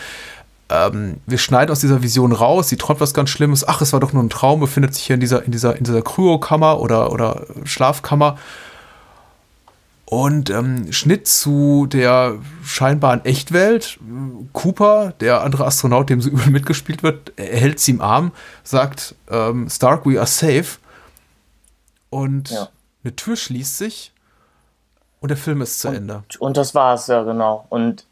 ähm, 0.69 1.17
wir 1.25 1.37
schneiden 1.37 1.71
aus 1.71 1.79
dieser 1.79 2.03
Vision 2.03 2.31
raus, 2.31 2.69
sie 2.69 2.77
träumt 2.77 3.01
was 3.01 3.13
ganz 3.13 3.29
Schlimmes, 3.29 3.67
ach, 3.67 3.81
es 3.81 3.91
war 3.91 3.99
doch 3.99 4.13
nur 4.13 4.23
ein 4.23 4.29
Traum, 4.29 4.59
befindet 4.59 4.93
sich 4.93 5.05
hier 5.05 5.15
in 5.15 5.19
dieser, 5.19 5.43
in 5.43 5.51
dieser, 5.51 5.75
in 5.75 5.83
dieser 5.83 6.01
Kryokammer 6.01 6.79
oder, 6.79 7.11
oder 7.11 7.47
Schlafkammer. 7.63 8.37
Und 10.11 10.49
ähm, 10.49 10.91
Schnitt 10.91 11.27
zu 11.27 11.85
der 11.85 12.39
scheinbaren 12.63 13.23
Echtwelt. 13.25 13.99
Cooper, 14.53 15.13
der 15.19 15.43
andere 15.43 15.67
Astronaut, 15.67 16.09
dem 16.09 16.19
so 16.19 16.29
übel 16.31 16.49
mitgespielt 16.49 17.03
wird, 17.03 17.31
hält 17.37 17.79
sie 17.79 17.91
im 17.91 18.01
Arm, 18.01 18.31
sagt, 18.63 19.13
ähm, 19.29 19.69
Stark, 19.69 20.07
we 20.07 20.17
are 20.17 20.25
safe. 20.25 20.79
Und 22.09 22.49
ja. 22.49 22.69
eine 23.03 23.15
Tür 23.15 23.35
schließt 23.35 23.77
sich 23.77 24.11
und 25.19 25.29
der 25.29 25.37
Film 25.37 25.61
ist 25.61 25.79
zu 25.79 25.89
und, 25.89 25.95
Ende. 25.97 26.23
Und 26.39 26.57
das 26.57 26.73
war's, 26.73 27.05
ja, 27.05 27.21
genau. 27.21 27.67
Und 27.69 28.05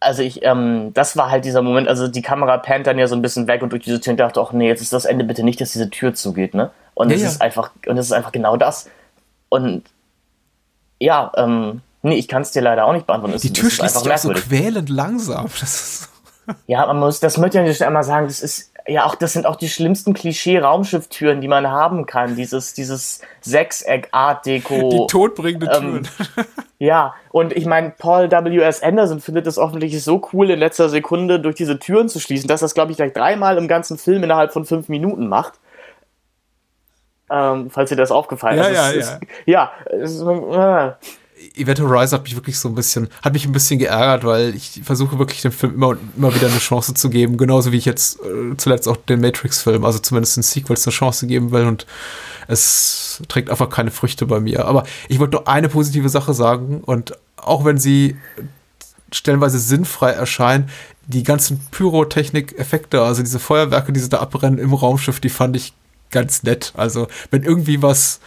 also 0.00 0.24
ich, 0.24 0.44
ähm, 0.44 0.92
das 0.94 1.16
war 1.16 1.30
halt 1.30 1.44
dieser 1.44 1.62
Moment, 1.62 1.86
also 1.86 2.08
die 2.08 2.22
Kamera 2.22 2.58
pannt 2.58 2.88
dann 2.88 2.98
ja 2.98 3.06
so 3.06 3.14
ein 3.14 3.22
bisschen 3.22 3.46
weg 3.46 3.62
und 3.62 3.70
durch 3.70 3.84
diese 3.84 4.00
Tür 4.00 4.14
und 4.14 4.16
dachte, 4.18 4.40
ach 4.40 4.50
nee, 4.50 4.66
jetzt 4.66 4.82
ist 4.82 4.92
das 4.92 5.04
Ende 5.04 5.24
bitte 5.24 5.44
nicht, 5.44 5.60
dass 5.60 5.70
diese 5.70 5.90
Tür 5.90 6.12
zugeht, 6.12 6.54
ne? 6.54 6.72
Und 6.94 7.12
es 7.12 7.22
ja. 7.22 7.28
ist 7.28 7.40
einfach, 7.40 7.70
und 7.86 7.98
es 7.98 8.06
ist 8.06 8.12
einfach 8.12 8.32
genau 8.32 8.56
das. 8.56 8.90
Und 9.48 9.84
ja, 10.98 11.32
ähm, 11.36 11.82
nee, 12.02 12.16
ich 12.16 12.28
kann 12.28 12.42
es 12.42 12.52
dir 12.52 12.62
leider 12.62 12.86
auch 12.86 12.92
nicht 12.92 13.06
beantworten. 13.06 13.38
Die 13.40 13.52
Tür 13.52 13.70
schließt 13.70 14.04
sich 14.04 14.16
so 14.18 14.30
quälend 14.30 14.88
langsam. 14.88 15.46
ja, 16.66 16.86
man 16.86 16.98
muss, 16.98 17.20
das 17.20 17.38
möchte 17.38 17.62
ich 17.62 17.84
einmal 17.84 18.04
sagen, 18.04 18.26
das 18.26 18.40
ist 18.40 18.72
ja, 18.88 19.04
auch 19.04 19.14
das 19.16 19.32
sind 19.32 19.46
auch 19.46 19.56
die 19.56 19.68
schlimmsten 19.68 20.14
Klischee-Raumschifftüren, 20.14 21.40
die 21.40 21.48
man 21.48 21.68
haben 21.68 22.06
kann. 22.06 22.36
Dieses, 22.36 22.72
dieses 22.74 23.20
Sechseck-Art-Deko. 23.40 24.90
Die 24.90 25.12
todbringende 25.12 25.66
Türen. 25.66 26.08
Ähm, 26.36 26.44
ja, 26.78 27.14
und 27.30 27.52
ich 27.52 27.66
meine, 27.66 27.90
Paul 27.90 28.30
W.S. 28.30 28.82
Anderson 28.82 29.20
findet 29.20 29.46
es 29.46 29.58
offensichtlich 29.58 30.02
so 30.04 30.28
cool, 30.32 30.50
in 30.50 30.58
letzter 30.58 30.88
Sekunde 30.88 31.40
durch 31.40 31.56
diese 31.56 31.78
Türen 31.78 32.08
zu 32.08 32.20
schließen, 32.20 32.48
dass 32.48 32.60
das, 32.60 32.74
glaube 32.74 32.92
ich, 32.92 32.96
gleich 32.96 33.12
dreimal 33.12 33.58
im 33.58 33.66
ganzen 33.66 33.98
Film 33.98 34.22
innerhalb 34.22 34.52
von 34.52 34.64
fünf 34.64 34.88
Minuten 34.88 35.26
macht. 35.28 35.54
Ähm, 37.30 37.70
falls 37.70 37.90
dir 37.90 37.96
das 37.96 38.10
aufgefallen 38.10 38.58
ja, 38.58 38.66
ist. 38.66 38.76
Ja, 38.76 38.88
ist, 38.90 39.18
ja. 39.46 39.70
ja. 39.90 39.98
Ist, 39.98 40.20
äh, 40.20 40.92
Event 41.54 41.80
Horizon 41.80 42.18
hat 42.18 42.24
mich 42.24 42.34
wirklich 42.34 42.58
so 42.58 42.68
ein 42.68 42.74
bisschen, 42.74 43.08
hat 43.22 43.32
mich 43.32 43.44
ein 43.46 43.52
bisschen 43.52 43.78
geärgert, 43.78 44.24
weil 44.24 44.54
ich 44.54 44.80
versuche 44.84 45.18
wirklich 45.18 45.42
dem 45.42 45.52
Film 45.52 45.74
immer 45.74 45.88
und 45.88 45.98
immer 46.16 46.34
wieder 46.34 46.46
eine 46.48 46.58
Chance 46.58 46.94
zu 46.94 47.10
geben, 47.10 47.36
genauso 47.36 47.72
wie 47.72 47.76
ich 47.76 47.84
jetzt 47.84 48.20
äh, 48.20 48.56
zuletzt 48.56 48.88
auch 48.88 48.96
den 48.96 49.20
Matrix-Film, 49.20 49.84
also 49.84 49.98
zumindest 49.98 50.36
den 50.36 50.42
Sequels 50.42 50.86
eine 50.86 50.92
Chance 50.92 51.26
geben 51.26 51.52
will 51.52 51.66
und 51.66 51.86
es 52.48 53.22
trägt 53.28 53.50
einfach 53.50 53.68
keine 53.68 53.90
Früchte 53.90 54.24
bei 54.26 54.40
mir. 54.40 54.66
Aber 54.66 54.84
ich 55.08 55.18
wollte 55.18 55.36
nur 55.36 55.48
eine 55.48 55.68
positive 55.68 56.08
Sache 56.08 56.32
sagen 56.32 56.80
und 56.84 57.12
auch 57.36 57.64
wenn 57.64 57.78
sie 57.78 58.16
stellenweise 59.12 59.58
sinnfrei 59.58 60.10
erscheinen, 60.10 60.70
die 61.06 61.22
ganzen 61.22 61.60
Pyrotechnik-Effekte, 61.70 63.02
also 63.02 63.22
diese 63.22 63.38
Feuerwerke, 63.38 63.92
die 63.92 64.00
sie 64.00 64.08
da 64.08 64.18
abbrennen 64.18 64.58
im 64.58 64.74
Raumschiff, 64.74 65.20
die 65.20 65.28
fand 65.28 65.56
ich 65.56 65.72
ganz 66.10 66.42
nett. 66.42 66.72
Also 66.76 67.08
wenn 67.30 67.42
irgendwie 67.42 67.82
was 67.82 68.20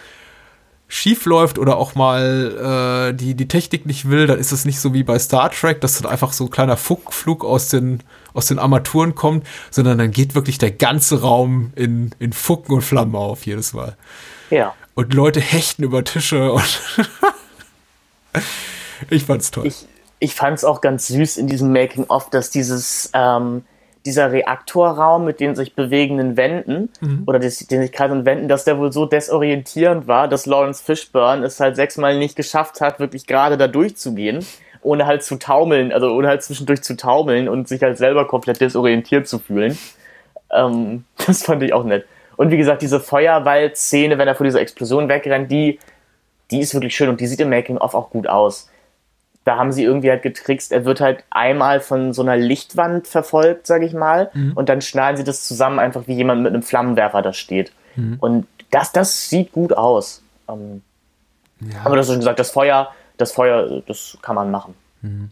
schief 0.92 1.26
läuft 1.26 1.60
oder 1.60 1.78
auch 1.78 1.94
mal 1.94 3.12
äh, 3.12 3.14
die, 3.14 3.36
die 3.36 3.48
Technik 3.48 3.86
nicht 3.86 4.10
will, 4.10 4.26
dann 4.26 4.40
ist 4.40 4.52
es 4.52 4.66
nicht 4.66 4.80
so 4.80 4.92
wie 4.94 5.04
bei 5.04 5.20
Star 5.20 5.52
Trek, 5.52 5.82
dass 5.82 6.02
dann 6.02 6.12
einfach 6.12 6.34
so 6.34 6.46
ein 6.46 6.50
kleiner 6.50 6.78
Funkflug 6.78 7.46
aus 7.46 7.70
den, 7.70 8.02
aus 8.34 8.48
den 8.48 8.58
Armaturen 8.58 9.14
kommt, 9.14 9.46
sondern 9.70 10.00
dann 10.00 10.10
geht 10.10 10.34
wirklich 10.34 10.58
der 10.58 10.72
ganze 10.72 11.22
Raum 11.22 11.72
in, 11.76 12.10
in 12.18 12.34
Funken 12.34 12.74
und 12.74 12.82
Flammen 12.82 13.16
auf 13.16 13.46
jedes 13.46 13.74
Mal. 13.74 13.96
Ja. 14.50 14.74
Und 14.96 15.14
Leute 15.14 15.40
hechten 15.40 15.84
über 15.84 16.04
Tische 16.04 16.52
und 16.52 16.82
ich 19.12 19.24
fand's 19.26 19.52
toll. 19.52 19.68
Ich, 19.68 19.86
ich 20.18 20.34
fand's 20.34 20.64
auch 20.64 20.82
ganz 20.82 21.08
süß 21.08 21.38
in 21.38 21.46
diesem 21.46 21.72
Making-of, 21.72 22.32
dass 22.32 22.50
dieses 22.50 23.12
ähm, 23.14 23.64
dieser 24.10 24.32
Reaktorraum 24.32 25.24
mit 25.24 25.40
den 25.40 25.56
sich 25.56 25.76
bewegenden 25.76 26.36
Wänden 26.36 26.90
mhm. 27.00 27.24
oder 27.28 27.38
des, 27.38 27.60
den 27.60 27.84
sich 27.84 27.92
kreisenden 27.92 28.26
Wänden, 28.26 28.48
dass 28.48 28.64
der 28.64 28.80
wohl 28.80 28.92
so 28.92 29.06
desorientierend 29.06 30.08
war, 30.08 30.28
dass 30.28 30.48
Lawrence 30.48 30.84
Fishburne 30.84 31.46
es 31.46 31.60
halt 31.60 31.76
sechsmal 31.76 32.18
nicht 32.18 32.36
geschafft 32.36 32.82
hat, 32.82 33.00
wirklich 33.00 33.28
gerade 33.28 33.56
da 33.56 33.68
durchzugehen, 33.68 34.44
ohne 34.82 35.06
halt 35.06 35.24
zu 35.24 35.38
taumeln, 35.38 35.94
also 35.94 36.12
ohne 36.12 36.28
halt 36.28 36.42
zwischendurch 36.42 36.82
zu 36.82 36.98
taumeln 36.98 37.48
und 37.48 37.68
sich 37.68 37.84
halt 37.84 38.00
selber 38.00 38.26
komplett 38.26 38.60
desorientiert 38.62 39.28
zu 39.28 39.38
fühlen. 39.38 39.78
Ähm, 40.52 41.06
das 41.28 41.44
fand 41.44 41.62
ich 41.62 41.74
auch 41.74 41.84
nett. 41.84 42.06
Und 42.36 42.50
wie 42.50 42.58
gesagt, 42.58 42.82
diese 42.82 43.00
Feuerwald-Szene, 43.00 44.18
wenn 44.18 44.28
er 44.28 44.34
vor 44.34 44.46
dieser 44.46 44.62
Explosion 44.62 45.08
wegrennt, 45.08 45.52
die, 45.52 45.78
die 46.50 46.62
ist 46.62 46.74
wirklich 46.74 46.96
schön 46.96 47.10
und 47.10 47.22
die 47.22 47.28
sieht 47.28 47.42
im 47.42 47.50
Making-of 47.50 47.94
auch 47.94 48.10
gut 48.10 48.28
aus 48.28 48.70
da 49.50 49.58
haben 49.58 49.72
sie 49.72 49.84
irgendwie 49.84 50.12
halt 50.12 50.22
getrickst. 50.22 50.72
Er 50.72 50.86
wird 50.86 51.02
halt 51.02 51.24
einmal 51.32 51.80
von 51.80 52.14
so 52.14 52.22
einer 52.22 52.38
Lichtwand 52.38 53.08
verfolgt, 53.08 53.66
sag 53.66 53.82
ich 53.82 53.94
mal, 53.94 54.30
mhm. 54.36 54.52
und 54.54 54.70
dann 54.70 54.80
schneiden 54.80 55.18
sie 55.18 55.24
das 55.24 55.48
zusammen, 55.48 55.80
einfach 55.80 56.04
wie 56.06 56.14
jemand 56.14 56.44
mit 56.44 56.54
einem 56.54 56.62
Flammenwerfer 56.62 57.24
da 57.24 57.34
steht. 57.34 57.72
Mhm. 57.96 58.18
Und 58.20 58.48
das, 58.70 58.92
das 58.92 59.28
sieht 59.28 59.52
gut 59.52 59.74
aus. 59.74 60.22
Ähm, 60.48 60.84
ja. 61.62 61.80
Aber 61.84 61.96
du 61.96 62.02
hast 62.02 62.10
schon 62.10 62.18
gesagt, 62.18 62.38
das 62.38 62.52
Feuer, 62.52 62.92
das 63.18 63.32
Feuer, 63.32 63.82
das 63.88 64.20
kann 64.22 64.36
man 64.36 64.52
machen. 64.52 64.76
Mhm. 65.02 65.32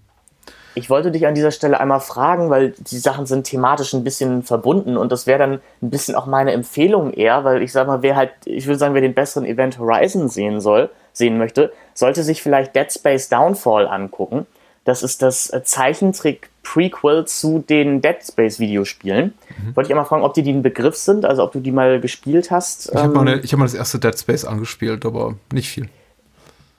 Ich 0.73 0.89
wollte 0.89 1.11
dich 1.11 1.27
an 1.27 1.35
dieser 1.35 1.51
Stelle 1.51 1.79
einmal 1.79 1.99
fragen, 1.99 2.49
weil 2.49 2.71
die 2.71 2.97
Sachen 2.97 3.27
sind 3.27 3.43
thematisch 3.43 3.93
ein 3.93 4.03
bisschen 4.03 4.41
verbunden 4.41 4.97
und 4.97 5.11
das 5.11 5.27
wäre 5.27 5.37
dann 5.37 5.61
ein 5.83 5.89
bisschen 5.91 6.15
auch 6.15 6.25
meine 6.25 6.53
Empfehlung 6.53 7.13
eher, 7.13 7.43
weil 7.43 7.61
ich 7.61 7.71
sag 7.71 7.85
mal, 7.85 8.01
wer 8.01 8.15
halt, 8.15 8.31
ich 8.45 8.65
würde 8.65 8.79
sagen, 8.79 8.95
wer 8.95 9.01
den 9.01 9.13
besseren 9.13 9.45
Event 9.45 9.77
Horizon 9.77 10.27
sehen 10.27 10.59
soll, 10.59 10.89
sehen 11.17 11.37
möchte, 11.37 11.71
sollte 11.93 12.23
sich 12.23 12.41
vielleicht 12.41 12.75
Dead 12.75 12.91
Space 12.91 13.29
Downfall 13.29 13.87
angucken. 13.87 14.45
Das 14.83 15.03
ist 15.03 15.21
das 15.21 15.51
äh, 15.51 15.63
Zeichentrick-Prequel 15.63 17.25
zu 17.25 17.59
den 17.59 18.01
Dead 18.01 18.15
Space-Videospielen. 18.25 19.33
Mhm. 19.33 19.75
Wollte 19.75 19.87
ich 19.87 19.91
einmal 19.91 20.05
fragen, 20.05 20.23
ob 20.23 20.33
die, 20.33 20.43
die 20.43 20.53
ein 20.53 20.61
Begriff 20.61 20.95
sind, 20.95 21.25
also 21.25 21.43
ob 21.43 21.51
du 21.51 21.59
die 21.59 21.71
mal 21.71 21.99
gespielt 21.99 22.51
hast. 22.51 22.89
Ich 22.89 22.95
habe 22.95 23.13
mal, 23.13 23.41
hab 23.41 23.59
mal 23.59 23.65
das 23.65 23.73
erste 23.73 23.99
Dead 23.99 24.17
Space 24.17 24.45
angespielt, 24.45 25.05
aber 25.05 25.35
nicht 25.51 25.69
viel. 25.69 25.89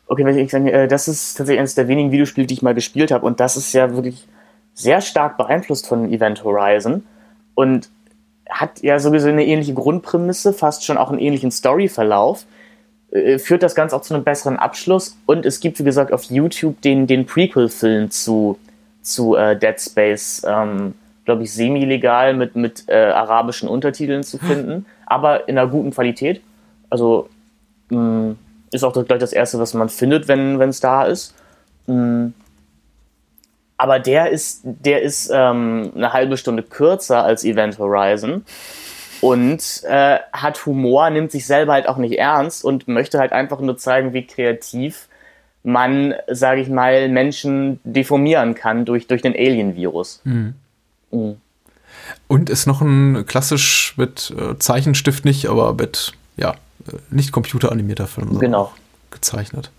Okay, 0.07 0.41
ich 0.41 0.51
sagen, 0.51 0.69
äh, 0.69 0.89
das 0.89 1.07
ist 1.07 1.35
tatsächlich 1.35 1.59
eines 1.59 1.75
der 1.75 1.87
wenigen 1.87 2.11
Videospiele, 2.11 2.47
die 2.47 2.55
ich 2.55 2.63
mal 2.63 2.75
gespielt 2.75 3.11
habe. 3.11 3.27
Und 3.27 3.41
das 3.41 3.59
ist 3.59 3.75
ja 3.75 3.95
wirklich 3.95 4.27
sehr 4.73 5.03
stark 5.03 5.37
beeinflusst 5.37 5.87
von 5.87 6.11
Event 6.11 6.45
Horizon. 6.45 7.05
Und 7.55 7.91
hat 8.49 8.83
ja 8.83 8.99
sowieso 8.99 9.29
eine 9.29 9.45
ähnliche 9.45 9.75
Grundprämisse, 9.75 10.53
fast 10.53 10.85
schon 10.85 10.97
auch 10.97 11.11
einen 11.11 11.19
ähnlichen 11.19 11.51
Storyverlauf. 11.51 12.47
Äh, 13.11 13.39
führt 13.39 13.63
das 13.63 13.75
Ganze 13.75 13.97
auch 13.97 14.03
zu 14.03 14.15
einem 14.15 14.25
besseren 14.25 14.57
Abschluss. 14.57 15.17
Und 15.27 15.47
es 15.47 15.61
gibt, 15.61 15.79
wie 15.79 15.85
gesagt, 15.85 16.13
auf 16.13 16.25
YouTube 16.25 16.81
den, 16.83 17.07
den 17.07 17.27
Prequel-Film 17.27 18.11
zu, 18.11 18.59
zu 19.03 19.37
äh, 19.37 19.59
Dead 19.59 19.81
Space, 19.81 20.43
ähm, 20.47 20.95
glaube 21.25 21.45
ich, 21.45 21.53
semi-legal 21.53 22.35
mit, 22.35 22.55
mit 22.57 22.85
äh, 22.89 22.97
arabischen 22.97 23.69
Untertiteln 23.69 24.23
zu 24.23 24.39
finden, 24.39 24.87
aber 25.07 25.49
in 25.49 25.59
einer 25.59 25.71
guten 25.71 25.91
Qualität. 25.91 26.43
Also 26.91 27.29
mh, 27.91 27.99
mm, 27.99 28.39
ist 28.73 28.85
auch 28.85 28.93
gleich 28.93 29.19
das 29.19 29.33
erste, 29.33 29.59
was 29.59 29.73
man 29.73 29.89
findet, 29.89 30.29
wenn 30.29 30.61
es 30.61 30.81
da 30.81 31.05
ist. 31.05 31.35
Mh, 31.87 31.95
mm. 31.95 32.35
aber 33.79 34.01
der 34.01 34.31
ist, 34.31 34.61
der 34.65 35.01
ist 35.01 35.31
ähm, 35.33 35.93
eine 35.95 36.13
halbe 36.13 36.37
Stunde 36.37 36.63
kürzer 36.63 37.25
als 37.25 37.45
Event 37.45 37.79
Horizon 37.79 38.45
und 39.21 39.83
äh, 39.85 40.19
hat 40.33 40.65
Humor, 40.67 41.11
nimmt 41.11 41.33
sich 41.33 41.47
selber 41.47 41.73
halt 41.73 41.89
auch 41.89 41.97
nicht 41.97 42.19
ernst 42.19 42.65
und 42.65 42.89
möchte 42.89 43.19
halt 43.19 43.33
einfach 43.33 43.61
nur 43.61 43.77
zeigen, 43.77 44.13
wie 44.13 44.27
kreativ 44.27 45.09
man, 45.63 46.15
sage 46.29 46.61
ich 46.61 46.69
mal, 46.69 47.09
Menschen 47.09 47.81
deformieren 47.85 48.55
kann 48.55 48.85
durch, 48.85 49.07
durch 49.07 49.23
den 49.23 49.35
Alien-Virus. 49.35 50.21
Mhm. 50.25 50.55
Mhm. 51.11 51.37
Und 52.27 52.51
ist 52.51 52.67
noch 52.67 52.81
ein 52.81 53.27
klassisch 53.27 53.95
mit 53.97 54.33
äh, 54.39 54.59
Zeichenstift 54.59 55.25
nicht, 55.25 55.47
aber 55.47 55.75
mit, 55.75 56.13
ja, 56.37 56.53
äh, 56.53 56.97
nicht 57.11 57.33
computeranimierter 57.33 58.07
Film. 58.07 58.39
Genau. 58.39 58.73
Gezeichnet. 59.11 59.71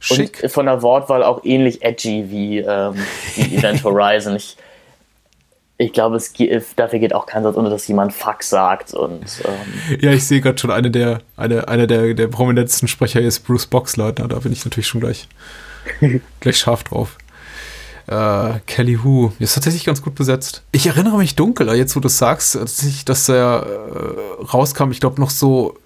Schick. 0.00 0.40
Und 0.42 0.50
von 0.50 0.66
der 0.66 0.82
Wortwahl 0.82 1.22
auch 1.22 1.44
ähnlich 1.44 1.82
edgy 1.82 2.26
wie, 2.28 2.58
ähm, 2.58 2.94
wie 3.36 3.56
Event 3.56 3.84
Horizon. 3.84 4.36
Ich, 4.36 4.56
ich 5.82 5.92
glaube, 5.92 6.16
es 6.16 6.32
dafür 6.76 6.98
geht 6.98 7.14
auch 7.14 7.26
kein 7.26 7.42
Satz, 7.42 7.56
ohne 7.56 7.70
dass 7.70 7.86
jemand 7.88 8.12
Fuck 8.12 8.42
sagt. 8.42 8.94
Und, 8.94 9.24
ähm 9.44 9.98
ja, 10.00 10.12
ich 10.12 10.24
sehe 10.24 10.40
gerade 10.40 10.58
schon, 10.58 10.70
eine 10.70 10.90
der, 10.90 11.20
eine, 11.36 11.68
eine 11.68 11.86
der, 11.86 12.14
der 12.14 12.28
prominentesten 12.28 12.88
Sprecher 12.88 13.20
ist 13.20 13.40
Bruce 13.40 13.66
Boxleitner. 13.66 14.28
Da 14.28 14.38
bin 14.38 14.52
ich 14.52 14.64
natürlich 14.64 14.86
schon 14.86 15.00
gleich, 15.00 15.28
gleich 16.40 16.56
scharf 16.56 16.84
drauf. 16.84 17.18
Äh, 18.06 18.60
Kelly 18.66 18.98
Hu 19.02 19.32
ist 19.38 19.54
tatsächlich 19.54 19.84
ganz 19.84 20.02
gut 20.02 20.14
besetzt. 20.14 20.62
Ich 20.72 20.86
erinnere 20.86 21.18
mich 21.18 21.34
dunkel, 21.36 21.72
jetzt 21.74 21.94
wo 21.96 22.00
du 22.00 22.08
sagst, 22.08 22.54
dass, 22.54 22.82
ich, 22.82 23.04
dass 23.04 23.28
er 23.28 23.66
äh, 23.66 24.44
rauskam, 24.44 24.90
ich 24.90 25.00
glaube 25.00 25.20
noch 25.20 25.30
so 25.30 25.76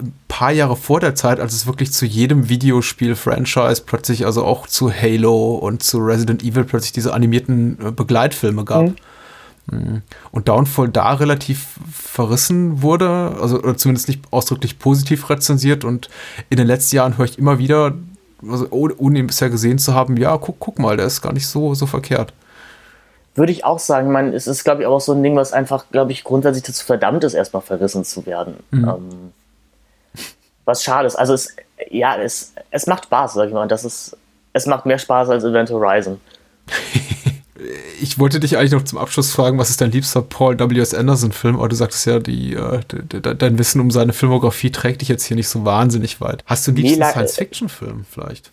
ein 0.00 0.14
paar 0.28 0.52
Jahre 0.52 0.76
vor 0.76 1.00
der 1.00 1.14
Zeit, 1.14 1.40
als 1.40 1.52
es 1.52 1.66
wirklich 1.66 1.92
zu 1.92 2.06
jedem 2.06 2.48
Videospiel-Franchise 2.48 3.82
plötzlich, 3.84 4.26
also 4.26 4.44
auch 4.44 4.66
zu 4.66 4.92
Halo 4.92 5.54
und 5.54 5.82
zu 5.82 5.98
Resident 5.98 6.42
Evil 6.42 6.64
plötzlich 6.64 6.92
diese 6.92 7.12
animierten 7.12 7.78
äh, 7.80 7.90
Begleitfilme 7.90 8.64
gab. 8.64 8.82
Mhm. 8.82 8.96
Mhm. 9.66 10.02
Und 10.30 10.48
Downfall 10.48 10.88
da 10.88 11.14
relativ 11.14 11.78
verrissen 11.92 12.82
wurde, 12.82 13.36
also 13.40 13.58
oder 13.58 13.76
zumindest 13.76 14.08
nicht 14.08 14.22
ausdrücklich 14.30 14.78
positiv 14.78 15.30
rezensiert. 15.30 15.84
Und 15.84 16.08
in 16.50 16.56
den 16.56 16.66
letzten 16.66 16.96
Jahren 16.96 17.18
höre 17.18 17.26
ich 17.26 17.38
immer 17.38 17.58
wieder, 17.58 17.94
also 18.48 18.66
ohne 18.70 19.18
ihn 19.18 19.26
bisher 19.26 19.50
gesehen 19.50 19.78
zu 19.78 19.94
haben, 19.94 20.16
ja, 20.16 20.36
guck, 20.36 20.58
guck 20.58 20.78
mal, 20.78 20.96
der 20.96 21.06
ist 21.06 21.22
gar 21.22 21.32
nicht 21.32 21.46
so, 21.46 21.74
so 21.74 21.86
verkehrt. 21.86 22.32
Würde 23.34 23.50
ich 23.50 23.64
auch 23.64 23.80
sagen, 23.80 24.12
man, 24.12 24.32
es 24.32 24.46
ist, 24.46 24.62
glaube 24.62 24.82
ich, 24.82 24.86
auch 24.86 25.00
so 25.00 25.12
ein 25.12 25.22
Ding, 25.22 25.34
was 25.34 25.52
einfach, 25.52 25.86
glaube 25.90 26.12
ich, 26.12 26.22
grundsätzlich 26.22 26.62
dazu 26.62 26.84
verdammt 26.84 27.24
ist, 27.24 27.34
erstmal 27.34 27.62
verrissen 27.62 28.04
zu 28.04 28.26
werden. 28.26 28.56
Mhm. 28.70 28.84
Ähm, 28.84 29.32
was 30.64 30.82
schade 30.82 31.06
ist. 31.06 31.16
Also 31.16 31.34
es, 31.34 31.54
ja, 31.90 32.16
es, 32.16 32.54
es 32.70 32.86
macht 32.86 33.06
Spaß, 33.06 33.34
sag 33.34 33.48
ich 33.48 33.54
mal. 33.54 33.66
Das 33.66 33.84
ist, 33.84 34.16
es 34.52 34.66
macht 34.66 34.86
mehr 34.86 34.98
Spaß 34.98 35.28
als 35.30 35.44
Event 35.44 35.70
Horizon. 35.70 36.20
ich 38.00 38.18
wollte 38.18 38.40
dich 38.40 38.58
eigentlich 38.58 38.72
noch 38.72 38.82
zum 38.82 38.98
Abschluss 38.98 39.32
fragen, 39.32 39.58
was 39.58 39.70
ist 39.70 39.80
dein 39.80 39.92
liebster 39.92 40.22
Paul 40.22 40.58
W.S. 40.58 40.92
Anderson-Film? 40.92 41.56
Aber 41.56 41.68
du 41.68 41.76
sagtest 41.76 42.06
ja, 42.06 42.18
die, 42.18 42.54
äh, 42.54 42.80
dein 43.20 43.58
Wissen 43.58 43.80
um 43.80 43.90
seine 43.90 44.12
Filmografie 44.12 44.70
trägt 44.70 45.02
dich 45.02 45.08
jetzt 45.08 45.24
hier 45.24 45.36
nicht 45.36 45.48
so 45.48 45.64
wahnsinnig 45.64 46.20
weit. 46.20 46.42
Hast 46.46 46.66
du 46.66 46.72
einen 46.72 46.78
liebsten 46.78 47.04
Science-Fiction-Film 47.04 48.04
vielleicht? 48.10 48.50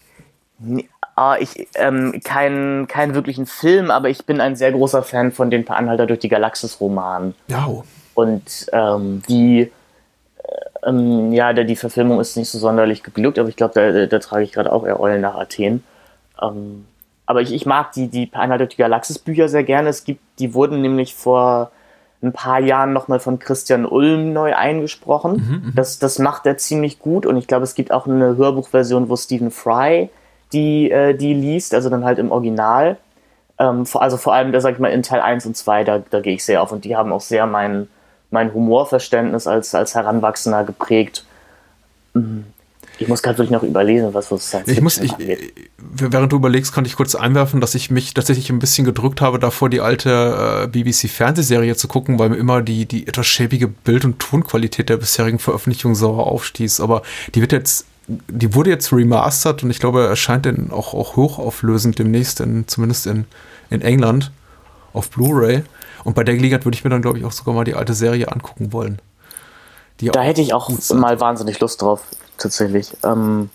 Nee, 0.60 0.88
ah, 1.16 1.38
ich, 1.40 1.68
ähm, 1.76 2.22
keinen 2.24 2.88
kein 2.88 3.16
wirklichen 3.16 3.48
Film, 3.48 3.90
aber 3.90 4.10
ich 4.10 4.26
bin 4.26 4.40
ein 4.40 4.56
sehr 4.56 4.72
großer 4.72 5.02
Fan 5.02 5.32
von 5.32 5.50
den 5.50 5.66
Per 5.66 5.76
Anhalter 5.78 6.06
durch 6.06 6.20
die 6.20 6.30
Galaxis-Romanen. 6.30 7.34
Ja. 7.48 7.68
Und 8.14 8.68
ähm, 8.72 9.24
die 9.28 9.72
ähm, 10.86 11.32
ja, 11.32 11.54
die 11.54 11.76
Verfilmung 11.76 12.20
ist 12.20 12.38
nicht 12.38 12.50
so 12.50 12.58
sonderlich 12.60 13.04
geglückt, 13.04 13.40
aber 13.40 13.50
ich 13.50 13.56
glaube, 13.56 13.74
da, 13.76 14.06
da, 14.06 14.20
trage 14.20 14.44
ich 14.44 14.52
gerade 14.52 14.72
auch 14.72 14.86
eher 14.86 15.00
Eulen 15.00 15.22
nach 15.22 15.36
Athen. 15.36 15.84
Ähm, 16.42 16.86
aber 17.32 17.42
ich, 17.42 17.54
ich 17.54 17.66
mag 17.66 17.94
die, 17.94 18.10
die 18.10 18.30
Einheit 18.34 18.74
die 18.74 18.78
Galaxis-Bücher 18.78 19.48
sehr 19.48 19.64
gerne. 19.64 19.88
Es 19.88 20.04
gibt, 20.04 20.22
die 20.38 20.54
wurden 20.54 20.82
nämlich 20.82 21.16
vor 21.16 21.72
ein 22.22 22.34
paar 22.34 22.60
Jahren 22.60 22.92
nochmal 22.92 23.22
von 23.22 23.40
Christian 23.40 23.86
Ulm 23.86 24.34
neu 24.34 24.54
eingesprochen. 24.54 25.32
Mhm, 25.32 25.68
mhm, 25.70 25.74
das, 25.74 25.98
das 25.98 26.20
macht 26.20 26.46
er 26.46 26.58
ziemlich 26.58 27.00
gut 27.00 27.26
und 27.26 27.38
ich 27.38 27.48
glaube, 27.48 27.64
es 27.64 27.74
gibt 27.74 27.94
auch 27.94 28.06
eine 28.06 28.36
Hörbuchversion, 28.36 29.08
wo 29.08 29.16
Stephen 29.16 29.50
Fry 29.50 30.10
die, 30.52 30.92
äh, 30.92 31.16
die 31.16 31.34
liest, 31.34 31.74
also 31.74 31.90
dann 31.90 32.04
halt 32.04 32.20
im 32.20 32.34
Original. 32.34 32.98
Ähm, 33.58 33.86
also 33.94 34.18
vor 34.18 34.34
allem, 34.34 34.52
da 34.52 34.60
sag 34.60 34.74
ich 34.74 34.80
mal, 34.80 34.90
in 34.90 35.02
Teil 35.02 35.22
1 35.22 35.46
und 35.46 35.56
2, 35.56 35.86
da, 35.86 36.04
da 36.10 36.20
gehe 36.20 36.34
ich 36.34 36.44
sehr 36.44 36.62
auf 36.62 36.74
und 36.74 36.84
die 36.84 36.98
haben 36.98 37.14
auch 37.14 37.22
sehr 37.22 37.46
meinen 37.48 37.88
mein 38.30 38.54
Humorverständnis 38.54 39.48
als, 39.48 39.74
als 39.74 39.96
Heranwachsender 39.96 40.64
geprägt. 40.66 41.26
Mhm. 42.14 42.46
Ich 43.02 43.08
muss 43.08 43.24
gerade 43.24 43.38
wirklich 43.38 43.52
noch 43.52 43.64
überlesen, 43.64 44.14
was 44.14 44.30
das 44.30 44.48
Science 44.48 44.68
ich 44.68 44.82
muss, 44.82 44.98
ich, 45.00 45.14
Während 45.94 46.32
du 46.32 46.36
überlegst, 46.38 46.74
kann 46.74 46.86
ich 46.86 46.96
kurz 46.96 47.16
einwerfen, 47.16 47.60
dass 47.60 47.76
ich 47.76 47.92
mich 47.92 48.14
tatsächlich 48.14 48.50
ein 48.50 48.60
bisschen 48.60 48.86
gedrückt 48.86 49.20
habe, 49.20 49.40
davor 49.40 49.70
die 49.70 49.82
alte 49.82 50.64
äh, 50.64 50.68
BBC-Fernsehserie 50.68 51.76
zu 51.76 51.88
gucken, 51.88 52.20
weil 52.20 52.30
mir 52.30 52.38
immer 52.38 52.62
die, 52.62 52.86
die 52.86 53.08
etwas 53.08 53.28
schäbige 53.28 53.68
Bild- 53.68 54.06
und 54.06 54.20
Tonqualität 54.20 54.90
der 54.90 54.98
bisherigen 54.98 55.40
Veröffentlichung 55.40 55.96
sauer 55.96 56.28
aufstieß. 56.28 56.80
Aber 56.80 57.02
die 57.36 57.42
wird 57.42 57.52
jetzt, 57.52 57.88
die 58.08 58.54
wurde 58.54 58.70
jetzt 58.70 58.94
remastert 58.94 59.64
und 59.64 59.72
ich 59.72 59.80
glaube, 59.80 60.06
erscheint 60.06 60.46
dann 60.46 60.72
auch, 60.72 60.94
auch 60.94 61.16
hochauflösend 61.16 61.98
demnächst, 61.98 62.40
in, 62.40 62.68
zumindest 62.68 63.08
in, 63.08 63.26
in 63.70 63.82
England, 63.82 64.32
auf 64.94 65.10
Blu-ray. 65.10 65.64
Und 66.04 66.16
bei 66.16 66.24
der 66.24 66.36
Gelegenheit 66.36 66.66
würde 66.66 66.76
ich 66.76 66.84
mir 66.84 66.90
dann, 66.90 67.02
glaube 67.02 67.18
ich, 67.18 67.26
auch 67.26 67.32
sogar 67.32 67.54
mal 67.54 67.64
die 67.64 67.76
alte 67.76 67.94
Serie 67.94 68.32
angucken 68.32 68.72
wollen. 68.72 69.00
da 70.00 70.22
hätte 70.22 70.42
ich 70.42 70.54
auch 70.54 70.70
mal 70.94 71.20
wahnsinnig 71.20 71.60
Lust 71.60 71.82
drauf, 71.82 72.02
tatsächlich. 72.42 72.92
Ähm, 73.04 73.50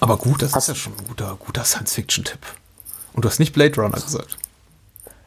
Aber 0.00 0.16
gut, 0.16 0.42
das 0.42 0.56
ist 0.56 0.68
ja 0.68 0.74
schon 0.74 0.92
ein 0.94 1.06
guter, 1.06 1.36
guter 1.38 1.64
Science-Fiction-Tipp. 1.64 2.40
Und 3.14 3.24
du 3.24 3.28
hast 3.28 3.38
nicht 3.38 3.52
Blade 3.52 3.74
Runner 3.76 4.00
gesagt. 4.00 4.38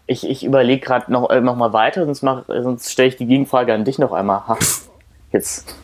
Ich, 0.08 0.28
ich 0.28 0.44
überlege 0.44 0.86
gerade 0.86 1.12
noch, 1.12 1.30
äh, 1.30 1.42
noch 1.42 1.56
mal 1.56 1.74
weiter, 1.74 2.06
sonst, 2.06 2.22
sonst 2.48 2.92
stelle 2.92 3.10
ich 3.10 3.18
die 3.18 3.26
Gegenfrage 3.26 3.74
an 3.74 3.86
dich 3.86 3.98
noch 3.98 4.12
einmal. 4.12 4.48
Ha, 4.48 4.58
jetzt. 5.32 5.76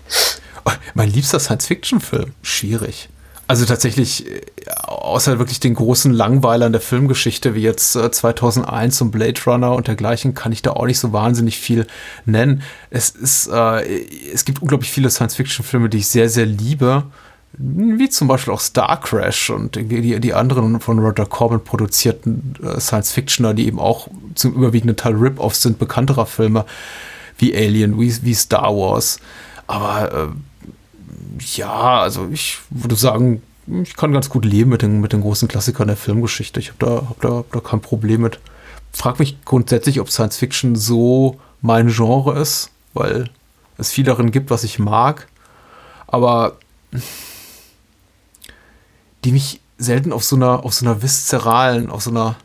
Mein 0.94 1.10
liebster 1.10 1.40
Science-Fiction-Film? 1.40 2.34
Schwierig. 2.42 3.10
Also 3.52 3.66
tatsächlich, 3.66 4.26
äh, 4.32 4.42
außer 4.88 5.38
wirklich 5.38 5.60
den 5.60 5.74
großen 5.74 6.14
Langweilern 6.14 6.72
der 6.72 6.80
Filmgeschichte, 6.80 7.54
wie 7.54 7.60
jetzt 7.60 7.98
äh, 7.98 8.10
2001 8.10 9.02
und 9.02 9.12
Blade 9.12 9.42
Runner 9.46 9.74
und 9.74 9.90
dergleichen, 9.90 10.34
kann 10.34 10.54
ich 10.54 10.62
da 10.62 10.72
auch 10.72 10.86
nicht 10.86 11.00
so 11.00 11.12
wahnsinnig 11.12 11.60
viel 11.60 11.86
nennen. 12.26 12.62
Es 12.92 13.10
ist, 13.10 13.50
äh, 13.52 14.06
es 14.34 14.46
gibt 14.46 14.62
unglaublich 14.62 14.90
viele 14.90 15.10
Science-Fiction-Filme, 15.10 15.90
die 15.90 15.98
ich 15.98 16.08
sehr, 16.08 16.30
sehr 16.30 16.46
liebe. 16.46 17.04
Wie 17.58 18.08
zum 18.08 18.30
Beispiel 18.30 18.54
auch 18.54 18.62
Star 18.62 19.02
Crash 19.02 19.50
und 19.50 19.76
die, 19.76 20.22
die 20.22 20.34
anderen 20.34 20.80
von 20.80 21.00
Roger 21.00 21.26
Corbin 21.26 21.62
produzierten 21.62 22.54
äh, 22.64 22.80
Science-Fictioner, 22.80 23.54
die 23.54 23.68
eben 23.68 23.82
auch 23.82 24.08
zum 24.34 24.54
überwiegenden 24.54 24.96
Teil 24.96 25.16
Rip-Offs 25.16 25.62
sind, 25.62 25.78
bekannterer 25.78 26.26
Filme 26.26 26.64
wie 27.38 27.54
Alien, 27.54 28.00
wie, 28.00 28.16
wie 28.24 28.34
Star 28.34 28.74
Wars. 28.74 29.20
Aber 29.68 30.14
äh, 30.14 30.28
ja, 31.40 32.00
also 32.00 32.28
ich 32.32 32.60
würde 32.70 32.96
sagen, 32.96 33.42
ich 33.68 33.96
kann 33.96 34.12
ganz 34.12 34.30
gut 34.30 34.46
leben 34.46 34.72
mit 34.72 34.82
den, 34.82 35.02
mit 35.02 35.14
den 35.14 35.22
großen 35.22 35.48
Klassikern 35.48 35.88
der 35.88 35.98
Filmgeschichte. 35.98 36.60
Ich 36.60 36.70
habe 36.70 36.80
da, 36.80 37.10
hab 37.10 37.22
da, 37.22 37.30
hab 37.30 37.52
da 37.52 37.60
kein 37.60 37.82
Problem 37.82 38.22
mit. 38.22 38.40
Frag 38.92 39.20
mich 39.20 39.44
grundsätzlich, 39.46 40.00
ob 40.00 40.12
Science 40.12 40.38
Fiction 40.38 40.76
so 40.76 41.40
mein 41.62 41.88
Genre 41.88 42.40
ist, 42.40 42.72
weil 42.94 43.30
es 43.78 43.92
viel 43.92 44.04
darin 44.04 44.32
gibt, 44.32 44.50
was 44.50 44.64
ich 44.64 44.80
mag, 44.80 45.28
aber 46.08 46.58
die 49.24 49.32
mich 49.32 49.62
selten 49.78 50.12
auf 50.12 50.24
so 50.24 50.36
einer, 50.36 50.66
auf 50.66 50.74
so 50.74 50.86
einer 50.86 51.02
viszeralen, 51.02 51.90
auf 51.90 52.02
so 52.02 52.10
einer 52.10 52.36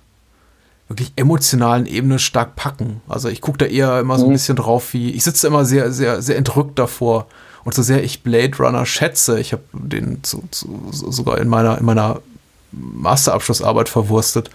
wirklich 0.89 1.13
emotionalen 1.17 1.87
Ebene 1.87 2.19
stark 2.19 2.55
packen. 2.55 3.01
Also 3.09 3.29
ich 3.29 3.41
gucke 3.41 3.59
da 3.59 3.67
eher 3.67 3.99
immer 4.01 4.19
so 4.19 4.27
ein 4.27 4.29
mhm. 4.29 4.35
bisschen 4.35 4.57
drauf, 4.57 4.93
wie 4.93 5.11
ich 5.11 5.25
sitze 5.25 5.47
immer 5.47 5.65
sehr, 5.65 5.93
sehr, 5.93 6.23
sehr 6.23 6.37
entrückt 6.37 6.79
davor, 6.79 7.27
und 7.67 7.75
so 7.75 7.83
sehr 7.83 8.05
ich 8.05 8.23
Blade 8.23 8.57
Runner 8.59 8.87
schätze, 8.87 9.41
ich 9.41 9.53
habe 9.53 9.65
den 9.73 10.23
zu, 10.23 10.45
zu, 10.53 10.89
sogar 10.93 11.39
in 11.39 11.49
meiner, 11.49 11.77
in 11.79 11.85
meiner 11.85 12.21
Masterabschlussarbeit 12.71 13.89
verwurstet, 13.89 14.51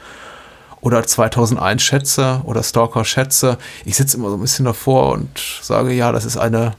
oder 0.80 1.06
2001 1.06 1.84
schätze 1.84 2.42
oder 2.46 2.64
Stalker 2.64 3.04
schätze, 3.04 3.58
ich 3.84 3.98
sitze 3.98 4.16
immer 4.16 4.30
so 4.30 4.36
ein 4.36 4.42
bisschen 4.42 4.64
davor 4.64 5.12
und 5.12 5.60
sage, 5.62 5.92
ja, 5.92 6.14
das 6.14 6.24
ist 6.24 6.38
eine, 6.38 6.72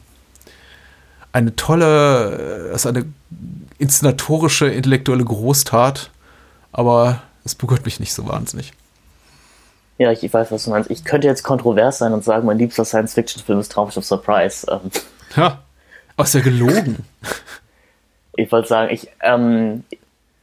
eine 1.33 1.55
tolle, 1.55 2.71
das 2.73 2.87
ist 2.87 2.87
eine 2.87 3.05
inszenatorische, 3.77 4.69
intellektuelle 4.69 5.25
Großtat, 5.25 6.11
aber 6.73 7.21
es 7.45 7.55
berührt 7.55 7.85
mich 7.85 8.01
nicht 8.01 8.15
so 8.15 8.27
wahnsinnig. 8.27 8.73
Ja, 9.99 10.11
ich, 10.11 10.25
ich 10.25 10.33
weiß, 10.33 10.51
was 10.51 10.65
du 10.65 10.71
meinst. 10.71 10.91
Ich 10.91 11.05
könnte 11.05 11.29
jetzt 11.29 11.43
kontrovers 11.43 11.99
sein 11.99 12.15
und 12.15 12.25
sagen, 12.25 12.47
mein 12.47 12.57
liebster 12.57 12.87
Science-Fiction-Film 12.87 13.61
ist 13.61 13.71
Traumschiff 13.71 14.07
Surprise. 14.07 14.67
Ähm. 14.71 14.91
Ja, 15.37 15.62
Oh, 16.17 16.23
ist 16.23 16.35
ja 16.35 16.41
gelogen. 16.41 17.05
ich 18.37 18.51
wollte 18.53 18.69
sagen, 18.69 18.93
ich, 18.93 19.09
ähm, 19.23 19.85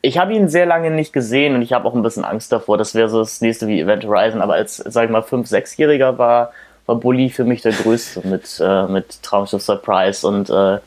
ich 0.01 0.17
habe 0.17 0.33
ihn 0.33 0.47
sehr 0.47 0.65
lange 0.65 0.91
nicht 0.91 1.13
gesehen 1.13 1.55
und 1.55 1.61
ich 1.61 1.73
habe 1.73 1.87
auch 1.87 1.93
ein 1.93 2.01
bisschen 2.01 2.23
Angst 2.23 2.51
davor. 2.51 2.77
Das 2.77 2.95
wäre 2.95 3.09
so 3.09 3.19
das 3.19 3.41
nächste 3.41 3.67
wie 3.67 3.81
Event 3.81 4.05
Horizon. 4.05 4.41
Aber 4.41 4.53
als, 4.53 4.77
sag 4.77 5.05
ich 5.05 5.11
mal, 5.11 5.21
5-, 5.21 5.49
6-Jähriger 5.49 6.17
war, 6.17 6.51
war 6.85 6.95
Bully 6.95 7.29
für 7.29 7.43
mich 7.43 7.61
der 7.61 7.73
größte 7.73 8.25
mit, 8.27 8.59
äh, 8.63 8.87
mit 8.87 9.21
Traumschiff 9.21 9.61
Surprise 9.61 10.25
und 10.25 10.49
äh, 10.49 10.79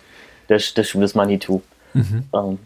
der, 0.49 0.63
der 0.77 0.85
Schuh 0.85 1.01
des 1.01 1.15
Manitou. 1.15 1.63
Mhm. 1.93 2.25
Ähm, 2.35 2.59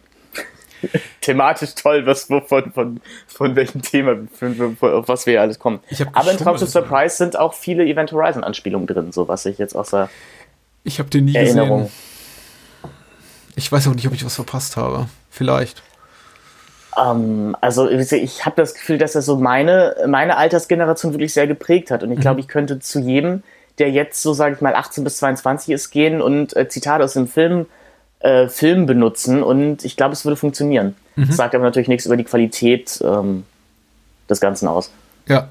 thematisch 1.21 1.75
toll, 1.75 2.07
was 2.07 2.25
von, 2.25 2.73
von, 2.73 3.01
von 3.27 3.57
welchem 3.57 3.83
Thema, 3.83 4.13
auf 4.13 5.09
was 5.09 5.27
wir 5.27 5.41
alles 5.41 5.59
kommen. 5.59 5.81
Aber 6.13 6.31
in 6.31 6.39
Traumschiff 6.39 6.69
Surprise 6.69 7.17
sind 7.17 7.37
auch 7.37 7.55
viele 7.55 7.85
Event 7.85 8.13
Horizon 8.13 8.45
Anspielungen 8.45 8.87
drin, 8.87 9.13
so 9.13 9.27
was 9.27 9.47
ich 9.47 9.59
jetzt 9.59 9.75
außer 9.75 10.09
Ich 10.85 10.99
habe 10.99 11.11
den 11.11 11.25
nie 11.27 11.35
Erinnerung. 11.35 11.85
gesehen. 11.85 12.06
Ich 13.57 13.73
weiß 13.73 13.89
auch 13.89 13.95
nicht, 13.95 14.07
ob 14.07 14.15
ich 14.15 14.24
was 14.24 14.37
verpasst 14.37 14.77
habe. 14.77 15.09
Vielleicht. 15.31 15.83
Ähm, 16.97 17.57
also 17.61 17.89
ich 17.91 18.47
habe 18.47 18.57
das 18.57 18.74
Gefühl, 18.74 18.99
dass 18.99 19.15
er 19.15 19.23
so 19.23 19.37
meine, 19.37 19.97
meine 20.07 20.37
Altersgeneration 20.37 21.12
wirklich 21.12 21.33
sehr 21.33 21.47
geprägt 21.47 21.91
hat. 21.91 22.03
Und 22.03 22.12
ich 22.12 22.20
glaube, 22.20 22.37
mhm. 22.37 22.41
ich 22.41 22.49
könnte 22.49 22.78
zu 22.78 23.01
jedem, 23.01 23.43
der 23.78 23.91
jetzt 23.91 24.23
so, 24.23 24.33
sage 24.33 24.55
ich 24.55 24.61
mal, 24.61 24.74
18 24.74 25.03
bis 25.03 25.16
22 25.19 25.74
ist, 25.74 25.91
gehen 25.91 26.23
und 26.23 26.55
äh, 26.57 26.69
Zitate 26.69 27.03
aus 27.03 27.15
dem 27.15 27.27
Film 27.27 27.66
äh, 28.20 28.49
Film 28.49 28.87
benutzen 28.87 29.43
und 29.43 29.85
ich 29.85 29.97
glaube, 29.97 30.12
es 30.12 30.24
würde 30.24 30.37
funktionieren. 30.37 30.95
Mhm. 31.16 31.28
Das 31.28 31.37
sagt 31.37 31.55
aber 31.55 31.65
natürlich 31.65 31.89
nichts 31.89 32.07
über 32.07 32.16
die 32.16 32.24
Qualität 32.24 33.01
ähm, 33.05 33.45
des 34.28 34.41
Ganzen 34.41 34.69
aus. 34.69 34.91
Ja. 35.28 35.49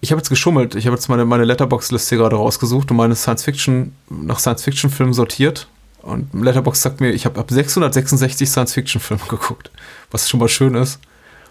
Ich 0.00 0.12
habe 0.12 0.20
jetzt 0.20 0.28
geschummelt. 0.28 0.74
Ich 0.74 0.86
habe 0.86 0.94
jetzt 0.94 1.08
meine, 1.08 1.24
meine 1.24 1.44
Letterbox-Liste 1.44 2.16
gerade 2.16 2.36
rausgesucht 2.36 2.90
und 2.90 2.96
meine 2.96 3.16
Science-Fiction 3.16 3.94
nach 4.10 4.38
Science-Fiction-Filmen 4.38 5.12
sortiert. 5.12 5.68
Und 6.02 6.32
Letterbox 6.32 6.82
sagt 6.82 7.00
mir, 7.00 7.10
ich 7.10 7.24
habe 7.24 7.40
ab 7.40 7.50
666 7.50 8.48
Science-Fiction-Filme 8.48 9.22
geguckt, 9.28 9.70
was 10.10 10.28
schon 10.28 10.40
mal 10.40 10.48
schön 10.48 10.74
ist. 10.74 11.00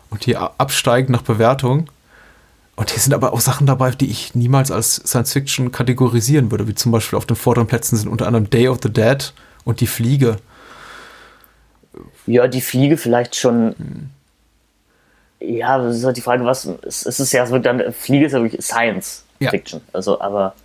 Und 0.09 0.23
hier 0.23 0.51
absteigend 0.57 1.09
nach 1.09 1.21
Bewertung. 1.21 1.89
Und 2.75 2.91
hier 2.91 2.99
sind 2.99 3.13
aber 3.13 3.33
auch 3.33 3.41
Sachen 3.41 3.67
dabei, 3.67 3.91
die 3.91 4.09
ich 4.09 4.35
niemals 4.35 4.71
als 4.71 4.95
Science-Fiction 4.95 5.71
kategorisieren 5.71 6.51
würde, 6.51 6.67
wie 6.67 6.75
zum 6.75 6.91
Beispiel 6.91 7.17
auf 7.17 7.25
den 7.25 7.35
vorderen 7.35 7.67
Plätzen 7.67 7.97
sind 7.97 8.07
unter 8.07 8.27
anderem 8.27 8.49
Day 8.49 8.67
of 8.67 8.79
the 8.81 8.89
Dead, 8.91 9.33
und 9.67 9.81
die 9.81 9.87
Fliege. 9.87 10.37
Ja, 12.25 12.47
die 12.47 12.61
Fliege 12.61 12.95
vielleicht 12.95 13.35
schon. 13.35 13.75
Hm. 13.77 14.09
Ja, 15.39 15.77
das 15.77 15.97
ist 15.97 16.05
halt 16.05 16.15
die 16.15 16.21
Frage, 16.21 16.45
was. 16.45 16.65
Es 16.83 17.05
ist 17.05 17.33
ja 17.33 17.45
so, 17.45 17.59
dann. 17.59 17.91
Fliege 17.91 18.27
ist 18.27 18.31
ja 18.31 18.41
wirklich 18.41 18.63
Science 18.63 19.25
ja. 19.39 19.49
Fiction. 19.49 19.81
Also, 19.91 20.21
aber. 20.21 20.55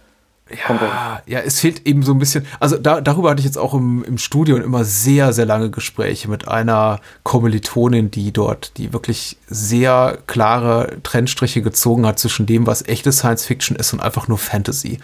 Ja, 0.68 1.22
ja, 1.26 1.38
es 1.40 1.60
fehlt 1.60 1.86
eben 1.86 2.02
so 2.02 2.12
ein 2.12 2.18
bisschen. 2.18 2.46
Also 2.60 2.76
da, 2.76 3.00
darüber 3.00 3.30
hatte 3.30 3.40
ich 3.40 3.46
jetzt 3.46 3.58
auch 3.58 3.74
im, 3.74 4.04
im 4.04 4.18
Studio 4.18 4.56
immer 4.56 4.84
sehr, 4.84 5.32
sehr 5.32 5.46
lange 5.46 5.70
Gespräche 5.70 6.28
mit 6.28 6.48
einer 6.48 7.00
Kommilitonin, 7.22 8.10
die 8.10 8.32
dort, 8.32 8.76
die 8.76 8.92
wirklich 8.92 9.38
sehr 9.46 10.18
klare 10.26 10.98
Trennstriche 11.02 11.62
gezogen 11.62 12.06
hat 12.06 12.18
zwischen 12.18 12.46
dem, 12.46 12.66
was 12.66 12.86
echte 12.86 13.12
Science 13.12 13.44
Fiction 13.44 13.76
ist 13.76 13.92
und 13.92 14.00
einfach 14.00 14.28
nur 14.28 14.38
Fantasy. 14.38 14.98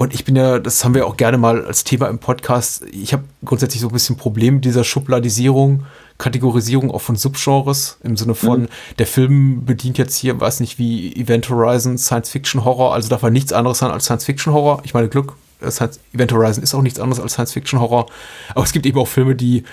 Und 0.00 0.14
ich 0.14 0.24
bin 0.24 0.34
ja, 0.34 0.58
das 0.58 0.82
haben 0.82 0.94
wir 0.94 1.06
auch 1.06 1.18
gerne 1.18 1.36
mal 1.36 1.62
als 1.66 1.84
Thema 1.84 2.08
im 2.08 2.18
Podcast. 2.18 2.84
Ich 2.90 3.12
habe 3.12 3.24
grundsätzlich 3.44 3.82
so 3.82 3.88
ein 3.88 3.92
bisschen 3.92 4.16
Problem 4.16 4.54
mit 4.54 4.64
dieser 4.64 4.82
Schubladisierung, 4.82 5.84
Kategorisierung 6.20 6.90
auch 6.90 7.00
von 7.00 7.16
Subgenres 7.16 7.98
im 8.04 8.16
Sinne 8.16 8.34
von, 8.34 8.62
mhm. 8.62 8.68
der 8.98 9.06
Film 9.06 9.64
bedient 9.64 9.98
jetzt 9.98 10.16
hier, 10.16 10.40
weiß 10.40 10.60
nicht, 10.60 10.78
wie 10.78 11.16
Event 11.16 11.50
Horizon 11.50 11.98
Science 11.98 12.30
Fiction 12.30 12.64
Horror, 12.64 12.94
also 12.94 13.08
darf 13.08 13.22
er 13.22 13.30
nichts 13.30 13.52
anderes 13.52 13.78
sein 13.78 13.90
als 13.90 14.04
Science 14.04 14.24
Fiction 14.24 14.52
Horror. 14.52 14.82
Ich 14.84 14.94
meine, 14.94 15.08
Glück, 15.08 15.34
äh, 15.60 15.70
Science, 15.70 15.98
Event 16.12 16.32
Horizon 16.32 16.62
ist 16.62 16.74
auch 16.74 16.82
nichts 16.82 17.00
anderes 17.00 17.20
als 17.20 17.32
Science 17.32 17.52
Fiction 17.52 17.80
Horror. 17.80 18.06
Aber 18.54 18.64
es 18.64 18.72
gibt 18.72 18.86
eben 18.86 18.98
auch 18.98 19.08
Filme, 19.08 19.34
die, 19.34 19.64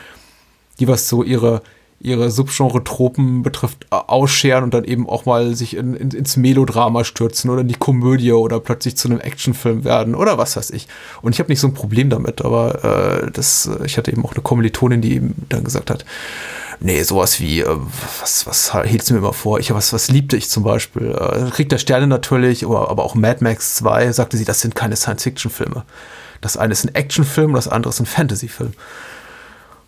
die 0.79 0.87
was 0.87 1.07
so 1.07 1.21
ihre, 1.21 1.61
ihre 1.99 2.29
Subgenre-Tropen 2.29 3.41
betrifft, 3.41 3.87
ausscheren 3.91 4.63
und 4.63 4.73
dann 4.73 4.83
eben 4.83 5.09
auch 5.09 5.25
mal 5.25 5.55
sich 5.55 5.75
in, 5.75 5.95
in, 5.95 6.11
ins 6.11 6.37
Melodrama 6.37 7.03
stürzen 7.03 7.49
oder 7.49 7.61
in 7.61 7.67
die 7.67 7.75
Komödie 7.75 8.31
oder 8.33 8.59
plötzlich 8.59 8.95
zu 8.97 9.07
einem 9.07 9.19
Actionfilm 9.19 9.83
werden 9.83 10.13
oder 10.13 10.37
was 10.37 10.55
weiß 10.55 10.69
ich. 10.71 10.87
Und 11.21 11.33
ich 11.33 11.39
habe 11.39 11.49
nicht 11.49 11.59
so 11.59 11.67
ein 11.67 11.73
Problem 11.73 12.09
damit, 12.09 12.43
aber 12.43 13.23
äh, 13.23 13.31
das, 13.31 13.69
ich 13.85 13.97
hatte 13.97 14.11
eben 14.11 14.23
auch 14.23 14.33
eine 14.33 14.43
Kommilitonin, 14.43 15.01
die 15.01 15.15
eben 15.15 15.33
dann 15.49 15.63
gesagt 15.63 15.89
hat, 15.89 16.05
nee, 16.79 17.01
sowas 17.01 17.39
wie, 17.39 17.61
äh, 17.61 17.77
was, 18.21 18.45
was 18.45 18.73
hielt 18.83 19.01
es 19.01 19.09
mir 19.09 19.17
immer 19.17 19.33
vor? 19.33 19.59
Ich, 19.59 19.73
was, 19.73 19.91
was 19.91 20.09
liebte 20.09 20.37
ich 20.37 20.49
zum 20.49 20.61
Beispiel? 20.61 21.11
Äh, 21.11 21.49
Krieg 21.49 21.69
der 21.69 21.79
Sterne 21.79 22.05
natürlich, 22.05 22.63
aber, 22.63 22.91
aber 22.91 23.05
auch 23.05 23.15
Mad 23.15 23.43
Max 23.43 23.73
2, 23.75 24.11
sagte 24.11 24.37
sie, 24.37 24.45
das 24.45 24.61
sind 24.61 24.75
keine 24.75 24.95
Science-Fiction-Filme. 24.95 25.83
Das 26.41 26.57
eine 26.57 26.73
ist 26.73 26.85
ein 26.85 26.93
Actionfilm, 26.93 27.53
das 27.53 27.67
andere 27.67 27.89
ist 27.89 27.99
ein 27.99 28.05
Fantasy-Film. 28.05 28.73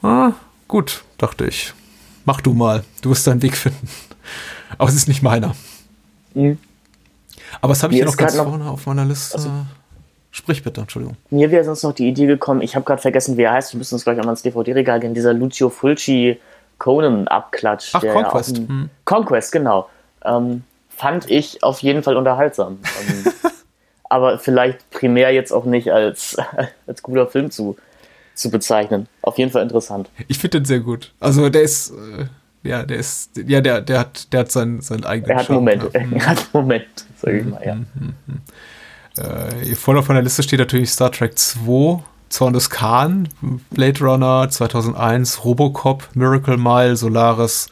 Ah, 0.02 0.32
gut, 0.68 1.04
dachte 1.20 1.46
ich 1.46 1.74
mach 2.30 2.42
du 2.42 2.54
mal, 2.54 2.84
du 3.02 3.10
wirst 3.10 3.26
deinen 3.26 3.42
Weg 3.42 3.58
finden. 3.58 3.90
Aber 4.78 4.88
es 4.88 4.96
ist 4.96 5.08
nicht 5.08 5.24
meiner. 5.24 5.56
Mhm. 6.36 6.60
Aber 7.60 7.72
was 7.72 7.82
habe 7.82 7.92
ich 7.92 7.98
hier 7.98 8.06
noch 8.06 8.16
ganz 8.16 8.36
noch, 8.36 8.48
vorne 8.48 8.70
auf 8.70 8.86
meiner 8.86 9.04
Liste? 9.04 9.36
Also, 9.36 9.50
Sprich 10.30 10.64
bitte, 10.64 10.82
Entschuldigung. 10.82 11.18
Mir 11.32 11.50
wäre 11.50 11.64
sonst 11.64 11.82
noch 11.82 11.92
die 11.92 12.08
Idee 12.08 12.28
gekommen, 12.28 12.62
ich 12.62 12.76
habe 12.76 12.86
gerade 12.86 13.02
vergessen, 13.02 13.36
wie 13.36 13.42
er 13.42 13.54
heißt, 13.54 13.74
wir 13.74 13.80
müssen 13.80 13.96
uns 13.96 14.04
gleich 14.04 14.20
einmal 14.20 14.34
ins 14.34 14.44
DVD-Regal 14.44 15.00
gehen, 15.00 15.16
dieser 15.16 15.34
Lucio 15.34 15.70
Fulci 15.70 16.40
Conan-Abklatsch. 16.78 17.90
Ach, 17.94 18.02
Conquest. 18.02 18.60
Ja 18.60 18.68
hm. 18.68 18.90
Conquest, 19.06 19.52
genau. 19.52 19.90
Ähm, 20.24 20.64
fand 20.96 21.32
ich 21.32 21.64
auf 21.64 21.80
jeden 21.80 22.04
Fall 22.04 22.16
unterhaltsam. 22.16 22.78
ähm, 23.10 23.34
aber 24.04 24.38
vielleicht 24.38 24.88
primär 24.92 25.34
jetzt 25.34 25.52
auch 25.52 25.66
nicht 25.66 25.92
als, 25.92 26.38
als 26.86 27.02
guter 27.02 27.26
Film 27.26 27.50
zu, 27.50 27.76
zu 28.40 28.50
bezeichnen. 28.50 29.08
Auf 29.22 29.38
jeden 29.38 29.52
Fall 29.52 29.64
interessant. 29.64 30.10
Ich 30.28 30.40
finde 30.40 30.60
den 30.60 30.66
sehr 30.66 30.80
gut. 30.80 31.14
Also 31.20 31.50
der 31.50 31.62
ist, 31.62 31.92
äh, 31.92 32.26
ja, 32.64 32.84
der 32.84 32.98
ist, 32.98 33.32
ja, 33.38 33.62
der, 33.62 33.82
der 33.82 34.00
hat, 34.00 34.32
der 34.34 34.42
hat 34.42 34.52
seinen, 34.52 34.82
seinen 34.82 35.06
eigenen. 35.06 35.32
Er 35.32 35.38
hat 35.38 35.50
Momente, 35.50 35.90
er 35.94 36.26
hat 36.26 36.50
Moment, 36.54 36.88
sag 37.22 37.34
ich 37.34 37.46
mal, 37.46 37.62
ja. 37.66 37.76
Mhm, 37.76 37.88
mhm, 37.96 38.14
mhm. 38.28 38.42
Äh, 39.18 39.76
vorne 39.76 40.00
auf 40.00 40.08
meiner 40.08 40.22
Liste 40.22 40.44
steht 40.44 40.60
natürlich 40.60 40.92
Star 40.92 41.12
Trek 41.12 41.38
2, 41.38 42.02
Zorn 42.30 42.54
des 42.54 42.70
Khan, 42.70 43.28
Blade 43.72 44.00
Runner 44.00 44.50
2001, 44.50 45.44
Robocop, 45.44 46.08
Miracle 46.14 46.58
Mile, 46.58 46.96
Solaris, 46.96 47.68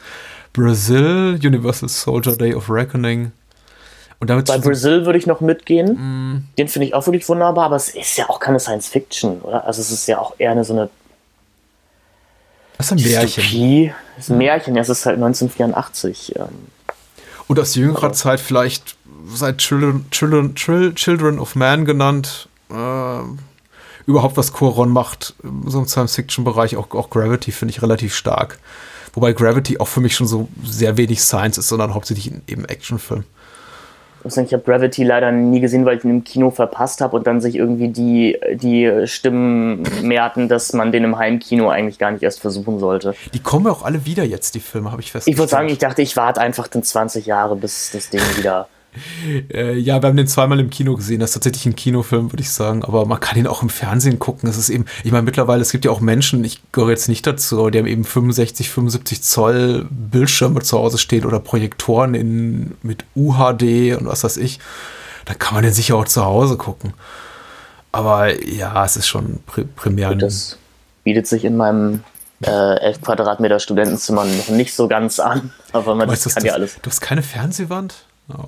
Brazil, 0.51 1.39
Universal 1.41 1.87
Soldier 1.87 2.35
Day 2.35 2.53
of 2.53 2.69
Reckoning, 2.69 3.31
Bei 4.19 4.57
Brazil 4.57 5.05
würde 5.05 5.19
ich 5.19 5.27
noch 5.27 5.41
mitgehen. 5.41 5.93
Mm. 5.93 6.47
Den 6.57 6.67
finde 6.67 6.87
ich 6.87 6.95
auch 6.95 7.05
wirklich 7.05 7.27
wunderbar, 7.29 7.65
aber 7.65 7.75
es 7.75 7.89
ist 7.89 8.17
ja 8.17 8.27
auch 8.29 8.39
keine 8.39 8.59
Science 8.59 8.87
Fiction, 8.87 9.41
oder? 9.41 9.65
Also 9.65 9.81
es 9.81 9.91
ist 9.91 10.07
ja 10.07 10.17
auch 10.17 10.33
eher 10.39 10.51
eine 10.51 10.63
so 10.63 10.73
eine. 10.73 10.89
Das 12.77 12.87
ist 12.87 12.91
ein 12.93 13.03
Märchen. 13.03 13.43
Dystopie. 13.43 13.93
Das 14.15 14.25
ist 14.25 14.31
ein 14.31 14.37
Märchen, 14.39 14.75
ja, 14.75 14.81
es 14.81 14.89
ist 14.89 15.05
halt 15.05 15.17
1984. 15.17 16.35
Ähm. 16.35 16.47
Und 17.47 17.59
aus 17.59 17.75
jüngerer 17.75 18.05
aber. 18.05 18.13
Zeit 18.13 18.39
vielleicht 18.39 18.97
seit 19.27 19.59
Children, 19.59 20.09
Children, 20.09 20.55
Children 20.95 21.39
of 21.39 21.55
Man 21.55 21.85
genannt. 21.85 22.49
Äh, 22.71 23.19
überhaupt 24.07 24.37
was 24.37 24.51
Coron 24.51 24.89
macht, 24.89 25.35
so 25.65 25.79
im 25.79 25.85
Science-Fiction-Bereich, 25.85 26.77
auch, 26.77 26.91
auch 26.91 27.09
Gravity 27.09 27.51
finde 27.51 27.73
ich 27.73 27.81
relativ 27.81 28.15
stark. 28.15 28.57
Wobei 29.13 29.33
Gravity 29.33 29.79
auch 29.79 29.87
für 29.87 29.99
mich 29.99 30.15
schon 30.15 30.27
so 30.27 30.47
sehr 30.63 30.97
wenig 30.97 31.21
Science 31.21 31.57
ist, 31.57 31.67
sondern 31.67 31.93
hauptsächlich 31.93 32.31
eben 32.47 32.65
Actionfilm 32.65 33.25
ich 34.23 34.53
habe 34.53 34.63
Gravity 34.63 35.03
leider 35.03 35.31
nie 35.31 35.59
gesehen, 35.59 35.85
weil 35.85 35.97
ich 35.97 36.03
ihn 36.03 36.09
im 36.09 36.23
Kino 36.23 36.51
verpasst 36.51 37.01
habe 37.01 37.15
und 37.15 37.27
dann 37.27 37.41
sich 37.41 37.55
irgendwie 37.55 37.89
die, 37.89 38.37
die 38.53 39.07
Stimmen 39.07 39.83
mehrten, 40.01 40.47
dass 40.47 40.73
man 40.73 40.91
den 40.91 41.03
im 41.03 41.17
Heimkino 41.17 41.69
eigentlich 41.69 41.97
gar 41.97 42.11
nicht 42.11 42.23
erst 42.23 42.39
versuchen 42.39 42.79
sollte. 42.79 43.15
Die 43.33 43.39
kommen 43.39 43.65
ja 43.65 43.71
auch 43.71 43.83
alle 43.83 44.05
wieder 44.05 44.23
jetzt, 44.23 44.55
die 44.55 44.59
Filme, 44.59 44.91
habe 44.91 45.01
ich 45.01 45.11
festgestellt. 45.11 45.33
Ich 45.33 45.39
würde 45.39 45.49
sagen, 45.49 45.69
ich 45.69 45.77
dachte, 45.77 46.01
ich 46.01 46.17
warte 46.17 46.41
einfach 46.41 46.67
dann 46.67 46.83
20 46.83 47.25
Jahre, 47.25 47.55
bis 47.55 47.91
das 47.91 48.09
Ding 48.09 48.21
wieder 48.37 48.67
äh, 49.53 49.77
ja, 49.77 50.01
wir 50.01 50.07
haben 50.07 50.17
den 50.17 50.27
zweimal 50.27 50.59
im 50.59 50.69
Kino 50.69 50.95
gesehen. 50.95 51.19
Das 51.19 51.31
ist 51.31 51.33
tatsächlich 51.35 51.65
ein 51.65 51.75
Kinofilm, 51.75 52.31
würde 52.31 52.41
ich 52.41 52.49
sagen. 52.49 52.83
Aber 52.83 53.05
man 53.05 53.19
kann 53.19 53.37
ihn 53.37 53.47
auch 53.47 53.61
im 53.61 53.69
Fernsehen 53.69 54.19
gucken. 54.19 54.49
Es 54.49 54.57
ist 54.57 54.69
eben, 54.69 54.85
ich 55.03 55.11
meine, 55.11 55.23
mittlerweile, 55.23 55.61
es 55.61 55.71
gibt 55.71 55.85
ja 55.85 55.91
auch 55.91 56.01
Menschen, 56.01 56.43
ich 56.43 56.61
gehöre 56.71 56.91
jetzt 56.91 57.09
nicht 57.09 57.25
dazu, 57.25 57.69
die 57.69 57.79
haben 57.79 57.87
eben 57.87 58.03
65, 58.03 58.69
75 58.69 59.21
Zoll 59.21 59.87
Bildschirme 59.89 60.61
zu 60.61 60.77
Hause 60.77 60.97
stehen 60.97 61.25
oder 61.25 61.39
Projektoren 61.39 62.13
in, 62.13 62.75
mit 62.81 63.05
UHD 63.15 63.97
und 63.97 64.05
was 64.05 64.23
weiß 64.23 64.37
ich. 64.37 64.59
Da 65.25 65.33
kann 65.33 65.55
man 65.55 65.63
den 65.63 65.73
sicher 65.73 65.95
auch 65.95 66.05
zu 66.05 66.23
Hause 66.23 66.57
gucken. 66.57 66.93
Aber 67.91 68.31
ja, 68.45 68.85
es 68.85 68.95
ist 68.95 69.07
schon 69.07 69.39
primär. 69.75 70.15
Das 70.15 70.57
bietet 71.03 71.27
sich 71.27 71.45
in 71.45 71.57
meinem 71.57 72.03
äh, 72.41 72.79
11 72.79 73.01
Quadratmeter 73.01 73.59
Studentenzimmer 73.59 74.25
noch 74.25 74.49
nicht 74.49 74.73
so 74.73 74.87
ganz 74.87 75.19
an. 75.19 75.51
Aber 75.71 75.95
man 75.95 76.07
weißt, 76.07 76.33
kann 76.35 76.45
ja 76.45 76.53
alles. 76.53 76.77
Du 76.81 76.89
hast 76.89 77.01
keine 77.01 77.23
Fernsehwand? 77.23 77.95
Oh. 78.29 78.45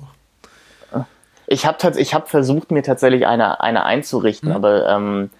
Ich 1.52 1.66
habe 1.66 2.00
ich 2.00 2.14
hab 2.14 2.28
versucht, 2.28 2.70
mir 2.70 2.84
tatsächlich 2.84 3.26
eine, 3.26 3.60
eine 3.60 3.84
einzurichten, 3.84 4.50
mhm. 4.50 4.54
aber 4.54 4.88
ähm, 4.88 5.30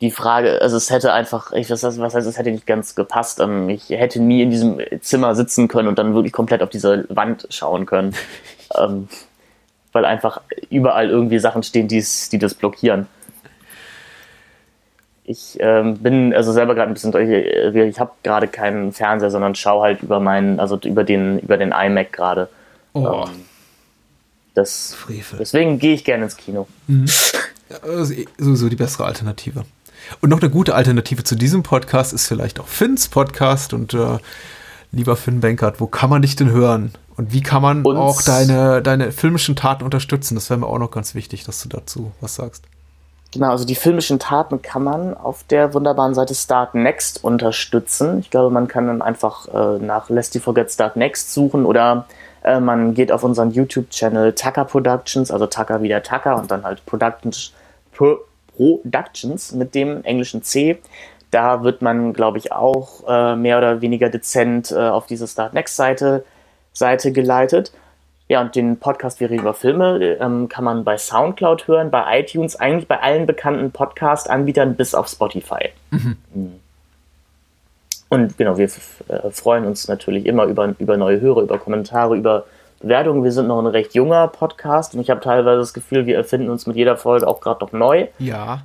die 0.00 0.12
Frage, 0.12 0.62
also 0.62 0.76
es 0.76 0.90
hätte 0.90 1.12
einfach, 1.12 1.52
ich 1.52 1.68
weiß, 1.68 1.82
was 1.98 2.14
heißt, 2.14 2.28
es 2.28 2.38
hätte 2.38 2.52
nicht 2.52 2.66
ganz 2.66 2.94
gepasst. 2.94 3.40
Ähm, 3.40 3.68
ich 3.68 3.90
hätte 3.90 4.22
nie 4.22 4.42
in 4.42 4.50
diesem 4.50 4.80
Zimmer 5.00 5.34
sitzen 5.34 5.66
können 5.66 5.88
und 5.88 5.98
dann 5.98 6.14
wirklich 6.14 6.32
komplett 6.32 6.62
auf 6.62 6.70
diese 6.70 7.06
Wand 7.08 7.48
schauen 7.50 7.86
können. 7.86 8.14
ähm, 8.78 9.08
weil 9.92 10.04
einfach 10.04 10.42
überall 10.70 11.10
irgendwie 11.10 11.40
Sachen 11.40 11.64
stehen, 11.64 11.88
die's, 11.88 12.28
die 12.28 12.38
das 12.38 12.54
blockieren. 12.54 13.08
Ich 15.24 15.56
ähm, 15.60 15.98
bin 15.98 16.32
also 16.32 16.52
selber 16.52 16.74
gerade 16.74 16.90
ein 16.90 16.94
bisschen, 16.94 17.12
ich 17.74 17.98
habe 17.98 18.12
gerade 18.22 18.46
keinen 18.46 18.92
Fernseher, 18.92 19.30
sondern 19.30 19.56
schaue 19.56 19.82
halt 19.82 20.02
über 20.02 20.20
meinen, 20.20 20.60
also 20.60 20.78
über 20.84 21.02
den, 21.02 21.40
über 21.40 21.56
den 21.56 21.72
iMac 21.72 22.12
gerade. 22.12 22.48
Oh. 22.92 23.24
Ähm, 23.26 23.47
Das, 24.58 24.96
deswegen 25.38 25.78
gehe 25.78 25.94
ich 25.94 26.04
gerne 26.04 26.24
ins 26.24 26.36
Kino. 26.36 26.66
Mhm. 26.88 27.06
Also 27.80 28.12
sowieso 28.38 28.68
die 28.68 28.74
bessere 28.74 29.04
Alternative. 29.04 29.64
Und 30.20 30.30
noch 30.30 30.40
eine 30.40 30.50
gute 30.50 30.74
Alternative 30.74 31.22
zu 31.22 31.36
diesem 31.36 31.62
Podcast 31.62 32.12
ist 32.12 32.26
vielleicht 32.26 32.58
auch 32.58 32.66
Finns 32.66 33.06
Podcast. 33.06 33.72
Und 33.72 33.94
äh, 33.94 34.18
lieber 34.90 35.14
Finn 35.14 35.40
Bankert, 35.40 35.80
wo 35.80 35.86
kann 35.86 36.10
man 36.10 36.22
dich 36.22 36.34
denn 36.34 36.50
hören? 36.50 36.92
Und 37.16 37.32
wie 37.32 37.40
kann 37.40 37.62
man 37.62 37.84
Uns 37.84 37.98
auch 37.98 38.22
deine, 38.22 38.82
deine 38.82 39.12
filmischen 39.12 39.54
Taten 39.54 39.84
unterstützen? 39.84 40.34
Das 40.34 40.50
wäre 40.50 40.58
mir 40.58 40.66
auch 40.66 40.78
noch 40.78 40.90
ganz 40.90 41.14
wichtig, 41.14 41.44
dass 41.44 41.62
du 41.62 41.68
dazu 41.68 42.10
was 42.20 42.34
sagst. 42.34 42.64
Genau, 43.32 43.50
also 43.50 43.64
die 43.64 43.76
filmischen 43.76 44.18
Taten 44.18 44.60
kann 44.60 44.82
man 44.82 45.14
auf 45.14 45.44
der 45.44 45.72
wunderbaren 45.72 46.14
Seite 46.14 46.34
Start 46.34 46.74
Next 46.74 47.22
unterstützen. 47.22 48.18
Ich 48.18 48.30
glaube, 48.30 48.50
man 48.50 48.66
kann 48.66 48.88
dann 48.88 49.02
einfach 49.02 49.46
äh, 49.48 49.78
nach 49.78 50.08
Lest 50.08 50.36
Forget 50.38 50.72
Start 50.72 50.96
Next 50.96 51.32
suchen 51.32 51.64
oder 51.64 52.06
äh, 52.44 52.60
man 52.60 52.94
geht 52.94 53.12
auf 53.12 53.24
unseren 53.24 53.50
YouTube-Channel 53.50 54.34
Tucker 54.34 54.64
Productions, 54.64 55.30
also 55.30 55.46
Tucker 55.46 55.82
wie 55.82 55.88
der 55.88 56.02
Tucker 56.02 56.36
und 56.36 56.50
dann 56.50 56.64
halt 56.64 56.84
Productions, 56.86 57.52
Pro, 57.92 58.18
Productions 58.56 59.52
mit 59.52 59.74
dem 59.74 60.04
englischen 60.04 60.42
C. 60.42 60.78
Da 61.30 61.62
wird 61.62 61.82
man, 61.82 62.12
glaube 62.12 62.38
ich, 62.38 62.52
auch 62.52 63.04
äh, 63.06 63.36
mehr 63.36 63.58
oder 63.58 63.80
weniger 63.80 64.08
dezent 64.08 64.72
äh, 64.72 64.76
auf 64.76 65.06
diese 65.06 65.28
Start 65.28 65.52
Next 65.52 65.76
Seite, 65.76 66.24
Seite 66.72 67.12
geleitet. 67.12 67.72
Ja, 68.28 68.42
und 68.42 68.54
den 68.54 68.78
Podcast 68.78 69.20
Wir 69.20 69.30
reden 69.30 69.40
über 69.40 69.54
Filme 69.54 70.18
ähm, 70.20 70.48
kann 70.48 70.62
man 70.62 70.84
bei 70.84 70.98
Soundcloud 70.98 71.66
hören, 71.66 71.90
bei 71.90 72.20
iTunes, 72.20 72.56
eigentlich 72.56 72.86
bei 72.86 73.00
allen 73.00 73.26
bekannten 73.26 73.70
Podcast-Anbietern 73.70 74.76
bis 74.76 74.94
auf 74.94 75.08
Spotify. 75.08 75.70
Mhm. 75.90 76.16
mhm. 76.34 76.60
Und 78.08 78.38
genau, 78.38 78.56
wir 78.56 78.66
äh, 78.66 79.30
freuen 79.30 79.66
uns 79.66 79.88
natürlich 79.88 80.26
immer 80.26 80.44
über, 80.44 80.74
über 80.78 80.96
neue 80.96 81.20
Hörer, 81.20 81.42
über 81.42 81.58
Kommentare, 81.58 82.16
über 82.16 82.44
Bewertungen. 82.80 83.24
Wir 83.24 83.32
sind 83.32 83.48
noch 83.48 83.58
ein 83.58 83.66
recht 83.66 83.94
junger 83.94 84.28
Podcast 84.28 84.94
und 84.94 85.00
ich 85.00 85.10
habe 85.10 85.20
teilweise 85.20 85.58
das 85.58 85.74
Gefühl, 85.74 86.06
wir 86.06 86.16
erfinden 86.16 86.48
uns 86.48 86.66
mit 86.66 86.76
jeder 86.76 86.96
Folge 86.96 87.26
auch 87.26 87.40
gerade 87.40 87.64
noch 87.64 87.72
neu. 87.72 88.06
Ja. 88.18 88.62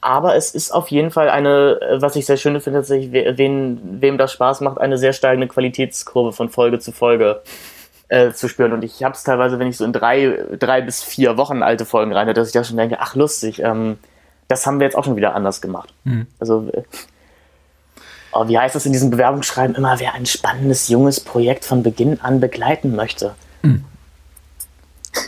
Aber 0.00 0.36
es 0.36 0.54
ist 0.54 0.70
auf 0.70 0.88
jeden 0.88 1.10
Fall 1.10 1.28
eine, 1.28 1.80
äh, 1.80 2.00
was 2.00 2.14
ich 2.14 2.26
sehr 2.26 2.36
schön 2.36 2.60
finde, 2.60 2.80
tatsächlich, 2.80 3.10
wen, 3.12 4.00
wem 4.00 4.16
das 4.16 4.32
Spaß 4.32 4.60
macht, 4.60 4.78
eine 4.78 4.96
sehr 4.96 5.12
steigende 5.12 5.48
Qualitätskurve 5.48 6.32
von 6.32 6.48
Folge 6.48 6.78
zu 6.78 6.92
Folge 6.92 7.42
äh, 8.08 8.30
zu 8.30 8.48
spüren. 8.48 8.72
Und 8.72 8.84
ich 8.84 9.02
habe 9.02 9.14
es 9.14 9.24
teilweise, 9.24 9.58
wenn 9.58 9.66
ich 9.66 9.76
so 9.76 9.84
in 9.84 9.92
drei, 9.92 10.38
drei 10.58 10.82
bis 10.82 11.02
vier 11.02 11.36
Wochen 11.36 11.62
alte 11.62 11.84
Folgen 11.84 12.12
rein, 12.12 12.32
dass 12.32 12.46
ich 12.46 12.52
da 12.52 12.62
schon 12.62 12.76
denke, 12.76 12.98
ach 13.00 13.16
lustig, 13.16 13.60
ähm, 13.60 13.98
das 14.46 14.66
haben 14.66 14.78
wir 14.78 14.86
jetzt 14.86 14.96
auch 14.96 15.04
schon 15.04 15.16
wieder 15.16 15.34
anders 15.34 15.60
gemacht. 15.60 15.92
Mhm. 16.04 16.26
Also, 16.38 16.68
äh, 16.72 16.82
oh, 18.32 18.48
wie 18.48 18.58
heißt 18.58 18.74
das 18.74 18.86
in 18.86 18.92
diesem 18.92 19.10
Bewerbungsschreiben 19.10 19.74
immer, 19.76 19.98
wer 20.00 20.14
ein 20.14 20.26
spannendes, 20.26 20.88
junges 20.88 21.20
Projekt 21.20 21.64
von 21.64 21.82
Beginn 21.82 22.20
an 22.20 22.40
begleiten 22.40 22.94
möchte? 22.94 23.34
Mhm. 23.62 23.84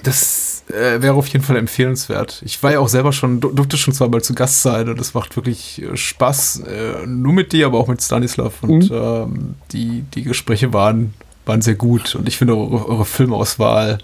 Das 0.05 0.64
äh, 0.68 1.02
wäre 1.02 1.14
auf 1.14 1.27
jeden 1.27 1.44
Fall 1.44 1.56
empfehlenswert. 1.56 2.43
Ich 2.44 2.62
war 2.62 2.72
ja 2.72 2.78
auch 2.81 2.89
selber 2.89 3.12
schon, 3.12 3.40
durfte 3.40 3.77
schon 3.77 3.94
zweimal 3.94 4.22
zu 4.22 4.35
Gast 4.35 4.62
sein 4.62 4.89
und 4.89 5.01
es 5.01 5.14
macht 5.14 5.36
wirklich 5.36 5.82
äh, 5.82 5.97
Spaß. 5.97 6.60
Äh, 6.60 7.06
nur 7.06 7.32
mit 7.32 7.52
dir, 7.52 7.66
aber 7.66 7.78
auch 7.78 7.89
mit 7.89 8.02
Stanislav. 8.02 8.62
Und 8.62 8.90
mhm. 8.90 8.97
ähm, 8.97 9.55
die, 9.72 10.05
die 10.14 10.22
Gespräche 10.22 10.72
waren 10.72 11.14
waren 11.51 11.62
sehr 11.62 11.74
gut 11.74 12.14
und 12.14 12.28
ich 12.28 12.39
finde 12.39 12.56
eure, 12.56 12.89
eure 12.89 13.05
Filmauswahl 13.05 13.98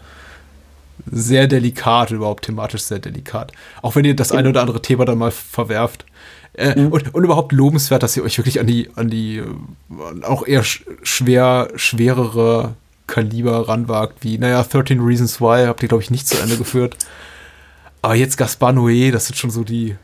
sehr 1.11 1.47
delikat, 1.47 2.11
überhaupt 2.11 2.47
thematisch 2.47 2.83
sehr 2.83 2.99
delikat. 2.99 3.53
Auch 3.83 3.95
wenn 3.95 4.05
ihr 4.05 4.17
das 4.17 4.33
eine 4.33 4.49
oder 4.49 4.63
andere 4.63 4.83
Thema 4.83 5.05
dann 5.05 5.19
mal 5.19 5.31
verwerft. 5.31 6.05
Äh, 6.57 6.81
mhm. 6.81 6.89
und, 6.89 7.15
und, 7.15 7.25
überhaupt 7.25 7.53
lobenswert, 7.53 8.03
dass 8.03 8.17
ihr 8.17 8.25
euch 8.25 8.39
wirklich 8.39 8.61
an 8.61 8.67
die, 8.67 8.89
an 8.97 9.09
die 9.09 9.39
äh, 9.39 10.25
auch 10.25 10.47
eher 10.47 10.63
schwer, 10.65 11.69
schwerere 11.77 12.75
Kaliber 13.07 13.69
ranwagt, 13.69 14.25
wie, 14.25 14.39
naja, 14.39 14.63
13 14.63 15.01
Reasons 15.01 15.41
Why 15.41 15.67
habt 15.67 15.83
ihr, 15.83 15.89
glaube 15.89 16.03
ich, 16.03 16.11
nicht 16.11 16.27
zu 16.27 16.41
Ende 16.41 16.57
geführt. 16.57 16.97
Aber 18.01 18.15
jetzt 18.15 18.37
Gaspar 18.39 18.73
Noé, 18.73 19.13
das 19.13 19.27
sind 19.27 19.37
schon 19.37 19.51
so 19.51 19.65
die, 19.65 19.97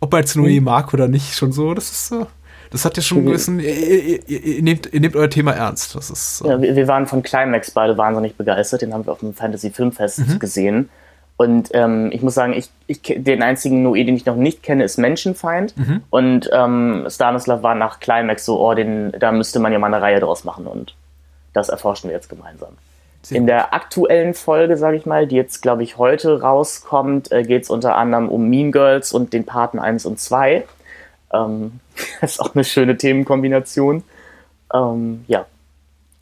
ob 0.00 0.10
man 0.10 0.22
jetzt 0.22 0.36
Noé 0.36 0.58
mhm. 0.58 0.64
mag 0.64 0.92
oder 0.92 1.06
nicht, 1.06 1.34
schon 1.34 1.52
so, 1.52 1.74
das 1.74 1.90
ist 1.90 2.08
so. 2.08 2.26
Das 2.70 2.84
hat 2.84 2.96
ja 2.96 3.02
schon 3.02 3.18
einen 3.18 3.26
gewissen, 3.28 3.60
ihr, 3.60 4.22
ihr, 4.28 4.28
ihr, 4.28 4.62
nehmt, 4.62 4.92
ihr 4.92 5.00
nehmt 5.00 5.16
euer 5.16 5.30
Thema 5.30 5.52
ernst. 5.52 5.94
Das 5.94 6.10
ist, 6.10 6.42
äh 6.44 6.48
ja, 6.48 6.60
wir, 6.60 6.76
wir, 6.76 6.88
waren 6.88 7.06
von 7.06 7.22
Climax 7.22 7.70
beide 7.70 7.96
wahnsinnig 7.96 8.36
begeistert. 8.36 8.82
Den 8.82 8.92
haben 8.92 9.06
wir 9.06 9.12
auf 9.12 9.20
dem 9.20 9.32
Fantasy 9.32 9.70
Filmfest 9.70 10.18
mhm. 10.18 10.38
gesehen. 10.38 10.90
Und 11.38 11.70
ähm, 11.72 12.10
ich 12.12 12.20
muss 12.20 12.34
sagen, 12.34 12.52
ich, 12.52 12.68
ich, 12.88 13.00
den 13.00 13.44
einzigen 13.44 13.86
Noé, 13.86 14.04
den 14.04 14.16
ich 14.16 14.26
noch 14.26 14.34
nicht 14.34 14.64
kenne, 14.64 14.82
ist 14.82 14.98
Menschenfeind. 14.98 15.76
Mhm. 15.76 16.02
Und 16.10 16.50
ähm, 16.52 17.06
Stanislav 17.08 17.62
war 17.62 17.76
nach 17.76 18.00
Climax 18.00 18.44
so, 18.44 18.60
oh, 18.60 18.74
den, 18.74 19.12
da 19.12 19.30
müsste 19.30 19.60
man 19.60 19.72
ja 19.72 19.78
mal 19.78 19.86
eine 19.86 20.02
Reihe 20.02 20.18
draus 20.18 20.42
machen. 20.42 20.66
Und 20.66 20.96
das 21.52 21.68
erforschen 21.68 22.10
wir 22.10 22.16
jetzt 22.16 22.28
gemeinsam. 22.28 22.70
Sehr 23.22 23.38
In 23.38 23.46
der 23.46 23.72
aktuellen 23.72 24.34
Folge, 24.34 24.76
sage 24.76 24.96
ich 24.96 25.06
mal, 25.06 25.28
die 25.28 25.36
jetzt, 25.36 25.62
glaube 25.62 25.84
ich, 25.84 25.96
heute 25.96 26.40
rauskommt, 26.40 27.30
äh, 27.30 27.44
geht 27.44 27.62
es 27.62 27.70
unter 27.70 27.96
anderem 27.96 28.28
um 28.28 28.50
Mean 28.50 28.72
Girls 28.72 29.12
und 29.12 29.32
den 29.32 29.46
Paten 29.46 29.78
1 29.78 30.06
und 30.06 30.18
2. 30.18 30.64
Ähm, 31.32 31.78
das 32.20 32.32
ist 32.32 32.40
auch 32.40 32.56
eine 32.56 32.64
schöne 32.64 32.96
Themenkombination. 32.96 34.02
Ähm, 34.74 35.24
ja. 35.28 35.46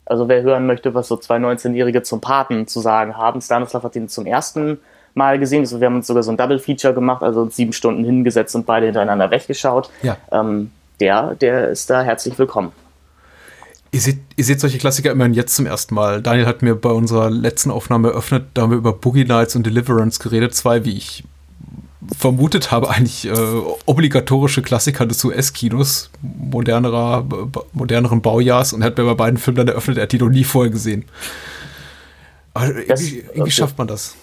Also 0.05 0.27
wer 0.27 0.43
hören 0.43 0.67
möchte, 0.67 0.93
was 0.93 1.07
so 1.07 1.17
zwei 1.17 1.37
19-Jährige 1.37 2.03
zum 2.03 2.21
Paten 2.21 2.67
zu 2.67 2.81
sagen 2.81 3.17
haben, 3.17 3.41
Stanislav 3.41 3.81
hat 3.81 3.95
ihn 3.95 4.09
zum 4.09 4.27
ersten 4.27 4.79
Mal 5.17 5.39
gesehen. 5.39 5.61
Also 5.61 5.79
wir 5.79 5.87
haben 5.87 5.95
uns 5.95 6.07
sogar 6.07 6.23
so 6.23 6.31
ein 6.31 6.37
Double-Feature 6.37 6.93
gemacht, 6.93 7.23
also 7.23 7.49
sieben 7.49 7.73
Stunden 7.73 8.05
hingesetzt 8.05 8.55
und 8.55 8.65
beide 8.65 8.85
hintereinander 8.85 9.29
weggeschaut. 9.31 9.89
Ja. 10.03 10.17
Ähm, 10.31 10.71
der, 10.99 11.35
der 11.35 11.69
ist 11.69 11.89
da 11.89 12.01
herzlich 12.01 12.37
willkommen. 12.39 12.71
Ihr 13.91 14.01
seht, 14.01 14.19
ihr 14.35 14.43
seht 14.43 14.59
solche 14.59 14.77
Klassiker 14.77 15.11
immerhin 15.11 15.33
jetzt 15.33 15.55
zum 15.55 15.65
ersten 15.65 15.95
Mal. 15.95 16.21
Daniel 16.21 16.45
hat 16.45 16.61
mir 16.61 16.75
bei 16.75 16.89
unserer 16.89 17.29
letzten 17.29 17.71
Aufnahme 17.71 18.09
eröffnet, 18.09 18.45
da 18.53 18.63
haben 18.63 18.71
wir 18.71 18.77
über 18.77 18.93
Boogie 18.93 19.25
Nights 19.25 19.55
und 19.55 19.65
Deliverance 19.65 20.19
geredet. 20.19 20.53
Zwei, 20.53 20.83
wie 20.85 20.97
ich 20.97 21.23
vermutet 22.15 22.71
habe, 22.71 22.89
eigentlich 22.89 23.27
äh, 23.27 23.33
obligatorische 23.85 24.61
Klassiker 24.61 25.05
des 25.05 25.23
US-Kinos, 25.23 26.09
modernerer, 26.21 27.25
moderneren 27.73 28.21
Baujahrs 28.21 28.73
und 28.73 28.81
er 28.81 28.87
hat 28.87 28.97
mir 28.97 29.05
bei 29.05 29.13
beiden 29.13 29.37
Filmen 29.37 29.57
dann 29.57 29.67
eröffnet, 29.69 29.97
er 29.97 30.03
hat 30.03 30.11
die 30.11 30.19
noch 30.19 30.29
nie 30.29 30.43
vorher 30.43 30.71
gesehen. 30.71 31.05
Aber 32.53 32.67
das, 32.67 33.01
irgendwie, 33.01 33.17
irgendwie 33.17 33.41
okay. 33.41 33.51
schafft 33.51 33.77
man 33.77 33.87
das. 33.87 34.15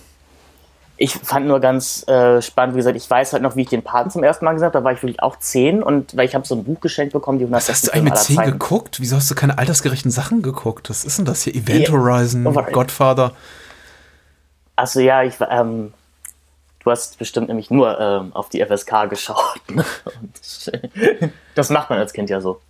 Ich 0.97 1.15
fand 1.15 1.47
nur 1.47 1.59
ganz 1.59 2.07
äh, 2.07 2.41
spannend, 2.41 2.75
wie 2.75 2.79
gesagt, 2.79 2.97
ich 2.97 3.11
weiß 3.11 3.33
halt 3.33 3.43
noch, 3.43 3.57
wie 3.57 3.63
ich 3.63 3.69
den 3.69 3.83
Paten 3.83 4.11
zum 4.11 4.23
ersten 4.23 4.45
Mal 4.45 4.53
gesagt 4.53 4.75
habe, 4.75 4.83
da 4.83 4.85
war 4.85 4.93
ich 4.93 5.03
wirklich 5.03 5.23
auch 5.23 5.39
zehn 5.39 5.83
und 5.83 6.17
weil 6.17 6.27
ich 6.27 6.35
habe 6.35 6.47
so 6.47 6.55
ein 6.55 6.63
Buch 6.63 6.81
geschenkt 6.81 7.13
bekommen, 7.13 7.39
die 7.39 7.45
100 7.45 7.63
Was 7.63 7.69
hast 7.69 7.87
du 7.89 7.93
eigentlich 7.93 8.13
mit 8.13 8.19
zehn 8.19 8.37
Zeiten. 8.37 8.51
geguckt? 8.53 9.01
Wieso 9.01 9.17
hast 9.17 9.31
du 9.31 9.35
keine 9.35 9.59
altersgerechten 9.59 10.13
Sachen 10.13 10.43
geguckt? 10.43 10.91
Was 10.91 11.05
ist 11.05 11.19
denn 11.19 11.25
das 11.25 11.43
hier? 11.43 11.55
Event 11.55 11.91
Horizon, 11.91 12.47
yeah. 12.47 12.71
Godfather? 12.71 13.33
Achso, 14.77 15.01
ja, 15.01 15.25
ich 15.25 15.35
ähm, 15.51 15.93
Du 16.85 16.91
hast 16.91 17.19
bestimmt 17.19 17.49
nämlich 17.49 17.71
nur 17.71 17.99
ähm, 17.99 18.33
auf 18.35 18.51
die 18.51 18.65
FSK 18.65 19.09
geschaut. 19.09 19.61
Ne? 19.73 19.85
das 21.55 21.71
macht 21.71 21.89
man 21.89 21.99
als 21.99 22.13
Kind 22.13 22.29
ja 22.29 22.43
so. 22.43 22.61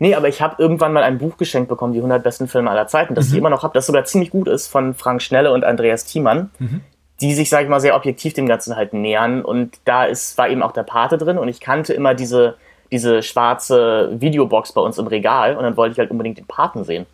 Nee, 0.00 0.16
aber 0.16 0.28
ich 0.28 0.42
habe 0.42 0.60
irgendwann 0.60 0.92
mal 0.92 1.04
ein 1.04 1.18
Buch 1.18 1.36
geschenkt 1.36 1.68
bekommen, 1.68 1.92
die 1.92 2.00
100 2.00 2.22
besten 2.24 2.48
Filme 2.48 2.70
aller 2.70 2.88
Zeiten, 2.88 3.14
das 3.14 3.28
mhm. 3.28 3.32
ich 3.32 3.38
immer 3.38 3.50
noch 3.50 3.62
habe, 3.62 3.72
das 3.72 3.86
sogar 3.86 4.04
ziemlich 4.04 4.30
gut 4.30 4.48
ist, 4.48 4.66
von 4.66 4.94
Frank 4.94 5.22
Schnelle 5.22 5.52
und 5.52 5.64
Andreas 5.64 6.04
Thiemann, 6.04 6.50
mhm. 6.58 6.80
Die 7.20 7.34
sich, 7.34 7.50
sag 7.50 7.62
ich 7.62 7.68
mal, 7.68 7.80
sehr 7.80 7.96
objektiv 7.96 8.34
dem 8.34 8.46
Ganzen 8.46 8.76
halt 8.76 8.92
nähern. 8.92 9.42
Und 9.44 9.78
da 9.84 10.04
ist, 10.04 10.38
war 10.38 10.48
eben 10.48 10.62
auch 10.62 10.72
der 10.72 10.82
Pate 10.82 11.18
drin 11.18 11.38
und 11.38 11.48
ich 11.48 11.60
kannte 11.60 11.92
immer 11.92 12.14
diese, 12.14 12.56
diese 12.90 13.22
schwarze 13.22 14.10
Videobox 14.20 14.72
bei 14.72 14.80
uns 14.80 14.98
im 14.98 15.06
Regal 15.06 15.56
und 15.56 15.62
dann 15.62 15.76
wollte 15.76 15.92
ich 15.92 15.98
halt 15.98 16.10
unbedingt 16.10 16.38
den 16.38 16.46
Paten 16.46 16.84
sehen. 16.84 17.06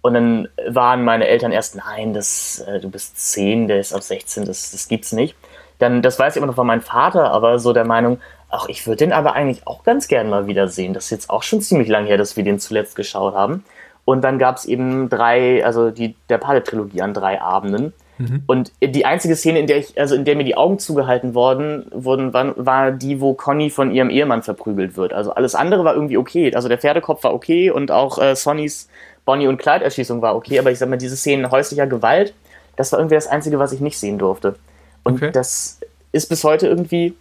Und 0.00 0.14
dann 0.14 0.48
waren 0.66 1.04
meine 1.04 1.28
Eltern 1.28 1.52
erst, 1.52 1.76
nein, 1.76 2.12
das, 2.12 2.64
äh, 2.66 2.80
du 2.80 2.90
bist 2.90 3.32
10, 3.32 3.68
der 3.68 3.78
ist 3.78 3.94
ab 3.94 4.02
16, 4.02 4.46
das, 4.46 4.72
das 4.72 4.88
gibt's 4.88 5.12
nicht 5.12 5.36
dann, 5.82 6.00
das 6.00 6.18
weiß 6.18 6.34
ich 6.34 6.36
immer 6.36 6.46
noch 6.46 6.54
von 6.54 6.66
meinem 6.66 6.80
Vater, 6.80 7.32
aber 7.32 7.58
so 7.58 7.72
der 7.72 7.84
Meinung, 7.84 8.20
ach, 8.48 8.66
ich 8.68 8.86
würde 8.86 8.98
den 8.98 9.12
aber 9.12 9.34
eigentlich 9.34 9.66
auch 9.66 9.82
ganz 9.82 10.08
gern 10.08 10.30
mal 10.30 10.46
wieder 10.46 10.68
sehen. 10.68 10.94
Das 10.94 11.06
ist 11.06 11.10
jetzt 11.10 11.30
auch 11.30 11.42
schon 11.42 11.60
ziemlich 11.60 11.88
lang 11.88 12.06
her, 12.06 12.16
dass 12.16 12.36
wir 12.36 12.44
den 12.44 12.60
zuletzt 12.60 12.94
geschaut 12.94 13.34
haben. 13.34 13.64
Und 14.04 14.22
dann 14.22 14.38
gab 14.38 14.56
es 14.56 14.64
eben 14.64 15.08
drei, 15.08 15.64
also 15.64 15.90
die, 15.90 16.14
der 16.28 16.38
Pate-Trilogie 16.38 17.02
an 17.02 17.14
drei 17.14 17.40
Abenden. 17.40 17.92
Mhm. 18.18 18.42
Und 18.46 18.72
die 18.82 19.04
einzige 19.04 19.36
Szene, 19.36 19.60
in 19.60 19.66
der 19.66 19.78
ich, 19.78 19.98
also 19.98 20.14
in 20.14 20.24
der 20.24 20.36
mir 20.36 20.44
die 20.44 20.56
Augen 20.56 20.78
zugehalten 20.78 21.34
worden, 21.34 21.86
wurden, 21.92 22.32
war, 22.32 22.54
war 22.56 22.92
die, 22.92 23.20
wo 23.20 23.34
Conny 23.34 23.70
von 23.70 23.90
ihrem 23.90 24.10
Ehemann 24.10 24.42
verprügelt 24.42 24.96
wird. 24.96 25.12
Also 25.12 25.32
alles 25.32 25.54
andere 25.54 25.84
war 25.84 25.94
irgendwie 25.94 26.16
okay. 26.16 26.54
Also 26.54 26.68
der 26.68 26.78
Pferdekopf 26.78 27.24
war 27.24 27.34
okay 27.34 27.70
und 27.70 27.90
auch 27.90 28.18
äh, 28.18 28.36
Sonnys 28.36 28.88
Bonnie 29.24 29.46
und 29.46 29.58
Clyde-Erschießung 29.58 30.20
war 30.22 30.36
okay. 30.36 30.58
Aber 30.58 30.70
ich 30.70 30.78
sag 30.78 30.88
mal, 30.88 30.96
diese 30.96 31.16
Szenen 31.16 31.50
häuslicher 31.50 31.86
Gewalt, 31.86 32.34
das 32.76 32.92
war 32.92 32.98
irgendwie 32.98 33.14
das 33.14 33.26
Einzige, 33.26 33.58
was 33.58 33.72
ich 33.72 33.80
nicht 33.80 33.98
sehen 33.98 34.18
durfte. 34.18 34.56
Und 35.04 35.14
okay. 35.14 35.30
das 35.32 35.80
ist 36.12 36.28
bis 36.28 36.44
heute 36.44 36.66
irgendwie, 36.68 37.14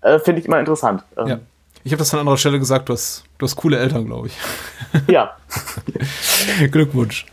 äh, 0.00 0.18
finde 0.18 0.40
ich 0.40 0.46
immer 0.46 0.60
interessant. 0.60 1.02
Ähm, 1.16 1.26
ja. 1.26 1.38
Ich 1.86 1.92
habe 1.92 1.98
das 1.98 2.14
an 2.14 2.20
anderer 2.20 2.38
Stelle 2.38 2.58
gesagt, 2.58 2.88
du 2.88 2.94
hast, 2.94 3.24
du 3.36 3.44
hast 3.44 3.56
coole 3.56 3.78
Eltern, 3.78 4.06
glaube 4.06 4.28
ich. 4.28 4.36
Ja. 5.06 5.36
Glückwunsch. 6.70 7.26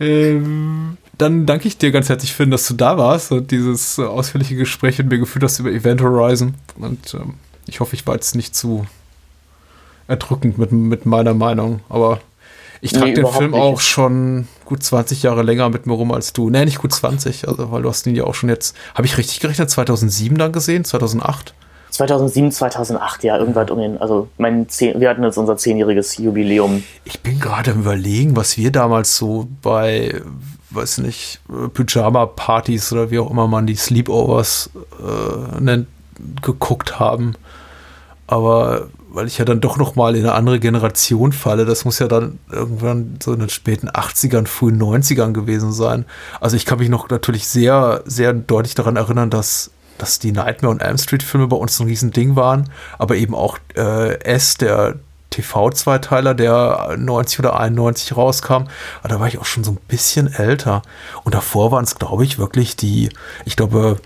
Ähm, 0.00 0.98
dann 1.18 1.46
danke 1.46 1.68
ich 1.68 1.78
dir 1.78 1.92
ganz 1.92 2.08
herzlich, 2.08 2.32
Finn, 2.34 2.50
dass 2.50 2.66
du 2.66 2.74
da 2.74 2.98
warst 2.98 3.32
und 3.32 3.50
dieses 3.50 3.98
ausführliche 3.98 4.56
Gespräch 4.56 4.98
mit 4.98 5.08
mir 5.08 5.18
geführt 5.18 5.44
hast 5.44 5.58
über 5.58 5.70
Event 5.70 6.02
Horizon. 6.02 6.54
Und 6.78 7.14
ähm, 7.14 7.34
ich 7.66 7.80
hoffe, 7.80 7.94
ich 7.94 8.06
war 8.06 8.14
jetzt 8.14 8.34
nicht 8.34 8.54
zu 8.54 8.86
erdrückend 10.08 10.58
mit, 10.58 10.72
mit 10.72 11.06
meiner 11.06 11.34
Meinung. 11.34 11.80
Aber 11.88 12.20
Ich 12.80 12.92
trage 12.92 13.06
nee, 13.06 13.14
den 13.14 13.26
Film 13.26 13.52
nicht. 13.52 13.60
auch 13.60 13.80
schon 13.80 14.46
gut 14.64 14.82
20 14.82 15.22
Jahre 15.22 15.42
länger 15.42 15.70
mit 15.70 15.86
mir 15.86 15.94
rum 15.94 16.12
als 16.12 16.32
du. 16.32 16.50
Nee, 16.50 16.64
nicht 16.64 16.78
gut 16.78 16.92
20, 16.92 17.48
also, 17.48 17.70
weil 17.72 17.82
du 17.82 17.88
hast 17.88 18.06
ihn 18.06 18.14
ja 18.14 18.24
auch 18.24 18.34
schon 18.34 18.48
jetzt, 18.48 18.76
habe 18.94 19.06
ich 19.06 19.16
richtig 19.18 19.40
gerechnet, 19.40 19.70
2007 19.70 20.36
dann 20.36 20.52
gesehen, 20.52 20.84
2008? 20.84 21.54
2007, 21.90 22.52
2008, 22.52 23.24
ja, 23.24 23.38
irgendwann 23.38 23.70
um 23.70 23.78
den, 23.78 23.98
also 23.98 24.28
mein 24.36 24.68
zehn, 24.68 25.00
wir 25.00 25.08
hatten 25.08 25.22
jetzt 25.22 25.38
unser 25.38 25.56
zehnjähriges 25.56 26.18
Jubiläum. 26.18 26.82
Ich 27.04 27.20
bin 27.20 27.40
gerade 27.40 27.70
am 27.70 27.80
überlegen, 27.80 28.36
was 28.36 28.58
wir 28.58 28.70
damals 28.70 29.16
so 29.16 29.48
bei, 29.62 30.20
weiß 30.70 30.98
nicht, 30.98 31.40
Pyjama-Partys 31.74 32.92
oder 32.92 33.10
wie 33.10 33.18
auch 33.18 33.30
immer 33.30 33.46
man 33.46 33.66
die 33.66 33.76
Sleepovers 33.76 34.70
äh, 35.00 35.60
nennt, 35.60 35.88
geguckt 36.42 36.98
haben. 36.98 37.34
Aber 38.26 38.88
weil 39.08 39.26
ich 39.26 39.38
ja 39.38 39.44
dann 39.44 39.60
doch 39.60 39.78
noch 39.78 39.96
mal 39.96 40.14
in 40.16 40.24
eine 40.24 40.34
andere 40.34 40.60
Generation 40.60 41.32
falle, 41.32 41.64
das 41.64 41.84
muss 41.84 41.98
ja 41.98 42.08
dann 42.08 42.38
irgendwann 42.50 43.18
so 43.22 43.32
in 43.32 43.40
den 43.40 43.48
späten 43.48 43.88
80ern, 43.88 44.46
frühen 44.46 44.80
90ern 44.80 45.32
gewesen 45.32 45.72
sein. 45.72 46.04
Also 46.40 46.56
ich 46.56 46.66
kann 46.66 46.78
mich 46.78 46.88
noch 46.88 47.08
natürlich 47.08 47.48
sehr, 47.48 48.02
sehr 48.04 48.32
deutlich 48.32 48.74
daran 48.74 48.96
erinnern, 48.96 49.30
dass 49.30 49.70
dass 49.98 50.18
die 50.18 50.32
Nightmare 50.32 50.70
und 50.70 50.82
Elm 50.82 50.98
Street 50.98 51.22
Filme 51.22 51.46
bei 51.46 51.56
uns 51.56 51.80
ein 51.80 51.86
Riesending 51.86 52.36
waren, 52.36 52.68
aber 52.98 53.16
eben 53.16 53.34
auch 53.34 53.58
äh, 53.76 54.20
S, 54.20 54.56
der 54.56 54.96
TV-Zweiteiler, 55.36 56.34
der 56.34 56.96
90 56.98 57.40
oder 57.40 57.58
91 57.58 58.16
rauskam. 58.16 58.68
Aber 59.00 59.08
da 59.08 59.20
war 59.20 59.28
ich 59.28 59.38
auch 59.38 59.44
schon 59.44 59.64
so 59.64 59.72
ein 59.72 59.78
bisschen 59.88 60.32
älter. 60.32 60.82
Und 61.24 61.34
davor 61.34 61.70
waren 61.72 61.84
es, 61.84 61.96
glaube 61.96 62.24
ich, 62.24 62.38
wirklich 62.38 62.76
die, 62.76 63.10
ich 63.44 63.56
glaube, 63.56 63.98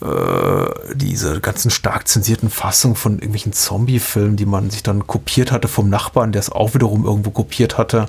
äh, 0.00 0.94
diese 0.94 1.40
ganzen 1.40 1.70
stark 1.70 2.08
zensierten 2.08 2.50
Fassungen 2.50 2.96
von 2.96 3.14
irgendwelchen 3.14 3.52
Zombie-Filmen, 3.52 4.36
die 4.36 4.46
man 4.46 4.70
sich 4.70 4.82
dann 4.82 5.06
kopiert 5.06 5.52
hatte 5.52 5.68
vom 5.68 5.88
Nachbarn, 5.88 6.32
der 6.32 6.40
es 6.40 6.50
auch 6.50 6.74
wiederum 6.74 7.04
irgendwo 7.04 7.30
kopiert 7.30 7.78
hatte. 7.78 8.06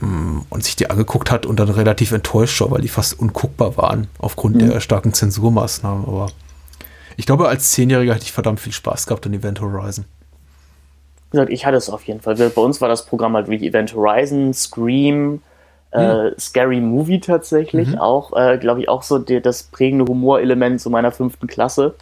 Mm, 0.00 0.40
und 0.48 0.64
sich 0.64 0.74
die 0.74 0.90
angeguckt 0.90 1.30
hat 1.30 1.46
und 1.46 1.60
dann 1.60 1.68
relativ 1.68 2.12
enttäuscht 2.12 2.60
war, 2.60 2.70
weil 2.70 2.80
die 2.80 2.88
fast 2.88 3.18
unguckbar 3.18 3.76
waren 3.76 4.08
aufgrund 4.18 4.56
mhm. 4.56 4.70
der 4.70 4.80
starken 4.80 5.12
Zensurmaßnahmen. 5.12 6.04
Aber 6.06 6.28
ich 7.16 7.26
glaube, 7.26 7.48
als 7.48 7.70
Zehnjähriger 7.70 8.14
hätte 8.14 8.24
ich 8.24 8.32
verdammt 8.32 8.60
viel 8.60 8.72
Spaß 8.72 9.06
gehabt 9.06 9.26
an 9.26 9.34
Event 9.34 9.60
Horizon. 9.60 10.04
Gesagt, 11.34 11.52
ich 11.52 11.66
hatte 11.66 11.76
es 11.76 11.90
auf 11.90 12.02
jeden 12.04 12.20
Fall. 12.20 12.34
Bei 12.36 12.62
uns 12.62 12.80
war 12.80 12.88
das 12.88 13.06
Programm 13.06 13.34
halt 13.34 13.48
wie 13.48 13.66
Event 13.66 13.94
Horizon, 13.94 14.54
Scream, 14.54 15.42
äh, 15.92 16.30
mhm. 16.30 16.34
Scary 16.38 16.80
Movie 16.80 17.20
tatsächlich, 17.20 17.88
mhm. 17.88 17.98
auch, 17.98 18.32
äh, 18.36 18.58
glaube 18.58 18.80
ich, 18.80 18.88
auch 18.88 19.02
so 19.02 19.18
die, 19.18 19.40
das 19.40 19.64
prägende 19.64 20.06
Humorelement 20.06 20.80
zu 20.80 20.90
meiner 20.90 21.12
fünften 21.12 21.46
Klasse. 21.46 21.94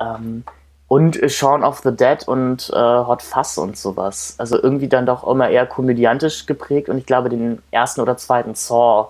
Ähm, 0.00 0.44
und 0.88 1.20
Shaun 1.30 1.62
of 1.62 1.80
the 1.80 1.94
Dead 1.94 2.26
und 2.26 2.70
äh, 2.70 2.76
Hot 2.76 3.22
Fuss 3.22 3.58
und 3.58 3.76
sowas. 3.76 4.34
Also 4.38 4.60
irgendwie 4.60 4.88
dann 4.88 5.04
doch 5.04 5.26
immer 5.26 5.50
eher 5.50 5.66
komödiantisch 5.66 6.46
geprägt 6.46 6.88
und 6.88 6.96
ich 6.98 7.06
glaube 7.06 7.28
den 7.28 7.60
ersten 7.70 8.00
oder 8.00 8.16
zweiten 8.16 8.54
Saw 8.54 9.08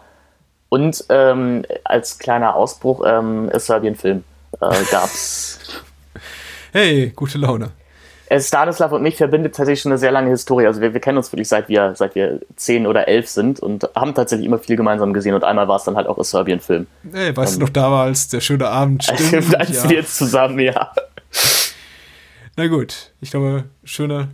und 0.68 1.04
ähm, 1.08 1.64
als 1.84 2.18
kleiner 2.18 2.56
Ausbruch 2.56 3.04
ähm, 3.06 3.50
Serbian-Film 3.54 4.24
äh, 4.60 4.84
gab's. 4.90 5.60
Hey, 6.70 7.12
gute 7.16 7.38
Laune. 7.38 7.70
Äh, 8.30 8.40
Stanislav 8.40 8.92
und 8.92 9.02
mich 9.02 9.16
verbindet 9.16 9.54
tatsächlich 9.54 9.80
schon 9.80 9.92
eine 9.92 9.98
sehr 9.98 10.12
lange 10.12 10.28
Historie. 10.30 10.66
Also 10.66 10.80
wir, 10.80 10.92
wir 10.92 11.00
kennen 11.00 11.16
uns 11.16 11.32
wirklich 11.32 11.48
seit 11.48 11.68
wir, 11.68 11.94
seit 11.94 12.14
wir 12.14 12.40
zehn 12.56 12.86
oder 12.86 13.08
elf 13.08 13.28
sind 13.28 13.60
und 13.60 13.88
haben 13.94 14.14
tatsächlich 14.14 14.46
immer 14.46 14.58
viel 14.58 14.76
gemeinsam 14.76 15.14
gesehen 15.14 15.34
und 15.34 15.44
einmal 15.44 15.66
war 15.68 15.76
es 15.76 15.84
dann 15.84 15.96
halt 15.96 16.06
auch 16.06 16.18
ein 16.18 16.24
Serbian-Film. 16.24 16.86
Hey, 17.12 17.34
weißt 17.34 17.54
um, 17.54 17.60
du 17.60 17.66
noch 17.66 17.72
damals, 17.72 18.28
der 18.28 18.40
schöne 18.40 18.68
Abend 18.68 19.04
stimmt? 19.04 19.56
Als 19.58 19.82
ja. 19.82 19.88
wir 19.88 19.96
jetzt 19.96 20.16
zusammen, 20.16 20.58
ja. 20.58 20.92
Na 22.56 22.66
gut, 22.66 23.12
ich 23.20 23.30
glaube, 23.30 23.64
schöne, 23.84 24.28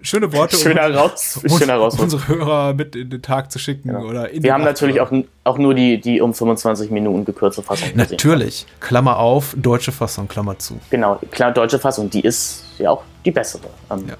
schöne 0.00 0.32
Worte, 0.32 0.56
schöner 0.62 0.86
um, 0.86 0.94
raus, 0.94 1.40
um 1.42 1.58
schöner 1.58 1.76
raus. 1.76 1.98
unsere 1.98 2.28
Hörer 2.28 2.74
mit 2.74 2.94
in 2.96 3.10
den 3.10 3.22
Tag 3.22 3.50
zu 3.50 3.58
schicken. 3.58 3.88
Genau. 3.88 4.04
Oder 4.06 4.28
Wir 4.32 4.52
haben 4.52 4.64
natürlich 4.64 5.00
auch, 5.00 5.10
auch 5.44 5.58
nur 5.58 5.74
die, 5.74 6.00
die 6.00 6.20
um 6.20 6.34
25 6.34 6.90
Minuten 6.90 7.24
gekürzte 7.24 7.62
Fassung. 7.62 7.90
Natürlich. 7.94 8.66
Gesehen. 8.66 8.80
Klammer 8.80 9.18
auf, 9.18 9.54
deutsche 9.56 9.92
Fassung, 9.92 10.28
Klammer 10.28 10.58
zu. 10.58 10.78
Genau, 10.90 11.18
klar, 11.30 11.52
deutsche 11.52 11.78
Fassung, 11.78 12.10
die 12.10 12.20
ist 12.20 12.64
ja 12.78 12.90
auch 12.90 13.02
die 13.24 13.30
bessere. 13.30 13.68
Ähm, 13.90 14.04
ja, 14.08 14.14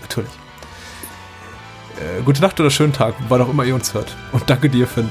natürlich. 0.00 0.30
Äh, 2.00 2.22
gute 2.22 2.40
Nacht 2.40 2.58
oder 2.58 2.70
schönen 2.70 2.92
Tag, 2.92 3.14
wann 3.28 3.42
auch 3.42 3.48
immer 3.50 3.64
ihr 3.64 3.74
uns 3.74 3.92
hört. 3.92 4.16
Und 4.32 4.48
danke 4.48 4.68
dir, 4.70 4.86
Finn. 4.86 5.10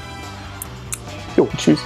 Jo, 1.36 1.48
tschüss. 1.56 1.80